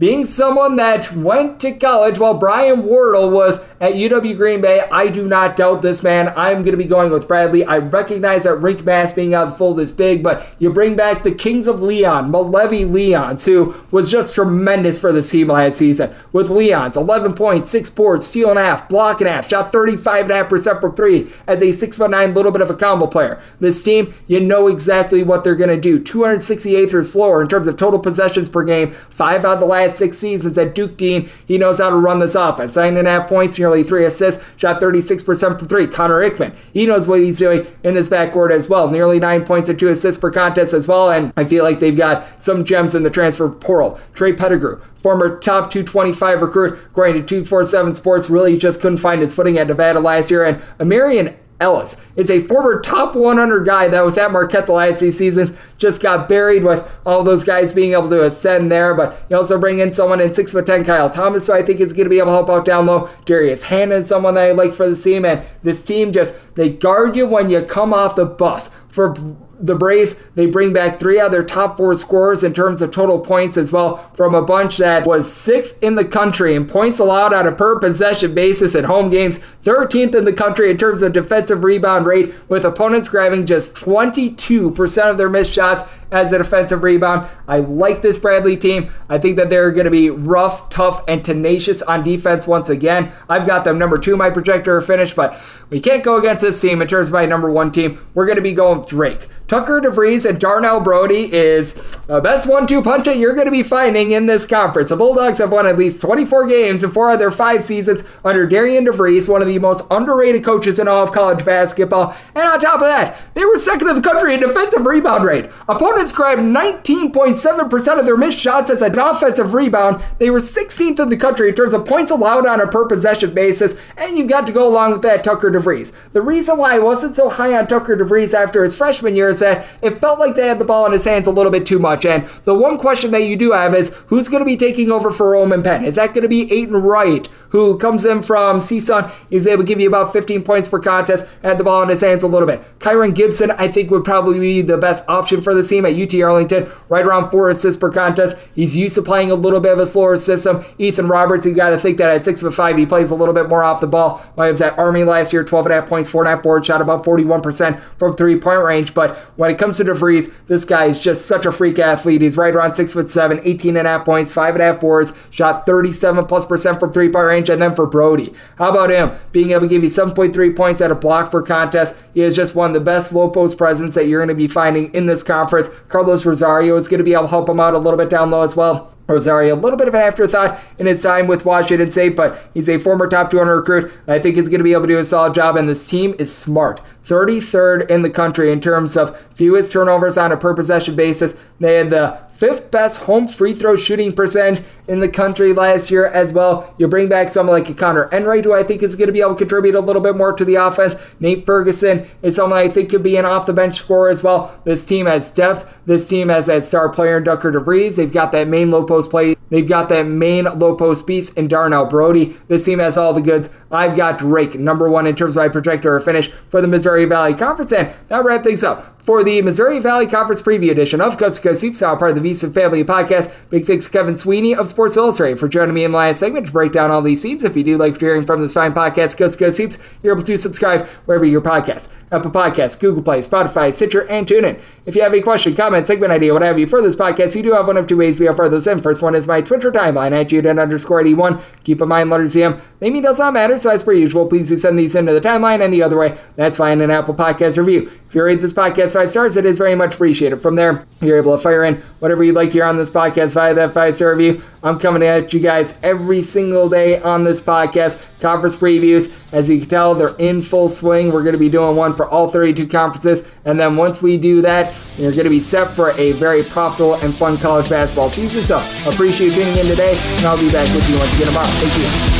being 0.00 0.24
someone 0.24 0.76
that 0.76 1.12
went 1.14 1.60
to 1.60 1.72
college 1.72 2.18
while 2.18 2.32
Brian 2.32 2.82
Wardle 2.82 3.28
was 3.28 3.62
at 3.80 3.92
UW 3.92 4.34
Green 4.34 4.62
Bay, 4.62 4.80
I 4.90 5.08
do 5.08 5.28
not 5.28 5.56
doubt 5.56 5.82
this 5.82 6.02
man. 6.02 6.32
I'm 6.38 6.62
going 6.62 6.70
to 6.70 6.78
be 6.78 6.84
going 6.84 7.12
with 7.12 7.28
Bradley. 7.28 7.66
I 7.66 7.76
recognize 7.76 8.44
that 8.44 8.60
Rienk 8.60 8.82
Mast 8.82 9.14
being 9.14 9.34
out 9.34 9.48
of 9.48 9.52
the 9.52 9.58
fold 9.58 9.78
is 9.78 9.92
big, 9.92 10.22
but 10.22 10.46
you 10.58 10.72
bring 10.72 10.96
back 10.96 11.22
the 11.22 11.34
Kings 11.34 11.66
of 11.66 11.82
Leon, 11.82 12.32
Malevy 12.32 12.90
Leons, 12.90 13.44
who 13.44 13.74
was 13.90 14.10
just 14.10 14.34
tremendous 14.34 14.98
for 14.98 15.12
the 15.12 15.22
team 15.22 15.48
last 15.48 15.76
season. 15.76 16.14
With 16.32 16.48
Leons, 16.48 16.96
11 16.96 17.34
points, 17.34 17.68
6 17.68 17.90
boards, 17.90 18.26
steal 18.26 18.48
and 18.48 18.58
a 18.58 18.62
half, 18.62 18.88
block 18.88 19.20
and 19.20 19.28
a 19.28 19.32
half, 19.32 19.50
shot 19.50 19.70
35.5% 19.70 20.80
from 20.80 20.94
three 20.94 21.30
as 21.46 21.60
a 21.60 21.66
6'9 21.66 22.34
little 22.34 22.52
bit 22.52 22.62
of 22.62 22.70
a 22.70 22.74
combo 22.74 23.06
player. 23.06 23.38
This 23.60 23.82
team, 23.82 24.14
you 24.26 24.40
know 24.40 24.68
exactly 24.68 25.22
what 25.22 25.44
they're 25.44 25.54
going 25.54 25.68
to 25.68 25.78
do. 25.78 26.00
268th 26.00 26.94
or 26.94 27.04
slower 27.04 27.42
in 27.42 27.48
terms 27.48 27.66
of 27.66 27.76
total 27.76 27.98
possessions 27.98 28.48
per 28.48 28.62
game, 28.62 28.94
five 29.10 29.44
out 29.44 29.54
of 29.54 29.60
the 29.60 29.66
last 29.66 29.89
last 29.90 29.98
six 29.98 30.18
seasons 30.18 30.56
at 30.56 30.74
Duke 30.74 30.96
Deen, 30.96 31.28
He 31.46 31.58
knows 31.58 31.78
how 31.78 31.90
to 31.90 31.96
run 31.96 32.20
this 32.20 32.34
offense. 32.34 32.76
Nine 32.76 32.96
and 32.96 33.08
a 33.08 33.10
half 33.10 33.28
points, 33.28 33.58
nearly 33.58 33.82
three 33.82 34.04
assists, 34.04 34.42
shot 34.56 34.80
36% 34.80 35.58
from 35.58 35.68
three. 35.68 35.86
Connor 35.86 36.22
Hickman, 36.22 36.54
he 36.72 36.86
knows 36.86 37.08
what 37.08 37.20
he's 37.20 37.38
doing 37.38 37.66
in 37.82 37.96
his 37.96 38.08
backcourt 38.08 38.52
as 38.52 38.68
well. 38.68 38.88
Nearly 38.88 39.18
nine 39.18 39.44
points 39.44 39.68
and 39.68 39.78
two 39.78 39.88
assists 39.88 40.20
per 40.20 40.30
contest 40.30 40.72
as 40.72 40.86
well. 40.86 41.10
And 41.10 41.32
I 41.36 41.44
feel 41.44 41.64
like 41.64 41.80
they've 41.80 41.96
got 41.96 42.42
some 42.42 42.64
gems 42.64 42.94
in 42.94 43.02
the 43.02 43.10
transfer 43.10 43.48
portal. 43.48 43.98
Trey 44.14 44.32
Pettigrew, 44.32 44.80
former 44.94 45.38
top 45.40 45.70
225 45.70 46.42
recruit, 46.42 46.92
going 46.92 47.14
to 47.14 47.22
247 47.22 47.96
Sports, 47.96 48.30
really 48.30 48.56
just 48.56 48.80
couldn't 48.80 48.98
find 48.98 49.20
his 49.20 49.34
footing 49.34 49.58
at 49.58 49.66
Nevada 49.66 50.00
last 50.00 50.30
year. 50.30 50.44
And 50.44 50.62
Amarian 50.78 51.36
Ellis 51.60 52.00
is 52.16 52.30
a 52.30 52.40
former 52.40 52.80
top 52.80 53.14
100 53.14 53.64
guy 53.64 53.88
that 53.88 54.04
was 54.04 54.18
at 54.18 54.32
Marquette 54.32 54.66
the 54.66 54.72
last 54.72 55.00
two 55.00 55.10
seasons. 55.10 55.52
Just 55.78 56.02
got 56.02 56.28
buried 56.28 56.64
with 56.64 56.90
all 57.04 57.22
those 57.22 57.44
guys 57.44 57.72
being 57.72 57.92
able 57.92 58.08
to 58.08 58.24
ascend 58.24 58.70
there. 58.70 58.94
But 58.94 59.22
you 59.28 59.36
also 59.36 59.58
bring 59.58 59.78
in 59.78 59.92
someone 59.92 60.20
in 60.20 60.30
6'10 60.30 60.86
Kyle 60.86 61.10
Thomas, 61.10 61.46
who 61.46 61.52
I 61.52 61.62
think 61.62 61.80
is 61.80 61.92
going 61.92 62.04
to 62.04 62.10
be 62.10 62.18
able 62.18 62.28
to 62.28 62.32
help 62.32 62.50
out 62.50 62.64
down 62.64 62.86
low. 62.86 63.10
Darius 63.26 63.64
Hannah 63.64 63.96
is 63.96 64.06
someone 64.06 64.34
that 64.34 64.48
I 64.48 64.52
like 64.52 64.72
for 64.72 64.88
the 64.88 64.96
team. 64.96 65.24
And 65.24 65.46
this 65.62 65.84
team 65.84 66.12
just, 66.12 66.54
they 66.56 66.70
guard 66.70 67.14
you 67.14 67.26
when 67.26 67.50
you 67.50 67.62
come 67.62 67.92
off 67.92 68.16
the 68.16 68.26
bus. 68.26 68.70
For 68.88 69.14
the 69.60 69.74
Braves, 69.74 70.16
they 70.34 70.46
bring 70.46 70.72
back 70.72 70.98
three 70.98 71.20
of 71.20 71.30
their 71.30 71.44
top 71.44 71.76
four 71.76 71.94
scorers 71.94 72.42
in 72.42 72.54
terms 72.54 72.82
of 72.82 72.90
total 72.90 73.20
points 73.20 73.56
as 73.56 73.72
well 73.72 74.08
from 74.14 74.34
a 74.34 74.42
bunch 74.42 74.78
that 74.78 75.06
was 75.06 75.30
sixth 75.30 75.80
in 75.82 75.94
the 75.94 76.04
country 76.04 76.54
in 76.54 76.66
points 76.66 76.98
allowed 76.98 77.32
on 77.32 77.46
a 77.46 77.52
per 77.52 77.78
possession 77.78 78.34
basis 78.34 78.74
at 78.74 78.84
home 78.84 79.10
games, 79.10 79.38
13th 79.64 80.14
in 80.14 80.24
the 80.24 80.32
country 80.32 80.70
in 80.70 80.78
terms 80.78 81.02
of 81.02 81.12
defensive 81.12 81.64
rebound 81.64 82.06
rate, 82.06 82.32
with 82.48 82.64
opponents 82.64 83.08
grabbing 83.08 83.46
just 83.46 83.74
22% 83.74 85.10
of 85.10 85.18
their 85.18 85.28
missed 85.28 85.52
shots 85.52 85.82
as 86.10 86.32
a 86.32 86.38
defensive 86.38 86.82
rebound. 86.82 87.28
I 87.46 87.60
like 87.60 88.02
this 88.02 88.18
Bradley 88.18 88.56
team. 88.56 88.92
I 89.08 89.18
think 89.18 89.36
that 89.36 89.48
they're 89.50 89.70
going 89.70 89.84
to 89.84 89.90
be 89.90 90.10
rough, 90.10 90.68
tough, 90.68 91.04
and 91.08 91.24
tenacious 91.24 91.82
on 91.82 92.02
defense 92.02 92.46
once 92.46 92.68
again. 92.68 93.12
I've 93.28 93.46
got 93.46 93.64
them 93.64 93.78
number 93.78 93.98
two, 93.98 94.16
my 94.16 94.30
projector 94.30 94.80
finish, 94.80 95.14
but 95.14 95.40
we 95.70 95.80
can't 95.80 96.02
go 96.02 96.16
against 96.16 96.42
this 96.42 96.60
team 96.60 96.82
in 96.82 96.88
terms 96.88 97.08
of 97.08 97.12
my 97.12 97.26
number 97.26 97.50
one 97.50 97.72
team. 97.72 98.04
We're 98.14 98.26
going 98.26 98.36
to 98.36 98.42
be 98.42 98.52
going 98.52 98.82
Drake. 98.82 99.28
Tucker 99.50 99.80
DeVries 99.80 100.30
and 100.30 100.38
Darnell 100.38 100.78
Brodie 100.78 101.32
is 101.32 101.74
the 102.06 102.20
best 102.20 102.48
one-two 102.48 102.82
punch 102.82 103.06
that 103.06 103.16
you're 103.16 103.34
going 103.34 103.48
to 103.48 103.50
be 103.50 103.64
finding 103.64 104.12
in 104.12 104.26
this 104.26 104.46
conference. 104.46 104.90
The 104.90 104.96
Bulldogs 104.96 105.38
have 105.38 105.50
won 105.50 105.66
at 105.66 105.76
least 105.76 106.00
24 106.02 106.46
games 106.46 106.84
in 106.84 106.90
four 106.92 107.10
of 107.10 107.18
their 107.18 107.32
five 107.32 107.64
seasons 107.64 108.04
under 108.24 108.46
Darian 108.46 108.86
DeVries, 108.86 109.28
one 109.28 109.42
of 109.42 109.48
the 109.48 109.58
most 109.58 109.84
underrated 109.90 110.44
coaches 110.44 110.78
in 110.78 110.86
all 110.86 111.02
of 111.02 111.10
college 111.10 111.44
basketball. 111.44 112.14
And 112.36 112.44
on 112.44 112.60
top 112.60 112.76
of 112.76 112.86
that, 112.86 113.20
they 113.34 113.44
were 113.44 113.58
second 113.58 113.88
in 113.88 113.96
the 113.96 114.08
country 114.08 114.34
in 114.34 114.40
defensive 114.40 114.86
rebound 114.86 115.24
rate. 115.24 115.50
Opponents 115.68 115.99
grabbed 116.08 116.40
19.7% 116.40 117.98
of 117.98 118.06
their 118.06 118.16
missed 118.16 118.38
shots 118.38 118.70
as 118.70 118.80
an 118.80 118.98
offensive 118.98 119.52
rebound. 119.52 120.02
They 120.18 120.30
were 120.30 120.38
16th 120.38 120.98
in 120.98 121.08
the 121.08 121.16
country 121.16 121.50
in 121.50 121.54
terms 121.54 121.74
of 121.74 121.86
points 121.86 122.10
allowed 122.10 122.46
on 122.46 122.60
a 122.60 122.66
per 122.66 122.86
possession 122.86 123.34
basis, 123.34 123.78
and 123.96 124.16
you 124.16 124.24
got 124.24 124.46
to 124.46 124.52
go 124.52 124.66
along 124.66 124.92
with 124.92 125.02
that 125.02 125.22
Tucker 125.22 125.50
DeVries. 125.50 125.94
The 126.12 126.22
reason 126.22 126.56
why 126.56 126.76
I 126.76 126.78
wasn't 126.78 127.16
so 127.16 127.28
high 127.28 127.54
on 127.54 127.66
Tucker 127.66 127.96
DeVries 127.96 128.32
after 128.32 128.64
his 128.64 128.76
freshman 128.76 129.14
year 129.14 129.28
is 129.28 129.40
that 129.40 129.66
it 129.82 129.98
felt 129.98 130.18
like 130.18 130.34
they 130.34 130.48
had 130.48 130.58
the 130.58 130.64
ball 130.64 130.86
in 130.86 130.92
his 130.92 131.04
hands 131.04 131.26
a 131.26 131.30
little 131.30 131.52
bit 131.52 131.66
too 131.66 131.78
much. 131.78 132.06
And 132.06 132.28
the 132.44 132.54
one 132.54 132.78
question 132.78 133.10
that 133.10 133.24
you 133.24 133.36
do 133.36 133.52
have 133.52 133.74
is 133.74 133.94
who's 134.06 134.28
going 134.28 134.40
to 134.40 134.46
be 134.46 134.56
taking 134.56 134.90
over 134.90 135.10
for 135.10 135.30
Roman 135.30 135.62
Penn? 135.62 135.84
Is 135.84 135.96
that 135.96 136.14
going 136.14 136.22
to 136.22 136.28
be 136.28 136.50
Atin 136.50 136.76
Wright? 136.76 137.28
Who 137.50 137.78
comes 137.78 138.04
in 138.04 138.22
from 138.22 138.60
CSUN. 138.60 139.12
He's 139.28 139.46
able 139.46 139.62
to 139.62 139.66
give 139.66 139.80
you 139.80 139.88
about 139.88 140.12
15 140.12 140.42
points 140.42 140.68
per 140.68 140.78
contest, 140.78 141.26
had 141.42 141.58
the 141.58 141.64
ball 141.64 141.82
in 141.82 141.88
his 141.88 142.00
hands 142.00 142.22
a 142.22 142.26
little 142.26 142.46
bit. 142.46 142.62
Kyron 142.78 143.14
Gibson, 143.14 143.50
I 143.52 143.68
think, 143.68 143.90
would 143.90 144.04
probably 144.04 144.38
be 144.38 144.62
the 144.62 144.78
best 144.78 145.04
option 145.08 145.42
for 145.42 145.54
the 145.54 145.62
team 145.62 145.84
at 145.84 145.94
UT 145.94 146.14
Arlington, 146.22 146.70
right 146.88 147.04
around 147.04 147.30
four 147.30 147.50
assists 147.50 147.78
per 147.78 147.90
contest. 147.90 148.36
He's 148.54 148.76
used 148.76 148.94
to 148.94 149.02
playing 149.02 149.30
a 149.30 149.34
little 149.34 149.60
bit 149.60 149.72
of 149.72 149.78
a 149.78 149.86
slower 149.86 150.16
system. 150.16 150.64
Ethan 150.78 151.08
Roberts, 151.08 151.44
you 151.44 151.54
got 151.54 151.70
to 151.70 151.78
think 151.78 151.98
that 151.98 152.08
at 152.08 152.24
six 152.24 152.40
foot 152.40 152.54
five, 152.54 152.76
he 152.76 152.86
plays 152.86 153.10
a 153.10 153.14
little 153.14 153.34
bit 153.34 153.48
more 153.48 153.64
off 153.64 153.80
the 153.80 153.86
ball. 153.86 154.18
While 154.34 154.46
he 154.46 154.50
was 154.50 154.60
at 154.60 154.78
Army 154.78 155.04
last 155.04 155.32
year, 155.32 155.44
12 155.44 155.66
and 155.66 155.72
a 155.72 155.80
half 155.80 155.88
points, 155.88 156.08
four 156.08 156.22
and 156.22 156.28
a 156.28 156.36
half 156.36 156.42
boards, 156.42 156.66
shot 156.66 156.80
about 156.80 157.04
41% 157.04 157.80
from 157.98 158.14
three 158.14 158.38
point 158.38 158.62
range. 158.62 158.94
But 158.94 159.16
when 159.36 159.50
it 159.50 159.58
comes 159.58 159.78
to 159.78 159.84
DeVries, 159.84 160.32
this 160.46 160.64
guy 160.64 160.86
is 160.86 161.00
just 161.00 161.26
such 161.26 161.46
a 161.46 161.52
freak 161.52 161.78
athlete. 161.78 162.22
He's 162.22 162.36
right 162.36 162.54
around 162.54 162.74
six 162.74 162.92
foot 162.92 163.10
seven, 163.10 163.40
18 163.42 163.76
and 163.76 163.86
a 163.86 163.90
half 163.90 164.04
points, 164.04 164.32
five 164.32 164.54
and 164.54 164.62
a 164.62 164.66
half 164.66 164.80
boards, 164.80 165.12
shot 165.30 165.66
37 165.66 166.26
plus 166.26 166.46
percent 166.46 166.78
from 166.80 166.92
three 166.92 167.10
point 167.10 167.26
range. 167.26 167.39
And 167.48 167.62
then 167.62 167.74
for 167.74 167.86
Brodie, 167.86 168.34
how 168.58 168.70
about 168.70 168.90
him 168.90 169.12
being 169.32 169.50
able 169.50 169.62
to 169.62 169.68
give 169.68 169.82
you 169.82 169.88
7.3 169.88 170.56
points 170.56 170.80
at 170.80 170.90
a 170.90 170.94
block 170.94 171.30
per 171.30 171.42
contest? 171.42 171.96
He 172.12 172.22
is 172.22 172.36
just 172.36 172.54
one 172.54 172.70
of 172.70 172.74
the 172.74 172.80
best 172.80 173.12
low 173.12 173.30
post 173.30 173.56
presence 173.56 173.94
that 173.94 174.06
you're 174.06 174.20
going 174.20 174.28
to 174.28 174.34
be 174.34 174.48
finding 174.48 174.92
in 174.94 175.06
this 175.06 175.22
conference. 175.22 175.68
Carlos 175.88 176.26
Rosario 176.26 176.76
is 176.76 176.88
going 176.88 176.98
to 176.98 177.04
be 177.04 177.12
able 177.12 177.24
to 177.24 177.28
help 177.28 177.48
him 177.48 177.60
out 177.60 177.74
a 177.74 177.78
little 177.78 177.98
bit 177.98 178.10
down 178.10 178.30
low 178.30 178.42
as 178.42 178.56
well. 178.56 178.92
Rosario, 179.10 179.54
a 179.54 179.56
little 179.56 179.76
bit 179.76 179.88
of 179.88 179.94
an 179.94 180.00
afterthought 180.00 180.58
in 180.78 180.86
his 180.86 181.02
time 181.02 181.26
with 181.26 181.44
Washington 181.44 181.90
State, 181.90 182.16
but 182.16 182.42
he's 182.54 182.68
a 182.68 182.78
former 182.78 183.06
top 183.06 183.30
200 183.30 183.56
recruit. 183.56 183.92
I 184.08 184.18
think 184.18 184.36
he's 184.36 184.48
going 184.48 184.60
to 184.60 184.64
be 184.64 184.72
able 184.72 184.82
to 184.82 184.88
do 184.88 184.98
a 184.98 185.04
solid 185.04 185.34
job, 185.34 185.56
and 185.56 185.68
this 185.68 185.86
team 185.86 186.14
is 186.18 186.34
smart. 186.34 186.80
33rd 187.06 187.90
in 187.90 188.02
the 188.02 188.10
country 188.10 188.52
in 188.52 188.60
terms 188.60 188.96
of 188.96 189.18
fewest 189.34 189.72
turnovers 189.72 190.18
on 190.18 190.32
a 190.32 190.36
per 190.36 190.54
possession 190.54 190.94
basis. 190.94 191.34
They 191.58 191.76
had 191.76 191.90
the 191.90 192.20
fifth 192.30 192.70
best 192.70 193.02
home 193.02 193.26
free 193.26 193.54
throw 193.54 193.74
shooting 193.74 194.12
percentage 194.12 194.64
in 194.86 195.00
the 195.00 195.08
country 195.08 195.52
last 195.52 195.90
year 195.90 196.06
as 196.06 196.32
well. 196.32 196.74
You 196.78 196.88
bring 196.88 197.08
back 197.08 197.30
someone 197.30 197.58
like 197.58 197.76
Connor 197.76 198.08
Enright, 198.12 198.44
who 198.44 198.54
I 198.54 198.62
think 198.62 198.82
is 198.82 198.94
going 198.94 199.08
to 199.08 199.12
be 199.12 199.20
able 199.20 199.34
to 199.34 199.38
contribute 199.38 199.74
a 199.74 199.80
little 199.80 200.02
bit 200.02 200.16
more 200.16 200.32
to 200.32 200.44
the 200.44 200.54
offense. 200.54 200.94
Nate 201.18 201.44
Ferguson 201.44 202.08
is 202.22 202.36
someone 202.36 202.58
I 202.58 202.68
think 202.68 202.90
could 202.90 203.02
be 203.02 203.16
an 203.16 203.24
off 203.24 203.46
the 203.46 203.52
bench 203.52 203.78
scorer 203.78 204.08
as 204.08 204.22
well. 204.22 204.54
This 204.64 204.84
team 204.84 205.06
has 205.06 205.30
depth. 205.30 205.66
This 205.86 206.06
team 206.06 206.28
has 206.28 206.46
that 206.46 206.64
star 206.64 206.90
player 206.90 207.16
in 207.16 207.24
Tucker 207.24 207.50
DeVries. 207.50 207.96
They've 207.96 208.12
got 208.12 208.30
that 208.32 208.46
main 208.46 208.70
low 208.70 208.84
post 208.84 208.99
play. 209.08 209.36
They've 209.48 209.66
got 209.66 209.88
that 209.88 210.06
main 210.06 210.44
low 210.44 210.76
post 210.76 211.06
piece 211.06 211.32
in 211.32 211.48
Darnell 211.48 211.86
Brodie. 211.86 212.36
This 212.48 212.64
team 212.64 212.78
has 212.78 212.96
all 212.96 213.12
the 213.12 213.20
goods. 213.20 213.50
I've 213.70 213.96
got 213.96 214.18
Drake, 214.18 214.58
number 214.58 214.88
one 214.88 215.06
in 215.06 215.16
terms 215.16 215.36
of 215.36 215.42
my 215.42 215.48
projector 215.48 215.98
finish 216.00 216.30
for 216.48 216.60
the 216.60 216.68
Missouri 216.68 217.04
Valley 217.04 217.34
Conference. 217.34 217.72
And 217.72 217.92
that 218.08 218.24
wrap 218.24 218.44
things 218.44 218.64
up 218.64 219.02
for 219.02 219.24
the 219.24 219.42
Missouri 219.42 219.78
Valley 219.78 220.06
Conference 220.06 220.42
Preview 220.42 220.70
Edition 220.70 221.00
of 221.00 221.18
Coast 221.18 221.36
to 221.36 221.48
Coast 221.48 221.62
Hoops, 221.62 221.80
now 221.80 221.96
part 221.96 222.16
of 222.16 222.22
the 222.22 222.30
VSiN 222.30 222.52
Family 222.52 222.84
Podcast. 222.84 223.32
Big 223.50 223.64
thanks 223.64 223.86
to 223.86 223.90
Kevin 223.90 224.16
Sweeney 224.16 224.54
of 224.54 224.68
Sports 224.68 224.96
Illustrated 224.96 225.38
for 225.38 225.48
joining 225.48 225.74
me 225.74 225.84
in 225.84 225.92
the 225.92 225.98
last 225.98 226.20
segment 226.20 226.46
to 226.46 226.52
break 226.52 226.72
down 226.72 226.90
all 226.90 227.02
these 227.02 227.22
teams. 227.22 227.44
If 227.44 227.56
you 227.56 227.64
do 227.64 227.78
like 227.78 227.98
hearing 227.98 228.24
from 228.24 228.42
this 228.42 228.54
fine 228.54 228.72
podcast, 228.72 229.16
Coast 229.16 229.38
to 229.38 229.44
Coast 229.44 229.58
Hoops, 229.58 229.78
you're 230.02 230.14
able 230.14 230.24
to 230.24 230.36
subscribe 230.36 230.86
wherever 231.06 231.24
your 231.24 231.40
podcast. 231.40 231.90
Apple 232.12 232.30
Podcasts, 232.30 232.78
Google 232.78 233.02
Play, 233.02 233.20
Spotify, 233.20 233.72
Stitcher, 233.72 234.08
and 234.08 234.26
TuneIn. 234.26 234.60
If 234.84 234.96
you 234.96 235.02
have 235.02 235.14
a 235.14 235.22
question, 235.22 235.54
comment, 235.54 235.86
segment 235.86 236.12
idea, 236.12 236.32
what 236.32 236.42
have 236.42 236.58
you 236.58 236.66
for 236.66 236.82
this 236.82 236.96
podcast, 236.96 237.36
you 237.36 237.42
do 237.42 237.52
have 237.52 237.68
one 237.68 237.76
of 237.76 237.86
two 237.86 237.96
ways 237.96 238.18
we 238.18 238.26
offer 238.26 238.48
those 238.48 238.66
in. 238.66 238.80
First 238.80 239.02
one 239.02 239.14
is 239.14 239.26
my 239.26 239.40
Twitter 239.40 239.70
timeline 239.70 240.12
at 240.12 240.28
Juden 240.28 240.60
underscore 240.60 241.00
81. 241.00 241.40
Keep 241.64 241.82
in 241.82 241.88
mind, 241.88 242.10
letters 242.10 242.34
CM. 242.34 242.60
Naming 242.80 243.02
does 243.02 243.18
not 243.18 243.34
matter, 243.34 243.58
so 243.58 243.70
as 243.70 243.82
per 243.82 243.92
usual, 243.92 244.26
please 244.26 244.48
do 244.48 244.56
send 244.56 244.78
these 244.78 244.94
into 244.94 245.12
the 245.12 245.20
timeline, 245.20 245.62
and 245.62 245.72
the 245.72 245.82
other 245.82 245.98
way, 245.98 246.16
that's 246.36 246.56
fine, 246.56 246.80
an 246.80 246.90
Apple 246.90 247.14
Podcast 247.14 247.58
review. 247.58 247.90
If 248.08 248.14
you 248.14 248.24
rate 248.24 248.40
this 248.40 248.54
podcast 248.54 248.94
five 248.94 249.10
stars, 249.10 249.36
it 249.36 249.44
is 249.44 249.58
very 249.58 249.74
much 249.74 249.94
appreciated. 249.94 250.40
From 250.40 250.56
there, 250.56 250.86
you're 251.00 251.18
able 251.18 251.36
to 251.36 251.42
fire 251.42 251.64
in 251.64 251.76
whatever 252.00 252.24
you'd 252.24 252.34
like 252.34 252.48
to 252.48 252.54
hear 252.54 252.64
on 252.64 252.76
this 252.76 252.90
podcast 252.90 253.34
via 253.34 253.54
that 253.54 253.72
five 253.72 253.94
star 253.94 254.14
review. 254.14 254.42
I'm 254.62 254.78
coming 254.78 255.02
at 255.02 255.32
you 255.32 255.40
guys 255.40 255.78
every 255.82 256.22
single 256.22 256.68
day 256.68 257.00
on 257.00 257.22
this 257.22 257.40
podcast. 257.40 258.04
Conference 258.20 258.56
previews, 258.56 259.12
as 259.32 259.48
you 259.48 259.60
can 259.60 259.68
tell, 259.68 259.94
they're 259.94 260.16
in 260.16 260.42
full 260.42 260.68
swing. 260.68 261.12
We're 261.12 261.22
going 261.22 261.34
to 261.34 261.38
be 261.38 261.48
doing 261.48 261.76
one 261.76 261.94
for 261.94 262.08
all 262.08 262.28
32 262.28 262.66
conferences. 262.66 263.28
And 263.44 263.60
then 263.60 263.76
once 263.76 264.02
we 264.02 264.16
do 264.16 264.42
that, 264.42 264.74
you're 264.98 265.12
going 265.12 265.24
to 265.24 265.30
be 265.30 265.40
set 265.40 265.70
for 265.70 265.92
a 265.92 266.12
very 266.12 266.42
profitable 266.42 266.94
and 266.94 267.14
fun 267.14 267.36
college 267.38 267.70
basketball 267.70 268.10
season. 268.10 268.44
So 268.44 268.56
appreciate 268.86 269.28
you 269.28 269.34
tuning 269.34 269.56
in 269.56 269.66
today, 269.66 269.96
and 270.16 270.26
I'll 270.26 270.40
be 270.40 270.50
back 270.50 270.68
with 270.74 270.88
you 270.90 270.98
once 270.98 271.14
again 271.14 271.28
tomorrow. 271.28 271.46
Thank 271.46 272.14
you. 272.16 272.19